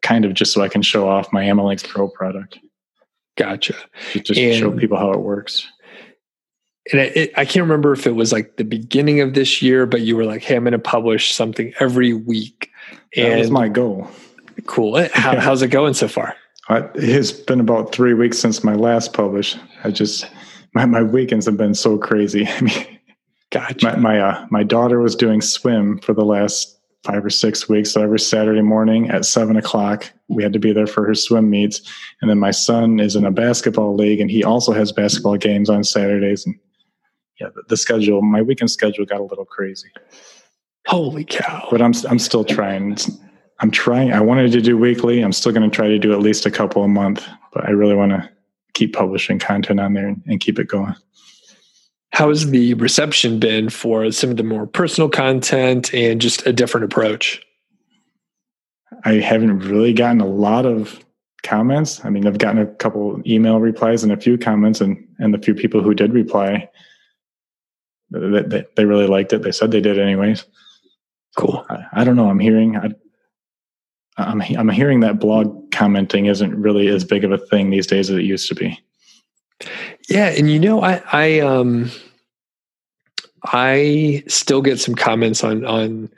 kind 0.02 0.24
of 0.24 0.34
just 0.34 0.52
so 0.52 0.62
I 0.62 0.68
can 0.68 0.82
show 0.82 1.08
off 1.08 1.32
my 1.32 1.44
AmaLinks 1.44 1.86
Pro 1.86 2.08
product. 2.08 2.58
Gotcha. 3.36 3.74
Just 4.12 4.34
to 4.34 4.54
show 4.58 4.72
people 4.72 4.98
how 4.98 5.12
it 5.12 5.20
works. 5.20 5.66
And 6.92 7.00
it, 7.00 7.16
it, 7.16 7.32
I 7.36 7.44
can't 7.44 7.62
remember 7.62 7.92
if 7.92 8.06
it 8.06 8.14
was 8.14 8.32
like 8.32 8.56
the 8.56 8.64
beginning 8.64 9.20
of 9.20 9.34
this 9.34 9.62
year, 9.62 9.86
but 9.86 10.02
you 10.02 10.16
were 10.16 10.24
like, 10.24 10.42
"Hey, 10.42 10.56
I'm 10.56 10.64
going 10.64 10.72
to 10.72 10.78
publish 10.78 11.34
something 11.34 11.72
every 11.80 12.12
week." 12.12 12.70
And 13.16 13.32
that 13.32 13.38
was 13.38 13.50
my 13.50 13.68
goal. 13.68 14.08
Cool. 14.66 14.96
How, 15.12 15.32
yeah. 15.32 15.40
How's 15.40 15.62
it 15.62 15.68
going 15.68 15.94
so 15.94 16.08
far? 16.08 16.36
it 16.70 17.14
has 17.14 17.32
been 17.32 17.60
about 17.60 17.94
three 17.94 18.14
weeks 18.14 18.38
since 18.38 18.64
my 18.64 18.74
last 18.74 19.12
publish. 19.12 19.56
I 19.82 19.90
just 19.90 20.28
my, 20.74 20.86
my 20.86 21.02
weekends 21.02 21.46
have 21.46 21.56
been 21.56 21.74
so 21.74 21.98
crazy. 21.98 22.46
I 22.48 22.60
mean, 22.60 22.98
gotcha. 23.50 23.86
my 23.86 23.96
my, 23.96 24.20
uh, 24.20 24.46
my 24.50 24.62
daughter 24.62 25.00
was 25.00 25.16
doing 25.16 25.40
swim 25.40 25.98
for 26.00 26.12
the 26.12 26.24
last 26.24 26.78
five 27.04 27.24
or 27.24 27.30
six 27.30 27.68
weeks. 27.68 27.92
So 27.92 28.02
every 28.02 28.18
Saturday 28.18 28.62
morning 28.62 29.10
at 29.10 29.26
seven 29.26 29.56
o'clock, 29.56 30.10
we 30.28 30.42
had 30.42 30.54
to 30.54 30.58
be 30.58 30.72
there 30.72 30.86
for 30.86 31.06
her 31.06 31.14
swim 31.14 31.50
meets. 31.50 31.82
And 32.20 32.30
then 32.30 32.38
my 32.38 32.50
son 32.50 32.98
is 32.98 33.14
in 33.14 33.26
a 33.26 33.30
basketball 33.30 33.94
league, 33.94 34.20
and 34.20 34.30
he 34.30 34.42
also 34.42 34.72
has 34.72 34.90
basketball 34.90 35.36
games 35.36 35.68
on 35.68 35.84
Saturdays. 35.84 36.46
And 36.46 36.58
yeah, 37.40 37.48
the, 37.54 37.62
the 37.68 37.76
schedule, 37.76 38.22
my 38.22 38.42
weekend 38.42 38.70
schedule, 38.70 39.04
got 39.04 39.20
a 39.20 39.24
little 39.24 39.44
crazy. 39.44 39.88
Holy 40.86 41.24
cow! 41.24 41.66
But 41.70 41.80
I'm 41.80 41.92
I'm 42.08 42.18
still 42.18 42.44
trying. 42.44 42.96
I'm 43.60 43.70
trying. 43.70 44.12
I 44.12 44.20
wanted 44.20 44.52
to 44.52 44.60
do 44.60 44.76
weekly. 44.76 45.20
I'm 45.22 45.32
still 45.32 45.52
going 45.52 45.68
to 45.68 45.74
try 45.74 45.88
to 45.88 45.98
do 45.98 46.12
at 46.12 46.20
least 46.20 46.44
a 46.44 46.50
couple 46.50 46.82
a 46.82 46.88
month, 46.88 47.26
but 47.52 47.64
I 47.66 47.70
really 47.70 47.94
want 47.94 48.10
to 48.12 48.28
keep 48.74 48.92
publishing 48.92 49.38
content 49.38 49.80
on 49.80 49.94
there 49.94 50.08
and, 50.08 50.22
and 50.26 50.40
keep 50.40 50.58
it 50.58 50.68
going. 50.68 50.94
How 52.12 52.28
has 52.28 52.50
the 52.50 52.74
reception 52.74 53.40
been 53.40 53.70
for 53.70 54.10
some 54.12 54.30
of 54.30 54.36
the 54.36 54.44
more 54.44 54.66
personal 54.66 55.08
content 55.08 55.92
and 55.94 56.20
just 56.20 56.46
a 56.46 56.52
different 56.52 56.84
approach? 56.84 57.44
I 59.04 59.14
haven't 59.14 59.60
really 59.60 59.92
gotten 59.92 60.20
a 60.20 60.26
lot 60.26 60.66
of 60.66 61.04
comments. 61.42 62.04
I 62.04 62.10
mean, 62.10 62.26
I've 62.26 62.38
gotten 62.38 62.60
a 62.60 62.66
couple 62.66 63.20
email 63.26 63.60
replies 63.60 64.02
and 64.02 64.12
a 64.12 64.16
few 64.16 64.38
comments, 64.38 64.80
and 64.80 64.96
and 65.18 65.32
the 65.32 65.38
few 65.38 65.54
people 65.54 65.82
who 65.82 65.94
did 65.94 66.12
reply, 66.12 66.68
they, 68.14 68.42
they, 68.42 68.64
they 68.76 68.84
really 68.84 69.06
liked 69.06 69.32
it. 69.32 69.42
They 69.42 69.52
said 69.52 69.70
they 69.70 69.80
did 69.80 69.98
anyways. 69.98 70.44
Cool. 71.36 71.64
I, 71.68 71.84
I 71.92 72.04
don't 72.04 72.16
know. 72.16 72.28
I'm 72.28 72.38
hearing. 72.38 72.76
I, 72.76 72.90
I'm 74.16 74.40
I'm 74.40 74.68
hearing 74.68 75.00
that 75.00 75.18
blog 75.18 75.72
commenting 75.72 76.26
isn't 76.26 76.54
really 76.54 76.86
as 76.88 77.04
big 77.04 77.24
of 77.24 77.32
a 77.32 77.38
thing 77.38 77.70
these 77.70 77.86
days 77.86 78.10
as 78.10 78.16
it 78.16 78.22
used 78.22 78.48
to 78.48 78.54
be. 78.54 78.80
Yeah, 80.08 80.26
and 80.28 80.50
you 80.50 80.60
know, 80.60 80.82
I 80.82 81.02
I 81.12 81.40
um 81.40 81.90
I 83.44 84.22
still 84.28 84.62
get 84.62 84.78
some 84.78 84.94
comments 84.94 85.42
on 85.42 85.64
on 85.64 86.10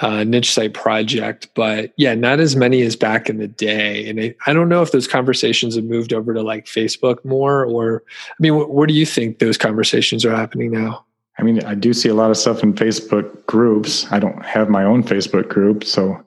uh, 0.00 0.24
niche 0.24 0.52
site 0.52 0.74
project, 0.74 1.48
but 1.54 1.92
yeah, 1.96 2.14
not 2.14 2.38
as 2.38 2.54
many 2.54 2.82
as 2.82 2.96
back 2.96 3.30
in 3.30 3.38
the 3.38 3.48
day. 3.48 4.08
And 4.08 4.20
I, 4.20 4.34
I 4.46 4.52
don't 4.52 4.68
know 4.68 4.82
if 4.82 4.92
those 4.92 5.08
conversations 5.08 5.74
have 5.74 5.84
moved 5.84 6.12
over 6.12 6.34
to 6.34 6.42
like 6.42 6.66
Facebook 6.66 7.24
more, 7.24 7.64
or 7.64 8.04
I 8.30 8.34
mean, 8.38 8.52
wh- 8.52 8.70
where 8.70 8.86
do 8.86 8.94
you 8.94 9.06
think 9.06 9.38
those 9.38 9.56
conversations 9.56 10.24
are 10.24 10.36
happening 10.36 10.70
now? 10.70 11.04
I 11.38 11.42
mean, 11.42 11.62
I 11.64 11.74
do 11.74 11.92
see 11.92 12.08
a 12.08 12.14
lot 12.14 12.30
of 12.30 12.36
stuff 12.36 12.62
in 12.62 12.72
Facebook 12.72 13.46
groups. 13.46 14.10
I 14.10 14.18
don't 14.18 14.44
have 14.44 14.70
my 14.70 14.84
own 14.84 15.02
Facebook 15.02 15.48
group, 15.48 15.84
so 15.84 16.22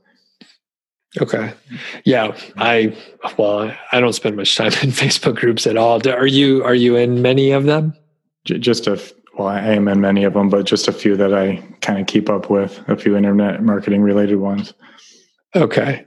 Okay. 1.19 1.53
Yeah, 2.05 2.37
I 2.57 2.95
well, 3.37 3.75
I 3.91 3.99
don't 3.99 4.13
spend 4.13 4.35
much 4.35 4.55
time 4.55 4.67
in 4.67 4.71
Facebook 4.91 5.35
groups 5.35 5.65
at 5.65 5.77
all. 5.77 6.07
Are 6.07 6.27
you 6.27 6.63
are 6.63 6.75
you 6.75 6.95
in 6.95 7.21
many 7.21 7.51
of 7.51 7.65
them? 7.65 7.95
Just 8.45 8.87
a 8.87 9.01
well, 9.37 9.47
I 9.47 9.61
am 9.61 9.87
in 9.87 10.01
many 10.01 10.23
of 10.23 10.33
them, 10.33 10.49
but 10.49 10.65
just 10.65 10.87
a 10.87 10.91
few 10.91 11.15
that 11.17 11.33
I 11.33 11.63
kind 11.81 11.99
of 11.99 12.07
keep 12.07 12.29
up 12.29 12.49
with. 12.49 12.83
A 12.89 12.95
few 12.95 13.15
internet 13.15 13.63
marketing 13.63 14.01
related 14.01 14.35
ones. 14.35 14.73
Okay. 15.55 16.05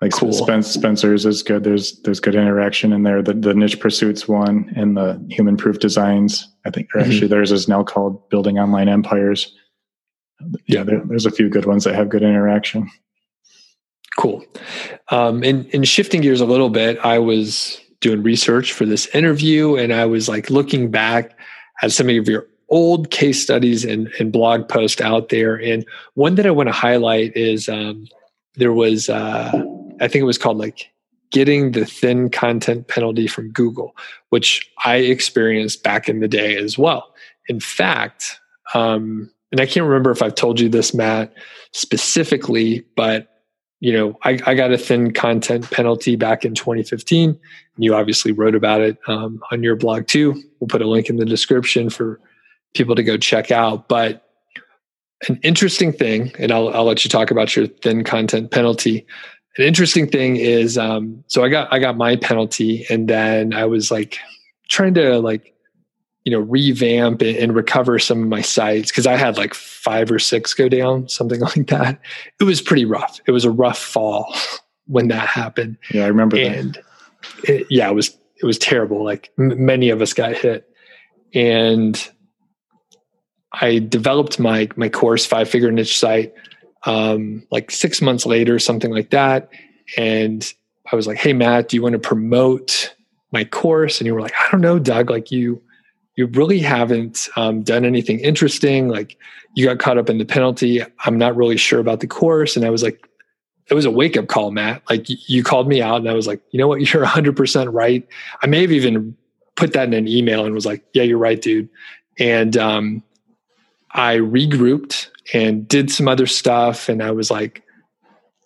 Like 0.00 0.12
cool. 0.12 0.32
Spencer's 0.32 1.24
is 1.24 1.42
good. 1.42 1.64
There's 1.64 1.98
there's 2.00 2.20
good 2.20 2.34
interaction 2.34 2.92
in 2.92 3.02
there. 3.02 3.22
The 3.22 3.32
the 3.32 3.54
niche 3.54 3.80
pursuits 3.80 4.28
one 4.28 4.72
and 4.76 4.96
the 4.96 5.24
human 5.30 5.56
proof 5.56 5.78
designs. 5.78 6.46
I 6.66 6.70
think, 6.70 6.94
or 6.94 7.00
actually, 7.00 7.20
mm-hmm. 7.20 7.28
theirs 7.28 7.52
is 7.52 7.68
now 7.68 7.82
called 7.82 8.28
building 8.28 8.58
online 8.58 8.88
empires. 8.88 9.54
Yeah, 10.66 10.82
there, 10.82 11.00
there's 11.06 11.24
a 11.24 11.30
few 11.30 11.48
good 11.48 11.64
ones 11.64 11.84
that 11.84 11.94
have 11.94 12.10
good 12.10 12.22
interaction. 12.22 12.90
Cool. 14.16 14.44
Um, 15.10 15.42
and, 15.42 15.68
and 15.74 15.86
shifting 15.86 16.22
gears 16.22 16.40
a 16.40 16.46
little 16.46 16.70
bit, 16.70 16.98
I 17.04 17.18
was 17.18 17.80
doing 18.00 18.22
research 18.22 18.72
for 18.72 18.86
this 18.86 19.06
interview 19.14 19.76
and 19.76 19.92
I 19.92 20.06
was 20.06 20.28
like 20.28 20.50
looking 20.50 20.90
back 20.90 21.38
at 21.82 21.92
some 21.92 22.08
of 22.08 22.28
your 22.28 22.46
old 22.68 23.10
case 23.10 23.42
studies 23.42 23.84
and, 23.84 24.10
and 24.18 24.32
blog 24.32 24.68
posts 24.68 25.00
out 25.00 25.28
there. 25.28 25.56
And 25.56 25.86
one 26.14 26.34
that 26.36 26.46
I 26.46 26.50
want 26.50 26.68
to 26.68 26.72
highlight 26.72 27.36
is 27.36 27.68
um, 27.68 28.08
there 28.54 28.72
was, 28.72 29.08
uh, 29.08 29.52
I 30.00 30.08
think 30.08 30.22
it 30.22 30.26
was 30.26 30.38
called 30.38 30.58
like 30.58 30.90
getting 31.30 31.72
the 31.72 31.84
thin 31.84 32.30
content 32.30 32.88
penalty 32.88 33.26
from 33.26 33.50
Google, 33.50 33.96
which 34.30 34.70
I 34.84 34.96
experienced 34.96 35.82
back 35.82 36.08
in 36.08 36.20
the 36.20 36.28
day 36.28 36.56
as 36.56 36.78
well. 36.78 37.14
In 37.48 37.60
fact, 37.60 38.38
um, 38.74 39.30
and 39.52 39.60
I 39.60 39.66
can't 39.66 39.86
remember 39.86 40.10
if 40.10 40.22
I've 40.22 40.34
told 40.34 40.60
you 40.60 40.68
this, 40.68 40.94
Matt, 40.94 41.32
specifically, 41.72 42.84
but 42.96 43.32
you 43.80 43.92
know, 43.92 44.18
I, 44.24 44.38
I, 44.46 44.54
got 44.54 44.72
a 44.72 44.78
thin 44.78 45.12
content 45.12 45.70
penalty 45.70 46.16
back 46.16 46.46
in 46.46 46.54
2015. 46.54 47.28
And 47.30 47.38
You 47.76 47.94
obviously 47.94 48.32
wrote 48.32 48.54
about 48.54 48.80
it 48.80 48.98
um, 49.06 49.42
on 49.52 49.62
your 49.62 49.76
blog 49.76 50.06
too. 50.06 50.42
We'll 50.58 50.68
put 50.68 50.80
a 50.80 50.88
link 50.88 51.10
in 51.10 51.16
the 51.16 51.26
description 51.26 51.90
for 51.90 52.18
people 52.74 52.94
to 52.94 53.02
go 53.02 53.18
check 53.18 53.50
out. 53.50 53.86
But 53.86 54.26
an 55.28 55.38
interesting 55.42 55.92
thing, 55.92 56.32
and 56.38 56.52
I'll, 56.52 56.70
I'll 56.70 56.84
let 56.84 57.04
you 57.04 57.10
talk 57.10 57.30
about 57.30 57.54
your 57.54 57.66
thin 57.66 58.02
content 58.02 58.50
penalty. 58.50 59.06
An 59.58 59.64
interesting 59.64 60.06
thing 60.08 60.36
is, 60.36 60.76
um, 60.76 61.24
so 61.28 61.44
I 61.44 61.48
got 61.48 61.72
I 61.72 61.78
got 61.78 61.96
my 61.96 62.16
penalty, 62.16 62.86
and 62.90 63.08
then 63.08 63.54
I 63.54 63.64
was 63.64 63.90
like 63.90 64.18
trying 64.68 64.94
to 64.94 65.18
like 65.18 65.54
you 66.26 66.32
know 66.32 66.40
revamp 66.40 67.22
and 67.22 67.54
recover 67.54 67.98
some 67.98 68.20
of 68.20 68.28
my 68.28 68.40
sites 68.42 68.90
because 68.90 69.06
i 69.06 69.14
had 69.14 69.38
like 69.38 69.54
five 69.54 70.10
or 70.10 70.18
six 70.18 70.52
go 70.52 70.68
down 70.68 71.08
something 71.08 71.40
like 71.56 71.68
that. 71.68 72.00
It 72.40 72.44
was 72.44 72.60
pretty 72.60 72.84
rough. 72.84 73.20
It 73.26 73.30
was 73.30 73.44
a 73.44 73.50
rough 73.50 73.78
fall 73.78 74.34
when 74.86 75.08
that 75.08 75.28
happened. 75.28 75.78
Yeah 75.92 76.04
i 76.04 76.08
remember 76.08 76.36
and 76.36 76.78
it, 77.44 77.66
yeah 77.70 77.88
it 77.88 77.94
was 77.94 78.18
it 78.42 78.44
was 78.44 78.58
terrible. 78.58 79.02
Like 79.02 79.30
m- 79.38 79.64
many 79.64 79.88
of 79.88 80.02
us 80.02 80.12
got 80.12 80.34
hit. 80.34 80.68
And 81.32 82.10
i 83.52 83.78
developed 83.78 84.40
my 84.40 84.68
my 84.76 84.88
course 84.88 85.24
five 85.24 85.48
figure 85.48 85.70
niche 85.70 85.96
site 85.96 86.34
um, 86.86 87.46
like 87.50 87.70
six 87.70 88.00
months 88.00 88.24
later 88.26 88.58
something 88.58 88.90
like 88.90 89.10
that 89.10 89.50
and 89.96 90.54
i 90.92 90.96
was 90.96 91.06
like 91.06 91.18
hey 91.18 91.32
matt 91.32 91.68
do 91.68 91.76
you 91.76 91.82
want 91.82 91.92
to 91.92 91.98
promote 91.98 92.94
my 93.32 93.44
course 93.44 94.00
and 94.00 94.06
you 94.06 94.14
were 94.14 94.20
like 94.20 94.34
i 94.38 94.50
don't 94.50 94.60
know 94.60 94.78
doug 94.78 95.10
like 95.10 95.30
you 95.30 95.60
you 96.16 96.26
really 96.28 96.58
haven't 96.58 97.28
um, 97.36 97.62
done 97.62 97.84
anything 97.84 98.20
interesting. 98.20 98.88
Like 98.88 99.18
you 99.54 99.66
got 99.66 99.78
caught 99.78 99.98
up 99.98 100.10
in 100.10 100.18
the 100.18 100.24
penalty. 100.24 100.82
I'm 101.04 101.18
not 101.18 101.36
really 101.36 101.58
sure 101.58 101.78
about 101.78 102.00
the 102.00 102.06
course. 102.06 102.56
And 102.56 102.64
I 102.64 102.70
was 102.70 102.82
like, 102.82 103.06
it 103.68 103.74
was 103.74 103.84
a 103.84 103.90
wake 103.90 104.16
up 104.16 104.28
call, 104.28 104.50
Matt. 104.50 104.82
Like 104.88 105.06
you 105.08 105.42
called 105.44 105.68
me 105.68 105.82
out 105.82 105.96
and 105.96 106.08
I 106.08 106.14
was 106.14 106.26
like, 106.26 106.40
you 106.50 106.58
know 106.58 106.68
what? 106.68 106.80
You're 106.92 107.04
100% 107.04 107.72
right. 107.72 108.06
I 108.42 108.46
may 108.46 108.62
have 108.62 108.72
even 108.72 109.16
put 109.56 109.74
that 109.74 109.88
in 109.88 109.94
an 109.94 110.08
email 110.08 110.44
and 110.44 110.54
was 110.54 110.66
like, 110.66 110.84
yeah, 110.92 111.02
you're 111.02 111.16
right, 111.16 111.40
dude. 111.40 111.68
And 112.18 112.58
um, 112.58 113.02
I 113.92 114.16
regrouped 114.16 115.08
and 115.32 115.66
did 115.66 115.90
some 115.90 116.08
other 116.08 116.26
stuff. 116.26 116.88
And 116.88 117.02
I 117.02 117.10
was 117.10 117.30
like, 117.30 117.62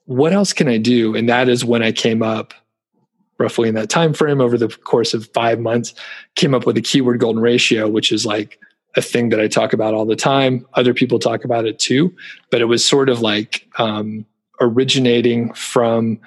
what 0.06 0.32
else 0.32 0.52
can 0.52 0.68
I 0.68 0.78
do? 0.78 1.14
And 1.14 1.28
that 1.28 1.48
is 1.48 1.64
when 1.64 1.82
I 1.82 1.92
came 1.92 2.22
up 2.22 2.54
roughly 3.40 3.68
in 3.68 3.74
that 3.74 3.88
time 3.88 4.12
frame 4.12 4.40
over 4.40 4.56
the 4.56 4.68
course 4.68 5.14
of 5.14 5.26
five 5.32 5.58
months 5.58 5.94
came 6.36 6.54
up 6.54 6.66
with 6.66 6.76
a 6.76 6.82
keyword 6.82 7.18
golden 7.18 7.42
ratio 7.42 7.88
which 7.88 8.12
is 8.12 8.26
like 8.26 8.60
a 8.96 9.02
thing 9.02 9.30
that 9.30 9.40
i 9.40 9.48
talk 9.48 9.72
about 9.72 9.94
all 9.94 10.04
the 10.04 10.14
time 10.14 10.64
other 10.74 10.92
people 10.92 11.18
talk 11.18 11.42
about 11.42 11.64
it 11.64 11.78
too 11.78 12.14
but 12.50 12.60
it 12.60 12.66
was 12.66 12.84
sort 12.84 13.08
of 13.08 13.22
like 13.22 13.66
um, 13.78 14.26
originating 14.60 15.52
from 15.54 16.20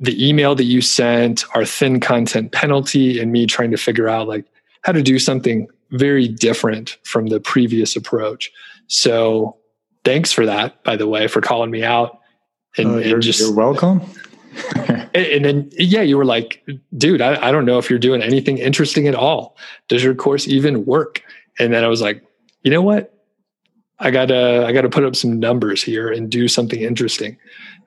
the 0.00 0.28
email 0.28 0.54
that 0.54 0.64
you 0.64 0.80
sent 0.80 1.44
our 1.54 1.64
thin 1.64 2.00
content 2.00 2.52
penalty 2.52 3.20
and 3.20 3.32
me 3.32 3.46
trying 3.46 3.70
to 3.70 3.76
figure 3.76 4.08
out 4.08 4.28
like 4.28 4.44
how 4.82 4.92
to 4.92 5.02
do 5.02 5.18
something 5.18 5.68
very 5.92 6.28
different 6.28 6.98
from 7.04 7.28
the 7.28 7.40
previous 7.40 7.96
approach 7.96 8.50
so 8.88 9.56
thanks 10.04 10.32
for 10.32 10.46
that 10.46 10.82
by 10.84 10.96
the 10.96 11.06
way 11.06 11.28
for 11.28 11.40
calling 11.40 11.70
me 11.70 11.84
out 11.84 12.18
and, 12.76 12.96
uh, 12.96 12.98
you're, 12.98 13.18
just 13.18 13.40
you're 13.40 13.54
welcome. 13.54 14.00
And, 15.14 15.26
and, 15.26 15.44
then 15.44 15.70
yeah 15.72 16.02
you 16.02 16.16
were 16.16 16.24
like 16.24 16.66
dude 16.96 17.22
I, 17.22 17.48
I 17.48 17.52
don't 17.52 17.64
know 17.64 17.78
if 17.78 17.88
you're 17.88 17.98
doing 17.98 18.22
anything 18.22 18.58
interesting 18.58 19.06
at 19.06 19.14
all. 19.14 19.56
Does 19.88 20.02
your 20.02 20.14
course 20.14 20.48
even 20.48 20.84
work? 20.84 21.22
And 21.58 21.72
then 21.72 21.84
i 21.84 21.88
was 21.88 22.02
like 22.02 22.24
you 22.62 22.70
know 22.70 22.82
what? 22.82 23.14
I 23.98 24.10
gotta 24.10 24.64
i 24.66 24.72
gotta 24.72 24.88
put 24.88 25.04
up 25.04 25.16
some 25.16 25.38
numbers 25.38 25.82
here 25.82 26.10
and 26.10 26.30
do 26.30 26.48
something 26.48 26.80
interesting. 26.80 27.36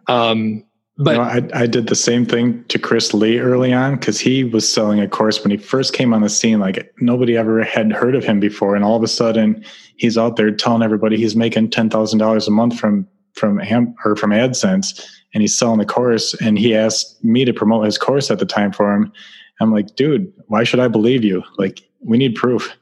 Um 0.07 0.63
but 1.03 1.11
you 1.11 1.17
know, 1.17 1.49
I, 1.53 1.61
I 1.63 1.67
did 1.67 1.87
the 1.87 1.95
same 1.95 2.25
thing 2.25 2.63
to 2.65 2.79
chris 2.79 3.13
lee 3.13 3.39
early 3.39 3.73
on 3.73 3.95
because 3.95 4.19
he 4.19 4.43
was 4.43 4.67
selling 4.67 4.99
a 4.99 5.07
course 5.07 5.43
when 5.43 5.51
he 5.51 5.57
first 5.57 5.93
came 5.93 6.13
on 6.13 6.21
the 6.21 6.29
scene 6.29 6.59
like 6.59 6.93
nobody 6.99 7.37
ever 7.37 7.63
had 7.63 7.91
heard 7.91 8.15
of 8.15 8.23
him 8.23 8.39
before 8.39 8.75
and 8.75 8.83
all 8.83 8.95
of 8.95 9.03
a 9.03 9.07
sudden 9.07 9.63
he's 9.97 10.17
out 10.17 10.35
there 10.35 10.51
telling 10.51 10.81
everybody 10.81 11.17
he's 11.17 11.35
making 11.35 11.69
$10000 11.69 12.47
a 12.47 12.51
month 12.51 12.79
from 12.79 13.07
from 13.33 13.59
Am- 13.61 13.95
or 14.05 14.15
from 14.15 14.31
AdSense, 14.31 15.05
and 15.33 15.41
he's 15.41 15.57
selling 15.57 15.79
the 15.79 15.85
course. 15.85 16.33
And 16.35 16.57
he 16.57 16.75
asked 16.75 17.23
me 17.23 17.45
to 17.45 17.53
promote 17.53 17.85
his 17.85 17.97
course 17.97 18.31
at 18.31 18.39
the 18.39 18.45
time 18.45 18.71
for 18.71 18.93
him. 18.93 19.11
I'm 19.59 19.71
like, 19.71 19.95
dude, 19.95 20.31
why 20.47 20.63
should 20.63 20.79
I 20.79 20.87
believe 20.87 21.23
you? 21.23 21.43
Like, 21.57 21.81
we 22.01 22.17
need 22.17 22.35
proof. 22.35 22.75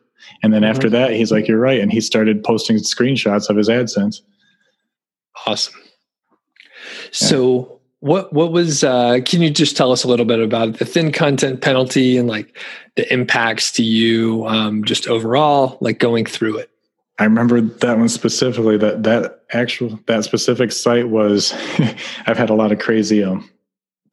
And 0.44 0.54
then 0.54 0.62
mm-hmm. 0.62 0.72
after 0.72 0.90
that, 0.90 1.12
he's 1.12 1.32
like, 1.32 1.48
you're 1.48 1.60
right, 1.60 1.80
and 1.80 1.92
he 1.92 2.02
started 2.02 2.44
posting 2.44 2.78
screenshots 2.78 3.50
of 3.50 3.58
his 3.58 3.70
AdSense. 3.70 4.22
Awesome. 5.46 5.76
So. 7.12 7.79
What 8.02 8.32
what 8.32 8.52
was? 8.54 8.84
Uh, 8.84 9.20
can 9.26 9.42
you 9.42 9.50
just 9.50 9.76
tell 9.76 9.92
us 9.92 10.04
a 10.04 10.08
little 10.08 10.26
bit 10.26 10.40
about 10.40 10.80
the 10.80 10.86
thin 10.86 11.12
content 11.12 11.62
penalty 11.62 12.18
and 12.18 12.30
like 12.30 12.58
the 12.96 13.12
impacts 13.12 13.72
to 13.74 13.84
you, 13.84 14.46
um, 14.48 14.86
just 14.86 15.08
overall, 15.08 15.78
like 15.82 16.00
going 16.00 16.26
through 16.26 16.60
it? 16.60 16.70
I 17.20 17.26
remember 17.26 17.60
that 17.60 17.98
one 17.98 18.08
specifically. 18.08 18.78
That 18.78 19.04
that 19.04 19.42
actual 19.52 20.00
that 20.08 20.24
specific 20.24 20.72
site 20.72 21.10
was. 21.10 21.54
I've 22.26 22.38
had 22.38 22.50
a 22.50 22.56
lot 22.56 22.72
of 22.72 22.80
crazy 22.80 23.22
um, 23.22 23.50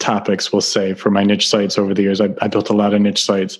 topics, 0.00 0.52
we'll 0.52 0.62
say, 0.62 0.92
for 0.94 1.10
my 1.10 1.22
niche 1.22 1.48
sites 1.48 1.78
over 1.78 1.94
the 1.94 2.02
years. 2.02 2.20
I, 2.20 2.34
I 2.42 2.48
built 2.48 2.70
a 2.70 2.74
lot 2.74 2.92
of 2.92 3.00
niche 3.00 3.24
sites, 3.24 3.58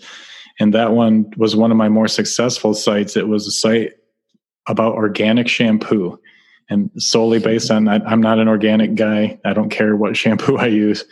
and 0.58 0.74
that 0.74 0.92
one 0.92 1.32
was 1.36 1.54
one 1.54 1.70
of 1.70 1.76
my 1.76 1.88
more 1.88 2.08
successful 2.08 2.74
sites. 2.74 3.16
It 3.16 3.28
was 3.28 3.46
a 3.46 3.52
site 3.52 3.92
about 4.66 4.94
organic 4.94 5.46
shampoo, 5.46 6.18
and 6.68 6.90
solely 6.96 7.38
based 7.38 7.70
on 7.70 7.88
I, 7.88 7.96
I'm 8.04 8.20
not 8.20 8.38
an 8.38 8.48
organic 8.48 8.94
guy. 8.94 9.38
I 9.44 9.52
don't 9.52 9.70
care 9.70 9.96
what 9.96 10.16
shampoo 10.16 10.56
I 10.56 10.66
use. 10.66 11.04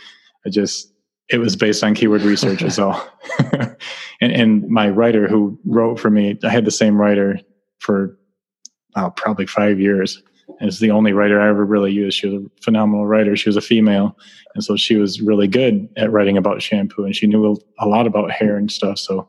I 0.46 0.50
just 0.50 0.92
it 1.30 1.38
was 1.38 1.56
based 1.56 1.82
on 1.82 1.94
keyword 1.94 2.22
research 2.22 2.62
as 2.62 2.78
well. 2.78 3.10
and, 4.20 4.32
and 4.32 4.68
my 4.68 4.90
writer 4.90 5.26
who 5.26 5.58
wrote 5.64 5.98
for 5.98 6.10
me, 6.10 6.38
I 6.44 6.50
had 6.50 6.66
the 6.66 6.70
same 6.70 7.00
writer 7.00 7.40
for 7.78 8.18
uh, 8.94 9.10
probably 9.10 9.46
five 9.46 9.80
years. 9.80 10.22
Is 10.60 10.78
the 10.78 10.90
only 10.90 11.12
writer 11.14 11.40
I 11.40 11.48
ever 11.48 11.64
really 11.64 11.90
used. 11.90 12.18
She 12.18 12.28
was 12.28 12.44
a 12.44 12.62
phenomenal 12.62 13.06
writer. 13.06 13.34
She 13.34 13.48
was 13.48 13.56
a 13.56 13.62
female, 13.62 14.16
and 14.54 14.62
so 14.62 14.76
she 14.76 14.96
was 14.96 15.20
really 15.20 15.48
good 15.48 15.88
at 15.96 16.12
writing 16.12 16.36
about 16.36 16.60
shampoo, 16.60 17.04
and 17.04 17.16
she 17.16 17.26
knew 17.26 17.56
a 17.78 17.88
lot 17.88 18.06
about 18.06 18.30
hair 18.30 18.56
and 18.56 18.70
stuff. 18.70 18.98
So 18.98 19.26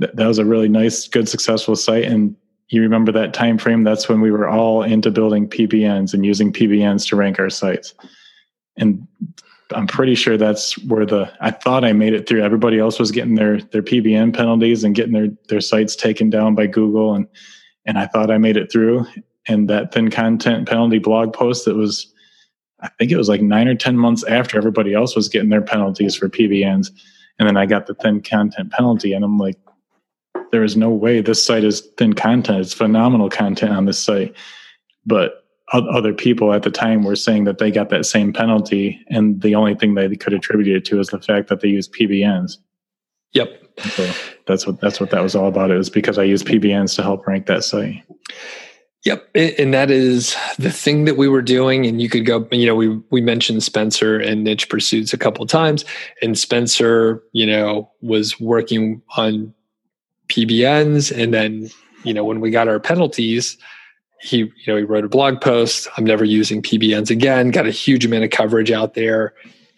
th- 0.00 0.12
that 0.14 0.26
was 0.26 0.38
a 0.38 0.44
really 0.44 0.68
nice, 0.68 1.06
good, 1.06 1.28
successful 1.28 1.76
site. 1.76 2.04
And 2.04 2.34
you 2.68 2.80
remember 2.80 3.12
that 3.12 3.34
time 3.34 3.58
frame? 3.58 3.84
That's 3.84 4.08
when 4.08 4.20
we 4.20 4.30
were 4.30 4.48
all 4.48 4.82
into 4.82 5.10
building 5.10 5.48
PBNs 5.48 6.14
and 6.14 6.24
using 6.24 6.52
PBNs 6.52 7.08
to 7.08 7.16
rank 7.16 7.38
our 7.38 7.50
sites. 7.50 7.94
And 8.76 9.06
I'm 9.72 9.86
pretty 9.86 10.14
sure 10.14 10.36
that's 10.36 10.76
where 10.84 11.06
the 11.06 11.32
I 11.40 11.50
thought 11.50 11.84
I 11.84 11.92
made 11.92 12.12
it 12.12 12.28
through. 12.28 12.42
Everybody 12.42 12.78
else 12.78 12.98
was 12.98 13.10
getting 13.10 13.34
their 13.34 13.60
their 13.60 13.82
PBN 13.82 14.34
penalties 14.34 14.84
and 14.84 14.94
getting 14.94 15.12
their 15.12 15.28
their 15.48 15.60
sites 15.60 15.96
taken 15.96 16.30
down 16.30 16.54
by 16.54 16.66
Google 16.66 17.14
and 17.14 17.26
and 17.86 17.98
I 17.98 18.06
thought 18.06 18.30
I 18.30 18.38
made 18.38 18.56
it 18.56 18.70
through. 18.70 19.06
And 19.46 19.68
that 19.68 19.92
thin 19.92 20.10
content 20.10 20.68
penalty 20.68 20.98
blog 20.98 21.32
post 21.32 21.64
that 21.66 21.76
was, 21.76 22.12
I 22.80 22.88
think 22.98 23.10
it 23.10 23.16
was 23.16 23.28
like 23.28 23.42
nine 23.42 23.68
or 23.68 23.74
10 23.74 23.98
months 23.98 24.24
after 24.24 24.56
everybody 24.56 24.94
else 24.94 25.14
was 25.14 25.28
getting 25.28 25.50
their 25.50 25.62
penalties 25.62 26.14
for 26.14 26.28
PBNs. 26.28 26.90
And 27.38 27.48
then 27.48 27.56
I 27.56 27.66
got 27.66 27.86
the 27.86 27.94
thin 27.94 28.22
content 28.22 28.70
penalty, 28.72 29.12
and 29.12 29.24
I'm 29.24 29.38
like, 29.38 29.58
there 30.50 30.64
is 30.64 30.76
no 30.76 30.90
way 30.90 31.20
this 31.20 31.44
site 31.44 31.64
is 31.64 31.80
thin 31.96 32.12
content. 32.12 32.60
It's 32.60 32.74
phenomenal 32.74 33.28
content 33.28 33.72
on 33.72 33.86
this 33.86 33.98
site. 33.98 34.34
But 35.06 35.44
other 35.72 36.12
people 36.12 36.52
at 36.52 36.62
the 36.62 36.70
time 36.70 37.02
were 37.02 37.16
saying 37.16 37.44
that 37.44 37.58
they 37.58 37.70
got 37.70 37.88
that 37.90 38.06
same 38.06 38.32
penalty, 38.32 39.00
and 39.08 39.40
the 39.40 39.54
only 39.54 39.74
thing 39.74 39.94
they 39.94 40.14
could 40.14 40.32
attribute 40.32 40.76
it 40.76 40.84
to 40.86 41.00
is 41.00 41.08
the 41.08 41.20
fact 41.20 41.48
that 41.48 41.60
they 41.60 41.68
use 41.68 41.88
PBNs. 41.88 42.58
Yep. 43.32 43.62
So 43.80 44.12
that's 44.46 44.66
what 44.66 44.80
that's 44.80 45.00
what 45.00 45.10
that 45.10 45.22
was 45.22 45.34
all 45.34 45.48
about. 45.48 45.70
It 45.70 45.76
was 45.76 45.90
because 45.90 46.18
I 46.18 46.22
used 46.22 46.46
PBNs 46.46 46.94
to 46.96 47.02
help 47.02 47.26
rank 47.26 47.46
that 47.46 47.64
site. 47.64 48.02
Yep, 49.04 49.28
and 49.34 49.74
that 49.74 49.90
is 49.90 50.36
the 50.58 50.70
thing 50.70 51.04
that 51.04 51.16
we 51.16 51.28
were 51.28 51.42
doing. 51.42 51.84
And 51.84 52.00
you 52.00 52.08
could 52.08 52.24
go, 52.24 52.46
you 52.52 52.66
know, 52.66 52.76
we 52.76 52.88
we 53.10 53.20
mentioned 53.20 53.62
Spencer 53.62 54.18
and 54.18 54.44
niche 54.44 54.68
pursuits 54.68 55.12
a 55.12 55.18
couple 55.18 55.44
times, 55.46 55.84
and 56.22 56.38
Spencer, 56.38 57.22
you 57.32 57.46
know, 57.46 57.90
was 58.00 58.38
working 58.38 59.02
on 59.16 59.52
PBNs, 60.28 61.16
and 61.16 61.32
then 61.32 61.70
you 62.04 62.14
know 62.14 62.24
when 62.24 62.40
we 62.40 62.50
got 62.50 62.68
our 62.68 62.80
penalties, 62.80 63.56
he 64.20 64.38
you 64.38 64.52
know 64.66 64.76
he 64.76 64.82
wrote 64.82 65.04
a 65.04 65.08
blog 65.08 65.40
post. 65.40 65.88
I'm 65.96 66.04
never 66.04 66.24
using 66.24 66.62
PBNs 66.62 67.10
again. 67.10 67.50
Got 67.50 67.66
a 67.66 67.70
huge 67.70 68.04
amount 68.04 68.24
of 68.24 68.30
coverage 68.30 68.70
out 68.70 68.94
there, 68.94 69.34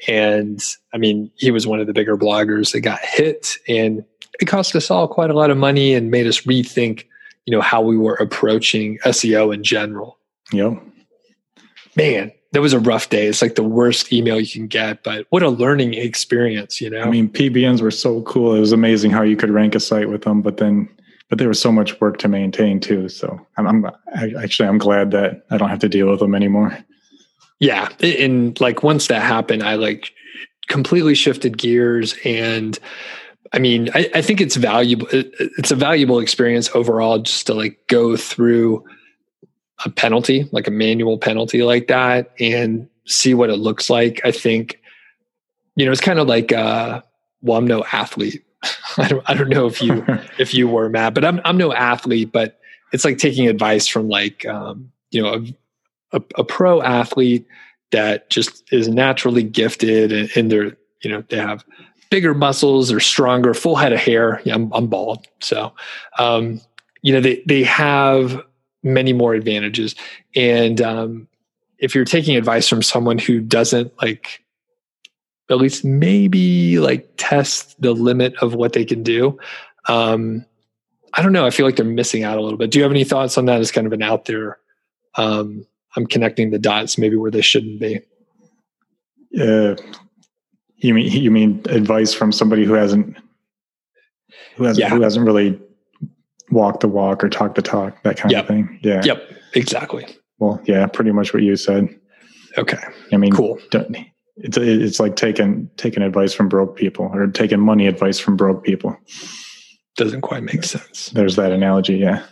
and 0.08 0.62
I 0.92 0.98
mean, 0.98 1.30
he 1.36 1.50
was 1.50 1.66
one 1.66 1.80
of 1.80 1.86
the 1.86 1.92
bigger 1.92 2.16
bloggers 2.16 2.72
that 2.72 2.80
got 2.80 3.00
hit, 3.00 3.56
and 3.68 4.04
it 4.40 4.46
cost 4.46 4.76
us 4.76 4.90
all 4.90 5.08
quite 5.08 5.30
a 5.30 5.34
lot 5.34 5.50
of 5.50 5.56
money 5.56 5.94
and 5.94 6.10
made 6.10 6.26
us 6.26 6.42
rethink, 6.42 7.04
you 7.46 7.52
know, 7.52 7.60
how 7.60 7.80
we 7.80 7.96
were 7.96 8.14
approaching 8.14 8.98
SEO 9.04 9.52
in 9.54 9.64
general. 9.64 10.18
Yep. 10.52 10.82
Man, 11.96 12.30
that 12.56 12.62
was 12.62 12.72
a 12.72 12.80
rough 12.80 13.10
day. 13.10 13.26
It's 13.26 13.42
like 13.42 13.54
the 13.54 13.62
worst 13.62 14.10
email 14.10 14.40
you 14.40 14.50
can 14.50 14.66
get, 14.66 15.02
but 15.02 15.26
what 15.28 15.42
a 15.42 15.50
learning 15.50 15.92
experience, 15.92 16.80
you 16.80 16.88
know? 16.88 17.02
I 17.02 17.10
mean, 17.10 17.28
PBNs 17.28 17.82
were 17.82 17.90
so 17.90 18.22
cool. 18.22 18.54
It 18.54 18.60
was 18.60 18.72
amazing 18.72 19.10
how 19.10 19.20
you 19.20 19.36
could 19.36 19.50
rank 19.50 19.74
a 19.74 19.80
site 19.80 20.08
with 20.08 20.22
them, 20.22 20.40
but 20.40 20.56
then, 20.56 20.88
but 21.28 21.36
there 21.38 21.48
was 21.48 21.60
so 21.60 21.70
much 21.70 22.00
work 22.00 22.16
to 22.20 22.28
maintain 22.28 22.80
too. 22.80 23.10
So 23.10 23.38
I'm, 23.58 23.66
I'm 23.66 23.90
actually, 24.40 24.70
I'm 24.70 24.78
glad 24.78 25.10
that 25.10 25.44
I 25.50 25.58
don't 25.58 25.68
have 25.68 25.80
to 25.80 25.88
deal 25.90 26.08
with 26.08 26.20
them 26.20 26.34
anymore. 26.34 26.74
Yeah. 27.58 27.90
And 28.00 28.58
like 28.58 28.82
once 28.82 29.08
that 29.08 29.20
happened, 29.20 29.62
I 29.62 29.74
like 29.74 30.10
completely 30.66 31.14
shifted 31.14 31.58
gears 31.58 32.14
and 32.24 32.78
I 33.52 33.58
mean, 33.58 33.90
I, 33.94 34.10
I, 34.14 34.22
think 34.22 34.40
it's 34.40 34.56
valuable. 34.56 35.08
It's 35.12 35.70
a 35.70 35.76
valuable 35.76 36.20
experience 36.20 36.70
overall 36.74 37.18
just 37.18 37.46
to 37.48 37.54
like 37.54 37.78
go 37.86 38.16
through 38.16 38.82
a 39.84 39.90
penalty, 39.90 40.48
like 40.52 40.66
a 40.66 40.70
manual 40.70 41.18
penalty 41.18 41.62
like 41.62 41.88
that 41.88 42.32
and 42.40 42.88
see 43.06 43.34
what 43.34 43.50
it 43.50 43.56
looks 43.56 43.90
like. 43.90 44.20
I 44.24 44.32
think, 44.32 44.80
you 45.74 45.84
know, 45.84 45.92
it's 45.92 46.00
kind 46.00 46.18
of 46.18 46.26
like, 46.26 46.52
uh, 46.52 47.02
well, 47.42 47.58
I'm 47.58 47.66
no 47.66 47.84
athlete. 47.92 48.42
I 48.96 49.08
don't, 49.08 49.22
I 49.30 49.34
don't 49.34 49.50
know 49.50 49.66
if 49.66 49.82
you, 49.82 50.04
if 50.38 50.54
you 50.54 50.68
were 50.68 50.88
Matt, 50.88 51.14
but 51.14 51.24
I'm, 51.24 51.40
I'm 51.44 51.58
no 51.58 51.72
athlete, 51.72 52.32
but 52.32 52.58
it's 52.92 53.04
like 53.04 53.18
taking 53.18 53.48
advice 53.48 53.86
from 53.86 54.08
like, 54.08 54.46
um, 54.46 54.90
you 55.10 55.22
know, 55.22 55.44
a, 56.12 56.18
a, 56.18 56.22
a 56.38 56.44
pro 56.44 56.82
athlete 56.82 57.46
that 57.90 58.30
just 58.30 58.64
is 58.72 58.88
naturally 58.88 59.42
gifted 59.42 60.12
and, 60.12 60.30
and, 60.36 60.50
they're 60.50 60.76
you 61.02 61.10
know 61.10 61.22
they 61.28 61.36
have 61.36 61.64
bigger 62.10 62.34
muscles 62.34 62.90
or 62.90 63.00
stronger 63.00 63.54
full 63.54 63.76
head 63.76 63.92
of 63.92 64.00
hair 64.00 64.40
yeah, 64.44 64.54
I'm, 64.54 64.72
I'm 64.72 64.86
bald 64.86 65.26
so 65.40 65.72
um, 66.18 66.60
you 67.02 67.12
know 67.12 67.20
they 67.20 67.42
they 67.46 67.62
have 67.62 68.42
many 68.86 69.12
more 69.12 69.34
advantages 69.34 69.94
and 70.34 70.80
um, 70.80 71.28
if 71.78 71.94
you're 71.94 72.04
taking 72.04 72.36
advice 72.36 72.68
from 72.68 72.82
someone 72.82 73.18
who 73.18 73.40
doesn't 73.40 73.92
like 74.00 74.44
at 75.50 75.58
least 75.58 75.84
maybe 75.84 76.78
like 76.78 77.08
test 77.16 77.80
the 77.80 77.92
limit 77.92 78.34
of 78.42 78.54
what 78.54 78.72
they 78.72 78.84
can 78.84 79.02
do 79.02 79.38
um, 79.88 80.44
i 81.14 81.22
don't 81.22 81.32
know 81.32 81.46
i 81.46 81.50
feel 81.50 81.66
like 81.66 81.76
they're 81.76 81.84
missing 81.84 82.24
out 82.24 82.38
a 82.38 82.42
little 82.42 82.58
bit 82.58 82.70
do 82.70 82.78
you 82.78 82.82
have 82.82 82.92
any 82.92 83.04
thoughts 83.04 83.36
on 83.36 83.44
that 83.44 83.60
as 83.60 83.70
kind 83.70 83.86
of 83.86 83.92
an 83.92 84.02
out 84.02 84.24
there 84.24 84.58
um, 85.16 85.66
I'm 85.96 86.06
connecting 86.06 86.50
the 86.50 86.58
dots 86.58 86.98
maybe 86.98 87.16
where 87.16 87.30
they 87.30 87.40
shouldn't 87.40 87.80
be. 87.80 88.00
Uh, 89.38 89.74
you 90.76 90.94
mean 90.94 91.10
you 91.10 91.30
mean 91.30 91.62
advice 91.68 92.12
from 92.12 92.32
somebody 92.32 92.64
who 92.64 92.74
hasn't 92.74 93.16
who 94.56 94.64
hasn't 94.64 94.86
yeah. 94.86 94.94
who 94.94 95.00
hasn't 95.00 95.26
really 95.26 95.58
walked 96.56 96.80
the 96.80 96.88
walk 96.88 97.22
or 97.22 97.28
talk 97.28 97.54
the 97.54 97.62
talk 97.62 98.02
that 98.02 98.16
kind 98.16 98.32
yep. 98.32 98.44
of 98.44 98.48
thing. 98.48 98.80
Yeah. 98.82 99.02
Yep. 99.04 99.30
Exactly. 99.54 100.06
Well, 100.38 100.60
yeah, 100.64 100.86
pretty 100.86 101.12
much 101.12 101.32
what 101.32 101.42
you 101.42 101.56
said. 101.56 101.88
Okay. 102.58 102.82
I 103.12 103.16
mean, 103.16 103.32
cool. 103.32 103.58
Don't 103.70 103.96
it's 104.38 104.56
it's 104.58 105.00
like 105.00 105.16
taking 105.16 105.70
taking 105.76 106.02
advice 106.02 106.34
from 106.34 106.48
broke 106.48 106.76
people 106.76 107.10
or 107.12 107.26
taking 107.26 107.60
money 107.60 107.86
advice 107.86 108.18
from 108.18 108.36
broke 108.36 108.64
people. 108.64 108.96
Doesn't 109.96 110.20
quite 110.22 110.42
make 110.42 110.64
sense. 110.64 111.10
There's 111.10 111.36
that 111.36 111.52
analogy, 111.52 111.96
yeah. 111.96 112.24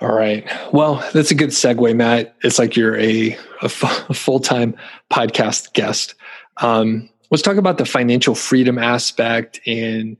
All 0.00 0.14
right. 0.14 0.46
Well, 0.72 1.06
that's 1.12 1.30
a 1.30 1.34
good 1.34 1.50
segue, 1.50 1.96
Matt. 1.96 2.34
It's 2.42 2.58
like 2.58 2.76
you're 2.76 2.98
a, 2.98 3.32
a, 3.62 3.64
f- 3.64 4.10
a 4.10 4.14
full 4.14 4.40
time 4.40 4.76
podcast 5.10 5.72
guest. 5.72 6.14
Um, 6.58 7.08
let's 7.30 7.42
talk 7.42 7.56
about 7.56 7.78
the 7.78 7.86
financial 7.86 8.34
freedom 8.34 8.78
aspect. 8.78 9.60
And 9.66 10.16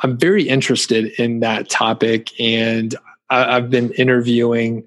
I'm 0.00 0.18
very 0.18 0.48
interested 0.48 1.06
in 1.18 1.40
that 1.40 1.68
topic. 1.70 2.38
And 2.40 2.94
I, 3.30 3.56
I've 3.56 3.70
been 3.70 3.92
interviewing 3.92 4.86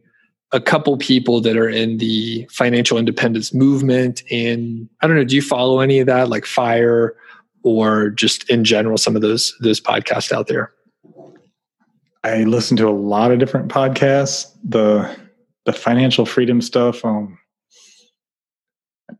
a 0.51 0.59
couple 0.59 0.97
people 0.97 1.41
that 1.41 1.57
are 1.57 1.69
in 1.69 1.97
the 1.97 2.47
financial 2.51 2.97
independence 2.97 3.53
movement. 3.53 4.23
And 4.31 4.89
I 5.01 5.07
don't 5.07 5.15
know, 5.15 5.23
do 5.23 5.35
you 5.35 5.41
follow 5.41 5.79
any 5.79 5.99
of 5.99 6.07
that, 6.07 6.29
like 6.29 6.45
FIRE 6.45 7.15
or 7.63 8.09
just 8.09 8.49
in 8.49 8.63
general, 8.63 8.97
some 8.97 9.15
of 9.15 9.21
those 9.21 9.55
those 9.61 9.81
podcasts 9.81 10.31
out 10.31 10.47
there? 10.47 10.71
I 12.23 12.43
listen 12.43 12.77
to 12.77 12.87
a 12.87 12.91
lot 12.91 13.31
of 13.31 13.39
different 13.39 13.71
podcasts. 13.71 14.51
The 14.63 15.15
the 15.65 15.73
financial 15.73 16.25
freedom 16.25 16.61
stuff. 16.61 17.05
Um, 17.05 17.37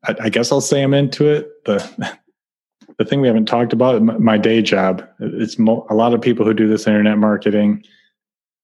I, 0.05 0.15
I 0.23 0.29
guess 0.29 0.51
I'll 0.51 0.61
say 0.61 0.81
I'm 0.81 0.93
into 0.93 1.27
it. 1.27 1.63
The 1.65 2.17
the 2.99 3.05
thing 3.05 3.21
we 3.21 3.27
haven't 3.27 3.45
talked 3.47 3.73
about 3.73 4.03
my 4.03 4.37
day 4.37 4.61
job. 4.61 5.07
It's 5.19 5.57
mo- 5.57 5.87
a 5.89 5.95
lot 5.95 6.13
of 6.13 6.21
people 6.21 6.45
who 6.45 6.53
do 6.53 6.67
this 6.67 6.85
internet 6.85 7.17
marketing. 7.17 7.83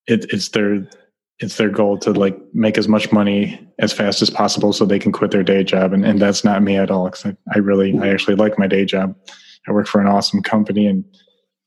It, 0.07 0.25
it's 0.31 0.49
their 0.49 0.87
it's 1.39 1.57
their 1.57 1.69
goal 1.69 1.97
to 1.97 2.11
like 2.11 2.37
make 2.53 2.77
as 2.77 2.87
much 2.87 3.11
money 3.11 3.59
as 3.79 3.91
fast 3.91 4.21
as 4.21 4.29
possible 4.29 4.71
so 4.71 4.85
they 4.85 4.99
can 4.99 5.11
quit 5.11 5.31
their 5.31 5.43
day 5.43 5.63
job 5.63 5.91
and, 5.91 6.05
and 6.05 6.21
that's 6.21 6.43
not 6.43 6.63
me 6.63 6.77
at 6.77 6.89
all 6.89 7.05
because 7.05 7.25
I, 7.25 7.35
I 7.53 7.57
really 7.57 7.97
i 7.99 8.07
actually 8.07 8.35
like 8.35 8.57
my 8.57 8.67
day 8.67 8.85
job 8.85 9.13
i 9.67 9.73
work 9.73 9.85
for 9.85 9.99
an 9.99 10.07
awesome 10.07 10.41
company 10.41 10.87
and 10.87 11.03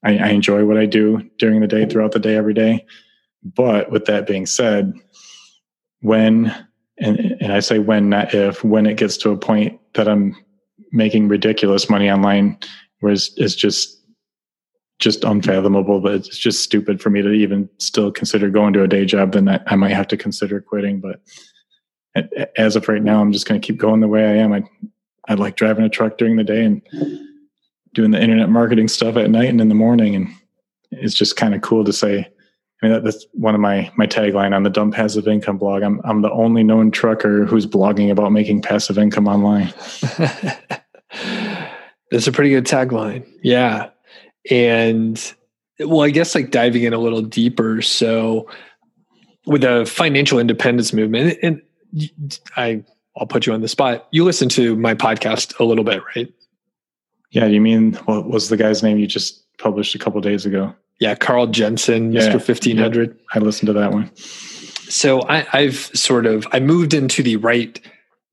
I, 0.02 0.16
I 0.16 0.28
enjoy 0.28 0.64
what 0.64 0.78
i 0.78 0.86
do 0.86 1.20
during 1.38 1.60
the 1.60 1.66
day 1.66 1.84
throughout 1.84 2.12
the 2.12 2.18
day 2.18 2.34
every 2.34 2.54
day 2.54 2.86
but 3.44 3.90
with 3.90 4.06
that 4.06 4.26
being 4.26 4.46
said 4.46 4.94
when 6.00 6.46
and, 6.98 7.18
and 7.18 7.52
i 7.52 7.60
say 7.60 7.78
when 7.78 8.08
not 8.08 8.32
if 8.32 8.64
when 8.64 8.86
it 8.86 8.96
gets 8.96 9.18
to 9.18 9.32
a 9.32 9.36
point 9.36 9.78
that 9.92 10.08
i'm 10.08 10.34
making 10.92 11.28
ridiculous 11.28 11.88
money 11.90 12.10
online 12.10 12.58
was 13.02 13.32
is 13.36 13.54
just 13.54 13.96
just 14.98 15.22
unfathomable, 15.22 16.00
but 16.00 16.14
it's 16.14 16.36
just 16.36 16.62
stupid 16.62 17.00
for 17.00 17.08
me 17.08 17.22
to 17.22 17.30
even 17.30 17.68
still 17.78 18.10
consider 18.10 18.50
going 18.50 18.72
to 18.72 18.82
a 18.82 18.88
day 18.88 19.04
job. 19.04 19.32
Then 19.32 19.48
I, 19.48 19.60
I 19.68 19.76
might 19.76 19.92
have 19.92 20.08
to 20.08 20.16
consider 20.16 20.60
quitting. 20.60 21.00
But 21.00 21.20
as 22.56 22.74
of 22.74 22.88
right 22.88 23.02
now, 23.02 23.20
I'm 23.20 23.32
just 23.32 23.46
going 23.46 23.60
to 23.60 23.66
keep 23.66 23.78
going 23.78 24.00
the 24.00 24.08
way 24.08 24.24
I 24.24 24.34
am. 24.36 24.52
I 24.52 24.64
I 25.28 25.34
like 25.34 25.56
driving 25.56 25.84
a 25.84 25.88
truck 25.88 26.18
during 26.18 26.36
the 26.36 26.44
day 26.44 26.64
and 26.64 26.82
doing 27.94 28.10
the 28.10 28.20
internet 28.20 28.48
marketing 28.48 28.88
stuff 28.88 29.16
at 29.16 29.30
night 29.30 29.50
and 29.50 29.60
in 29.60 29.68
the 29.68 29.74
morning. 29.74 30.16
And 30.16 30.28
it's 30.90 31.14
just 31.14 31.36
kind 31.36 31.54
of 31.54 31.60
cool 31.60 31.84
to 31.84 31.92
say. 31.92 32.28
I 32.80 32.86
mean, 32.86 32.94
that, 32.94 33.04
that's 33.04 33.26
one 33.32 33.54
of 33.54 33.60
my 33.60 33.90
my 33.96 34.06
tagline 34.06 34.54
on 34.54 34.62
the 34.62 34.70
Dumb 34.70 34.92
Passive 34.92 35.26
Income 35.26 35.58
blog. 35.58 35.82
I'm 35.82 36.00
I'm 36.04 36.22
the 36.22 36.30
only 36.30 36.62
known 36.62 36.90
trucker 36.90 37.44
who's 37.44 37.66
blogging 37.66 38.10
about 38.10 38.30
making 38.30 38.62
passive 38.62 38.98
income 38.98 39.26
online. 39.26 39.72
that's 42.10 42.26
a 42.26 42.32
pretty 42.32 42.50
good 42.50 42.66
tagline. 42.66 43.26
Yeah. 43.42 43.90
And 44.50 45.34
well, 45.80 46.02
I 46.02 46.10
guess 46.10 46.34
like 46.34 46.50
diving 46.50 46.84
in 46.84 46.92
a 46.92 46.98
little 46.98 47.22
deeper. 47.22 47.82
So 47.82 48.48
with 49.46 49.62
the 49.62 49.84
financial 49.84 50.38
independence 50.38 50.92
movement, 50.92 51.36
and 51.42 51.60
I 52.56 52.84
I'll 53.16 53.26
put 53.26 53.44
you 53.44 53.52
on 53.52 53.60
the 53.60 53.68
spot. 53.68 54.06
You 54.12 54.22
listen 54.24 54.48
to 54.50 54.76
my 54.76 54.94
podcast 54.94 55.58
a 55.58 55.64
little 55.64 55.84
bit, 55.84 56.00
right? 56.14 56.32
Yeah. 57.32 57.46
You 57.46 57.60
mean 57.60 57.94
what 58.04 58.28
was 58.28 58.50
the 58.50 58.56
guy's 58.56 58.84
name 58.84 58.98
you 58.98 59.08
just 59.08 59.44
published 59.58 59.96
a 59.96 59.98
couple 59.98 60.20
days 60.20 60.46
ago? 60.46 60.76
Yeah, 61.00 61.14
Carl 61.14 61.46
Jensen, 61.46 62.12
yeah, 62.12 62.22
Mr. 62.22 62.42
Fifteen 62.42 62.76
Hundred. 62.76 63.10
Yeah, 63.10 63.24
I 63.34 63.38
listened 63.38 63.68
to 63.68 63.72
that 63.74 63.92
one. 63.92 64.10
So 64.16 65.22
I, 65.22 65.46
I've 65.52 65.76
sort 65.76 66.26
of 66.26 66.46
I 66.52 66.60
moved 66.60 66.94
into 66.94 67.22
the 67.22 67.36
right 67.36 67.80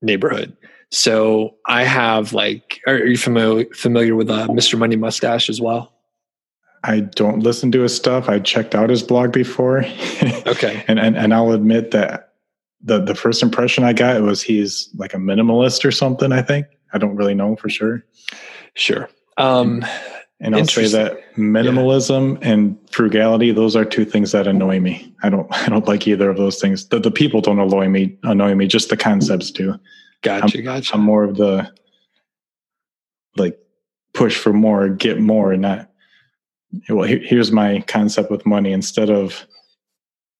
neighborhood. 0.02 0.56
So 0.90 1.56
I 1.66 1.84
have 1.84 2.32
like, 2.32 2.80
are 2.86 2.98
you 2.98 3.18
familiar 3.18 3.66
familiar 3.74 4.14
with 4.14 4.30
uh, 4.30 4.48
Mr. 4.48 4.78
Money 4.78 4.96
Mustache 4.96 5.48
as 5.48 5.60
well? 5.60 5.92
I 6.84 7.00
don't 7.00 7.40
listen 7.40 7.72
to 7.72 7.80
his 7.82 7.94
stuff. 7.94 8.28
I 8.28 8.38
checked 8.38 8.74
out 8.74 8.90
his 8.90 9.02
blog 9.02 9.32
before. 9.32 9.78
okay. 10.46 10.84
and, 10.86 10.98
and 10.98 11.16
and 11.16 11.34
I'll 11.34 11.52
admit 11.52 11.90
that 11.90 12.34
the 12.82 13.00
the 13.00 13.14
first 13.14 13.42
impression 13.42 13.84
I 13.84 13.92
got 13.92 14.22
was 14.22 14.42
he's 14.42 14.88
like 14.96 15.14
a 15.14 15.18
minimalist 15.18 15.84
or 15.84 15.90
something, 15.90 16.32
I 16.32 16.42
think. 16.42 16.66
I 16.92 16.98
don't 16.98 17.16
really 17.16 17.34
know 17.34 17.56
for 17.56 17.68
sure. 17.68 18.04
Sure. 18.74 19.08
Um 19.36 19.84
and 20.40 20.54
I'll 20.54 20.66
say 20.66 20.86
that 20.88 21.34
minimalism 21.36 22.40
yeah. 22.40 22.50
and 22.50 22.78
frugality, 22.90 23.52
those 23.52 23.74
are 23.74 23.84
two 23.84 24.04
things 24.04 24.32
that 24.32 24.46
annoy 24.46 24.80
me. 24.80 25.14
I 25.22 25.30
don't 25.30 25.46
I 25.66 25.68
don't 25.68 25.86
like 25.86 26.06
either 26.06 26.30
of 26.30 26.36
those 26.36 26.60
things. 26.60 26.86
The 26.88 27.00
the 27.00 27.10
people 27.10 27.40
don't 27.40 27.58
annoy 27.58 27.88
me 27.88 28.18
annoy 28.22 28.54
me, 28.54 28.66
just 28.66 28.90
the 28.90 28.96
concepts 28.96 29.50
do. 29.50 29.78
Gotcha, 30.22 30.58
I'm, 30.58 30.64
gotcha. 30.64 30.94
I'm 30.94 31.02
more 31.02 31.24
of 31.24 31.36
the 31.36 31.70
like 33.36 33.58
push 34.12 34.36
for 34.36 34.52
more, 34.52 34.88
get 34.88 35.20
more, 35.20 35.52
and 35.52 35.62
not 35.62 35.90
well, 36.88 37.06
here's 37.06 37.52
my 37.52 37.80
concept 37.86 38.30
with 38.30 38.44
money. 38.44 38.72
Instead 38.72 39.08
of 39.08 39.46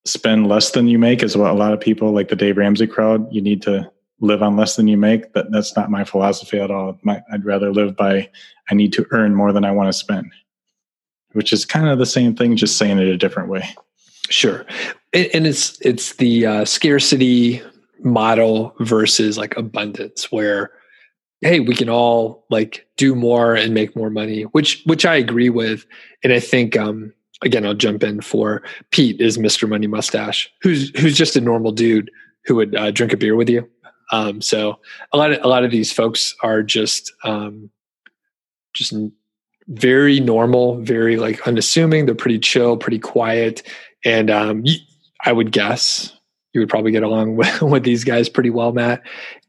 spend 0.05 0.47
less 0.47 0.71
than 0.71 0.87
you 0.87 0.99
make, 0.99 1.23
is 1.23 1.37
what 1.37 1.51
a 1.51 1.55
lot 1.55 1.73
of 1.73 1.79
people 1.79 2.11
like 2.11 2.27
the 2.27 2.35
Dave 2.35 2.57
Ramsey 2.57 2.87
crowd. 2.87 3.27
You 3.31 3.41
need 3.41 3.61
to 3.63 3.89
live 4.19 4.43
on 4.43 4.55
less 4.55 4.75
than 4.75 4.87
you 4.87 4.97
make. 4.97 5.33
But 5.33 5.51
that's 5.51 5.75
not 5.75 5.91
my 5.91 6.03
philosophy 6.03 6.59
at 6.59 6.71
all. 6.71 6.99
My, 7.03 7.21
I'd 7.31 7.45
rather 7.45 7.71
live 7.71 7.95
by 7.95 8.29
I 8.69 8.75
need 8.75 8.93
to 8.93 9.05
earn 9.11 9.35
more 9.35 9.51
than 9.51 9.65
I 9.65 9.71
want 9.71 9.87
to 9.87 9.93
spend, 9.93 10.31
which 11.33 11.53
is 11.53 11.65
kind 11.65 11.87
of 11.87 11.97
the 11.99 12.05
same 12.05 12.35
thing, 12.35 12.55
just 12.55 12.77
saying 12.77 12.99
it 12.99 13.07
a 13.07 13.17
different 13.17 13.49
way. 13.49 13.67
Sure, 14.29 14.65
and 15.13 15.47
it's 15.47 15.79
it's 15.81 16.13
the 16.13 16.45
uh, 16.45 16.65
scarcity 16.65 17.61
model 17.99 18.75
versus 18.79 19.37
like 19.37 19.55
abundance, 19.57 20.31
where 20.31 20.71
hey 21.41 21.59
we 21.59 21.75
can 21.75 21.89
all 21.89 22.45
like 22.49 22.87
do 22.97 23.13
more 23.13 23.55
and 23.55 23.73
make 23.73 23.95
more 23.95 24.09
money 24.09 24.41
which 24.53 24.81
which 24.85 25.05
i 25.05 25.15
agree 25.15 25.49
with. 25.49 25.85
And 26.23 26.33
i 26.33 26.39
think 26.39 26.75
um 26.77 27.13
again 27.43 27.65
i'll 27.65 27.73
jump 27.73 28.03
in 28.03 28.21
for 28.21 28.63
pete 28.91 29.21
is 29.21 29.37
mr 29.37 29.69
money 29.69 29.87
mustache 29.87 30.51
who's 30.61 30.89
who's 30.99 31.15
just 31.15 31.35
a 31.35 31.41
normal 31.41 31.71
dude 31.71 32.09
who 32.45 32.55
would 32.55 32.75
uh, 32.75 32.91
drink 32.91 33.13
a 33.13 33.17
beer 33.17 33.35
with 33.35 33.49
you. 33.49 33.69
Um 34.11 34.41
so 34.41 34.79
a 35.11 35.17
lot 35.17 35.31
of 35.31 35.43
a 35.43 35.47
lot 35.47 35.63
of 35.63 35.71
these 35.71 35.91
folks 35.91 36.33
are 36.41 36.63
just 36.63 37.11
um 37.23 37.69
just 38.77 38.93
very 39.67 40.19
normal 40.19 40.79
very 40.81 41.17
like 41.17 41.45
unassuming 41.47 42.05
they're 42.05 42.15
pretty 42.15 42.39
chill 42.39 42.77
pretty 42.77 42.99
quiet 42.99 43.63
and 44.05 44.31
um 44.31 44.63
i 45.25 45.31
would 45.31 45.51
guess 45.51 46.17
you 46.57 46.61
would 46.61 46.69
probably 46.69 46.91
get 46.91 47.03
along 47.03 47.35
with, 47.37 47.61
with 47.61 47.83
these 47.83 48.03
guys 48.03 48.27
pretty 48.27 48.49
well, 48.49 48.71
Matt. 48.71 49.01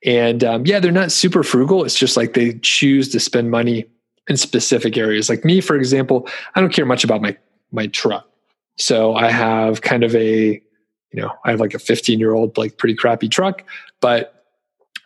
And 0.05 0.45
um, 0.45 0.67
yeah, 0.67 0.79
they're 0.79 0.93
not 0.93 1.11
super 1.11 1.43
frugal. 1.43 1.85
It's 1.85 1.99
just 1.99 2.17
like 2.17 2.35
they 2.35 2.59
choose 2.59 3.09
to 3.11 3.21
spend 3.21 3.51
money 3.51 3.87
in 4.29 4.37
specific 4.37 4.97
areas. 4.97 5.29
Like 5.29 5.45
me, 5.45 5.61
for 5.61 5.75
example, 5.75 6.29
I 6.55 6.61
don't 6.61 6.73
care 6.73 6.87
much 6.87 7.03
about 7.03 7.23
my 7.23 7.37
my 7.73 7.87
truck. 7.89 8.29
So 8.77 9.15
I 9.15 9.31
have 9.31 9.81
kind 9.81 10.05
of 10.05 10.15
a, 10.15 10.63
you 11.13 11.21
know, 11.21 11.31
I 11.45 11.51
have 11.51 11.61
like 11.61 11.75
a 11.75 11.79
15 11.79 12.19
year 12.19 12.35
old, 12.35 12.57
like 12.57 12.79
pretty 12.79 12.95
crappy 12.95 13.29
truck, 13.29 13.65
but 14.01 14.45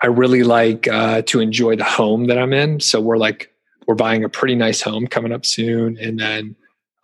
I 0.02 0.09
really 0.09 0.42
like 0.42 0.86
uh, 0.88 1.22
to 1.22 1.40
enjoy 1.40 1.76
the 1.76 1.84
home 1.84 2.26
that 2.26 2.38
I'm 2.38 2.52
in. 2.52 2.80
So 2.80 3.01
we're 3.01 3.16
like, 3.16 3.51
we're 3.86 3.94
buying 3.94 4.24
a 4.24 4.28
pretty 4.28 4.54
nice 4.54 4.80
home 4.80 5.06
coming 5.06 5.32
up 5.32 5.44
soon. 5.44 5.98
And 5.98 6.18
then 6.18 6.56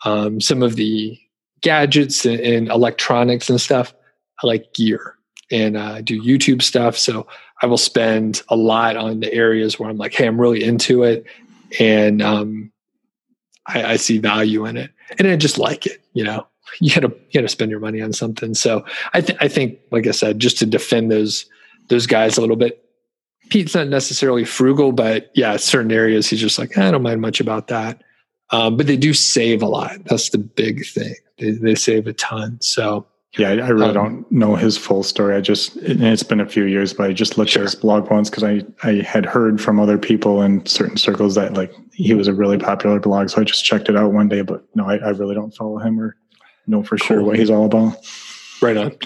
um, 0.04 0.40
some 0.40 0.62
of 0.62 0.76
the 0.76 1.18
gadgets 1.60 2.24
and, 2.24 2.40
and 2.40 2.68
electronics 2.68 3.50
and 3.50 3.60
stuff 3.60 3.94
I 4.42 4.46
like 4.46 4.72
gear 4.74 5.16
and 5.50 5.76
uh, 5.76 6.00
do 6.00 6.20
YouTube 6.20 6.62
stuff. 6.62 6.96
So 6.96 7.26
I 7.62 7.66
will 7.66 7.78
spend 7.78 8.42
a 8.48 8.56
lot 8.56 8.96
on 8.96 9.20
the 9.20 9.32
areas 9.32 9.78
where 9.78 9.88
I'm 9.88 9.98
like, 9.98 10.14
hey, 10.14 10.26
I'm 10.26 10.40
really 10.40 10.62
into 10.62 11.02
it, 11.02 11.24
and 11.78 12.22
um, 12.22 12.72
I, 13.66 13.92
I, 13.92 13.96
see 13.96 14.18
value 14.18 14.64
in 14.64 14.76
it, 14.76 14.90
and 15.18 15.26
I 15.26 15.36
just 15.36 15.58
like 15.58 15.86
it. 15.86 16.00
You 16.12 16.24
know, 16.24 16.46
you 16.80 16.94
gotta 16.94 17.08
you 17.08 17.40
gotta 17.40 17.48
spend 17.48 17.70
your 17.70 17.80
money 17.80 18.00
on 18.00 18.12
something. 18.12 18.54
So 18.54 18.84
I 19.12 19.20
think 19.20 19.42
I 19.42 19.48
think, 19.48 19.78
like 19.90 20.06
I 20.06 20.12
said, 20.12 20.38
just 20.38 20.58
to 20.58 20.66
defend 20.66 21.10
those 21.10 21.46
those 21.88 22.06
guys 22.06 22.36
a 22.36 22.40
little 22.40 22.56
bit. 22.56 22.84
Pete's 23.50 23.74
not 23.74 23.88
necessarily 23.88 24.44
frugal, 24.44 24.92
but 24.92 25.30
yeah, 25.34 25.56
certain 25.56 25.92
areas 25.92 26.28
he's 26.28 26.40
just 26.40 26.58
like, 26.58 26.76
I 26.78 26.90
don't 26.90 27.02
mind 27.02 27.20
much 27.20 27.40
about 27.40 27.68
that. 27.68 28.02
Um, 28.50 28.76
but 28.76 28.86
they 28.86 28.96
do 28.96 29.12
save 29.12 29.62
a 29.62 29.66
lot. 29.66 29.92
That's 30.04 30.30
the 30.30 30.38
big 30.38 30.86
thing. 30.86 31.14
They, 31.38 31.50
they 31.50 31.74
save 31.74 32.06
a 32.06 32.14
ton. 32.14 32.58
So 32.60 33.06
yeah, 33.36 33.50
I, 33.50 33.68
really 33.68 33.90
um, 33.90 33.94
don't 33.94 34.32
know 34.32 34.56
his 34.56 34.78
full 34.78 35.02
story. 35.02 35.36
I 35.36 35.40
just 35.40 35.76
it, 35.76 35.98
has 36.00 36.22
been 36.22 36.40
a 36.40 36.46
few 36.46 36.64
years, 36.64 36.94
but 36.94 37.10
I 37.10 37.12
just 37.12 37.36
looked 37.36 37.50
sure. 37.50 37.62
at 37.62 37.66
his 37.66 37.74
blog 37.74 38.10
once 38.10 38.30
because 38.30 38.42
I 38.42 38.62
I 38.82 39.02
had 39.02 39.26
heard 39.26 39.60
from 39.60 39.78
other 39.78 39.98
people 39.98 40.40
in 40.42 40.64
certain 40.64 40.96
circles 40.96 41.34
that 41.34 41.52
like 41.52 41.72
he 41.92 42.14
was 42.14 42.26
a 42.26 42.32
really 42.32 42.56
popular 42.56 42.98
blog, 42.98 43.28
so 43.28 43.40
I 43.40 43.44
just 43.44 43.64
checked 43.64 43.90
it 43.90 43.96
out 43.96 44.12
one 44.12 44.28
day. 44.28 44.40
But 44.40 44.64
no, 44.74 44.88
I, 44.88 44.96
I 44.96 45.10
really 45.10 45.34
don't 45.34 45.54
follow 45.54 45.78
him 45.78 46.00
or 46.00 46.16
know 46.66 46.82
for 46.82 46.96
cool. 46.96 47.06
sure 47.06 47.22
what 47.22 47.38
he's 47.38 47.50
all 47.50 47.66
about. 47.66 47.98
Right 48.60 48.76
on. 48.76 48.96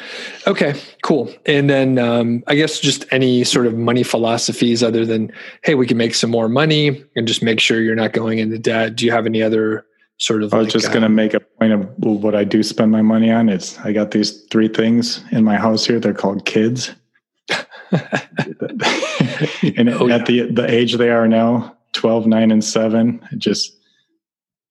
Okay, 0.46 0.74
cool. 1.02 1.32
And 1.44 1.68
then 1.68 1.98
um, 1.98 2.42
I 2.46 2.54
guess 2.54 2.80
just 2.80 3.04
any 3.10 3.44
sort 3.44 3.66
of 3.66 3.76
money 3.76 4.02
philosophies 4.02 4.82
other 4.82 5.04
than, 5.04 5.32
hey, 5.62 5.74
we 5.74 5.86
can 5.86 5.96
make 5.96 6.14
some 6.14 6.30
more 6.30 6.48
money 6.48 7.04
and 7.16 7.28
just 7.28 7.42
make 7.42 7.60
sure 7.60 7.80
you're 7.80 7.94
not 7.94 8.12
going 8.12 8.38
into 8.38 8.58
debt. 8.58 8.96
Do 8.96 9.04
you 9.04 9.12
have 9.12 9.26
any 9.26 9.42
other 9.42 9.86
sort 10.18 10.42
of? 10.42 10.54
I 10.54 10.58
was 10.58 10.66
like, 10.66 10.72
just 10.72 10.90
going 10.90 11.02
to 11.02 11.08
make 11.08 11.34
a 11.34 11.40
point 11.40 11.72
of 11.72 11.88
what 11.98 12.34
I 12.34 12.44
do 12.44 12.62
spend 12.62 12.92
my 12.92 13.02
money 13.02 13.30
on. 13.30 13.48
It's 13.48 13.78
I 13.80 13.92
got 13.92 14.12
these 14.12 14.42
three 14.46 14.68
things 14.68 15.22
in 15.32 15.44
my 15.44 15.56
house 15.56 15.84
here. 15.84 16.00
They're 16.00 16.14
called 16.14 16.46
kids. 16.46 16.92
and 17.90 19.90
oh, 19.90 20.08
at 20.08 20.28
yeah. 20.30 20.34
the 20.44 20.50
the 20.50 20.66
age 20.66 20.94
they 20.94 21.10
are 21.10 21.28
now, 21.28 21.76
12, 21.92 22.26
9, 22.26 22.50
and 22.50 22.64
7, 22.64 23.28
just 23.36 23.76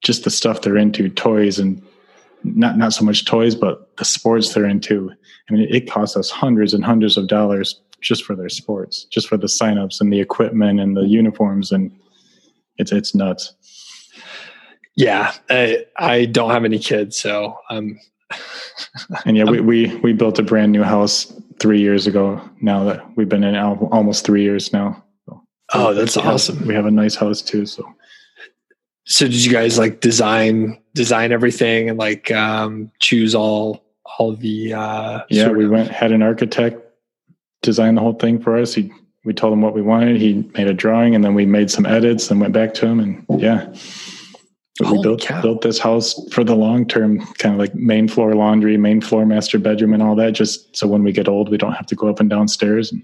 just 0.01 0.23
the 0.23 0.31
stuff 0.31 0.61
they're 0.61 0.77
into, 0.77 1.07
toys 1.09 1.59
and 1.59 1.83
not 2.43 2.77
not 2.77 2.93
so 2.93 3.05
much 3.05 3.25
toys, 3.25 3.55
but 3.55 3.95
the 3.97 4.05
sports 4.05 4.53
they're 4.53 4.65
into. 4.65 5.11
I 5.49 5.53
mean, 5.53 5.67
it 5.69 5.89
costs 5.89 6.15
us 6.15 6.29
hundreds 6.29 6.73
and 6.73 6.83
hundreds 6.83 7.17
of 7.17 7.27
dollars 7.27 7.79
just 8.01 8.23
for 8.23 8.35
their 8.35 8.49
sports, 8.49 9.05
just 9.05 9.27
for 9.27 9.37
the 9.37 9.47
signups 9.47 10.01
and 10.01 10.11
the 10.11 10.19
equipment 10.19 10.79
and 10.79 10.97
the 10.97 11.07
uniforms, 11.07 11.71
and 11.71 11.91
it's 12.77 12.91
it's 12.91 13.15
nuts. 13.15 13.53
Yeah, 14.95 15.33
I, 15.49 15.85
I 15.97 16.25
don't 16.25 16.51
have 16.51 16.65
any 16.65 16.79
kids, 16.79 17.19
so 17.19 17.57
um. 17.69 17.99
and 19.25 19.35
yeah, 19.35 19.43
we, 19.43 19.59
we 19.59 19.95
we 19.97 20.13
built 20.13 20.39
a 20.39 20.43
brand 20.43 20.71
new 20.71 20.83
house 20.83 21.33
three 21.59 21.81
years 21.81 22.07
ago. 22.07 22.41
Now 22.61 22.85
that 22.85 23.17
we've 23.17 23.27
been 23.27 23.43
in 23.43 23.55
almost 23.55 24.25
three 24.25 24.41
years 24.41 24.71
now. 24.71 25.03
So, 25.25 25.43
oh, 25.73 25.93
that's 25.93 26.15
we 26.15 26.23
awesome! 26.23 26.57
Have, 26.59 26.67
we 26.67 26.73
have 26.73 26.85
a 26.85 26.91
nice 26.91 27.15
house 27.15 27.41
too. 27.41 27.65
So, 27.65 27.93
so 29.05 29.25
did 29.25 29.43
you 29.43 29.51
guys 29.51 29.77
like 29.77 30.01
design 30.01 30.81
design 30.93 31.31
everything 31.31 31.89
and 31.89 31.97
like 31.97 32.31
um, 32.31 32.91
choose 32.99 33.33
all 33.35 33.83
all 34.17 34.35
the? 34.35 34.73
Uh, 34.73 35.21
yeah, 35.29 35.49
we 35.49 35.65
of- 35.65 35.71
went 35.71 35.89
had 35.89 36.11
an 36.11 36.21
architect 36.21 36.77
design 37.61 37.95
the 37.95 38.01
whole 38.01 38.13
thing 38.13 38.41
for 38.41 38.57
us. 38.57 38.73
He 38.73 38.91
we 39.23 39.33
told 39.33 39.53
him 39.53 39.61
what 39.61 39.75
we 39.75 39.81
wanted. 39.81 40.19
He 40.19 40.49
made 40.55 40.67
a 40.67 40.73
drawing, 40.73 41.15
and 41.15 41.23
then 41.23 41.33
we 41.33 41.45
made 41.45 41.69
some 41.69 41.85
edits 41.85 42.31
and 42.31 42.41
went 42.41 42.53
back 42.53 42.73
to 42.75 42.87
him. 42.87 42.99
And 42.99 43.25
yeah, 43.41 43.73
we 44.79 45.01
built 45.01 45.21
cow. 45.21 45.41
built 45.41 45.61
this 45.61 45.77
house 45.79 46.15
for 46.31 46.43
the 46.43 46.55
long 46.55 46.87
term, 46.87 47.19
kind 47.35 47.53
of 47.53 47.59
like 47.59 47.75
main 47.75 48.07
floor 48.07 48.33
laundry, 48.33 48.77
main 48.77 49.01
floor 49.01 49.25
master 49.25 49.59
bedroom, 49.59 49.93
and 49.93 50.01
all 50.01 50.15
that. 50.15 50.31
Just 50.31 50.75
so 50.75 50.87
when 50.87 51.03
we 51.03 51.11
get 51.11 51.27
old, 51.27 51.49
we 51.49 51.57
don't 51.57 51.73
have 51.73 51.85
to 51.87 51.95
go 51.95 52.07
up 52.07 52.19
and 52.19 52.29
downstairs. 52.29 52.91
And 52.91 53.03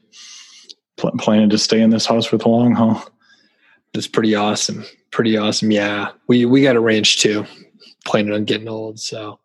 pl- 0.98 1.12
planning 1.20 1.50
to 1.50 1.58
stay 1.58 1.82
in 1.82 1.92
this 1.92 2.06
house 2.06 2.26
for 2.26 2.38
the 2.38 2.50
long 2.50 2.74
haul. 2.74 3.04
That's 3.94 4.08
pretty 4.08 4.36
awesome. 4.36 4.86
Pretty 5.12 5.38
awesome. 5.38 5.72
Yeah, 5.72 6.12
we 6.28 6.46
we 6.46 6.62
got 6.62 6.76
a 6.76 6.82
ranch 6.82 7.20
too. 7.20 7.46
Planning 8.06 8.34
on 8.34 8.46
getting 8.46 8.68
old, 8.68 9.00
so 9.00 9.40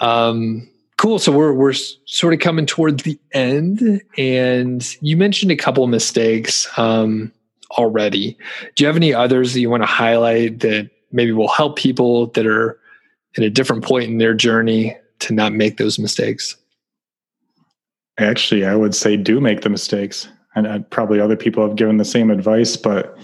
um, 0.00 0.68
cool. 0.96 1.18
So 1.18 1.32
we're 1.32 1.52
we're 1.52 1.72
sort 1.72 2.34
of 2.34 2.40
coming 2.40 2.66
towards 2.66 3.02
the 3.02 3.18
end, 3.32 4.02
and 4.16 4.96
you 5.00 5.16
mentioned 5.16 5.52
a 5.52 5.56
couple 5.56 5.84
of 5.84 5.90
mistakes 5.90 6.66
um, 6.78 7.32
already. 7.78 8.36
Do 8.74 8.84
you 8.84 8.86
have 8.86 8.96
any 8.96 9.12
others 9.12 9.52
that 9.52 9.60
you 9.60 9.70
want 9.70 9.82
to 9.82 9.88
highlight 9.88 10.60
that 10.60 10.90
maybe 11.12 11.32
will 11.32 11.48
help 11.48 11.76
people 11.76 12.28
that 12.28 12.46
are 12.46 12.78
in 13.36 13.42
a 13.42 13.50
different 13.50 13.84
point 13.84 14.04
in 14.04 14.18
their 14.18 14.34
journey 14.34 14.96
to 15.20 15.32
not 15.32 15.52
make 15.52 15.76
those 15.76 15.98
mistakes? 15.98 16.56
Actually, 18.18 18.64
I 18.64 18.76
would 18.76 18.94
say 18.94 19.16
do 19.16 19.40
make 19.40 19.62
the 19.62 19.70
mistakes. 19.70 20.28
And 20.56 20.88
probably 20.90 21.18
other 21.18 21.36
people 21.36 21.66
have 21.66 21.76
given 21.76 21.96
the 21.96 22.04
same 22.04 22.30
advice, 22.30 22.76
but 22.76 23.18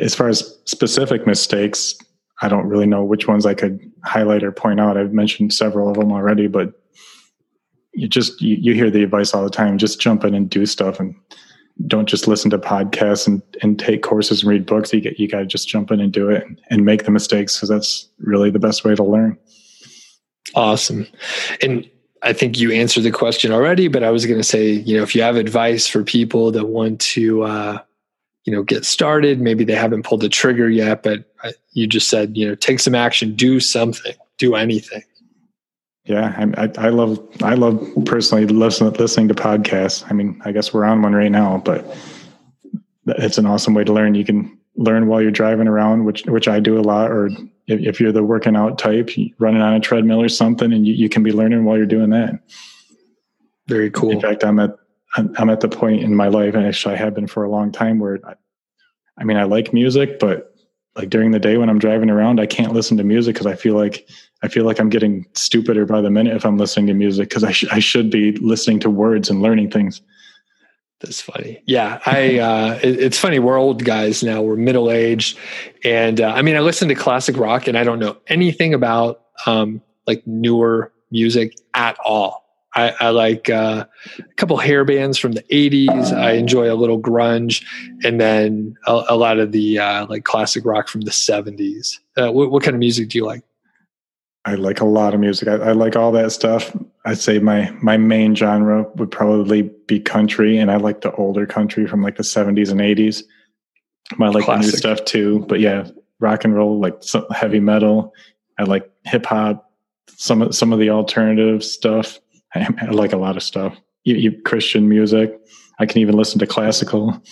as 0.00 0.14
far 0.14 0.28
as 0.28 0.56
specific 0.64 1.26
mistakes, 1.26 1.94
I 2.42 2.48
don't 2.48 2.66
really 2.66 2.86
know 2.86 3.04
which 3.04 3.28
ones 3.28 3.46
I 3.46 3.54
could 3.54 3.80
highlight 4.04 4.42
or 4.42 4.52
point 4.52 4.80
out. 4.80 4.96
I've 4.96 5.12
mentioned 5.12 5.52
several 5.52 5.88
of 5.88 5.96
them 5.96 6.12
already, 6.12 6.46
but 6.46 6.72
you 7.94 8.08
just 8.08 8.40
you, 8.40 8.56
you 8.60 8.74
hear 8.74 8.90
the 8.90 9.02
advice 9.02 9.34
all 9.34 9.44
the 9.44 9.50
time. 9.50 9.78
Just 9.78 10.00
jump 10.00 10.24
in 10.24 10.34
and 10.34 10.50
do 10.50 10.66
stuff 10.66 10.98
and 10.98 11.14
don't 11.86 12.08
just 12.08 12.28
listen 12.28 12.50
to 12.50 12.58
podcasts 12.58 13.26
and, 13.26 13.42
and 13.62 13.78
take 13.78 14.02
courses 14.02 14.42
and 14.42 14.50
read 14.50 14.66
books. 14.66 14.92
You 14.92 15.00
get 15.00 15.18
you 15.18 15.28
got 15.28 15.40
to 15.40 15.46
just 15.46 15.68
jump 15.68 15.90
in 15.90 16.00
and 16.00 16.12
do 16.12 16.28
it 16.28 16.44
and, 16.70 16.84
make 16.84 17.04
the 17.04 17.10
mistakes 17.10 17.56
because 17.56 17.68
that's 17.68 18.08
really 18.18 18.50
the 18.50 18.58
best 18.58 18.84
way 18.84 18.94
to 18.94 19.02
learn. 19.02 19.38
Awesome, 20.54 21.06
and 21.62 21.88
I 22.22 22.32
think 22.32 22.58
you 22.58 22.70
answered 22.72 23.02
the 23.02 23.10
question 23.10 23.52
already. 23.52 23.88
But 23.88 24.02
I 24.02 24.10
was 24.10 24.26
going 24.26 24.38
to 24.38 24.44
say, 24.44 24.70
you 24.70 24.96
know, 24.96 25.02
if 25.02 25.14
you 25.14 25.22
have 25.22 25.36
advice 25.36 25.86
for 25.86 26.04
people 26.04 26.50
that 26.52 26.66
want 26.66 27.00
to, 27.00 27.42
uh, 27.42 27.78
you 28.44 28.52
know, 28.52 28.62
get 28.62 28.84
started, 28.84 29.40
maybe 29.40 29.64
they 29.64 29.74
haven't 29.74 30.04
pulled 30.04 30.20
the 30.20 30.28
trigger 30.28 30.68
yet, 30.68 31.02
but 31.02 31.24
you 31.72 31.86
just 31.86 32.08
said, 32.08 32.36
you 32.36 32.46
know, 32.46 32.54
take 32.54 32.78
some 32.78 32.94
action, 32.94 33.34
do 33.34 33.58
something, 33.58 34.14
do 34.38 34.54
anything. 34.54 35.02
Yeah, 36.04 36.50
I, 36.58 36.70
I, 36.76 36.88
love 36.90 37.18
I 37.42 37.54
love 37.54 37.82
personally 38.04 38.44
listen, 38.46 38.90
listening 38.92 39.28
to 39.28 39.34
podcasts. 39.34 40.04
I 40.10 40.12
mean, 40.12 40.40
I 40.44 40.52
guess 40.52 40.74
we're 40.74 40.84
on 40.84 41.00
one 41.00 41.14
right 41.14 41.30
now, 41.30 41.62
but 41.64 41.96
it's 43.06 43.38
an 43.38 43.46
awesome 43.46 43.72
way 43.72 43.84
to 43.84 43.92
learn. 43.92 44.14
You 44.14 44.24
can 44.24 44.58
learn 44.76 45.06
while 45.06 45.22
you're 45.22 45.30
driving 45.30 45.66
around, 45.66 46.04
which 46.04 46.24
which 46.26 46.46
I 46.46 46.60
do 46.60 46.78
a 46.78 46.82
lot. 46.82 47.10
Or 47.10 47.28
if, 47.66 47.80
if 47.80 48.00
you're 48.00 48.12
the 48.12 48.22
working 48.22 48.54
out 48.54 48.76
type, 48.76 49.08
running 49.38 49.62
on 49.62 49.72
a 49.72 49.80
treadmill 49.80 50.20
or 50.20 50.28
something, 50.28 50.74
and 50.74 50.86
you, 50.86 50.92
you 50.92 51.08
can 51.08 51.22
be 51.22 51.32
learning 51.32 51.64
while 51.64 51.78
you're 51.78 51.86
doing 51.86 52.10
that. 52.10 52.38
Very 53.66 53.90
cool. 53.90 54.10
In 54.10 54.20
fact, 54.20 54.44
I'm 54.44 54.58
at 54.58 54.76
I'm 55.16 55.50
at 55.50 55.60
the 55.60 55.68
point 55.68 56.02
in 56.02 56.14
my 56.14 56.28
life, 56.28 56.54
and 56.54 56.66
actually 56.66 56.94
I 56.94 56.98
have 56.98 57.14
been 57.14 57.26
for 57.26 57.44
a 57.44 57.50
long 57.50 57.72
time, 57.72 57.98
where 57.98 58.18
I, 58.24 58.34
I 59.18 59.24
mean 59.24 59.36
I 59.36 59.44
like 59.44 59.72
music, 59.72 60.18
but 60.18 60.54
like 60.96 61.10
during 61.10 61.32
the 61.32 61.40
day 61.40 61.56
when 61.56 61.68
I'm 61.68 61.78
driving 61.78 62.10
around, 62.10 62.40
I 62.40 62.46
can't 62.46 62.72
listen 62.72 62.96
to 62.98 63.04
music 63.04 63.34
because 63.34 63.46
I 63.46 63.54
feel 63.54 63.74
like 63.74 64.08
I 64.42 64.48
feel 64.48 64.64
like 64.64 64.78
I'm 64.78 64.90
getting 64.90 65.26
stupider 65.34 65.86
by 65.86 66.00
the 66.00 66.10
minute 66.10 66.36
if 66.36 66.44
I'm 66.44 66.58
listening 66.58 66.86
to 66.88 66.94
music 66.94 67.28
because 67.28 67.44
I, 67.44 67.52
sh- 67.52 67.72
I 67.72 67.78
should 67.78 68.10
be 68.10 68.32
listening 68.32 68.78
to 68.80 68.90
words 68.90 69.30
and 69.30 69.40
learning 69.40 69.70
things. 69.70 70.02
That's 71.00 71.20
funny. 71.20 71.62
Yeah, 71.66 72.00
I. 72.06 72.38
Uh, 72.38 72.80
it, 72.82 73.00
it's 73.00 73.18
funny. 73.18 73.38
We're 73.38 73.58
old 73.58 73.84
guys 73.84 74.22
now. 74.22 74.42
We're 74.42 74.56
middle 74.56 74.90
aged, 74.90 75.38
and 75.82 76.20
uh, 76.20 76.32
I 76.34 76.42
mean, 76.42 76.56
I 76.56 76.60
listen 76.60 76.88
to 76.88 76.94
classic 76.94 77.36
rock, 77.36 77.66
and 77.66 77.76
I 77.76 77.84
don't 77.84 77.98
know 77.98 78.16
anything 78.28 78.74
about 78.74 79.22
um, 79.46 79.82
like 80.06 80.26
newer 80.26 80.92
music 81.10 81.56
at 81.74 81.96
all. 82.04 82.43
I, 82.74 82.94
I 83.00 83.10
like 83.10 83.48
uh, 83.48 83.86
a 84.18 84.34
couple 84.34 84.56
hair 84.56 84.84
bands 84.84 85.16
from 85.16 85.32
the 85.32 85.42
80s. 85.44 86.12
I 86.12 86.32
enjoy 86.32 86.72
a 86.72 86.74
little 86.74 87.00
grunge, 87.00 87.64
and 88.04 88.20
then 88.20 88.76
a, 88.86 89.04
a 89.10 89.16
lot 89.16 89.38
of 89.38 89.52
the 89.52 89.78
uh, 89.78 90.06
like 90.06 90.24
classic 90.24 90.64
rock 90.64 90.88
from 90.88 91.02
the 91.02 91.10
70s. 91.12 91.98
Uh, 92.16 92.32
what, 92.32 92.50
what, 92.50 92.62
kind 92.62 92.74
of 92.74 92.80
music 92.80 93.10
do 93.10 93.18
you 93.18 93.24
like? 93.24 93.44
I 94.44 94.56
like 94.56 94.80
a 94.80 94.84
lot 94.84 95.14
of 95.14 95.20
music. 95.20 95.48
I, 95.48 95.54
I, 95.54 95.72
like 95.72 95.96
all 95.96 96.12
that 96.12 96.32
stuff. 96.32 96.76
I'd 97.04 97.18
say 97.18 97.38
my 97.38 97.70
my 97.80 97.96
main 97.96 98.34
genre 98.34 98.86
would 98.96 99.10
probably 99.10 99.62
be 99.86 100.00
country, 100.00 100.58
and 100.58 100.70
I 100.70 100.76
like 100.76 101.00
the 101.02 101.12
older 101.14 101.46
country 101.46 101.86
from 101.86 102.02
like 102.02 102.16
the 102.16 102.22
70s 102.22 102.70
and 102.70 102.80
80s. 102.80 103.22
I 104.20 104.28
like 104.28 104.44
Classic. 104.44 104.66
the 104.66 104.72
new 104.72 104.76
stuff 104.76 105.04
too, 105.04 105.46
but 105.48 105.60
yeah, 105.60 105.88
rock 106.20 106.44
and 106.44 106.54
roll, 106.54 106.78
like 106.78 106.96
some 107.00 107.26
heavy 107.30 107.60
metal. 107.60 108.12
I 108.58 108.64
like 108.64 108.90
hip 109.04 109.26
hop, 109.26 109.70
some 110.08 110.52
some 110.52 110.72
of 110.72 110.78
the 110.78 110.90
alternative 110.90 111.64
stuff. 111.64 112.18
I, 112.80 112.86
like 112.90 113.12
a 113.12 113.18
lot 113.18 113.36
of 113.36 113.42
stuff. 113.42 113.76
You, 114.04 114.16
you, 114.16 114.42
Christian 114.42 114.88
music. 114.88 115.38
I 115.78 115.86
can 115.86 115.98
even 115.98 116.16
listen 116.16 116.38
to 116.38 116.46
classical. 116.46 117.22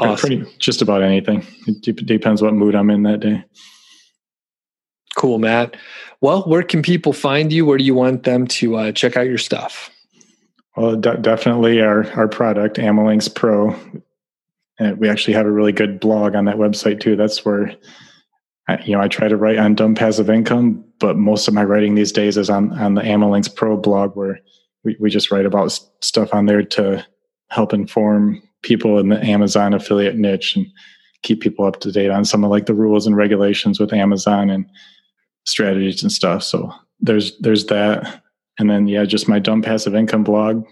Awesome. 0.00 0.16
Pretty 0.16 0.56
just 0.58 0.82
about 0.82 1.02
anything. 1.02 1.46
It 1.66 1.80
d- 1.82 1.92
depends 1.92 2.42
what 2.42 2.54
mood 2.54 2.74
I'm 2.74 2.90
in 2.90 3.02
that 3.04 3.20
day. 3.20 3.44
Cool, 5.16 5.38
Matt. 5.38 5.76
Well, 6.20 6.42
where 6.42 6.62
can 6.62 6.82
people 6.82 7.12
find 7.12 7.52
you? 7.52 7.66
Where 7.66 7.78
do 7.78 7.84
you 7.84 7.94
want 7.94 8.22
them 8.22 8.46
to 8.46 8.76
uh, 8.76 8.92
check 8.92 9.16
out 9.16 9.26
your 9.26 9.38
stuff? 9.38 9.90
Well, 10.76 10.96
d- 10.96 11.16
definitely 11.20 11.80
our 11.80 12.10
our 12.12 12.28
product, 12.28 12.76
AmaLinks 12.76 13.34
Pro. 13.34 13.74
And 14.78 14.98
we 14.98 15.08
actually 15.08 15.34
have 15.34 15.46
a 15.46 15.50
really 15.50 15.72
good 15.72 16.00
blog 16.00 16.34
on 16.34 16.44
that 16.46 16.56
website 16.56 17.00
too. 17.00 17.16
That's 17.16 17.44
where 17.44 17.74
you 18.84 18.94
know, 18.94 19.02
I 19.02 19.08
try 19.08 19.28
to 19.28 19.36
write 19.36 19.58
on 19.58 19.74
dumb 19.74 19.94
passive 19.94 20.30
income, 20.30 20.84
but 20.98 21.16
most 21.16 21.48
of 21.48 21.54
my 21.54 21.64
writing 21.64 21.94
these 21.94 22.12
days 22.12 22.36
is 22.36 22.50
on, 22.50 22.72
on 22.78 22.94
the 22.94 23.02
AmaLinks 23.02 23.54
Pro 23.54 23.76
blog 23.76 24.16
where 24.16 24.40
we, 24.84 24.96
we 25.00 25.10
just 25.10 25.30
write 25.30 25.46
about 25.46 25.78
stuff 26.00 26.32
on 26.34 26.46
there 26.46 26.62
to 26.62 27.04
help 27.48 27.72
inform 27.72 28.42
people 28.62 28.98
in 28.98 29.08
the 29.08 29.22
Amazon 29.24 29.74
affiliate 29.74 30.16
niche 30.16 30.56
and 30.56 30.66
keep 31.22 31.40
people 31.40 31.66
up 31.66 31.80
to 31.80 31.92
date 31.92 32.10
on 32.10 32.24
some 32.24 32.44
of 32.44 32.50
like 32.50 32.66
the 32.66 32.74
rules 32.74 33.06
and 33.06 33.16
regulations 33.16 33.78
with 33.78 33.92
Amazon 33.92 34.50
and 34.50 34.66
strategies 35.44 36.02
and 36.02 36.12
stuff. 36.12 36.42
So 36.42 36.72
there's 37.00 37.36
there's 37.38 37.66
that. 37.66 38.22
And 38.58 38.70
then 38.70 38.88
yeah, 38.88 39.04
just 39.04 39.28
my 39.28 39.38
dumb 39.38 39.62
passive 39.62 39.94
income 39.94 40.24
blog. 40.24 40.66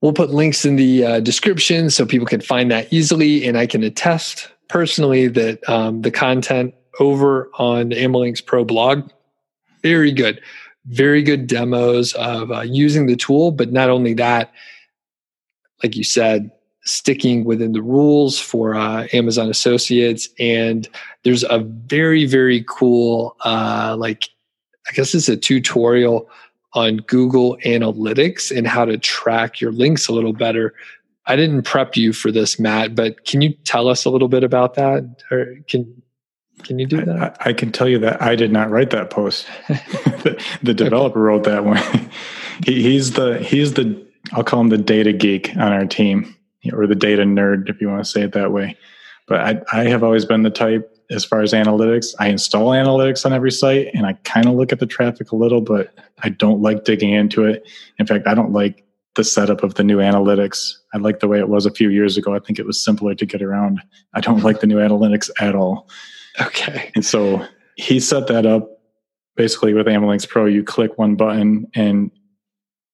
We'll 0.00 0.14
put 0.14 0.30
links 0.30 0.64
in 0.64 0.76
the 0.76 1.04
uh, 1.04 1.20
description 1.20 1.90
so 1.90 2.06
people 2.06 2.26
can 2.26 2.40
find 2.40 2.70
that 2.70 2.90
easily. 2.90 3.46
And 3.46 3.58
I 3.58 3.66
can 3.66 3.82
attest 3.82 4.50
personally 4.70 5.26
that 5.28 5.68
um, 5.68 6.02
the 6.02 6.10
content 6.10 6.74
over 6.98 7.50
on 7.58 7.90
the 7.90 7.96
AmaLinks 7.96 8.44
Pro 8.44 8.64
blog, 8.64 9.10
very 9.82 10.12
good, 10.12 10.40
very 10.86 11.22
good 11.22 11.46
demos 11.46 12.14
of 12.14 12.50
uh, 12.50 12.60
using 12.60 13.06
the 13.06 13.16
tool. 13.16 13.50
But 13.50 13.72
not 13.72 13.90
only 13.90 14.14
that, 14.14 14.52
like 15.82 15.96
you 15.96 16.04
said, 16.04 16.50
sticking 16.84 17.44
within 17.44 17.72
the 17.72 17.82
rules 17.82 18.38
for 18.38 18.74
uh, 18.74 19.06
Amazon 19.12 19.50
Associates, 19.50 20.28
and 20.38 20.88
there's 21.24 21.44
a 21.44 21.58
very 21.58 22.24
very 22.24 22.64
cool 22.68 23.36
uh, 23.44 23.96
like 23.98 24.28
I 24.88 24.92
guess 24.92 25.14
it's 25.14 25.28
a 25.28 25.36
tutorial 25.36 26.28
on 26.74 26.98
Google 26.98 27.58
Analytics 27.64 28.56
and 28.56 28.66
how 28.66 28.84
to 28.84 28.96
track 28.96 29.60
your 29.60 29.72
links 29.72 30.08
a 30.08 30.12
little 30.12 30.32
better. 30.32 30.74
I 31.26 31.36
didn't 31.36 31.62
prep 31.62 31.96
you 31.96 32.12
for 32.12 32.32
this, 32.32 32.58
Matt, 32.58 32.94
but 32.94 33.24
can 33.24 33.40
you 33.40 33.52
tell 33.64 33.88
us 33.88 34.04
a 34.04 34.10
little 34.10 34.28
bit 34.28 34.42
about 34.42 34.74
that? 34.74 35.22
Or 35.30 35.54
can 35.68 36.02
can 36.64 36.78
you 36.78 36.86
do 36.86 37.04
that? 37.04 37.36
I, 37.40 37.50
I 37.50 37.52
can 37.52 37.72
tell 37.72 37.88
you 37.88 37.98
that 38.00 38.20
I 38.20 38.36
did 38.36 38.52
not 38.52 38.70
write 38.70 38.90
that 38.90 39.10
post. 39.10 39.46
the, 39.68 40.42
the, 40.62 40.74
developer 40.74 41.30
okay. 41.30 41.34
wrote 41.34 41.44
that 41.44 41.64
one. 41.64 41.78
he, 42.64 42.82
he's 42.82 43.12
the 43.12 43.38
he's 43.38 43.74
the 43.74 44.06
I'll 44.32 44.44
call 44.44 44.60
him 44.60 44.68
the 44.68 44.78
data 44.78 45.12
geek 45.12 45.50
on 45.56 45.72
our 45.72 45.86
team, 45.86 46.34
or 46.72 46.86
the 46.86 46.94
data 46.94 47.22
nerd 47.22 47.68
if 47.68 47.80
you 47.80 47.88
want 47.88 48.04
to 48.04 48.10
say 48.10 48.22
it 48.22 48.32
that 48.32 48.52
way. 48.52 48.76
But 49.26 49.40
I 49.40 49.80
I 49.80 49.84
have 49.84 50.02
always 50.02 50.24
been 50.24 50.42
the 50.42 50.50
type 50.50 50.96
as 51.10 51.24
far 51.24 51.40
as 51.40 51.52
analytics. 51.52 52.14
I 52.18 52.28
install 52.28 52.68
analytics 52.68 53.26
on 53.26 53.32
every 53.32 53.50
site, 53.50 53.88
and 53.94 54.06
I 54.06 54.14
kind 54.24 54.46
of 54.46 54.54
look 54.54 54.72
at 54.72 54.78
the 54.78 54.86
traffic 54.86 55.32
a 55.32 55.36
little, 55.36 55.60
but 55.60 55.92
I 56.22 56.28
don't 56.28 56.62
like 56.62 56.84
digging 56.84 57.12
into 57.12 57.44
it. 57.44 57.66
In 57.98 58.06
fact, 58.06 58.26
I 58.26 58.34
don't 58.34 58.52
like 58.52 58.84
the 59.20 59.24
setup 59.24 59.62
of 59.62 59.74
the 59.74 59.84
new 59.84 59.98
analytics. 59.98 60.72
I 60.94 60.96
like 60.96 61.20
the 61.20 61.28
way 61.28 61.38
it 61.38 61.50
was 61.50 61.66
a 61.66 61.70
few 61.70 61.90
years 61.90 62.16
ago. 62.16 62.34
I 62.34 62.38
think 62.38 62.58
it 62.58 62.64
was 62.64 62.82
simpler 62.82 63.14
to 63.14 63.26
get 63.26 63.42
around. 63.42 63.82
I 64.14 64.20
don't 64.22 64.42
like 64.42 64.60
the 64.60 64.66
new 64.66 64.78
analytics 64.78 65.28
at 65.38 65.54
all. 65.54 65.90
Okay. 66.40 66.90
And 66.94 67.04
so 67.04 67.46
he 67.76 68.00
set 68.00 68.28
that 68.28 68.46
up 68.46 68.80
basically 69.36 69.74
with 69.74 69.86
AmaLinks 69.86 70.26
Pro. 70.26 70.46
You 70.46 70.64
click 70.64 70.96
one 70.96 71.16
button 71.16 71.66
and 71.74 72.10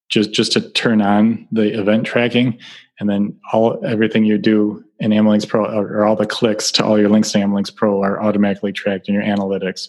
just 0.09 0.33
just 0.33 0.51
to 0.51 0.69
turn 0.71 1.01
on 1.01 1.47
the 1.53 1.79
event 1.79 2.05
tracking, 2.05 2.59
and 2.99 3.09
then 3.09 3.39
all 3.53 3.79
everything 3.85 4.25
you 4.25 4.37
do 4.37 4.83
in 4.99 5.11
AmaLinks 5.11 5.47
Pro 5.47 5.63
or, 5.63 5.87
or 5.87 6.05
all 6.05 6.17
the 6.17 6.25
clicks 6.25 6.73
to 6.73 6.83
all 6.83 6.99
your 6.99 7.09
links 7.09 7.31
to 7.31 7.37
AmaLinks 7.37 7.73
Pro 7.73 8.03
are 8.03 8.21
automatically 8.21 8.73
tracked 8.73 9.07
in 9.07 9.13
your 9.13 9.23
analytics. 9.23 9.87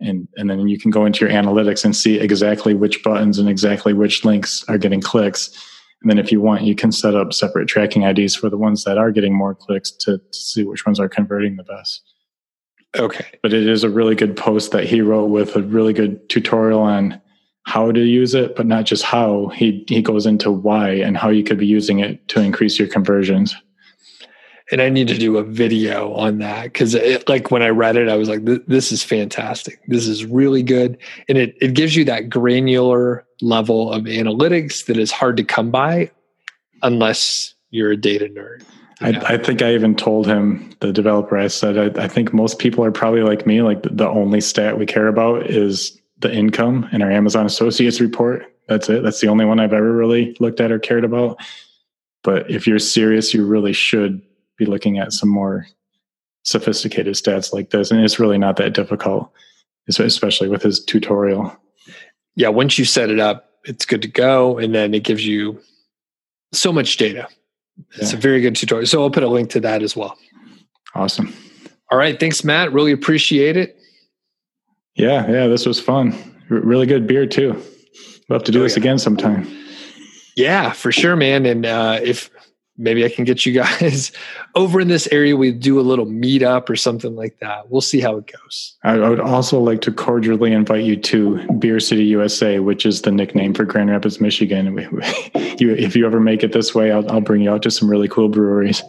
And, 0.00 0.28
and 0.36 0.50
then 0.50 0.68
you 0.68 0.78
can 0.78 0.90
go 0.90 1.06
into 1.06 1.24
your 1.24 1.34
analytics 1.34 1.84
and 1.84 1.94
see 1.94 2.18
exactly 2.18 2.74
which 2.74 3.02
buttons 3.02 3.38
and 3.38 3.48
exactly 3.48 3.92
which 3.92 4.24
links 4.24 4.64
are 4.68 4.78
getting 4.78 5.00
clicks. 5.00 5.50
And 6.02 6.10
then 6.10 6.18
if 6.18 6.30
you 6.30 6.40
want, 6.40 6.62
you 6.62 6.74
can 6.74 6.92
set 6.92 7.14
up 7.14 7.32
separate 7.32 7.68
tracking 7.68 8.02
IDs 8.02 8.34
for 8.34 8.50
the 8.50 8.58
ones 8.58 8.84
that 8.84 8.98
are 8.98 9.10
getting 9.10 9.34
more 9.34 9.54
clicks 9.54 9.90
to, 9.90 10.18
to 10.18 10.38
see 10.38 10.64
which 10.64 10.84
ones 10.84 11.00
are 11.00 11.08
converting 11.08 11.56
the 11.56 11.64
best. 11.64 12.02
Okay. 12.96 13.26
But 13.42 13.52
it 13.52 13.66
is 13.66 13.84
a 13.84 13.88
really 13.88 14.14
good 14.14 14.36
post 14.36 14.72
that 14.72 14.84
he 14.84 15.00
wrote 15.00 15.26
with 15.26 15.56
a 15.56 15.62
really 15.62 15.92
good 15.92 16.28
tutorial 16.28 16.80
on 16.80 17.20
how 17.64 17.90
to 17.90 18.00
use 18.00 18.34
it, 18.34 18.56
but 18.56 18.66
not 18.66 18.84
just 18.84 19.02
how. 19.02 19.48
He 19.48 19.84
he 19.88 20.02
goes 20.02 20.26
into 20.26 20.50
why 20.50 20.90
and 20.90 21.16
how 21.16 21.30
you 21.30 21.42
could 21.42 21.58
be 21.58 21.66
using 21.66 22.00
it 22.00 22.26
to 22.28 22.40
increase 22.40 22.78
your 22.78 22.88
conversions. 22.88 23.56
And 24.70 24.80
I 24.80 24.88
need 24.88 25.08
to 25.08 25.18
do 25.18 25.36
a 25.36 25.42
video 25.42 26.14
on 26.14 26.38
that 26.38 26.64
because, 26.64 26.96
like, 27.28 27.50
when 27.50 27.62
I 27.62 27.68
read 27.68 27.96
it, 27.96 28.08
I 28.08 28.16
was 28.16 28.30
like, 28.30 28.44
"This 28.66 28.92
is 28.92 29.02
fantastic. 29.02 29.78
This 29.88 30.08
is 30.08 30.24
really 30.24 30.62
good," 30.62 30.96
and 31.28 31.36
it 31.36 31.54
it 31.60 31.74
gives 31.74 31.94
you 31.94 32.06
that 32.06 32.30
granular 32.30 33.26
level 33.42 33.92
of 33.92 34.04
analytics 34.04 34.86
that 34.86 34.96
is 34.96 35.12
hard 35.12 35.36
to 35.36 35.44
come 35.44 35.70
by 35.70 36.10
unless 36.82 37.54
you're 37.70 37.92
a 37.92 37.96
data 37.96 38.26
nerd. 38.26 38.62
I, 39.00 39.34
I, 39.34 39.36
think 39.38 39.60
I 39.60 39.74
even 39.74 39.96
told 39.96 40.26
him, 40.26 40.70
the 40.80 40.92
developer, 40.92 41.36
I 41.36 41.48
said, 41.48 41.98
I, 41.98 42.04
I, 42.04 42.08
think 42.08 42.32
most 42.32 42.58
people 42.58 42.84
are 42.84 42.92
probably 42.92 43.22
like 43.22 43.46
me. 43.46 43.60
Like 43.60 43.82
the 43.82 44.08
only 44.08 44.40
stat 44.40 44.78
we 44.78 44.86
care 44.86 45.08
about 45.08 45.50
is 45.50 46.00
the 46.20 46.32
income 46.32 46.88
in 46.92 47.02
our 47.02 47.10
Amazon 47.10 47.44
Associates 47.44 48.00
report. 48.00 48.46
That's 48.68 48.88
it. 48.88 49.02
That's 49.02 49.20
the 49.20 49.28
only 49.28 49.44
one 49.44 49.58
I've 49.58 49.72
ever 49.72 49.92
really 49.92 50.36
looked 50.40 50.60
at 50.60 50.70
or 50.70 50.78
cared 50.78 51.04
about. 51.04 51.38
But 52.22 52.50
if 52.50 52.66
you're 52.66 52.78
serious, 52.78 53.34
you 53.34 53.44
really 53.44 53.72
should 53.72 54.22
be 54.56 54.66
looking 54.66 54.98
at 54.98 55.12
some 55.12 55.28
more 55.28 55.66
sophisticated 56.44 57.14
stats 57.14 57.52
like 57.52 57.70
this. 57.70 57.90
And 57.90 58.04
it's 58.04 58.18
really 58.18 58.38
not 58.38 58.56
that 58.56 58.74
difficult, 58.74 59.30
especially 59.88 60.48
with 60.48 60.62
his 60.62 60.84
tutorial. 60.84 61.56
Yeah. 62.36 62.48
Once 62.48 62.78
you 62.78 62.84
set 62.84 63.10
it 63.10 63.20
up, 63.20 63.50
it's 63.64 63.86
good 63.86 64.02
to 64.02 64.08
go. 64.08 64.58
And 64.58 64.74
then 64.74 64.94
it 64.94 65.04
gives 65.04 65.26
you 65.26 65.60
so 66.52 66.72
much 66.72 66.96
data 66.96 67.28
it's 67.96 68.12
a 68.12 68.16
very 68.16 68.40
good 68.40 68.56
tutorial. 68.56 68.86
So 68.86 69.02
I'll 69.02 69.10
put 69.10 69.22
a 69.22 69.28
link 69.28 69.50
to 69.50 69.60
that 69.60 69.82
as 69.82 69.96
well. 69.96 70.16
Awesome. 70.94 71.34
All 71.90 71.98
right. 71.98 72.18
Thanks, 72.18 72.44
Matt. 72.44 72.72
Really 72.72 72.92
appreciate 72.92 73.56
it. 73.56 73.78
Yeah. 74.94 75.28
Yeah. 75.30 75.46
This 75.48 75.66
was 75.66 75.80
fun. 75.80 76.12
R- 76.50 76.58
really 76.58 76.86
good 76.86 77.06
beer, 77.06 77.26
too. 77.26 77.52
We'll 78.28 78.38
have 78.38 78.44
to 78.44 78.52
do 78.52 78.60
oh, 78.60 78.62
this 78.62 78.76
yeah. 78.76 78.82
again 78.82 78.98
sometime. 78.98 79.46
Yeah, 80.36 80.72
for 80.72 80.90
sure, 80.90 81.14
man. 81.14 81.46
And 81.46 81.66
uh, 81.66 82.00
if 82.02 82.30
maybe 82.76 83.04
I 83.04 83.08
can 83.08 83.24
get 83.24 83.46
you 83.46 83.52
guys 83.52 84.12
over 84.54 84.80
in 84.80 84.88
this 84.88 85.06
area. 85.08 85.36
We 85.36 85.52
do 85.52 85.78
a 85.78 85.82
little 85.82 86.06
meetup 86.06 86.68
or 86.68 86.76
something 86.76 87.14
like 87.14 87.38
that. 87.40 87.70
We'll 87.70 87.80
see 87.80 88.00
how 88.00 88.16
it 88.16 88.32
goes. 88.32 88.76
I 88.82 88.96
would 88.96 89.20
also 89.20 89.60
like 89.60 89.80
to 89.82 89.92
cordially 89.92 90.52
invite 90.52 90.84
you 90.84 90.96
to 90.96 91.46
Beer 91.54 91.80
City 91.80 92.04
USA, 92.04 92.58
which 92.58 92.84
is 92.84 93.02
the 93.02 93.12
nickname 93.12 93.54
for 93.54 93.64
Grand 93.64 93.90
Rapids, 93.90 94.20
Michigan. 94.20 94.76
you, 95.58 95.74
if 95.74 95.94
you 95.96 96.06
ever 96.06 96.20
make 96.20 96.42
it 96.42 96.52
this 96.52 96.74
way, 96.74 96.90
I'll, 96.90 97.10
I'll 97.10 97.20
bring 97.20 97.42
you 97.42 97.50
out 97.50 97.62
to 97.62 97.70
some 97.70 97.90
really 97.90 98.08
cool 98.08 98.28
breweries. 98.28 98.82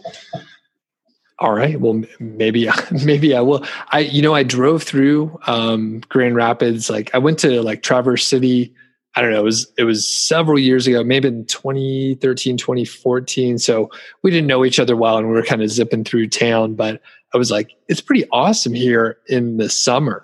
All 1.38 1.52
right. 1.52 1.78
Well, 1.78 2.02
maybe 2.18 2.68
maybe 3.04 3.34
I 3.34 3.40
will. 3.42 3.64
I 3.90 4.00
you 4.00 4.22
know 4.22 4.34
I 4.34 4.42
drove 4.42 4.82
through 4.82 5.38
um, 5.46 6.00
Grand 6.08 6.34
Rapids. 6.34 6.88
Like 6.88 7.14
I 7.14 7.18
went 7.18 7.38
to 7.40 7.60
like 7.62 7.82
Traverse 7.82 8.26
City 8.26 8.74
I 9.16 9.22
don't 9.22 9.32
know, 9.32 9.40
it 9.40 9.44
was 9.44 9.72
it 9.78 9.84
was 9.84 10.06
several 10.06 10.58
years 10.58 10.86
ago, 10.86 11.02
maybe 11.02 11.28
in 11.28 11.46
2013, 11.46 12.58
2014. 12.58 13.58
So 13.58 13.90
we 14.22 14.30
didn't 14.30 14.46
know 14.46 14.64
each 14.64 14.78
other 14.78 14.94
well 14.94 15.16
and 15.16 15.26
we 15.26 15.32
were 15.32 15.42
kind 15.42 15.62
of 15.62 15.70
zipping 15.70 16.04
through 16.04 16.28
town, 16.28 16.74
but 16.74 17.00
I 17.34 17.38
was 17.38 17.50
like, 17.50 17.70
it's 17.88 18.02
pretty 18.02 18.26
awesome 18.30 18.74
here 18.74 19.18
in 19.26 19.56
the 19.56 19.70
summer, 19.70 20.22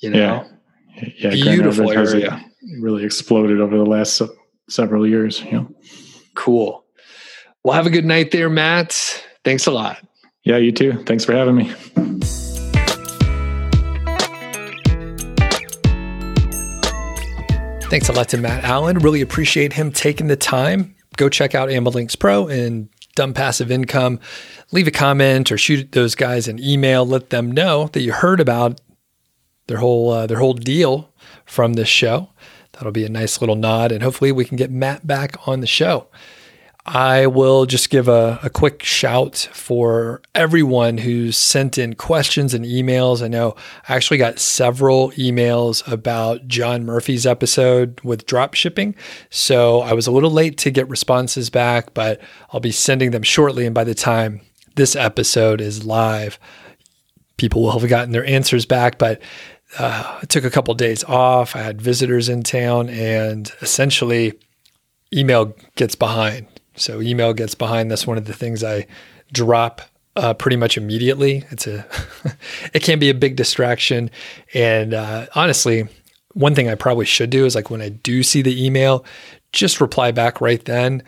you 0.00 0.10
know. 0.10 0.46
Yeah. 0.96 1.06
yeah 1.18 1.30
Beautiful 1.30 1.90
area. 1.90 2.44
Really 2.78 3.04
exploded 3.04 3.60
over 3.60 3.76
the 3.76 3.84
last 3.86 4.20
several 4.68 5.06
years, 5.06 5.42
you 5.42 5.52
know. 5.52 5.74
Cool. 6.34 6.84
Well, 7.64 7.74
have 7.74 7.86
a 7.86 7.90
good 7.90 8.04
night 8.04 8.30
there, 8.30 8.50
Matt. 8.50 8.92
Thanks 9.44 9.66
a 9.66 9.70
lot. 9.70 9.98
Yeah, 10.44 10.58
you 10.58 10.72
too. 10.72 11.02
Thanks 11.04 11.24
for 11.24 11.32
having 11.32 11.56
me. 11.56 11.72
Thanks 17.88 18.08
a 18.08 18.12
lot 18.12 18.28
to 18.30 18.36
Matt 18.36 18.64
Allen. 18.64 18.98
Really 18.98 19.20
appreciate 19.20 19.72
him 19.72 19.92
taking 19.92 20.26
the 20.26 20.36
time. 20.36 20.96
Go 21.16 21.28
check 21.28 21.54
out 21.54 21.68
AmaLinks 21.68 22.18
Pro 22.18 22.48
and 22.48 22.88
Dumb 23.14 23.32
Passive 23.32 23.70
Income. 23.70 24.18
Leave 24.72 24.88
a 24.88 24.90
comment 24.90 25.52
or 25.52 25.56
shoot 25.56 25.92
those 25.92 26.16
guys 26.16 26.48
an 26.48 26.58
email. 26.58 27.06
Let 27.06 27.30
them 27.30 27.52
know 27.52 27.86
that 27.92 28.02
you 28.02 28.12
heard 28.12 28.40
about 28.40 28.80
their 29.68 29.78
whole 29.78 30.10
uh, 30.10 30.26
their 30.26 30.38
whole 30.38 30.54
deal 30.54 31.12
from 31.44 31.74
this 31.74 31.88
show. 31.88 32.30
That'll 32.72 32.90
be 32.90 33.04
a 33.04 33.08
nice 33.08 33.40
little 33.40 33.56
nod, 33.56 33.92
and 33.92 34.02
hopefully 34.02 34.32
we 34.32 34.44
can 34.44 34.56
get 34.56 34.70
Matt 34.70 35.06
back 35.06 35.36
on 35.46 35.60
the 35.60 35.66
show. 35.66 36.08
I 36.88 37.26
will 37.26 37.66
just 37.66 37.90
give 37.90 38.06
a, 38.06 38.38
a, 38.44 38.50
quick 38.50 38.84
shout 38.84 39.48
for 39.52 40.22
everyone 40.36 40.98
who's 40.98 41.36
sent 41.36 41.78
in 41.78 41.94
questions 41.94 42.54
and 42.54 42.64
emails. 42.64 43.24
I 43.24 43.26
know 43.26 43.56
I 43.88 43.96
actually 43.96 44.18
got 44.18 44.38
several 44.38 45.10
emails 45.12 45.86
about 45.90 46.46
John 46.46 46.84
Murphy's 46.84 47.26
episode 47.26 48.00
with 48.04 48.24
drop 48.24 48.54
shipping. 48.54 48.94
So 49.30 49.80
I 49.80 49.94
was 49.94 50.06
a 50.06 50.12
little 50.12 50.30
late 50.30 50.58
to 50.58 50.70
get 50.70 50.88
responses 50.88 51.50
back, 51.50 51.92
but 51.92 52.20
I'll 52.52 52.60
be 52.60 52.70
sending 52.70 53.10
them 53.10 53.24
shortly. 53.24 53.66
And 53.66 53.74
by 53.74 53.82
the 53.82 53.94
time 53.94 54.40
this 54.76 54.94
episode 54.94 55.60
is 55.60 55.84
live, 55.84 56.38
people 57.36 57.62
will 57.62 57.76
have 57.80 57.90
gotten 57.90 58.12
their 58.12 58.26
answers 58.26 58.64
back. 58.64 58.96
But 58.96 59.20
uh, 59.76 60.20
I 60.22 60.26
took 60.26 60.44
a 60.44 60.50
couple 60.50 60.70
of 60.70 60.78
days 60.78 61.02
off. 61.02 61.56
I 61.56 61.62
had 61.62 61.82
visitors 61.82 62.28
in 62.28 62.44
town, 62.44 62.88
and 62.88 63.50
essentially, 63.60 64.34
email 65.12 65.56
gets 65.74 65.96
behind 65.96 66.46
so 66.76 67.00
email 67.00 67.32
gets 67.32 67.54
behind. 67.54 67.90
That's 67.90 68.06
one 68.06 68.18
of 68.18 68.26
the 68.26 68.32
things 68.32 68.62
I 68.62 68.86
drop 69.32 69.82
uh, 70.16 70.34
pretty 70.34 70.56
much 70.56 70.76
immediately. 70.76 71.44
It's 71.50 71.66
a, 71.66 71.86
it 72.72 72.82
can 72.82 72.98
be 72.98 73.10
a 73.10 73.14
big 73.14 73.36
distraction. 73.36 74.10
And 74.54 74.94
uh, 74.94 75.26
honestly, 75.34 75.88
one 76.32 76.54
thing 76.54 76.68
I 76.68 76.74
probably 76.74 77.06
should 77.06 77.30
do 77.30 77.44
is 77.44 77.54
like 77.54 77.70
when 77.70 77.82
I 77.82 77.88
do 77.88 78.22
see 78.22 78.42
the 78.42 78.64
email, 78.64 79.04
just 79.52 79.80
reply 79.80 80.10
back 80.10 80.40
right 80.40 80.64
then. 80.64 81.02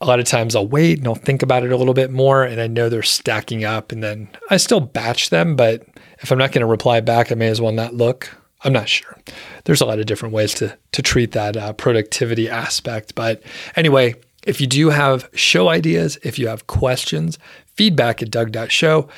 A 0.00 0.06
lot 0.06 0.18
of 0.18 0.26
times 0.26 0.56
I'll 0.56 0.66
wait 0.66 0.98
and 0.98 1.06
I'll 1.06 1.14
think 1.14 1.42
about 1.42 1.62
it 1.62 1.70
a 1.70 1.76
little 1.76 1.94
bit 1.94 2.10
more, 2.10 2.42
and 2.42 2.60
I 2.60 2.66
know 2.66 2.88
they're 2.88 3.04
stacking 3.04 3.64
up, 3.64 3.92
and 3.92 4.02
then 4.02 4.28
I 4.50 4.56
still 4.56 4.80
batch 4.80 5.30
them. 5.30 5.54
But 5.54 5.86
if 6.18 6.32
I'm 6.32 6.38
not 6.38 6.50
going 6.50 6.62
to 6.62 6.66
reply 6.66 7.00
back, 7.00 7.30
I 7.30 7.36
may 7.36 7.46
as 7.48 7.60
well 7.60 7.70
not 7.70 7.94
look. 7.94 8.28
I'm 8.64 8.72
not 8.72 8.88
sure. 8.88 9.16
There's 9.64 9.80
a 9.80 9.86
lot 9.86 10.00
of 10.00 10.06
different 10.06 10.34
ways 10.34 10.54
to 10.54 10.76
to 10.92 11.02
treat 11.02 11.32
that 11.32 11.56
uh, 11.56 11.72
productivity 11.74 12.48
aspect. 12.48 13.14
But 13.14 13.42
anyway, 13.76 14.16
if 14.46 14.60
you 14.60 14.66
do 14.66 14.90
have 14.90 15.28
show 15.34 15.68
ideas, 15.68 16.18
if 16.22 16.38
you 16.38 16.48
have 16.48 16.66
questions, 16.66 17.38
feedback 17.76 18.22
at 18.22 18.30
doug.show. 18.30 19.08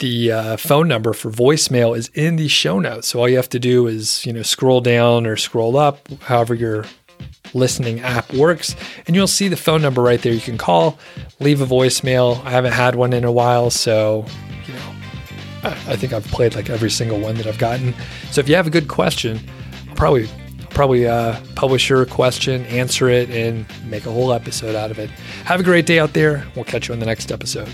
The 0.00 0.32
uh, 0.32 0.56
phone 0.56 0.88
number 0.88 1.12
for 1.12 1.30
voicemail 1.30 1.96
is 1.96 2.08
in 2.14 2.36
the 2.36 2.48
show 2.48 2.80
notes. 2.80 3.08
So 3.08 3.20
all 3.20 3.28
you 3.28 3.36
have 3.36 3.48
to 3.50 3.60
do 3.60 3.86
is, 3.86 4.26
you 4.26 4.32
know, 4.32 4.42
scroll 4.42 4.80
down 4.80 5.26
or 5.26 5.36
scroll 5.36 5.76
up, 5.76 6.08
however 6.22 6.54
your 6.54 6.84
listening 7.54 8.00
app 8.00 8.32
works, 8.32 8.74
and 9.06 9.14
you'll 9.14 9.28
see 9.28 9.46
the 9.46 9.56
phone 9.56 9.80
number 9.80 10.02
right 10.02 10.20
there. 10.20 10.32
You 10.32 10.40
can 10.40 10.58
call, 10.58 10.98
leave 11.38 11.60
a 11.60 11.66
voicemail. 11.66 12.44
I 12.44 12.50
haven't 12.50 12.72
had 12.72 12.96
one 12.96 13.12
in 13.12 13.24
a 13.24 13.30
while, 13.30 13.70
so 13.70 14.26
you 14.66 14.74
know, 14.74 14.94
I, 15.62 15.68
I 15.68 15.96
think 15.96 16.12
I've 16.12 16.26
played 16.26 16.56
like 16.56 16.68
every 16.68 16.90
single 16.90 17.20
one 17.20 17.36
that 17.36 17.46
I've 17.46 17.58
gotten. 17.58 17.94
So 18.32 18.40
if 18.40 18.48
you 18.48 18.56
have 18.56 18.66
a 18.66 18.70
good 18.70 18.88
question, 18.88 19.38
I'll 19.88 19.94
probably 19.94 20.28
probably 20.74 21.06
uh, 21.06 21.40
publish 21.54 21.88
your 21.88 22.04
question, 22.04 22.64
answer 22.66 23.08
it, 23.08 23.30
and 23.30 23.64
make 23.86 24.06
a 24.06 24.10
whole 24.10 24.32
episode 24.32 24.74
out 24.74 24.90
of 24.90 24.98
it. 24.98 25.08
Have 25.44 25.60
a 25.60 25.62
great 25.62 25.86
day 25.86 25.98
out 25.98 26.12
there. 26.12 26.46
We'll 26.54 26.64
catch 26.64 26.88
you 26.88 26.94
on 26.94 27.00
the 27.00 27.06
next 27.06 27.32
episode. 27.32 27.68